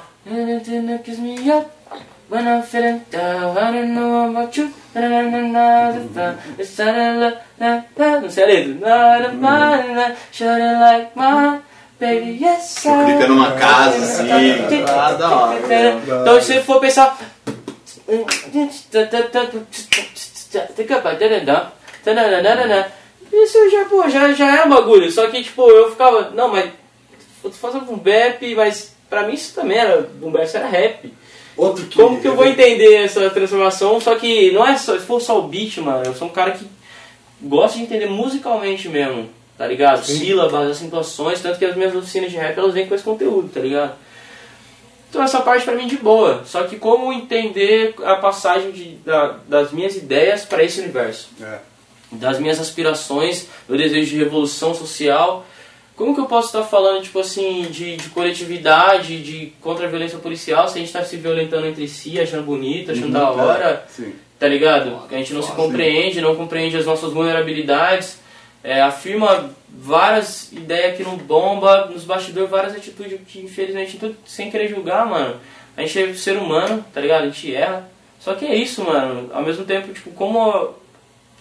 Kiss 1.04 1.20
me 1.20 1.50
up 1.50 1.79
when 2.30 2.46
I'm 2.46 2.62
feeling 2.62 3.04
down. 3.10 3.58
I 3.58 3.72
don't 3.72 3.94
know 3.94 4.30
about 4.30 4.56
you. 4.56 4.72
Não 8.22 8.30
sei 8.30 8.44
a 8.44 8.46
letra. 8.46 8.80
Shouldn't 10.32 10.80
like 10.80 11.10
mine, 11.16 11.60
baby, 12.00 12.38
yes 12.42 12.84
O 12.86 13.04
clipe 13.04 13.22
é 13.22 13.26
numa 13.26 13.52
casa, 13.52 13.96
assim. 13.98 14.28
Ah, 14.88 15.12
da 15.12 15.30
hora. 15.30 15.60
Então, 15.60 16.40
se 16.40 16.60
for 16.62 16.80
pensar. 16.80 17.18
Isso 23.32 23.70
já, 23.70 23.84
pô, 23.84 24.08
já, 24.08 24.32
já 24.32 24.56
é 24.56 24.64
um 24.64 24.70
bagulho. 24.70 25.10
Só 25.10 25.28
que, 25.28 25.42
tipo, 25.42 25.68
eu 25.70 25.90
ficava. 25.90 26.30
Não, 26.30 26.48
mas. 26.48 26.70
Vou 27.42 27.52
fazer 27.52 27.78
um 27.78 27.96
bap, 27.96 28.54
mas 28.56 28.94
pra 29.08 29.22
mim 29.22 29.34
isso 29.34 29.54
também 29.54 29.78
era. 29.78 30.02
Boom 30.02 30.32
bap, 30.32 30.48
era 30.52 30.66
rap. 30.66 31.12
Outro 31.60 31.86
que. 31.86 31.96
Como 31.96 32.20
que 32.20 32.28
eu 32.28 32.34
vou 32.36 32.46
entender 32.46 32.94
essa 32.94 33.28
transformação? 33.30 34.00
Só 34.00 34.14
que 34.14 34.50
não 34.52 34.66
é 34.66 34.76
só, 34.76 34.98
se 34.98 35.04
for 35.06 35.20
só 35.20 35.38
o 35.38 35.42
beat, 35.48 35.76
mano, 35.78 36.04
eu 36.06 36.14
sou 36.14 36.28
um 36.28 36.30
cara 36.32 36.52
que 36.52 36.66
gosta 37.42 37.76
de 37.78 37.84
entender 37.84 38.06
musicalmente 38.06 38.88
mesmo, 38.88 39.28
tá 39.58 39.66
ligado? 39.66 40.04
Sílabas, 40.04 40.70
acentuações, 40.70 41.40
tanto 41.40 41.58
que 41.58 41.64
as 41.64 41.76
minhas 41.76 41.94
oficinas 41.94 42.30
de 42.30 42.36
rap 42.36 42.56
elas 42.58 42.74
vêm 42.74 42.86
com 42.86 42.94
esse 42.94 43.04
conteúdo, 43.04 43.48
tá 43.48 43.60
ligado? 43.60 43.92
Então 45.08 45.22
essa 45.22 45.40
parte 45.40 45.64
pra 45.64 45.74
mim 45.74 45.86
de 45.86 45.96
boa. 45.96 46.42
Só 46.46 46.62
que 46.64 46.76
como 46.76 47.12
entender 47.12 47.94
a 48.04 48.14
passagem 48.16 48.70
de, 48.70 48.84
da- 49.04 49.36
das 49.48 49.72
minhas 49.72 49.96
ideias 49.96 50.44
para 50.44 50.62
esse 50.62 50.80
universo? 50.80 51.28
É. 51.42 51.58
das 52.12 52.38
minhas 52.40 52.58
aspirações, 52.60 53.46
meu 53.68 53.78
desejo 53.78 54.10
de 54.10 54.16
revolução 54.16 54.74
social. 54.74 55.44
Como 56.00 56.14
que 56.14 56.20
eu 56.22 56.24
posso 56.24 56.46
estar 56.46 56.62
falando, 56.62 57.02
tipo 57.02 57.18
assim, 57.18 57.64
de, 57.64 57.94
de 57.94 58.08
coletividade, 58.08 59.22
de 59.22 59.52
contra 59.60 59.84
a 59.84 59.88
violência 59.90 60.18
policial, 60.18 60.66
se 60.66 60.76
a 60.76 60.78
gente 60.78 60.86
está 60.86 61.04
se 61.04 61.18
violentando 61.18 61.66
entre 61.66 61.86
si, 61.86 62.18
achando 62.18 62.42
bonito, 62.42 62.90
achando 62.90 63.12
da 63.12 63.30
hora, 63.30 63.84
Sim. 63.86 64.14
tá 64.38 64.48
ligado? 64.48 64.98
A 65.10 65.14
gente 65.18 65.34
não 65.34 65.42
se 65.42 65.52
compreende, 65.52 66.22
não 66.22 66.34
compreende 66.34 66.74
as 66.74 66.86
nossas 66.86 67.12
vulnerabilidades, 67.12 68.18
é, 68.64 68.80
afirma 68.80 69.50
várias 69.68 70.50
ideias 70.50 70.96
que 70.96 71.02
não 71.02 71.18
bomba, 71.18 71.84
nos 71.92 72.04
bastidores 72.04 72.48
várias 72.48 72.74
atitudes 72.74 73.20
que 73.28 73.40
infelizmente, 73.40 73.98
tudo 73.98 74.16
sem 74.24 74.50
querer 74.50 74.68
julgar, 74.68 75.04
mano. 75.04 75.38
A 75.76 75.82
gente 75.82 75.98
é 75.98 76.14
ser 76.14 76.38
humano, 76.38 76.82
tá 76.94 77.00
ligado? 77.02 77.24
A 77.24 77.26
gente 77.26 77.54
erra. 77.54 77.86
Só 78.18 78.32
que 78.32 78.46
é 78.46 78.54
isso, 78.54 78.82
mano. 78.82 79.28
Ao 79.34 79.42
mesmo 79.42 79.66
tempo, 79.66 79.92
tipo, 79.92 80.10
como 80.12 80.74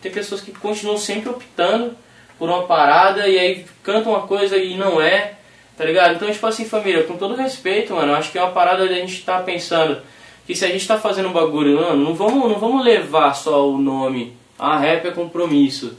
tem 0.01 0.11
pessoas 0.11 0.41
que 0.41 0.51
continuam 0.51 0.97
sempre 0.97 1.29
optando 1.29 1.95
por 2.39 2.49
uma 2.49 2.63
parada 2.63 3.27
e 3.27 3.37
aí 3.37 3.65
cantam 3.83 4.13
uma 4.13 4.25
coisa 4.25 4.57
e 4.57 4.75
não 4.75 5.01
é, 5.01 5.33
tá 5.77 5.83
ligado? 5.83 6.15
Então, 6.15 6.31
tipo 6.31 6.47
assim, 6.47 6.65
família, 6.65 7.03
com 7.03 7.17
todo 7.17 7.35
respeito, 7.35 7.93
mano, 7.93 8.15
acho 8.15 8.31
que 8.31 8.37
é 8.37 8.41
uma 8.41 8.51
parada 8.51 8.87
da 8.87 8.95
gente 8.95 9.21
tá 9.23 9.39
pensando 9.41 10.01
que 10.47 10.55
se 10.55 10.65
a 10.65 10.69
gente 10.69 10.87
tá 10.87 10.97
fazendo 10.97 11.27
um 11.29 11.33
bagulho, 11.33 11.79
mano, 11.79 12.03
não 12.03 12.15
vamos, 12.15 12.49
não 12.49 12.57
vamos 12.57 12.83
levar 12.83 13.33
só 13.35 13.69
o 13.69 13.77
nome, 13.77 14.35
ah, 14.57 14.79
rap 14.79 15.05
é 15.05 15.11
compromisso, 15.11 15.97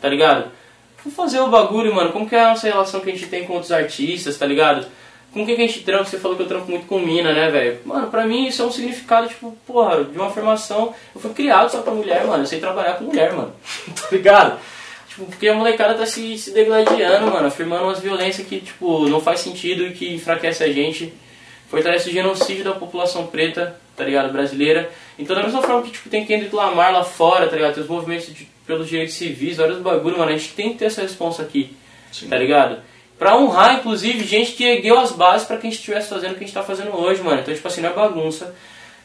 tá 0.00 0.08
ligado? 0.08 0.50
Vamos 1.04 1.14
fazer 1.14 1.38
o 1.40 1.48
bagulho, 1.48 1.94
mano, 1.94 2.10
como 2.10 2.28
que 2.28 2.34
é 2.34 2.42
a 2.42 2.48
nossa 2.48 2.66
relação 2.66 3.00
que 3.00 3.10
a 3.10 3.12
gente 3.12 3.26
tem 3.26 3.44
com 3.44 3.52
outros 3.52 3.70
artistas, 3.70 4.38
tá 4.38 4.46
ligado? 4.46 4.86
Com 5.34 5.44
quem 5.44 5.56
que 5.56 5.62
a 5.62 5.66
gente 5.66 5.80
trampa? 5.80 6.04
Você 6.04 6.18
falou 6.18 6.36
que 6.36 6.44
eu 6.44 6.48
trampo 6.48 6.70
muito 6.70 6.86
com 6.86 7.00
mina, 7.00 7.32
né, 7.32 7.50
velho? 7.50 7.80
Mano, 7.84 8.06
pra 8.06 8.24
mim 8.24 8.46
isso 8.46 8.62
é 8.62 8.64
um 8.64 8.70
significado, 8.70 9.26
tipo, 9.26 9.50
porra, 9.66 10.04
de 10.04 10.16
uma 10.16 10.28
afirmação. 10.28 10.94
Eu 11.12 11.20
fui 11.20 11.32
criado 11.32 11.70
só 11.70 11.82
pra 11.82 11.92
mulher, 11.92 12.24
mano. 12.24 12.44
Eu 12.44 12.46
sei 12.46 12.60
trabalhar 12.60 12.94
com 12.94 13.04
mulher, 13.04 13.32
mano. 13.32 13.52
tá 14.00 14.08
ligado? 14.12 14.60
Tipo, 15.14 15.26
porque 15.26 15.46
a 15.46 15.54
molecada 15.54 15.94
tá 15.94 16.04
se, 16.04 16.36
se 16.36 16.50
degladiando, 16.50 17.30
mano. 17.30 17.46
Afirmando 17.46 17.84
umas 17.84 18.00
violências 18.00 18.46
que, 18.46 18.60
tipo, 18.60 19.08
não 19.08 19.20
faz 19.20 19.40
sentido 19.40 19.86
e 19.86 19.92
que 19.92 20.12
enfraquece 20.12 20.64
a 20.64 20.72
gente. 20.72 21.12
Fortalece 21.68 22.10
o 22.10 22.12
genocídio 22.12 22.64
da 22.64 22.72
população 22.72 23.28
preta, 23.28 23.78
tá 23.96 24.04
ligado? 24.04 24.32
Brasileira. 24.32 24.90
Então, 25.16 25.36
da 25.36 25.42
mesma 25.44 25.62
forma 25.62 25.82
que, 25.82 25.92
tipo, 25.92 26.08
tem 26.08 26.26
Kendrick 26.26 26.54
Lamar 26.54 26.92
lá 26.92 27.04
fora, 27.04 27.46
tá 27.46 27.54
ligado? 27.54 27.74
Tem 27.74 27.82
os 27.84 27.88
movimentos 27.88 28.34
de, 28.34 28.48
pelos 28.66 28.88
direitos 28.88 29.14
civis, 29.14 29.56
vários 29.56 29.78
bagulho, 29.78 30.18
mano. 30.18 30.32
A 30.32 30.36
gente 30.36 30.52
tem 30.52 30.72
que 30.72 30.78
ter 30.78 30.86
essa 30.86 31.02
responsa 31.02 31.42
aqui, 31.42 31.76
Sim. 32.10 32.28
tá 32.28 32.36
ligado? 32.36 32.78
Pra 33.16 33.36
honrar, 33.36 33.76
inclusive, 33.76 34.24
gente 34.24 34.52
que 34.52 34.64
ergueu 34.64 34.98
as 34.98 35.12
bases 35.12 35.46
pra 35.46 35.56
que 35.56 35.68
a 35.68 35.70
gente 35.70 35.78
estivesse 35.78 36.08
fazendo 36.08 36.32
o 36.32 36.34
que 36.34 36.42
a 36.42 36.46
gente 36.46 36.54
tá 36.54 36.64
fazendo 36.64 36.92
hoje, 36.96 37.22
mano. 37.22 37.40
Então, 37.40 37.54
tipo 37.54 37.66
assim, 37.68 37.80
não 37.80 37.90
é 37.90 37.92
bagunça. 37.92 38.52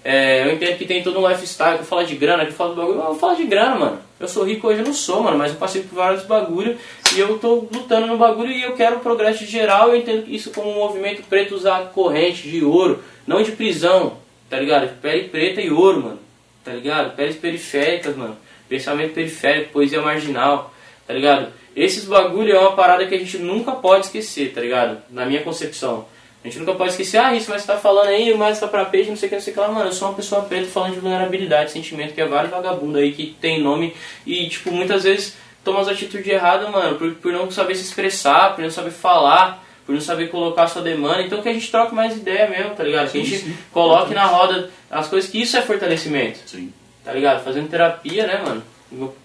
É, 0.03 0.45
eu 0.45 0.53
entendo 0.53 0.77
que 0.77 0.85
tem 0.85 1.03
todo 1.03 1.19
um 1.19 1.27
lifestyle, 1.27 1.75
que 1.75 1.81
eu 1.81 1.85
falo 1.85 2.05
de 2.05 2.15
grana, 2.15 2.45
que 2.45 2.51
eu 2.51 2.55
falo 2.55 2.73
do 2.73 2.81
bagulho, 2.81 2.99
eu 2.99 3.15
falo 3.15 3.35
de 3.35 3.43
grana, 3.43 3.75
mano. 3.75 3.99
Eu 4.19 4.27
sou 4.27 4.43
rico 4.43 4.67
hoje, 4.67 4.79
eu 4.79 4.85
não 4.85 4.93
sou, 4.93 5.23
mano, 5.23 5.37
mas 5.37 5.51
eu 5.51 5.57
passei 5.57 5.81
por 5.81 5.95
vários 5.95 6.23
bagulho 6.23 6.77
e 7.15 7.19
eu 7.19 7.37
tô 7.37 7.67
lutando 7.71 8.07
no 8.07 8.17
bagulho 8.17 8.51
e 8.51 8.61
eu 8.61 8.73
quero 8.73 8.97
o 8.97 8.99
progresso 8.99 9.45
geral. 9.45 9.89
Eu 9.89 9.97
entendo 9.97 10.29
isso 10.29 10.51
como 10.51 10.69
um 10.69 10.75
movimento 10.75 11.23
preto 11.23 11.55
usar 11.55 11.91
corrente 11.93 12.49
de 12.49 12.63
ouro, 12.63 13.03
não 13.25 13.41
de 13.41 13.51
prisão, 13.53 14.17
tá 14.49 14.59
ligado? 14.59 14.89
Pele 15.01 15.29
preta 15.29 15.61
e 15.61 15.71
ouro, 15.71 16.03
mano, 16.03 16.19
tá 16.63 16.73
ligado? 16.73 17.15
Peles 17.15 17.37
periféricas, 17.37 18.15
mano. 18.15 18.37
Pensamento 18.67 19.13
periférico, 19.13 19.71
poesia 19.71 20.01
marginal, 20.01 20.73
tá 21.07 21.13
ligado? 21.13 21.47
Esses 21.75 22.05
bagulho 22.05 22.53
é 22.53 22.59
uma 22.59 22.75
parada 22.75 23.05
que 23.05 23.15
a 23.15 23.17
gente 23.17 23.37
nunca 23.37 23.71
pode 23.71 24.05
esquecer, 24.05 24.53
tá 24.53 24.61
ligado? 24.61 24.97
Na 25.09 25.25
minha 25.25 25.41
concepção. 25.41 26.05
A 26.43 26.47
gente 26.47 26.59
nunca 26.59 26.73
pode 26.73 26.91
esquecer, 26.91 27.17
ah, 27.17 27.35
isso, 27.35 27.49
mas 27.49 27.61
você 27.61 27.67
tá 27.67 27.77
falando 27.77 28.07
aí, 28.07 28.33
mas 28.33 28.59
tá 28.59 28.67
pra 28.67 28.85
peixe, 28.85 29.09
não 29.09 29.17
sei 29.17 29.27
o 29.27 29.29
que, 29.29 29.35
não 29.35 29.41
sei 29.41 29.51
o 29.51 29.53
que 29.55 29.59
lá. 29.59 29.67
Mano, 29.67 29.89
eu 29.89 29.93
sou 29.93 30.07
uma 30.07 30.15
pessoa 30.15 30.43
preta 30.43 30.67
falando 30.67 30.93
de 30.93 30.99
vulnerabilidade, 30.99 31.71
sentimento, 31.71 32.13
que 32.13 32.21
é 32.21 32.25
vários 32.25 32.49
vagabundos 32.49 33.01
aí 33.01 33.11
que 33.11 33.35
tem 33.41 33.61
nome 33.61 33.93
e, 34.25 34.47
tipo, 34.47 34.71
muitas 34.71 35.03
vezes 35.03 35.35
tomam 35.63 35.81
as 35.81 35.89
atitudes 35.89 36.27
erradas, 36.27 36.69
mano, 36.69 36.97
por, 36.97 37.13
por 37.15 37.33
não 37.33 37.51
saber 37.51 37.75
se 37.75 37.83
expressar, 37.83 38.55
por 38.55 38.63
não 38.63 38.71
saber 38.71 38.91
falar, 38.91 39.63
por 39.85 39.93
não 39.93 40.01
saber 40.01 40.29
colocar 40.29 40.63
a 40.63 40.67
sua 40.67 40.81
demanda. 40.81 41.21
Então 41.21 41.41
que 41.41 41.49
a 41.49 41.53
gente 41.53 41.69
troque 41.69 41.93
mais 41.93 42.15
ideia 42.15 42.49
mesmo, 42.49 42.75
tá 42.75 42.83
ligado? 42.83 43.11
Que 43.11 43.19
a 43.19 43.23
gente 43.23 43.55
coloque 43.73 44.13
na 44.13 44.25
roda 44.25 44.69
as 44.89 45.07
coisas 45.07 45.29
que 45.29 45.41
isso 45.41 45.57
é 45.57 45.61
fortalecimento 45.61 46.39
Sim. 46.45 46.71
tá 47.03 47.11
ligado? 47.11 47.43
Fazendo 47.43 47.69
terapia, 47.69 48.25
né, 48.25 48.41
mano? 48.41 48.63
Meu 48.91 49.15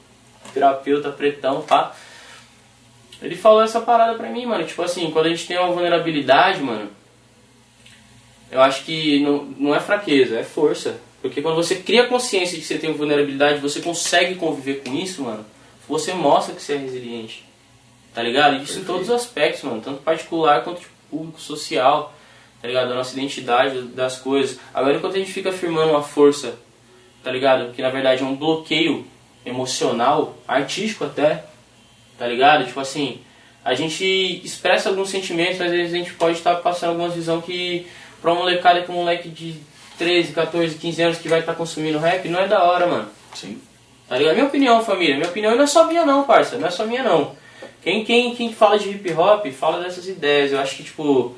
terapeuta 0.53 1.11
pretão, 1.11 1.63
pá. 1.63 1.95
Ele 3.23 3.37
falou 3.37 3.63
essa 3.63 3.81
parada 3.81 4.15
pra 4.15 4.29
mim, 4.29 4.47
mano. 4.47 4.65
Tipo 4.65 4.83
assim, 4.83 5.11
quando 5.11 5.27
a 5.27 5.29
gente 5.31 5.47
tem 5.47 5.59
uma 5.59 5.73
vulnerabilidade, 5.73 6.61
mano, 6.63 6.91
eu 8.55 8.61
acho 8.61 8.85
que 8.85 9.19
não, 9.19 9.45
não 9.59 9.75
é 9.75 9.81
fraqueza, 9.81 10.39
é 10.39 10.45
força. 10.45 11.01
Porque 11.21 11.43
quando 11.43 11.57
você 11.57 11.75
cria 11.75 12.07
consciência 12.07 12.55
de 12.55 12.61
que 12.61 12.69
você 12.69 12.79
tem 12.79 12.93
vulnerabilidade, 12.93 13.59
você 13.59 13.81
consegue 13.81 14.37
conviver 14.37 14.85
com 14.85 14.95
isso, 14.95 15.23
mano, 15.23 15.45
você 15.89 16.15
mostra 16.15 16.55
que 16.55 16.63
você 16.63 16.75
é 16.75 16.77
resiliente. 16.77 17.45
Tá 18.15 18.23
ligado? 18.23 18.63
Isso 18.63 18.79
em 18.79 18.85
todos 18.85 19.09
os 19.09 19.11
aspectos, 19.11 19.65
mano. 19.65 19.81
Tanto 19.81 20.03
particular 20.03 20.63
quanto 20.63 20.83
tipo, 20.83 20.93
público, 21.11 21.41
social. 21.41 22.15
Tá 22.63 22.69
ligado? 22.69 22.91
Da 22.91 22.95
nossa 22.95 23.13
identidade, 23.19 23.83
das 23.89 24.19
coisas. 24.19 24.61
Agora, 24.73 24.99
enquanto 24.99 25.17
a 25.17 25.19
gente 25.19 25.33
fica 25.33 25.49
afirmando 25.49 25.91
uma 25.91 26.03
força, 26.05 26.57
tá 27.25 27.33
ligado? 27.33 27.73
Que 27.73 27.83
na 27.83 27.91
verdade 27.91 28.23
é 28.23 28.25
um 28.25 28.37
bloqueio 28.37 29.05
emocional, 29.45 30.39
artístico 30.47 31.05
até, 31.05 31.45
tá 32.17 32.29
ligado? 32.29 32.67
Tipo 32.67 32.79
assim, 32.79 33.21
a 33.65 33.75
gente 33.75 34.05
expressa 34.45 34.91
alguns 34.91 35.11
sentimentos, 35.11 35.59
mas 35.59 35.73
às 35.73 35.77
vezes 35.77 35.93
a 35.93 35.97
gente 35.97 36.13
pode 36.13 36.39
estar 36.39 36.55
passando 36.57 36.91
alguma 36.91 37.09
visão 37.09 37.41
que 37.41 37.87
pra 38.25 38.33
uma 38.33 38.41
molecada 38.41 38.81
que 38.81 38.91
um 38.91 38.95
moleque 38.95 39.29
de 39.29 39.57
13, 39.99 40.33
14, 40.33 40.77
15 40.77 41.03
anos 41.03 41.19
que 41.19 41.29
vai 41.29 41.41
estar 41.41 41.55
consumindo 41.55 41.99
rap, 41.99 42.27
não 42.27 42.41
é 42.41 42.49
da 42.49 42.65
hora, 42.65 42.87
mano. 42.87 43.07
Sim. 43.35 43.61
Tá 44.09 44.17
ligado? 44.17 44.33
Minha 44.33 44.47
opinião, 44.47 44.83
família. 44.83 45.17
Minha 45.17 45.29
opinião 45.29 45.55
não 45.55 45.65
é 45.65 45.67
só 45.67 45.87
minha 45.87 46.07
não, 46.07 46.25
parça. 46.25 46.57
Não 46.57 46.67
é 46.67 46.71
só 46.71 46.87
minha 46.87 47.03
não. 47.03 47.37
Quem, 47.83 48.03
quem, 48.03 48.35
quem 48.35 48.51
fala 48.51 48.79
de 48.79 48.89
hip 48.89 49.13
hop, 49.13 49.45
fala 49.49 49.83
dessas 49.83 50.09
ideias. 50.09 50.53
Eu 50.53 50.59
acho 50.59 50.75
que, 50.75 50.85
tipo, 50.85 51.37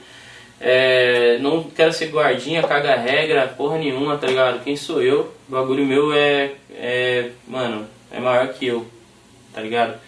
é, 0.61 1.39
não 1.41 1.65
quero 1.65 1.93
ser 1.93 2.07
guardinha, 2.07 2.63
caga 2.63 2.95
regra, 2.95 3.49
porra 3.49 3.79
nenhuma, 3.79 4.17
tá 4.17 4.29
ligado? 4.29 4.63
Quem 4.63 4.77
sou 4.77 5.03
eu? 5.03 5.35
O 5.49 5.53
bagulho 5.53 5.85
meu 5.85 6.13
é, 6.13 6.53
é, 6.73 7.31
mano, 7.49 7.89
é 8.13 8.21
maior 8.21 8.47
que 8.53 8.65
eu, 8.65 8.87
tá 9.53 9.61
ligado? 9.61 9.99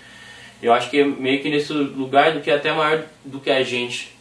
Eu 0.62 0.72
acho 0.72 0.88
que 0.90 1.00
é 1.00 1.04
meio 1.04 1.42
que 1.42 1.50
nesse 1.50 1.72
lugar 1.72 2.34
do 2.34 2.40
que 2.40 2.52
é 2.52 2.54
até 2.54 2.72
maior 2.72 3.02
do 3.24 3.40
que 3.40 3.50
a 3.50 3.64
gente, 3.64 4.16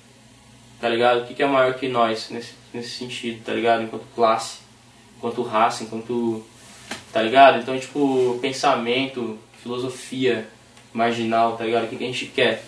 tá 0.80 0.90
ligado? 0.90 1.22
O 1.22 1.26
que, 1.26 1.34
que 1.34 1.44
é 1.44 1.48
maior 1.48 1.74
que 1.74 1.88
nós 1.88 2.30
nesse, 2.30 2.54
nesse 2.74 2.90
sentido, 2.90 3.44
tá 3.44 3.54
ligado? 3.54 3.84
Enquanto 3.84 4.06
classe, 4.16 4.60
enquanto 5.18 5.42
raça, 5.42 5.84
enquanto. 5.84 6.44
tá 7.12 7.22
ligado? 7.22 7.60
Então, 7.60 7.78
tipo, 7.80 8.38
pensamento, 8.42 9.38
filosofia 9.62 10.48
marginal, 10.94 11.58
tá 11.58 11.66
ligado? 11.66 11.86
O 11.86 11.88
que, 11.88 11.96
que 11.96 12.04
a 12.04 12.08
gente 12.08 12.26
quer. 12.28 12.64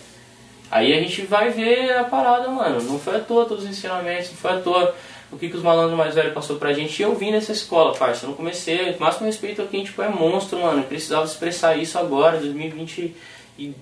Aí 0.70 0.92
a 0.92 1.00
gente 1.00 1.22
vai 1.22 1.50
ver 1.50 1.96
a 1.96 2.04
parada, 2.04 2.48
mano. 2.48 2.80
Não 2.82 2.98
foi 2.98 3.16
à 3.16 3.20
toa 3.20 3.44
todos 3.44 3.64
os 3.64 3.70
ensinamentos, 3.70 4.30
não 4.30 4.36
foi 4.36 4.52
à 4.52 4.60
toa 4.60 4.94
o 5.32 5.38
que, 5.38 5.48
que 5.48 5.56
os 5.56 5.62
malandros 5.62 5.96
mais 5.96 6.14
velhos 6.14 6.32
passou 6.32 6.56
pra 6.56 6.72
gente. 6.72 7.00
E 7.00 7.02
eu 7.02 7.14
vim 7.14 7.30
nessa 7.30 7.52
escola, 7.52 7.96
parça. 7.96 8.24
Eu 8.24 8.30
não 8.30 8.36
comecei, 8.36 8.96
máximo 8.98 9.26
respeito 9.26 9.62
a 9.62 9.66
quem, 9.66 9.84
tipo, 9.84 10.00
é 10.02 10.08
monstro, 10.08 10.60
mano. 10.60 10.80
Eu 10.80 10.84
precisava 10.84 11.24
expressar 11.24 11.76
isso 11.76 11.98
agora, 11.98 12.38
2020 12.38 13.14
e 13.58 13.74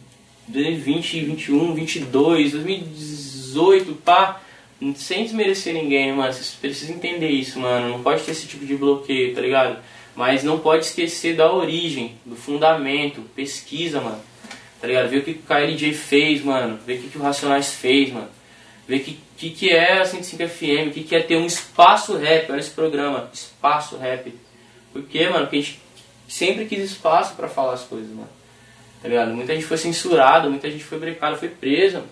2020, 0.46 1.20
21, 1.20 1.74
22, 1.74 2.52
2018, 3.58 3.94
pá. 4.04 4.40
Sem 4.94 5.24
desmerecer 5.24 5.74
ninguém, 5.74 6.12
mano. 6.12 6.32
Vocês 6.32 6.56
precisam 6.60 6.94
entender 6.94 7.28
isso, 7.28 7.58
mano. 7.58 7.88
Não 7.88 8.02
pode 8.02 8.22
ter 8.22 8.30
esse 8.30 8.46
tipo 8.46 8.64
de 8.64 8.76
bloqueio, 8.76 9.34
tá 9.34 9.40
ligado? 9.40 9.78
Mas 10.14 10.44
não 10.44 10.58
pode 10.58 10.84
esquecer 10.86 11.36
da 11.36 11.52
origem, 11.52 12.16
do 12.24 12.36
fundamento. 12.36 13.22
Pesquisa, 13.34 14.00
mano. 14.00 14.20
Tá 14.80 14.86
ligado? 14.86 15.08
Ver 15.08 15.18
o 15.18 15.22
que 15.22 15.32
o 15.32 15.38
KLJ 15.38 15.92
fez, 15.94 16.42
mano. 16.42 16.78
Ver 16.86 16.98
o 16.98 17.02
que, 17.02 17.18
o 17.18 17.22
Racionais 17.22 17.74
fez, 17.74 18.12
mano. 18.12 18.28
Ver 18.86 18.96
o 18.96 19.00
que, 19.00 19.18
que, 19.36 19.50
que 19.50 19.70
é 19.70 19.98
a 20.00 20.04
105 20.04 20.48
FM, 20.48 20.88
o 20.88 20.90
que, 20.92 21.02
que 21.02 21.16
é 21.16 21.20
ter 21.20 21.36
um 21.36 21.46
espaço 21.46 22.16
rap. 22.16 22.50
Olha 22.50 22.60
esse 22.60 22.70
programa, 22.70 23.28
espaço 23.32 23.96
rap. 23.96 24.32
Por 24.92 25.02
quê, 25.02 25.28
mano? 25.28 25.46
Porque 25.46 25.56
a 25.56 25.60
gente 25.60 25.80
sempre 26.28 26.66
quis 26.66 26.78
espaço 26.78 27.34
pra 27.34 27.48
falar 27.48 27.74
as 27.74 27.82
coisas, 27.82 28.10
mano. 28.10 28.28
Tá 29.02 29.08
ligado? 29.08 29.34
Muita 29.34 29.54
gente 29.54 29.66
foi 29.66 29.76
censurada, 29.76 30.48
muita 30.48 30.70
gente 30.70 30.84
foi 30.84 30.98
brecada, 30.98 31.36
foi 31.36 31.48
presa. 31.48 32.04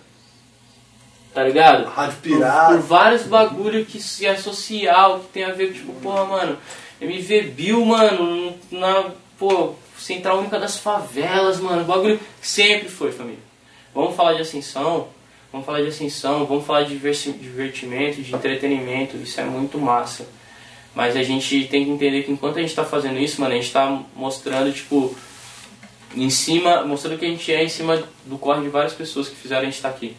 Tá 1.37 1.43
ligado? 1.43 1.85
Rádio 1.85 2.15
Por, 2.15 2.21
pirata. 2.23 2.73
por 2.73 2.81
vários 2.81 3.21
bagulho 3.21 3.85
que 3.85 4.01
se 4.01 4.25
é 4.25 4.35
social, 4.35 5.19
que 5.19 5.27
tem 5.27 5.43
a 5.43 5.51
ver 5.51 5.67
com, 5.67 5.73
tipo, 5.73 5.93
porra, 6.01 6.25
mano, 6.25 6.57
MV 6.99 7.41
Bill, 7.51 7.85
mano, 7.85 8.55
na, 8.71 9.11
pô, 9.37 9.75
Central 9.99 10.39
Única 10.39 10.57
das 10.57 10.79
Favelas, 10.79 11.59
mano, 11.59 11.83
bagulho 11.83 12.19
sempre 12.41 12.89
foi, 12.89 13.11
família. 13.11 13.37
Vamos 13.93 14.15
falar 14.15 14.33
de 14.33 14.41
ascensão, 14.41 15.09
vamos 15.51 15.63
falar 15.63 15.83
de 15.83 15.89
ascensão, 15.89 16.43
vamos 16.47 16.65
falar 16.65 16.85
de 16.85 16.97
divertimento, 16.97 18.19
de 18.19 18.33
entretenimento, 18.33 19.15
isso 19.17 19.39
é 19.39 19.43
muito 19.43 19.77
massa. 19.77 20.27
Mas 20.95 21.15
a 21.15 21.21
gente 21.21 21.65
tem 21.65 21.85
que 21.85 21.91
entender 21.91 22.23
que 22.23 22.31
enquanto 22.31 22.57
a 22.57 22.61
gente 22.63 22.73
tá 22.73 22.83
fazendo 22.83 23.19
isso, 23.19 23.39
mano, 23.39 23.53
a 23.53 23.57
gente 23.57 23.71
tá 23.71 24.01
mostrando, 24.15 24.73
tipo, 24.73 25.15
em 26.15 26.31
cima, 26.31 26.83
mostrando 26.83 27.19
que 27.19 27.25
a 27.25 27.29
gente 27.29 27.53
é 27.53 27.63
em 27.63 27.69
cima 27.69 28.01
do 28.25 28.39
corre 28.39 28.63
de 28.63 28.69
várias 28.69 28.93
pessoas 28.93 29.29
que 29.29 29.35
fizeram 29.35 29.61
a 29.61 29.65
gente 29.65 29.75
estar 29.75 29.89
aqui. 29.89 30.17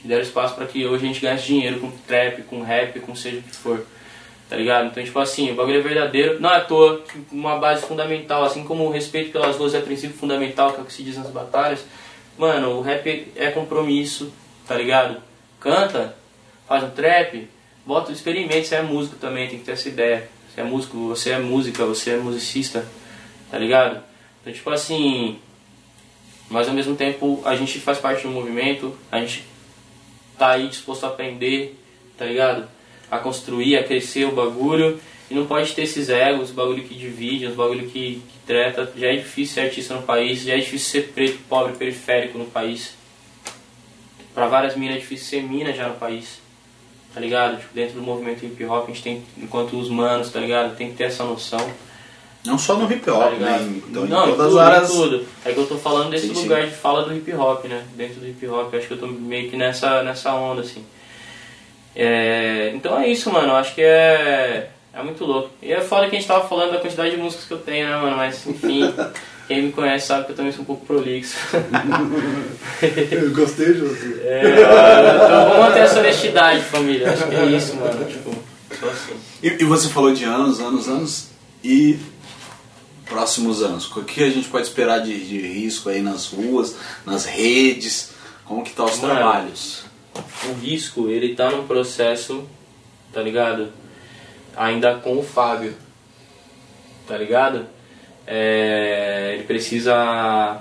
Que 0.00 0.08
deram 0.08 0.22
espaço 0.22 0.54
para 0.54 0.66
que 0.66 0.86
hoje 0.86 1.04
a 1.04 1.08
gente 1.08 1.20
ganhasse 1.20 1.46
dinheiro 1.46 1.80
com 1.80 1.90
trap, 1.90 2.42
com 2.42 2.62
rap, 2.62 3.00
com 3.00 3.14
seja 3.14 3.38
o 3.38 3.42
que 3.42 3.56
for. 3.56 3.84
Tá 4.48 4.56
ligado? 4.56 4.86
Então, 4.86 5.04
tipo 5.04 5.18
assim, 5.18 5.50
o 5.50 5.54
bagulho 5.54 5.78
é 5.78 5.82
verdadeiro. 5.82 6.40
Não 6.40 6.50
é 6.50 6.56
à 6.56 6.60
toa, 6.60 7.04
uma 7.30 7.58
base 7.58 7.84
fundamental, 7.86 8.44
assim 8.44 8.64
como 8.64 8.84
o 8.84 8.90
respeito 8.90 9.30
pelas 9.30 9.56
ruas 9.56 9.74
é 9.74 9.80
princípio 9.80 10.16
fundamental, 10.16 10.72
que 10.72 10.78
é 10.78 10.82
o 10.82 10.86
que 10.86 10.92
se 10.92 11.02
diz 11.02 11.16
nas 11.16 11.30
batalhas. 11.30 11.84
Mano, 12.38 12.78
o 12.78 12.80
rap 12.80 13.32
é 13.36 13.50
compromisso, 13.50 14.32
tá 14.66 14.74
ligado? 14.74 15.20
Canta, 15.60 16.16
faz 16.66 16.84
um 16.84 16.90
trap, 16.90 17.48
bota, 17.84 18.12
experimenta, 18.12 18.64
você 18.64 18.76
é 18.76 18.82
músico 18.82 19.16
também, 19.16 19.48
tem 19.48 19.58
que 19.58 19.64
ter 19.64 19.72
essa 19.72 19.88
ideia. 19.88 20.28
Você 20.48 20.60
é 20.60 20.64
músico, 20.64 21.08
você 21.08 21.30
é 21.30 21.38
música, 21.38 21.84
você 21.84 22.10
é 22.12 22.16
musicista, 22.16 22.86
tá 23.50 23.58
ligado? 23.58 24.02
Então, 24.40 24.52
tipo 24.52 24.70
assim, 24.70 25.38
mas 26.48 26.68
ao 26.68 26.74
mesmo 26.74 26.96
tempo 26.96 27.42
a 27.44 27.54
gente 27.54 27.78
faz 27.80 27.98
parte 27.98 28.22
do 28.22 28.30
movimento, 28.30 28.96
a 29.10 29.18
gente 29.20 29.44
tá 30.38 30.50
aí 30.50 30.68
disposto 30.68 31.04
a 31.04 31.08
aprender, 31.08 31.78
tá 32.16 32.24
ligado? 32.24 32.68
A 33.10 33.18
construir, 33.18 33.76
a 33.76 33.84
crescer 33.84 34.24
o 34.24 34.32
bagulho. 34.32 35.00
E 35.30 35.34
não 35.34 35.46
pode 35.46 35.74
ter 35.74 35.82
esses 35.82 36.08
egos, 36.08 36.48
os 36.48 36.54
bagulho 36.54 36.84
que 36.84 36.94
divide, 36.94 37.46
os 37.46 37.54
bagulho 37.54 37.86
que, 37.88 38.22
que 38.26 38.38
treta. 38.46 38.90
Já 38.96 39.08
é 39.08 39.16
difícil 39.16 39.54
ser 39.54 39.60
artista 39.62 39.94
no 39.94 40.02
país, 40.02 40.42
já 40.42 40.54
é 40.54 40.58
difícil 40.58 41.02
ser 41.02 41.08
preto, 41.08 41.38
pobre, 41.48 41.74
periférico 41.74 42.38
no 42.38 42.46
país. 42.46 42.94
Pra 44.34 44.46
várias 44.46 44.74
minas 44.74 44.96
é 44.96 45.00
difícil 45.00 45.26
ser 45.26 45.42
mina 45.42 45.72
já 45.72 45.88
no 45.88 45.96
país. 45.96 46.40
Tá 47.12 47.20
ligado? 47.20 47.58
Tipo, 47.58 47.74
dentro 47.74 47.94
do 47.96 48.02
movimento 48.02 48.44
hip 48.46 48.64
hop 48.64 48.84
a 48.84 48.86
gente 48.86 49.02
tem, 49.02 49.22
enquanto 49.36 49.78
os 49.78 49.90
manos, 49.90 50.30
tá 50.30 50.40
ligado? 50.40 50.76
Tem 50.76 50.90
que 50.90 50.96
ter 50.96 51.04
essa 51.04 51.24
noção. 51.24 51.60
Não 52.48 52.58
só 52.58 52.74
no 52.76 52.90
hip 52.90 53.04
Tá 53.04 53.14
hop, 53.14 53.32
ligado? 53.34 53.60
né? 53.62 53.80
Então, 53.88 54.06
não, 54.06 54.24
em 54.28 54.30
todas 54.30 54.46
tudo, 54.46 54.58
as 54.60 54.66
áreas. 54.66 54.90
em 54.90 54.92
tudo. 54.94 55.26
É 55.44 55.52
que 55.52 55.58
eu 55.58 55.66
tô 55.66 55.76
falando 55.76 56.10
desse 56.10 56.28
Sim, 56.28 56.34
sim. 56.34 56.42
lugar 56.42 56.64
de 56.66 56.72
fala 56.74 57.04
do 57.04 57.14
hip 57.14 57.32
hop, 57.34 57.64
né? 57.66 57.82
Dentro 57.96 58.20
do 58.20 58.26
hip 58.26 58.46
hop. 58.48 58.74
Acho 58.74 58.86
que 58.86 58.94
eu 58.94 58.98
tô 58.98 59.06
meio 59.06 59.50
que 59.50 59.56
nessa, 59.56 60.02
nessa 60.02 60.32
onda, 60.34 60.62
assim. 60.62 60.84
É, 61.94 62.72
então 62.74 62.98
é 62.98 63.08
isso, 63.08 63.30
mano. 63.32 63.48
Eu 63.48 63.56
acho 63.56 63.74
que 63.74 63.82
é, 63.82 64.70
é 64.94 65.02
muito 65.02 65.24
louco. 65.24 65.50
E 65.62 65.72
é 65.72 65.80
foda 65.80 66.08
que 66.08 66.16
a 66.16 66.18
gente 66.18 66.28
tava 66.28 66.48
falando 66.48 66.72
da 66.72 66.78
quantidade 66.78 67.10
de 67.10 67.16
músicas 67.16 67.44
que 67.46 67.52
eu 67.52 67.58
tenho, 67.58 67.88
né, 67.88 67.96
mano? 67.96 68.16
Mas, 68.16 68.46
enfim, 68.46 68.92
quem 69.48 69.62
me 69.64 69.72
conhece 69.72 70.06
sabe 70.06 70.24
que 70.26 70.32
eu 70.32 70.36
também 70.36 70.52
sou 70.52 70.62
um 70.62 70.66
pouco 70.66 70.86
prolixo. 70.86 71.36
Eu 73.10 73.30
gostei, 73.32 73.74
José. 73.74 74.06
É, 74.24 74.42
então 75.24 75.48
vamos 75.48 75.58
manter 75.58 75.80
essa 75.80 75.98
honestidade, 75.98 76.62
família. 76.62 77.10
Acho 77.10 77.26
que 77.26 77.34
é 77.34 77.44
isso, 77.46 77.74
mano. 77.76 78.04
Tipo, 78.04 78.32
só 78.78 78.86
assim. 78.88 79.14
E, 79.42 79.48
e 79.48 79.64
você 79.64 79.88
falou 79.88 80.12
de 80.14 80.24
anos, 80.24 80.60
anos, 80.60 80.88
anos. 80.88 81.28
E 81.64 81.98
próximos 83.08 83.62
anos? 83.62 83.90
O 83.96 84.04
que 84.04 84.22
a 84.22 84.30
gente 84.30 84.48
pode 84.48 84.66
esperar 84.66 85.00
de, 85.00 85.26
de 85.26 85.40
risco 85.40 85.88
aí 85.88 86.00
nas 86.00 86.26
ruas, 86.26 86.76
nas 87.04 87.24
redes? 87.24 88.12
Como 88.44 88.62
que 88.62 88.72
tá 88.72 88.84
os 88.84 88.98
Mano. 88.98 89.14
trabalhos? 89.14 89.88
o 90.46 90.52
risco, 90.54 91.08
ele 91.08 91.34
tá 91.34 91.50
num 91.50 91.66
processo, 91.66 92.48
tá 93.12 93.20
ligado? 93.22 93.72
Ainda 94.56 94.94
com 94.96 95.18
o 95.18 95.22
Fábio, 95.22 95.74
tá 97.06 97.16
ligado? 97.16 97.66
É, 98.26 99.32
ele 99.34 99.44
precisa. 99.44 100.60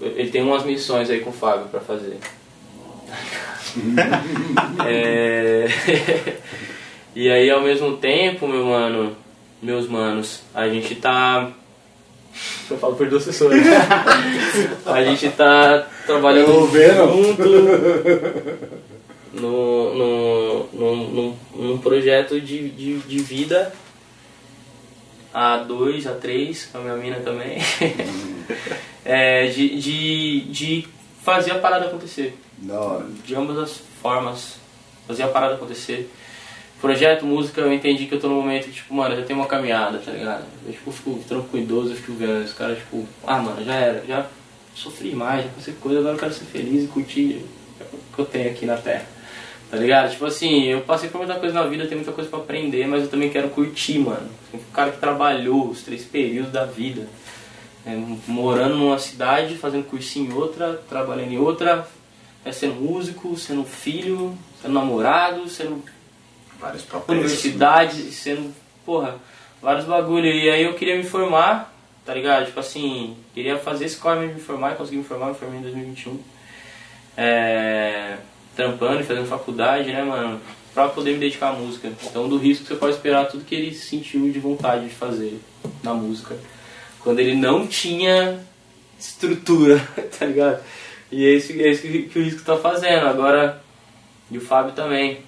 Ele 0.00 0.30
tem 0.30 0.42
umas 0.42 0.64
missões 0.64 1.10
aí 1.10 1.20
com 1.20 1.30
o 1.30 1.32
Fábio 1.32 1.66
pra 1.68 1.80
fazer. 1.80 2.18
É, 4.86 5.66
e 7.14 7.28
aí 7.28 7.50
ao 7.50 7.60
mesmo 7.60 7.98
tempo, 7.98 8.48
meu 8.48 8.64
mano, 8.64 9.14
meus 9.62 9.88
manos, 9.88 10.42
a 10.54 10.68
gente 10.68 10.94
tá. 10.94 11.50
Eu 12.70 12.78
falo 12.78 12.94
por 12.94 13.08
duas 13.08 13.24
pessoas. 13.24 13.54
a 14.86 15.04
gente 15.04 15.28
tá 15.30 15.86
trabalhando 16.06 16.70
junto 16.70 17.42
no, 19.32 19.94
no, 19.94 20.68
num, 20.72 21.36
num, 21.54 21.78
projeto 21.78 22.40
de, 22.40 22.68
de, 22.70 22.98
de 22.98 23.18
vida 23.18 23.72
a 25.34 25.58
dois, 25.58 26.06
a 26.06 26.12
três, 26.12 26.66
com 26.66 26.78
a 26.78 26.80
minha 26.82 26.96
mina 26.96 27.16
também. 27.20 27.58
é, 29.04 29.46
de, 29.46 29.80
de, 29.80 30.40
de 30.52 30.88
fazer 31.22 31.52
a 31.52 31.58
parada 31.58 31.86
acontecer 31.86 32.38
de 33.24 33.34
ambas 33.34 33.58
as 33.58 33.80
formas, 34.02 34.56
fazer 35.06 35.22
a 35.22 35.28
parada 35.28 35.54
acontecer. 35.54 36.10
Projeto, 36.80 37.26
música, 37.26 37.60
eu 37.60 37.72
entendi 37.72 38.06
que 38.06 38.14
eu 38.14 38.20
tô 38.20 38.28
no 38.28 38.36
momento 38.36 38.66
que, 38.66 38.72
tipo, 38.72 38.94
mano, 38.94 39.16
já 39.16 39.22
tenho 39.22 39.38
uma 39.38 39.48
caminhada, 39.48 39.98
tá 39.98 40.12
ligado? 40.12 40.44
Eu, 40.64 40.72
tipo, 40.72 40.92
fico 40.92 41.56
idoso, 41.56 41.90
eu 41.90 41.96
fico 41.96 42.12
vendo 42.12 42.44
os 42.44 42.52
caras, 42.52 42.78
tipo, 42.78 43.04
ah, 43.26 43.38
mano, 43.38 43.64
já 43.64 43.74
era, 43.74 44.04
já 44.06 44.26
sofri 44.76 45.12
mais, 45.12 45.44
já 45.44 45.50
passei 45.50 45.74
coisa, 45.74 45.98
agora 45.98 46.14
eu 46.14 46.20
quero 46.20 46.32
ser 46.32 46.44
feliz 46.44 46.84
e 46.84 46.86
curtir 46.86 47.44
o 47.80 48.14
que 48.14 48.18
eu 48.20 48.24
tenho 48.24 48.50
aqui 48.50 48.64
na 48.64 48.76
Terra. 48.76 49.06
Tá 49.68 49.76
ligado? 49.76 50.10
Tipo 50.10 50.26
assim, 50.26 50.64
eu 50.64 50.80
passei 50.82 51.10
por 51.10 51.18
muita 51.18 51.34
coisa 51.34 51.54
na 51.54 51.66
vida, 51.66 51.84
tenho 51.84 51.96
muita 51.96 52.12
coisa 52.12 52.30
pra 52.30 52.38
aprender, 52.38 52.86
mas 52.86 53.02
eu 53.02 53.08
também 53.08 53.28
quero 53.28 53.50
curtir, 53.50 53.98
mano. 53.98 54.30
Um 54.54 54.58
cara 54.72 54.92
que 54.92 55.00
trabalhou 55.00 55.68
os 55.68 55.82
três 55.82 56.04
períodos 56.04 56.52
da 56.52 56.64
vida. 56.64 57.06
É, 57.84 57.94
morando 58.26 58.76
numa 58.76 58.98
cidade, 58.98 59.56
fazendo 59.56 59.84
cursinho 59.84 60.30
em 60.30 60.34
outra, 60.34 60.80
trabalhando 60.88 61.32
em 61.32 61.38
outra, 61.38 61.86
é, 62.44 62.52
sendo 62.52 62.76
músico, 62.76 63.36
sendo 63.36 63.64
filho, 63.64 64.36
sendo 64.62 64.74
namorado, 64.74 65.48
sendo 65.48 65.82
Vários 66.58 66.82
papéis. 66.82 67.08
universidade, 67.08 67.96
sendo, 68.12 68.54
porra, 68.84 69.16
vários 69.62 69.84
bagulho. 69.84 70.26
E 70.26 70.50
aí 70.50 70.64
eu 70.64 70.74
queria 70.74 70.96
me 70.96 71.04
formar, 71.04 71.72
tá 72.04 72.14
ligado? 72.14 72.46
Tipo 72.46 72.60
assim, 72.60 73.16
queria 73.34 73.58
fazer 73.58 73.84
esse 73.84 73.96
corre 73.96 74.28
de 74.28 74.34
me 74.34 74.40
formar, 74.40 74.74
consegui 74.76 74.96
me 74.96 75.04
formar, 75.04 75.28
me 75.28 75.34
formei 75.34 75.60
em 75.60 75.62
2021. 75.62 76.20
É, 77.16 78.16
trampando 78.54 79.00
e 79.00 79.04
fazendo 79.04 79.26
faculdade, 79.26 79.92
né, 79.92 80.02
mano? 80.02 80.40
pra 80.78 80.88
poder 80.88 81.14
me 81.14 81.18
dedicar 81.18 81.48
à 81.48 81.52
música. 81.52 81.90
Então 82.04 82.28
do 82.28 82.38
risco 82.38 82.64
você 82.64 82.76
pode 82.76 82.94
esperar 82.94 83.26
tudo 83.26 83.44
que 83.44 83.54
ele 83.54 83.74
sentiu 83.74 84.30
de 84.30 84.38
vontade 84.38 84.84
de 84.84 84.94
fazer 84.94 85.40
na 85.82 85.92
música. 85.92 86.36
Quando 87.00 87.18
ele 87.18 87.34
não 87.34 87.66
tinha 87.66 88.38
estrutura, 88.96 89.80
tá 90.16 90.26
ligado? 90.26 90.62
E 91.10 91.24
é 91.24 91.30
isso, 91.30 91.52
é 91.52 91.68
isso 91.68 91.82
que, 91.82 92.02
que 92.04 92.18
o 92.18 92.22
risco 92.22 92.42
tá 92.42 92.56
fazendo. 92.56 93.08
Agora, 93.08 93.60
e 94.30 94.38
o 94.38 94.40
Fábio 94.40 94.72
também. 94.72 95.26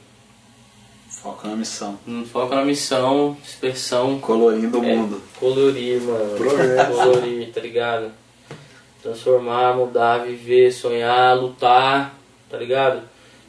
Foca 1.22 1.48
na 1.48 1.56
missão. 1.56 1.98
Não 2.06 2.24
foca 2.24 2.54
na 2.56 2.64
missão, 2.64 3.36
dispersão. 3.42 4.18
Colorindo 4.18 4.80
o 4.80 4.84
É, 4.84 4.94
mundo. 4.94 5.22
Colorir, 5.38 6.00
mano. 6.00 6.36
Progresso. 6.36 6.92
Colorir, 6.92 7.52
tá 7.52 7.60
ligado? 7.60 8.12
Transformar, 9.02 9.74
mudar, 9.76 10.18
viver, 10.18 10.72
sonhar, 10.72 11.36
lutar, 11.36 12.14
tá 12.48 12.56
ligado? 12.56 13.02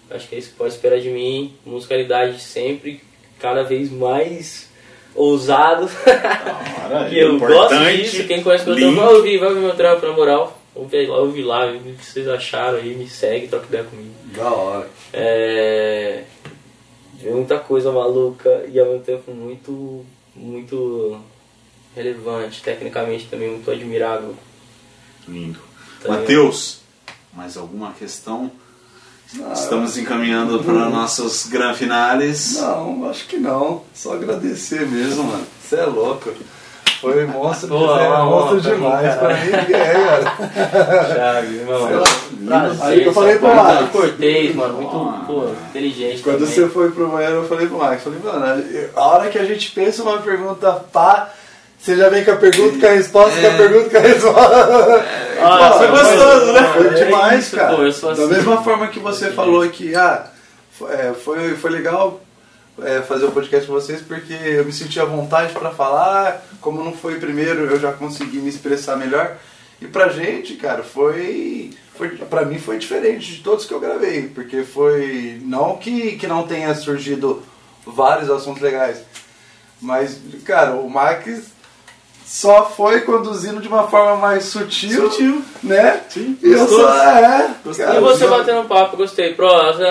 Acho 0.09 0.27
que 0.27 0.35
é 0.35 0.39
isso 0.39 0.49
que 0.49 0.55
pode 0.55 0.73
esperar 0.73 0.99
de 0.99 1.09
mim. 1.09 1.53
Musicalidade 1.65 2.39
sempre 2.41 3.01
cada 3.39 3.63
vez 3.63 3.89
mais 3.89 4.69
ousado. 5.15 5.87
Cara, 6.03 7.07
e 7.11 7.19
eu 7.19 7.39
gosto 7.39 7.75
disso. 7.95 8.27
Quem 8.27 8.43
conhece 8.43 8.65
meu 8.65 8.75
trampo, 8.75 8.95
vai 8.95 9.13
ouvir, 9.13 9.37
vai 9.37 9.49
ouvir 9.49 9.61
meu 9.61 9.75
trampo, 9.75 10.05
na 10.05 10.13
moral. 10.13 10.57
Ouve 10.75 11.05
lá, 11.05 11.17
ouve 11.17 11.43
lá, 11.43 11.65
o 11.67 11.79
que 11.79 12.05
vocês 12.05 12.27
acharam 12.27 12.77
aí, 12.77 12.93
me 12.95 13.07
segue, 13.07 13.47
troca 13.47 13.65
ideia 13.67 13.83
comigo. 13.83 14.09
Da 14.35 14.49
hora. 14.51 14.87
É. 15.13 16.23
Vê 17.21 17.31
muita 17.31 17.59
coisa 17.59 17.91
maluca 17.91 18.65
e 18.71 18.79
ao 18.79 18.87
mesmo 18.87 19.03
tempo 19.03 19.31
muito. 19.31 20.05
muito 20.35 21.19
relevante, 21.95 22.61
tecnicamente 22.61 23.27
também 23.27 23.49
muito 23.49 23.69
admirável. 23.69 24.35
Lindo. 25.27 25.59
Tá 26.01 26.09
Matheus, 26.09 26.79
mais 27.33 27.57
alguma 27.57 27.91
questão? 27.91 28.51
Ah, 29.39 29.53
Estamos 29.53 29.97
encaminhando 29.97 30.63
para 30.63 30.89
nossos 30.89 31.47
gran 31.47 31.73
finales. 31.73 32.57
Não, 32.59 33.09
acho 33.09 33.27
que 33.27 33.37
não. 33.37 33.83
Só 33.93 34.13
agradecer 34.15 34.87
mesmo, 34.87 35.23
mano. 35.23 35.45
Você 35.61 35.75
é 35.75 35.85
louco. 35.85 36.33
Foi 37.01 37.25
monstro, 37.25 37.67
Pô, 37.69 37.97
é 37.97 38.07
uma 38.07 38.25
monstro 38.25 38.55
mim, 38.57 38.61
demais. 38.61 39.15
Pra 39.15 39.29
mim, 39.29 39.51
é, 39.73 39.93
cara. 39.93 41.07
Chave, 41.15 41.55
irmão. 41.57 41.87
Prazer, 42.45 42.77
Aí 42.83 43.01
que 43.01 43.07
eu 43.07 43.13
falei 43.13 43.35
pro 43.37 43.47
muito 43.47 43.63
Max. 43.63 43.89
cortês, 43.91 44.55
mano, 44.55 44.73
muito 44.75 44.95
Ah. 44.95 45.23
pô, 45.25 45.45
inteligente. 45.69 46.21
Quando 46.21 46.39
também. 46.39 46.53
você 46.53 46.67
foi 46.69 46.91
pro 46.91 47.07
banheiro, 47.07 47.35
eu 47.37 47.47
falei 47.47 47.65
pro 47.67 47.77
Max, 47.79 48.03
falei, 48.03 48.19
mano, 48.23 48.63
a 48.95 49.01
hora 49.07 49.29
que 49.29 49.37
a 49.39 49.43
gente 49.45 49.71
pensa 49.71 50.03
uma 50.03 50.17
pergunta 50.19 50.71
pá, 50.93 51.29
você 51.79 51.95
já 51.97 52.09
vem 52.09 52.23
com 52.23 52.31
a 52.31 52.35
pergunta, 52.35 52.79
com 52.79 52.85
a 52.85 52.89
resposta, 52.95 53.41
com 53.41 53.47
a 53.47 53.51
pergunta, 53.51 53.89
com 53.89 53.97
a 53.97 54.01
resposta. 54.01 55.05
Ah, 55.41 55.69
Pô, 55.71 55.77
foi 55.79 55.87
gostoso, 55.87 56.51
né? 56.53 56.71
Foi 56.75 56.87
É 56.87 57.05
demais, 57.05 57.45
isso, 57.47 57.55
cara. 57.55 57.75
pô, 57.75 57.81
eu 57.81 57.91
sou 57.91 58.13
Da 58.15 58.23
assim. 58.23 58.33
mesma 58.33 58.61
forma 58.63 58.87
que 58.89 58.99
você 58.99 59.31
falou 59.31 59.67
que, 59.69 59.95
ah, 59.95 60.25
foi, 60.77 60.91
é, 60.93 61.13
foi, 61.13 61.55
foi 61.55 61.71
legal 61.71 62.21
é, 62.83 63.01
fazer 63.01 63.25
o 63.25 63.31
podcast 63.31 63.67
com 63.67 63.73
vocês 63.73 64.01
porque 64.01 64.33
eu 64.33 64.65
me 64.65 64.73
senti 64.73 64.99
à 64.99 65.05
vontade 65.05 65.53
pra 65.53 65.71
falar, 65.71 66.43
como 66.59 66.83
não 66.83 66.93
foi 66.93 67.19
primeiro, 67.19 67.65
eu 67.65 67.79
já 67.79 67.91
consegui 67.93 68.37
me 68.37 68.49
expressar 68.49 68.95
melhor. 68.95 69.37
E 69.81 69.87
pra 69.87 70.09
gente, 70.09 70.55
cara, 70.55 70.83
foi, 70.83 71.71
foi 71.95 72.09
pra 72.09 72.45
mim 72.45 72.59
foi 72.59 72.77
diferente 72.77 73.35
de 73.35 73.43
todos 73.43 73.65
que 73.65 73.73
eu 73.73 73.79
gravei, 73.79 74.27
porque 74.27 74.63
foi 74.63 75.41
não 75.43 75.77
que, 75.77 76.17
que 76.17 76.27
não 76.27 76.45
tenha 76.45 76.73
surgido 76.75 77.41
vários 77.85 78.29
assuntos 78.29 78.61
legais, 78.61 79.03
mas, 79.81 80.19
cara, 80.45 80.75
o 80.75 80.87
Max 80.87 81.51
só 82.33 82.65
foi 82.69 83.01
conduzindo 83.01 83.59
de 83.61 83.67
uma 83.67 83.89
forma 83.89 84.15
mais 84.15 84.45
sutil, 84.45 85.09
Sutil. 85.11 85.41
né? 85.61 85.99
Sim, 86.07 86.37
E 86.41 86.49
eu 86.53 86.65
só, 86.65 86.89
é, 86.89 86.97
cara, 87.75 87.97
E 87.97 87.99
você 87.99 88.23
só- 88.25 88.37
batendo 88.37 88.67
papo, 88.69 88.95
gostei. 88.95 89.33
Prosa, 89.33 89.85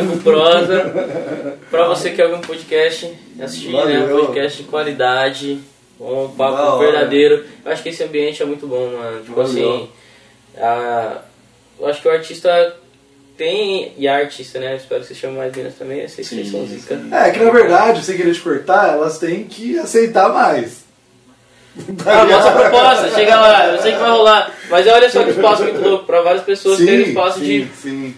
eu 0.00 0.10
com 0.10 0.18
prosa. 0.18 1.56
Pra 1.70 1.88
você 1.88 2.10
que 2.10 2.22
ouve 2.22 2.34
um 2.34 2.40
podcast, 2.42 3.10
assistir, 3.40 3.70
né? 3.72 3.78
Um 4.00 4.06
Valeu. 4.06 4.26
podcast 4.26 4.62
de 4.62 4.68
qualidade, 4.68 5.60
um 5.98 6.28
papo 6.36 6.62
hora. 6.62 6.78
verdadeiro. 6.92 7.46
Eu 7.64 7.72
acho 7.72 7.82
que 7.82 7.88
esse 7.88 8.04
ambiente 8.04 8.42
é 8.42 8.46
muito 8.46 8.66
bom, 8.66 8.90
mano. 8.90 9.20
Tipo 9.22 9.34
Valeu. 9.42 9.46
assim, 9.48 9.88
a- 10.58 11.18
eu 11.80 11.86
acho 11.86 12.02
que 12.02 12.08
o 12.08 12.10
artista 12.10 12.76
tem, 13.38 13.94
e 13.96 14.06
a 14.06 14.16
artista, 14.16 14.58
né? 14.60 14.72
Eu 14.72 14.76
espero 14.76 15.00
que 15.00 15.06
você 15.06 15.14
chame 15.14 15.38
mais 15.38 15.52
meninas 15.52 15.74
também, 15.78 16.00
eu 16.00 16.08
sei 16.10 16.22
que 16.22 16.34
vocês 16.34 16.50
são 16.50 16.60
Sim, 16.66 16.66
zica. 16.66 16.96
sim. 16.98 17.08
É 17.14 17.30
que 17.30 17.38
na 17.38 17.50
verdade, 17.50 18.04
sem 18.04 18.16
querer 18.16 18.34
te 18.34 18.40
cortar, 18.42 18.92
elas 18.92 19.16
têm 19.18 19.44
que 19.44 19.78
aceitar 19.78 20.28
mais. 20.34 20.86
Ah, 22.06 22.24
nossa 22.24 22.50
proposta, 22.52 23.10
chega 23.14 23.40
lá, 23.40 23.66
eu 23.68 23.80
sei 23.82 23.92
que 23.92 23.98
vai 23.98 24.10
rolar. 24.10 24.52
Mas 24.70 24.86
olha 24.86 25.08
só 25.10 25.22
que 25.24 25.30
espaço 25.30 25.62
muito 25.62 25.80
louco, 25.80 26.04
pra 26.04 26.20
várias 26.22 26.42
pessoas 26.44 26.78
terem 26.78 27.08
espaço 27.08 27.38
sim, 27.40 27.44
de 27.44 27.68
sim, 27.76 28.14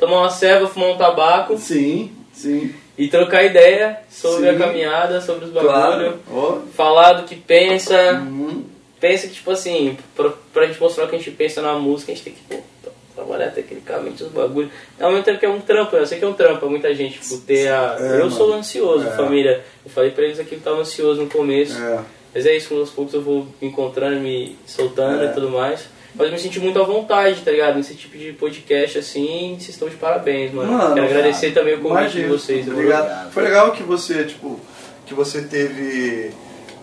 tomar 0.00 0.20
uma 0.22 0.30
ceva, 0.30 0.66
fumar 0.66 0.90
um 0.90 0.96
tabaco 0.96 1.56
sim, 1.58 2.12
sim, 2.32 2.74
e 2.98 3.08
trocar 3.08 3.44
ideia 3.44 3.98
sobre 4.10 4.48
Sim. 4.50 4.56
a 4.56 4.58
caminhada, 4.58 5.20
sobre 5.20 5.44
os 5.46 5.50
bagulho. 5.50 6.18
claro. 6.28 6.62
Falar 6.74 7.12
do 7.14 7.22
que 7.24 7.36
pensa. 7.36 7.94
uhum. 8.26 8.64
Pensa 8.98 9.26
que, 9.28 9.34
tipo 9.34 9.50
assim, 9.50 9.96
pra, 10.16 10.30
pra 10.54 10.66
gente 10.66 10.80
mostrar 10.80 11.04
o 11.04 11.08
que 11.08 11.16
a 11.16 11.18
gente 11.18 11.30
pensa 11.32 11.60
na 11.60 11.74
música, 11.74 12.10
a 12.10 12.14
gente 12.14 12.24
tem 12.24 12.32
que 12.32 12.40
pô, 12.48 12.62
tra- 12.82 12.92
trabalhar 13.14 13.50
tecnicamente 13.50 14.22
os 14.24 14.30
bagulhos. 14.32 14.70
Ao 14.98 15.10
mesmo 15.10 15.22
tempo 15.22 15.38
que 15.38 15.44
é 15.44 15.50
um 15.50 15.60
trampo, 15.60 15.94
eu 15.94 16.06
sei 16.06 16.18
que 16.18 16.24
é 16.24 16.28
um 16.28 16.32
trampo, 16.32 16.60
pra 16.60 16.68
muita 16.70 16.94
gente, 16.94 17.18
tipo, 17.20 17.36
ter 17.42 17.68
a. 17.68 17.96
É, 18.00 18.04
eu 18.14 18.18
mano. 18.20 18.30
sou 18.30 18.54
ansioso, 18.54 19.06
É. 19.06 19.10
família. 19.10 19.62
Eu 19.84 19.90
falei 19.90 20.10
pra 20.12 20.24
eles 20.24 20.40
aqui 20.40 20.48
que 20.50 20.54
eu 20.56 20.60
tava 20.60 20.78
ansioso 20.80 21.20
no 21.20 21.28
começo. 21.28 21.76
É. 21.80 21.98
Mas 22.36 22.44
é 22.44 22.54
isso, 22.54 22.74
aos 22.74 22.90
poucos 22.90 23.14
eu 23.14 23.22
vou 23.22 23.46
me 23.62 23.68
encontrando, 23.68 24.20
me 24.20 24.58
soltando 24.66 25.22
É. 25.24 25.30
e 25.30 25.32
tudo 25.32 25.48
mais. 25.48 25.84
Mas 26.14 26.26
eu 26.26 26.32
me 26.34 26.38
senti 26.38 26.60
muito 26.60 26.78
à 26.78 26.84
vontade, 26.84 27.40
tá 27.40 27.50
ligado? 27.50 27.76
Nesse 27.76 27.94
tipo 27.94 28.16
de 28.18 28.32
podcast 28.34 28.98
assim, 28.98 29.56
vocês 29.58 29.70
estão 29.70 29.88
de 29.88 29.96
parabéns, 29.96 30.52
mano. 30.52 30.70
Mano, 30.70 30.94
Quero 30.94 31.06
agradecer 31.06 31.52
também 31.52 31.74
o 31.74 31.80
convite 31.80 32.10
de 32.12 32.18
Imagina. 32.18 32.28
vocês. 32.28 32.64
demorou? 32.66 32.90
Obrigado. 32.90 33.32
Foi 33.32 33.42
legal 33.42 33.72
que 33.72 33.82
você, 33.82 34.24
tipo, 34.24 34.60
que 35.06 35.14
você 35.14 35.42
teve. 35.42 36.30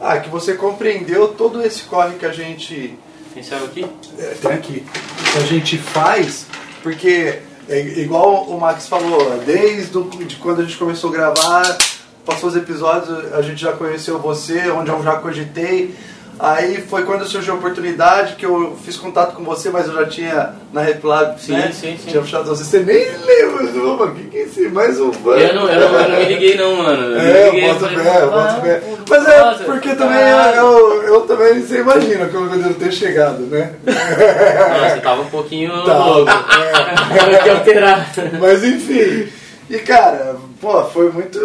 Ah, 0.01 0.19
que 0.19 0.29
você 0.29 0.55
compreendeu 0.55 1.27
todo 1.29 1.63
esse 1.63 1.83
corre 1.83 2.15
que 2.15 2.25
a 2.25 2.31
gente 2.31 2.97
Pensaram 3.33 3.65
aqui? 3.65 3.85
É, 4.19 4.33
tem 4.41 4.51
aqui. 4.51 4.83
Que 5.31 5.37
a 5.37 5.41
gente 5.41 5.77
faz, 5.77 6.45
porque 6.83 7.39
é 7.69 7.79
igual 7.79 8.43
o 8.43 8.59
Max 8.59 8.87
falou, 8.87 9.39
desde 9.45 9.97
o, 9.97 10.03
de 10.03 10.35
quando 10.35 10.61
a 10.61 10.63
gente 10.65 10.77
começou 10.77 11.09
a 11.09 11.13
gravar, 11.13 11.77
passou 12.25 12.49
os 12.49 12.55
episódios, 12.55 13.33
a 13.33 13.41
gente 13.41 13.61
já 13.61 13.71
conheceu 13.73 14.19
você, 14.19 14.69
onde 14.71 14.89
eu 14.89 15.01
já 15.03 15.15
cogitei. 15.17 15.93
Aí 16.39 16.81
foi 16.89 17.03
quando 17.03 17.25
surgiu 17.27 17.53
a 17.53 17.57
oportunidade 17.57 18.35
que 18.37 18.43
eu 18.45 18.75
fiz 18.83 18.97
contato 18.97 19.35
com 19.35 19.43
você, 19.43 19.69
mas 19.69 19.87
eu 19.87 19.93
já 19.93 20.05
tinha 20.07 20.49
na 20.73 20.81
Replab, 20.81 21.39
Sim, 21.39 21.51
né? 21.51 21.71
sim, 21.71 21.95
sim. 21.95 22.09
Tinha 22.09 22.21
você, 22.21 22.63
você 22.63 22.79
nem 22.79 23.05
lembra, 23.05 23.63
mano, 23.95 24.15
que 24.15 24.23
que 24.23 24.37
é 24.37 24.41
esse? 24.41 24.67
Mais 24.69 24.99
um 24.99 25.13
fã. 25.13 25.29
Eu 25.35 25.53
não, 25.53 25.69
eu, 25.69 25.79
não, 25.91 25.99
eu 25.99 26.09
não 26.09 26.17
me 26.17 26.25
liguei 26.25 26.57
não, 26.57 26.75
mano. 26.77 27.03
Eu 27.03 27.19
É, 27.19 27.45
liguei, 27.51 27.69
eu 27.69 27.73
boto 27.75 27.87
fé, 27.87 28.21
eu 28.23 28.31
boto 28.31 28.61
fé. 28.61 28.81
Mas 29.07 29.27
é 29.27 29.39
nossa, 29.41 29.63
porque 29.63 29.89
também 29.89 30.17
caralho. 30.23 30.57
eu, 30.57 31.03
eu 31.03 31.21
também, 31.21 31.61
você 31.61 31.79
imagina 31.81 32.25
como 32.25 32.45
eu 32.51 32.59
devo 32.59 32.73
ter 32.73 32.91
chegado, 32.91 33.39
né? 33.43 33.73
Nossa, 33.85 35.01
tava 35.01 35.21
um 35.21 35.27
pouquinho 35.29 35.71
Tá, 35.85 35.97
louco. 36.05 36.31
é. 36.31 37.15
Tava 37.19 37.37
que 37.43 37.49
alterar. 37.49 38.11
Mas 38.41 38.63
enfim. 38.63 39.27
E 39.73 39.79
cara, 39.79 40.35
pô, 40.61 40.83
foi 40.85 41.11
muito, 41.11 41.39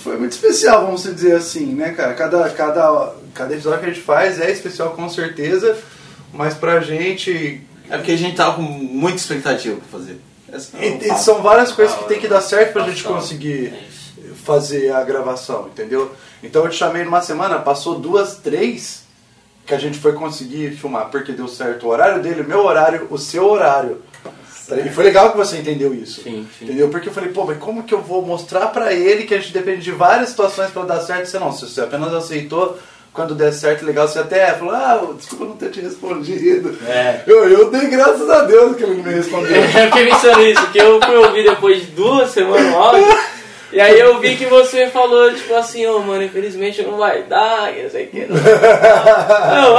foi 0.00 0.16
muito 0.16 0.32
especial, 0.32 0.84
vamos 0.84 1.04
dizer 1.04 1.36
assim, 1.36 1.66
né, 1.66 1.92
cara? 1.92 2.12
Cada, 2.12 2.50
cada, 2.50 3.14
cada 3.32 3.54
episódio 3.54 3.78
que 3.78 3.86
a 3.86 3.88
gente 3.90 4.00
faz 4.00 4.40
é 4.40 4.50
especial 4.50 4.90
com 4.90 5.08
certeza, 5.08 5.78
mas 6.32 6.54
pra 6.54 6.80
gente. 6.80 7.60
É 7.88 7.96
porque 7.96 8.10
a 8.10 8.18
gente 8.18 8.34
tava 8.34 8.56
com 8.56 8.62
muita 8.62 9.18
expectativa 9.18 9.76
pra 9.76 10.00
fazer. 10.00 10.20
É 10.52 11.14
são 11.14 11.40
várias 11.40 11.70
coisas 11.70 11.96
que 11.96 12.08
tem 12.08 12.18
que 12.18 12.26
dar 12.26 12.40
certo 12.40 12.72
pra 12.72 12.82
gente 12.82 13.04
conseguir 13.04 13.68
É 13.68 14.34
fazer 14.44 14.92
a 14.92 15.04
gravação, 15.04 15.68
entendeu? 15.68 16.10
Então 16.42 16.64
eu 16.64 16.68
te 16.68 16.76
chamei 16.76 17.04
numa 17.04 17.22
semana, 17.22 17.60
passou 17.60 17.96
duas, 17.96 18.38
três 18.38 19.04
que 19.64 19.72
a 19.72 19.78
gente 19.78 20.00
foi 20.00 20.14
conseguir 20.14 20.72
filmar, 20.72 21.10
porque 21.10 21.30
deu 21.30 21.46
certo 21.46 21.86
o 21.86 21.90
horário 21.90 22.20
dele, 22.20 22.40
o 22.40 22.48
meu 22.48 22.64
horário, 22.64 23.06
o 23.08 23.18
seu 23.18 23.48
horário. 23.48 24.02
E 24.80 24.90
foi 24.90 25.04
legal 25.04 25.30
que 25.30 25.36
você 25.36 25.58
entendeu 25.58 25.92
isso. 25.94 26.22
Sim, 26.22 26.46
sim. 26.58 26.64
Entendeu? 26.64 26.88
Porque 26.88 27.08
eu 27.08 27.12
falei, 27.12 27.30
pô, 27.30 27.44
mas 27.44 27.58
como 27.58 27.82
que 27.82 27.92
eu 27.92 28.00
vou 28.00 28.22
mostrar 28.22 28.68
pra 28.68 28.92
ele 28.92 29.24
que 29.24 29.34
a 29.34 29.38
gente 29.38 29.52
depende 29.52 29.82
de 29.82 29.92
várias 29.92 30.30
situações 30.30 30.70
pra 30.70 30.84
dar 30.84 31.00
certo? 31.00 31.26
Você 31.26 31.38
não, 31.38 31.52
se 31.52 31.68
você 31.68 31.80
apenas 31.80 32.12
aceitou, 32.14 32.78
quando 33.12 33.34
der 33.34 33.52
certo, 33.52 33.84
legal, 33.84 34.08
você 34.08 34.18
até 34.18 34.52
falou, 34.54 34.74
ah, 34.74 35.12
desculpa 35.16 35.44
não 35.44 35.56
ter 35.56 35.70
te 35.70 35.80
respondido. 35.80 36.78
É. 36.86 37.20
Eu, 37.26 37.48
eu 37.48 37.70
dei 37.70 37.88
graças 37.88 38.28
a 38.30 38.44
Deus 38.44 38.76
que 38.76 38.84
ele 38.84 38.96
não 38.96 39.04
me 39.04 39.14
respondeu. 39.14 39.52
Eu 39.62 39.68
fiquei 39.68 40.06
pensando 40.06 40.38
nisso, 40.38 40.66
que 40.70 40.78
eu 40.78 41.00
fui 41.02 41.16
ouvir 41.16 41.44
depois 41.44 41.80
de 41.80 41.86
duas 41.88 42.30
semanas 42.30 42.72
o 42.72 42.76
áudio. 42.76 43.18
E 43.72 43.80
aí 43.80 43.98
eu 43.98 44.18
vi 44.18 44.36
que 44.36 44.44
você 44.44 44.88
falou, 44.88 45.32
tipo 45.32 45.54
assim, 45.54 45.86
ô 45.86 45.98
mano, 46.00 46.22
infelizmente 46.22 46.82
não 46.82 46.98
vai 46.98 47.22
dar, 47.22 47.72
não 47.72 47.90
sei 47.90 48.04
o 48.04 48.08
que. 48.08 48.26
Não, 48.26 48.36
não 49.62 49.78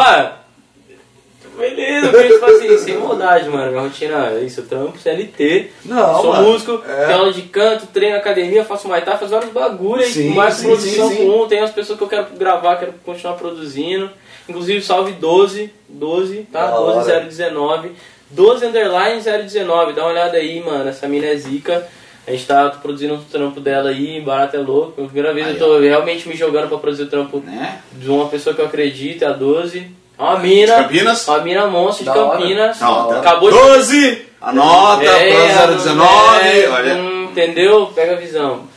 beleza, 1.58 2.10
porque 2.10 2.28
tipo 2.34 2.46
assim, 2.46 2.78
sem 2.78 2.98
maldade, 2.98 3.50
mano. 3.50 3.72
Minha 3.72 3.84
rotina 3.84 4.28
é 4.32 4.44
isso, 4.44 4.62
eu 4.62 4.68
trampo, 4.68 4.98
CLT, 4.98 5.70
Não, 5.86 6.22
sou 6.22 6.34
mano, 6.34 6.48
músico, 6.52 6.82
é. 6.88 7.06
tenho 7.06 7.20
aula 7.20 7.32
de 7.34 7.42
canto, 7.44 7.88
treino 7.88 8.18
academia, 8.18 8.64
faço 8.66 8.88
maitá, 8.88 9.18
faço 9.18 9.32
vários 9.32 9.52
bagulhos, 9.52 10.08
Sim, 10.08 10.30
mais 10.30 10.56
sim, 10.56 10.68
produção 10.68 11.10
sim, 11.10 11.16
sim. 11.16 11.26
com 11.28 11.44
um, 11.44 11.48
tem 11.48 11.60
as 11.60 11.72
pessoas 11.72 11.98
que 11.98 12.04
eu 12.04 12.10
quero 12.10 12.28
gravar, 12.38 12.78
quero 12.78 12.94
continuar 13.06 13.34
produzindo. 13.36 14.10
Inclusive, 14.48 14.82
salve 14.82 15.14
12, 15.14 15.72
12, 15.88 16.48
tá? 16.52 16.68
Da 16.68 16.80
hora. 16.80 17.04
12019. 17.04 17.92
12 18.30 18.66
underline 18.66 19.22
019, 19.22 19.94
dá 19.94 20.02
uma 20.04 20.12
olhada 20.12 20.38
aí, 20.38 20.60
mano. 20.60 20.90
Essa 20.90 21.08
mina 21.08 21.28
é 21.28 21.36
zica. 21.36 21.88
A 22.26 22.32
gente 22.32 22.46
tá 22.46 22.70
produzindo 22.70 23.14
um 23.16 23.24
trampo 23.24 23.60
dela 23.60 23.90
aí, 23.90 24.20
barato 24.22 24.56
é 24.56 24.60
louco. 24.60 24.94
Pela 24.94 25.08
primeira 25.08 25.34
vez 25.34 25.46
Aí, 25.48 25.54
eu 25.54 25.60
tô 25.60 25.80
realmente 25.80 26.28
me 26.28 26.36
jogando 26.36 26.68
pra 26.70 26.78
produzir 26.78 27.04
o 27.04 27.10
trampo 27.10 27.40
Né? 27.40 27.80
de 27.92 28.10
uma 28.10 28.28
pessoa 28.28 28.56
que 28.56 28.62
eu 28.62 28.66
acredito, 28.66 29.24
é 29.24 29.28
a 29.28 29.32
12. 29.34 29.88
Uma 30.24 30.40
mina. 30.40 30.76
Campinas? 30.76 31.28
Uma 31.28 31.40
mina 31.40 31.68
monstro 31.68 32.06
de. 32.06 32.12
Campinas. 32.14 32.80
Não, 32.80 33.08
tá. 33.10 33.20
Acabou 33.20 33.52
de 33.52 33.58
12! 33.58 34.26
Anota, 34.40 35.04
é, 35.04 35.32
Plan 35.32 35.76
019, 35.76 36.48
é, 36.48 36.70
olha. 36.70 36.96
hum, 36.96 37.24
entendeu? 37.26 37.88
Pega 37.88 38.14
a 38.14 38.16
visão. 38.16 38.68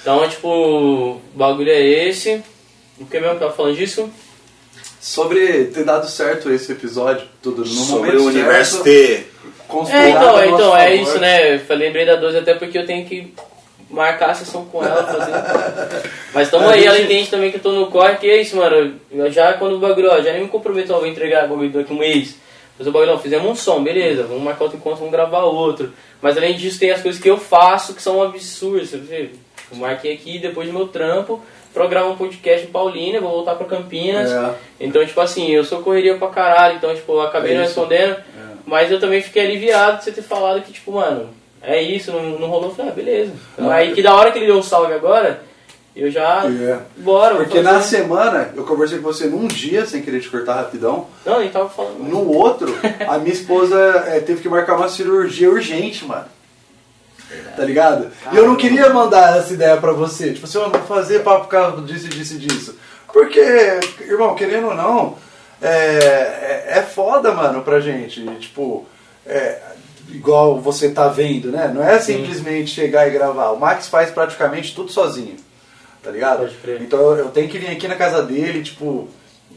Então, 0.00 0.28
tipo, 0.28 0.48
o 0.48 1.20
bagulho 1.34 1.70
é 1.70 1.80
esse. 1.80 2.42
O 2.98 3.06
que 3.06 3.18
mesmo 3.18 3.30
que 3.30 3.44
eu 3.44 3.48
tava 3.48 3.52
falando 3.52 3.76
disso? 3.76 4.08
Sobre 5.00 5.64
ter 5.66 5.84
dado 5.84 6.08
certo 6.08 6.50
esse 6.50 6.72
episódio, 6.72 7.26
tudo 7.42 7.58
no 7.58 7.66
Sobre 7.66 8.12
momento 8.12 8.24
o 8.24 8.26
universo 8.28 8.82
certo, 8.82 8.84
ter. 8.84 9.32
É, 9.90 10.10
então, 10.10 10.44
então 10.44 10.76
é 10.76 10.90
favor. 10.90 11.02
isso, 11.02 11.18
né? 11.18 11.56
Eu 11.56 11.76
lembrei 11.76 12.06
da 12.06 12.16
12 12.16 12.38
até 12.38 12.54
porque 12.54 12.78
eu 12.78 12.86
tenho 12.86 13.04
que 13.06 13.34
marcar 13.94 14.30
a 14.30 14.34
sessão 14.34 14.64
com 14.66 14.84
ela, 14.84 15.04
fazer. 15.04 15.32
Mas 16.34 16.50
tamo 16.50 16.68
aí, 16.68 16.84
ela 16.84 16.96
gente- 16.96 17.12
entende 17.12 17.30
também 17.30 17.50
que 17.50 17.56
eu 17.56 17.62
tô 17.62 17.72
no 17.72 17.86
corre, 17.86 18.16
que 18.16 18.28
é 18.28 18.40
isso, 18.40 18.56
mano. 18.56 18.94
Eu 19.10 19.30
já 19.30 19.52
quando 19.54 19.76
o 19.76 19.78
bagulho, 19.78 20.10
ó, 20.10 20.20
já 20.20 20.32
nem 20.32 20.42
me 20.42 20.48
comprometo, 20.48 20.92
ó, 20.92 20.98
vou 20.98 21.06
entregar 21.06 21.44
o 21.46 21.48
bagulho 21.48 21.70
daqui 21.70 21.92
um 21.92 21.98
mês. 21.98 22.36
Mas 22.76 22.88
o 22.88 22.90
bagulho, 22.92 23.12
não, 23.12 23.18
fizemos 23.20 23.48
um 23.48 23.54
som, 23.54 23.82
beleza, 23.82 24.24
vamos 24.24 24.42
marcar 24.42 24.64
outro 24.64 24.76
encontro, 24.78 24.98
vamos 24.98 25.12
gravar 25.12 25.44
outro. 25.44 25.92
Mas 26.20 26.36
além 26.36 26.54
disso, 26.54 26.78
tem 26.78 26.90
as 26.90 27.00
coisas 27.00 27.20
que 27.22 27.30
eu 27.30 27.38
faço 27.38 27.94
que 27.94 28.02
são 28.02 28.20
absurdas, 28.22 28.90
você 28.90 28.96
vê? 28.98 29.30
Eu 29.70 29.78
marquei 29.78 30.12
aqui 30.12 30.38
depois 30.38 30.68
do 30.68 30.74
meu 30.74 30.88
trampo, 30.88 31.40
gravar 31.88 32.08
um 32.08 32.16
podcast 32.16 32.66
em 32.66 32.70
Paulínia, 32.70 33.20
vou 33.20 33.30
voltar 33.30 33.54
pra 33.54 33.66
Campinas. 33.66 34.30
É. 34.30 34.54
Então, 34.80 35.04
tipo 35.06 35.20
assim, 35.20 35.50
eu 35.50 35.64
sou 35.64 35.82
correria 35.82 36.16
pra 36.16 36.28
caralho, 36.28 36.76
então, 36.76 36.94
tipo, 36.94 37.12
eu 37.12 37.22
acabei 37.22 37.52
É 37.52 37.54
não 37.56 37.62
respondendo, 37.62 38.16
mas 38.66 38.90
eu 38.90 38.98
também 38.98 39.20
fiquei 39.20 39.44
aliviado 39.44 39.98
de 39.98 40.04
você 40.04 40.12
ter 40.12 40.22
falado 40.22 40.62
que, 40.62 40.72
tipo, 40.72 40.92
mano, 40.92 41.30
é 41.66 41.82
isso, 41.82 42.12
não, 42.12 42.38
não 42.38 42.48
rolou, 42.48 42.74
falei, 42.74 42.90
ah, 42.90 42.94
beleza. 42.94 43.32
Então, 43.52 43.70
aí 43.70 43.94
que 43.94 44.02
da 44.02 44.14
hora 44.14 44.30
que 44.32 44.38
ele 44.38 44.46
deu 44.46 44.56
um 44.56 44.62
salve 44.62 44.92
agora, 44.92 45.42
eu 45.96 46.10
já, 46.10 46.44
É. 46.46 46.78
bora, 46.96 47.36
Porque 47.36 47.60
na 47.62 47.80
semana 47.80 48.50
eu 48.56 48.64
conversei 48.64 48.98
com 48.98 49.04
você 49.04 49.26
num 49.26 49.46
dia, 49.46 49.86
sem 49.86 50.02
querer 50.02 50.20
te 50.20 50.28
cortar 50.28 50.54
rapidão. 50.56 51.06
Não, 51.24 51.38
nem 51.38 51.48
tava 51.50 51.68
falando. 51.68 51.98
mais. 52.00 52.12
No 52.12 52.28
outro, 52.32 52.74
a 53.08 53.18
minha 53.18 53.32
esposa 53.32 53.78
é, 54.08 54.20
teve 54.20 54.42
que 54.42 54.48
marcar 54.48 54.76
uma 54.76 54.88
cirurgia 54.88 55.50
urgente, 55.50 56.04
mano. 56.04 56.26
Tá 57.56 57.64
ligado? 57.64 58.10
E 58.32 58.36
eu 58.36 58.46
não 58.46 58.54
queria 58.54 58.90
mandar 58.90 59.36
essa 59.38 59.52
ideia 59.52 59.76
pra 59.76 59.92
você. 59.92 60.32
Tipo 60.32 60.46
assim, 60.46 60.58
eu 60.58 60.64
não 60.64 60.70
vou 60.70 60.82
fazer 60.82 61.20
papo 61.20 61.42
por 61.44 61.48
causa 61.50 61.82
disso, 61.82 62.08
disso 62.08 62.34
e 62.34 62.38
disso. 62.38 62.78
Porque, 63.12 63.40
irmão, 64.02 64.34
querendo 64.34 64.68
ou 64.68 64.74
não, 64.74 65.16
é, 65.60 65.68
é, 65.68 66.64
é 66.78 66.82
foda, 66.82 67.32
mano, 67.32 67.62
pra 67.62 67.80
gente. 67.80 68.24
Tipo, 68.38 68.86
é, 69.26 69.58
igual 70.10 70.60
você 70.60 70.90
tá 70.90 71.08
vendo, 71.08 71.50
né? 71.50 71.70
Não 71.74 71.82
é 71.82 71.98
simplesmente 71.98 72.70
chegar 72.70 73.06
e 73.06 73.10
gravar. 73.10 73.50
O 73.50 73.58
Max 73.58 73.88
faz 73.88 74.10
praticamente 74.10 74.74
tudo 74.74 74.90
sozinho. 74.90 75.36
Tá 76.02 76.10
ligado? 76.10 76.40
Pode 76.40 76.54
crer. 76.56 76.82
Então 76.82 76.98
eu- 76.98 77.16
eu 77.16 77.28
tenho 77.30 77.48
que 77.48 77.58
vir 77.58 77.68
aqui 77.70 77.88
na 77.88 77.96
casa 77.96 78.22
dele, 78.22 78.62
tipo, 78.62 79.08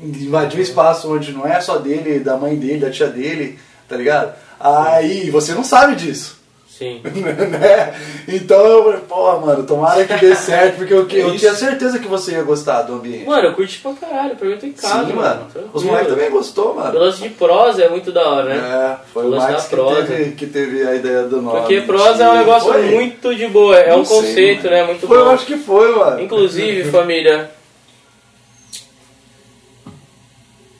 invadir 0.02 0.60
um 0.60 0.64
espaço 0.64 1.14
onde 1.14 1.32
não 1.34 1.46
é 1.46 1.60
só 1.60 1.78
dele, 1.78 2.20
da 2.20 2.38
mãe 2.38 2.56
dele, 2.56 2.80
da 2.80 2.90
tia 2.90 3.08
dele, 3.08 3.60
tá 3.88 3.98
ligado? 3.98 4.34
Aí 4.60 5.30
você 5.30 5.54
não 5.54 5.64
sabe 5.64 5.96
disso. 5.96 6.37
Sim. 6.78 7.02
né? 7.04 7.94
Então 8.28 8.60
eu 8.66 8.84
falei, 8.84 9.00
pô, 9.08 9.40
mano, 9.40 9.64
tomara 9.64 10.06
que 10.06 10.14
dê 10.18 10.36
certo, 10.36 10.78
porque 10.78 10.94
eu, 10.94 11.08
eu 11.10 11.36
tinha 11.38 11.54
certeza 11.56 11.98
que 11.98 12.08
você 12.08 12.34
ia 12.34 12.44
gostar 12.44 12.84
do 12.84 12.94
ambiente. 12.94 13.26
Mano, 13.26 13.48
eu 13.48 13.54
curti 13.54 13.80
pra 13.80 13.94
caralho, 13.94 14.36
pra 14.36 14.46
mim 14.48 14.54
eu 14.54 14.60
tô 14.60 14.66
em 14.68 14.74
casa, 14.74 15.06
Sim, 15.06 15.14
mano. 15.14 15.42
Tranquilo. 15.52 15.70
Os 15.74 15.84
moleques 15.84 16.10
também 16.10 16.30
gostou, 16.30 16.74
O 16.74 16.76
mano. 16.76 17.00
lance 17.00 17.22
de 17.22 17.30
prosa 17.30 17.84
é 17.84 17.90
muito 17.90 18.12
da 18.12 18.30
hora, 18.30 18.44
né? 18.54 18.58
É, 18.58 18.98
foi 19.14 19.26
O 19.26 19.34
o 19.34 19.36
Max 19.38 19.66
que 19.68 19.76
teve, 19.76 20.32
que 20.34 20.46
teve 20.48 20.88
a 20.88 20.94
ideia 20.96 21.24
do 21.24 21.42
nome. 21.42 21.60
Porque 21.62 21.82
prosa 21.82 22.24
é 22.24 22.30
um 22.30 22.38
negócio 22.38 22.72
foi. 22.72 22.82
muito 22.84 23.36
de 23.36 23.48
boa, 23.48 23.76
é 23.78 23.90
Não 23.90 24.02
um 24.02 24.06
sei, 24.06 24.18
conceito, 24.22 24.64
mano. 24.66 24.76
né? 24.76 24.84
Muito 24.84 25.08
Foi, 25.08 25.18
bom. 25.18 25.24
eu 25.24 25.30
acho 25.32 25.46
que 25.46 25.58
foi, 25.58 25.96
mano. 25.96 26.22
Inclusive, 26.22 26.92
família. 26.92 27.57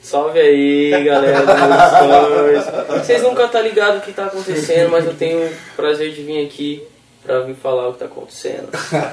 Salve 0.08 0.40
aí, 0.40 1.04
galera 1.04 1.40
dos 1.44 2.64
stories. 2.64 3.04
Vocês 3.04 3.22
nunca 3.22 3.46
tá 3.46 3.60
ligado 3.60 3.98
o 3.98 4.00
que 4.00 4.10
tá 4.10 4.24
acontecendo, 4.24 4.88
mas 4.88 5.04
eu 5.04 5.12
tenho 5.12 5.46
o 5.46 5.50
prazer 5.76 6.12
de 6.12 6.22
vir 6.22 6.46
aqui 6.46 6.82
pra 7.22 7.40
vir 7.40 7.54
falar 7.54 7.88
o 7.88 7.92
que 7.92 7.98
tá 7.98 8.06
acontecendo. 8.06 8.70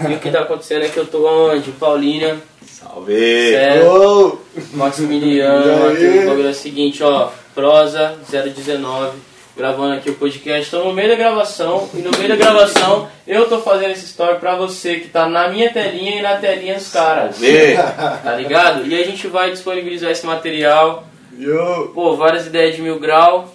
E 0.09 0.13
o 0.13 0.19
que 0.19 0.31
tá 0.31 0.39
acontecendo 0.43 0.85
é 0.85 0.87
que 0.87 0.95
eu 0.95 1.05
tô 1.05 1.27
onde? 1.27 1.69
Paulínia, 1.73 2.37
Salve! 2.65 3.51
Cé, 3.51 3.83
Ô, 3.83 4.37
Maximiliano. 4.71 5.87
O 6.23 6.27
bagulho 6.27 6.47
é 6.47 6.51
o 6.51 6.53
seguinte, 6.53 7.03
ó. 7.03 7.27
Prosa 7.53 8.15
019, 8.31 9.17
gravando 9.55 9.95
aqui 9.95 10.09
o 10.09 10.15
podcast. 10.15 10.69
Tô 10.69 10.83
no 10.83 10.93
meio 10.93 11.09
da 11.09 11.15
gravação 11.15 11.89
e 11.93 11.97
no 11.97 12.11
meio 12.11 12.29
da 12.29 12.35
gravação 12.35 13.07
eu 13.27 13.47
tô 13.47 13.59
fazendo 13.61 13.91
esse 13.91 14.05
story 14.05 14.39
pra 14.39 14.55
você 14.55 14.99
que 14.99 15.07
tá 15.07 15.27
na 15.27 15.49
minha 15.49 15.71
telinha 15.71 16.19
e 16.19 16.21
na 16.21 16.35
telinha 16.37 16.75
dos 16.75 16.91
caras. 16.91 17.37
Tá 18.23 18.35
ligado? 18.35 18.85
E 18.85 18.95
a 18.99 19.03
gente 19.05 19.27
vai 19.27 19.51
disponibilizar 19.51 20.11
esse 20.11 20.25
material. 20.25 21.05
yo. 21.37 21.91
Pô, 21.93 22.15
várias 22.15 22.47
ideias 22.47 22.75
de 22.75 22.81
mil 22.81 22.99
grau. 22.99 23.53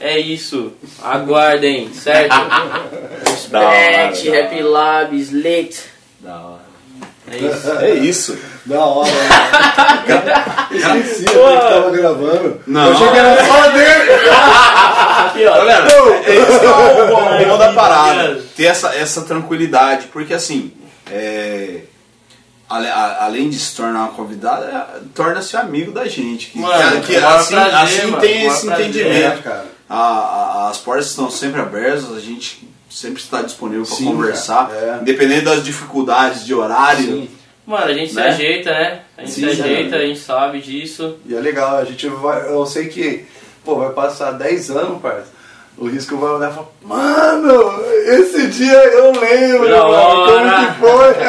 É 0.00 0.18
isso. 0.18 0.72
Aguardem, 1.02 1.92
certo? 1.92 2.34
Da 3.50 3.60
Happy 3.70 4.62
Lab, 4.62 5.16
Slate. 5.16 5.80
Da 6.20 6.36
hora. 6.36 6.68
É 7.32 7.36
isso. 7.38 7.70
É 7.72 7.94
isso. 7.94 8.38
Da 8.68 8.84
hora, 8.84 9.10
né? 9.10 10.68
Esqueci 10.72 11.24
que 11.24 11.34
tava 11.34 11.90
gravando. 11.90 12.60
Não. 12.66 12.86
Eu 12.86 12.92
achei 12.92 13.08
que 13.08 13.16
era 13.18 13.44
só 13.46 13.68
dele. 13.70 14.12
Aqui, 15.18 15.46
ó. 15.46 15.54
Galera, 15.56 15.88
é 16.26 16.34
isso 16.36 16.60
que 16.60 17.44
é 17.44 17.52
o 17.52 17.56
da 17.56 17.72
parada. 17.72 18.42
Ter 18.56 18.64
essa, 18.64 18.94
essa 18.94 19.22
tranquilidade. 19.22 20.08
Porque 20.12 20.34
assim, 20.34 20.72
é, 21.10 21.80
além 22.68 23.48
de 23.48 23.58
se 23.58 23.74
tornar 23.74 24.00
uma 24.00 24.08
convidada, 24.08 24.66
é, 24.66 25.00
torna-se 25.14 25.56
amigo 25.56 25.90
da 25.90 26.06
gente. 26.06 26.50
Que, 26.50 26.58
Mano, 26.58 27.00
que- 27.00 27.14
maior 27.18 27.36
assim, 27.38 27.54
prazer, 27.54 27.74
assim 27.74 28.06
mano, 28.08 28.20
tem 28.20 28.46
esse 28.46 28.66
prazer. 28.66 28.86
entendimento. 28.88 29.38
É, 29.38 29.42
cara. 29.42 29.64
A- 29.88 29.96
a- 29.96 30.68
as 30.70 30.76
portas 30.76 31.06
estão 31.06 31.30
sempre 31.30 31.60
abertas, 31.62 32.14
a 32.14 32.20
gente 32.20 32.68
sempre 32.90 33.22
está 33.22 33.40
disponível 33.40 33.86
para 33.86 33.96
conversar, 33.96 34.70
é. 34.74 34.98
independente 35.00 35.46
das 35.46 35.64
dificuldades 35.64 36.44
de 36.44 36.52
horário. 36.54 37.02
Sim. 37.04 37.30
Mano, 37.68 37.84
a 37.84 37.92
gente 37.92 38.14
Né? 38.14 38.22
se 38.22 38.28
ajeita, 38.28 38.70
né? 38.70 39.00
A 39.18 39.20
gente 39.20 39.30
Sim, 39.32 39.40
se 39.54 39.60
ajeita, 39.62 39.96
né? 39.98 40.02
a 40.04 40.06
gente 40.06 40.18
sabe 40.20 40.60
disso. 40.60 41.16
E 41.26 41.36
é 41.36 41.38
legal, 41.38 41.76
a 41.76 41.84
gente 41.84 42.08
vai. 42.08 42.48
Eu 42.48 42.64
sei 42.64 42.88
que, 42.88 43.26
pô, 43.62 43.74
vai 43.76 43.90
passar 43.90 44.30
10 44.32 44.70
anos, 44.70 45.02
parça. 45.02 45.36
O 45.76 45.86
risco 45.86 46.16
vai 46.16 46.30
olhar 46.30 46.50
e 46.50 46.54
falar, 46.54 46.66
mano, 46.82 47.84
esse 48.06 48.48
dia 48.48 48.72
eu 48.72 49.12
lembro, 49.12 49.68
Da 49.68 49.76
mano, 49.84 49.92
hora." 49.92 50.40
como 50.40 50.66
que 50.66 50.80
foi? 50.80 51.24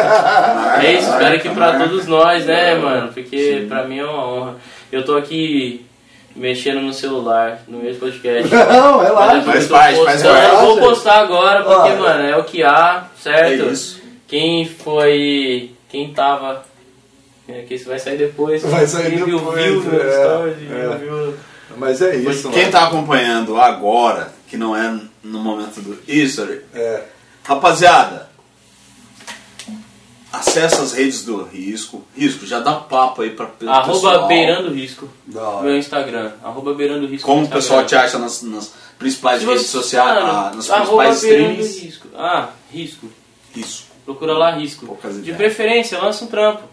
É 0.85 0.93
isso, 0.93 1.09
espero 1.09 1.39
que 1.41 1.49
pra 1.49 1.77
todos 1.77 2.07
nós, 2.07 2.45
né, 2.45 2.75
mano? 2.75 3.11
Porque 3.13 3.65
pra 3.67 3.83
mim 3.83 3.99
é 3.99 4.05
uma 4.05 4.25
honra. 4.27 4.55
Eu 4.91 5.03
tô 5.03 5.17
aqui 5.17 5.85
mexendo 6.35 6.79
no 6.79 6.93
celular, 6.93 7.59
no 7.67 7.79
meio 7.79 7.93
do 7.95 7.99
podcast. 7.99 8.47
Não, 8.55 9.03
é 9.05 9.09
lá. 9.11 9.33
Mas 9.45 9.67
Faz 9.67 9.97
faz 9.99 10.23
parte. 10.23 10.53
Eu 10.53 10.59
vou 10.61 10.77
postar 10.77 11.19
agora, 11.19 11.63
porque, 11.63 11.89
Ó. 11.91 11.95
mano, 11.97 12.23
é 12.23 12.37
o 12.37 12.43
que 12.45 12.63
há, 12.63 13.07
certo? 13.21 13.63
É 13.63 13.71
isso. 13.71 14.01
Quem 14.25 14.65
foi. 14.65 15.71
Quem 15.89 16.13
tava. 16.13 16.63
É 17.47 17.63
que 17.63 17.73
isso 17.75 17.89
vai 17.89 17.97
sair 17.99 18.17
depois. 18.17 18.61
Vai 18.61 18.85
sair 18.85 19.09
Quem 19.09 19.25
viu, 19.25 19.39
depois, 19.39 19.63
viu, 19.65 19.83
meu 19.83 20.01
é, 20.01 20.49
é. 20.49 20.97
viu, 20.97 20.97
viu. 20.99 21.35
Mas 21.77 22.01
é 22.01 22.15
isso, 22.15 22.49
Quem 22.49 22.61
mano. 22.61 22.71
tá 22.71 22.87
acompanhando 22.87 23.59
agora, 23.59 24.31
que 24.47 24.55
não 24.57 24.75
é 24.75 24.99
no 25.23 25.39
momento 25.39 25.81
do 25.81 25.99
history, 26.07 26.61
É. 26.73 27.03
rapaziada, 27.43 28.29
acessa 30.31 30.81
as 30.81 30.93
redes 30.93 31.23
do 31.23 31.43
Risco. 31.43 32.03
Risco, 32.15 32.45
já 32.45 32.59
dá 32.59 32.73
papo 32.75 33.21
aí 33.21 33.31
pra 33.31 33.45
pelo 33.47 33.71
Arroba 33.71 33.93
pessoal. 34.11 34.27
Beirando 34.27 34.71
Risco. 34.73 35.09
Meu 35.27 35.77
Instagram. 35.77 36.31
Arroba 36.43 36.73
Beirando 36.73 37.07
Risco. 37.07 37.25
Como 37.27 37.45
o 37.45 37.49
pessoal 37.49 37.85
te 37.85 37.95
acha 37.95 38.17
nas, 38.19 38.41
nas 38.43 38.73
principais 38.97 39.41
Se 39.41 39.47
redes 39.47 39.67
sociais, 39.67 40.15
Mano, 40.23 40.27
ah, 40.31 40.51
nas 40.55 40.69
arroba 40.69 41.03
principais 41.07 41.23
streams? 41.23 41.79
Risco. 41.79 42.07
Ah, 42.15 42.49
Risco. 42.71 43.07
Isso. 43.55 43.88
Procura 44.09 44.33
lá 44.33 44.49
Risco. 44.49 44.87
Poucas 44.87 45.13
De 45.13 45.19
ideias. 45.19 45.37
preferência, 45.37 46.01
lança 46.01 46.25
um 46.25 46.27
trampo. 46.27 46.63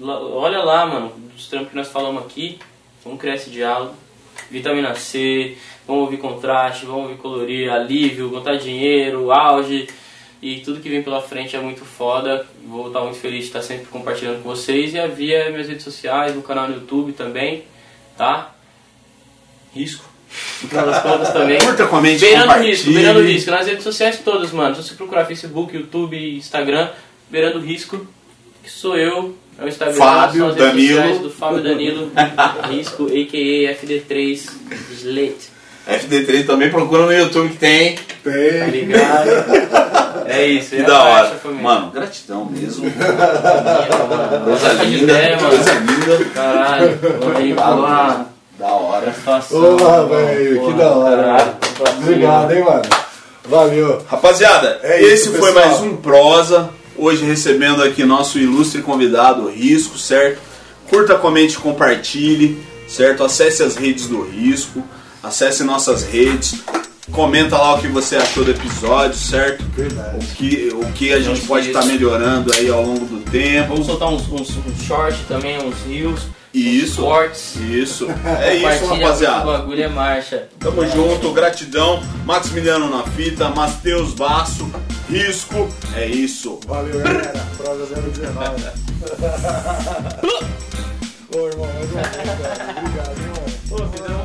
Olha 0.00 0.62
lá, 0.62 0.86
mano, 0.86 1.12
dos 1.34 1.48
trampos 1.48 1.70
que 1.70 1.76
nós 1.76 1.88
falamos 1.88 2.22
aqui. 2.22 2.60
Vamos 3.02 3.20
criar 3.20 3.34
esse 3.34 3.50
diálogo. 3.50 3.94
Vitamina 4.48 4.94
C, 4.94 5.58
vamos 5.88 6.04
ouvir 6.04 6.18
contraste, 6.18 6.86
vamos 6.86 7.02
ouvir 7.02 7.16
colorir, 7.16 7.68
alívio, 7.68 8.28
botar 8.28 8.54
dinheiro, 8.54 9.32
auge. 9.32 9.88
E 10.40 10.60
tudo 10.60 10.80
que 10.80 10.88
vem 10.88 11.02
pela 11.02 11.20
frente 11.20 11.56
é 11.56 11.60
muito 11.60 11.84
foda. 11.84 12.46
Vou 12.64 12.86
estar 12.86 13.00
muito 13.00 13.18
feliz 13.18 13.40
de 13.40 13.46
estar 13.46 13.62
sempre 13.62 13.86
compartilhando 13.86 14.40
com 14.44 14.48
vocês. 14.48 14.94
E 14.94 15.08
via 15.08 15.50
minhas 15.50 15.66
redes 15.66 15.82
sociais, 15.82 16.32
no 16.32 16.42
canal 16.42 16.68
no 16.68 16.74
YouTube 16.76 17.12
também, 17.12 17.64
tá? 18.16 18.54
Risco. 19.74 20.11
No 20.62 20.68
final 20.68 20.86
das 20.86 21.02
contas 21.02 21.32
também. 21.32 21.58
Curta, 21.58 21.86
comente, 21.86 22.20
Beirando. 22.20 22.52
Risco, 22.62 22.90
Beirando 22.92 23.20
Risco, 23.22 23.50
nas 23.50 23.66
redes 23.66 23.82
sociais 23.84 24.18
todas, 24.24 24.50
mano. 24.52 24.74
Se 24.76 24.82
você 24.82 24.94
procurar 24.94 25.24
Facebook, 25.26 25.74
YouTube, 25.76 26.36
Instagram, 26.36 26.88
Beirando 27.30 27.58
Risco, 27.60 28.06
que 28.62 28.70
sou 28.70 28.96
eu, 28.96 29.36
é 29.58 29.64
o 29.64 29.68
Instagram, 29.68 29.94
Fábio 29.96 30.40
são 30.40 30.48
as 30.50 30.56
redes 30.56 30.70
Danilo. 30.72 30.96
sociais 30.96 31.18
do 31.20 31.30
Fábio 31.30 31.62
Danilo, 31.62 32.12
Risco, 32.70 33.06
a.k.a. 33.06 33.74
FD3, 33.74 34.50
Slate. 34.92 35.52
FD3 35.88 36.46
também 36.46 36.70
procura 36.70 37.06
no 37.06 37.12
YouTube 37.12 37.50
que 37.50 37.56
tem. 37.56 37.96
Tá 37.96 38.02
Tem. 38.30 38.70
ligado? 38.70 39.30
É 40.26 40.46
isso, 40.46 40.70
Que 40.70 40.82
é 40.82 40.84
da 40.84 41.02
hora. 41.02 41.40
Mano, 41.60 41.90
gratidão 41.90 42.44
mesmo. 42.44 42.88
Coisa 44.44 44.72
linda, 44.84 45.38
coisa 45.38 45.74
linda. 45.74 46.24
Caralho, 46.32 46.98
vamos 47.20 47.36
aí, 47.36 47.52
Tá 47.54 47.64
vamos 47.66 47.82
lá. 47.82 48.26
Da 48.62 48.68
hora. 48.74 49.12
Ô, 49.50 49.58
mano. 49.82 50.08
velho, 50.08 50.66
que 50.66 50.72
da 50.74 50.92
hora. 50.92 51.16
caralho. 51.16 51.54
Obrigado, 51.98 52.52
hein, 52.52 52.62
mano. 52.64 52.82
Valeu. 53.44 54.04
Rapaziada, 54.06 54.78
É 54.84 55.02
esse 55.02 55.30
isso, 55.30 55.32
foi 55.40 55.52
pessoal. 55.52 55.66
mais 55.68 55.80
um 55.80 55.96
Prosa. 55.96 56.70
Hoje 56.96 57.24
recebendo 57.24 57.82
aqui 57.82 58.04
nosso 58.04 58.38
ilustre 58.38 58.80
convidado, 58.80 59.48
Risco, 59.48 59.98
certo? 59.98 60.38
Curta, 60.88 61.16
comente, 61.16 61.58
compartilhe, 61.58 62.62
certo? 62.86 63.24
Acesse 63.24 63.64
as 63.64 63.74
redes 63.74 64.06
do 64.06 64.22
Risco, 64.22 64.80
acesse 65.20 65.64
nossas 65.64 66.04
redes, 66.04 66.62
comenta 67.10 67.56
lá 67.58 67.74
o 67.74 67.80
que 67.80 67.88
você 67.88 68.14
achou 68.14 68.44
do 68.44 68.52
episódio, 68.52 69.16
certo? 69.18 69.64
Verdade. 69.74 70.18
O 70.24 70.36
que, 70.36 70.72
o 70.72 70.92
que 70.92 71.12
a 71.12 71.18
gente 71.18 71.40
pode 71.48 71.66
estar 71.66 71.84
melhorando 71.84 72.52
aí 72.54 72.70
ao 72.70 72.84
longo 72.84 73.06
do 73.06 73.28
tempo. 73.28 73.70
Vamos 73.70 73.86
soltar 73.86 74.08
uns, 74.08 74.22
uns, 74.30 74.50
uns 74.56 74.82
shorts 74.86 75.18
também, 75.26 75.58
uns 75.58 75.74
reels, 75.88 76.20
Isso, 76.54 77.00
cortes. 77.02 77.56
isso. 77.56 78.06
É 78.40 78.54
isso, 78.54 78.62
Compartilha, 78.80 78.92
O 78.92 79.00
rapaziada. 79.02 79.44
bagulho 79.44 79.82
é 79.82 79.88
marcha. 79.88 80.48
Tamo 80.58 80.86
junto, 80.86 81.32
gratidão. 81.32 82.02
Maximiliano 82.24 82.90
na 82.90 83.04
fita, 83.04 83.48
Matheus 83.48 84.12
Basso, 84.14 84.70
Risco. 85.08 85.68
É 85.94 86.06
isso. 86.06 86.60
Valeu, 86.66 86.98
galera. 87.00 87.32
Prova 87.56 87.86
019. 87.86 88.64
Ô, 91.34 91.46
irmão, 91.48 91.66
mais 91.66 91.90
um. 91.90 91.98
Obrigado, 92.78 93.14
fizeram 93.88 94.20
um 94.20 94.21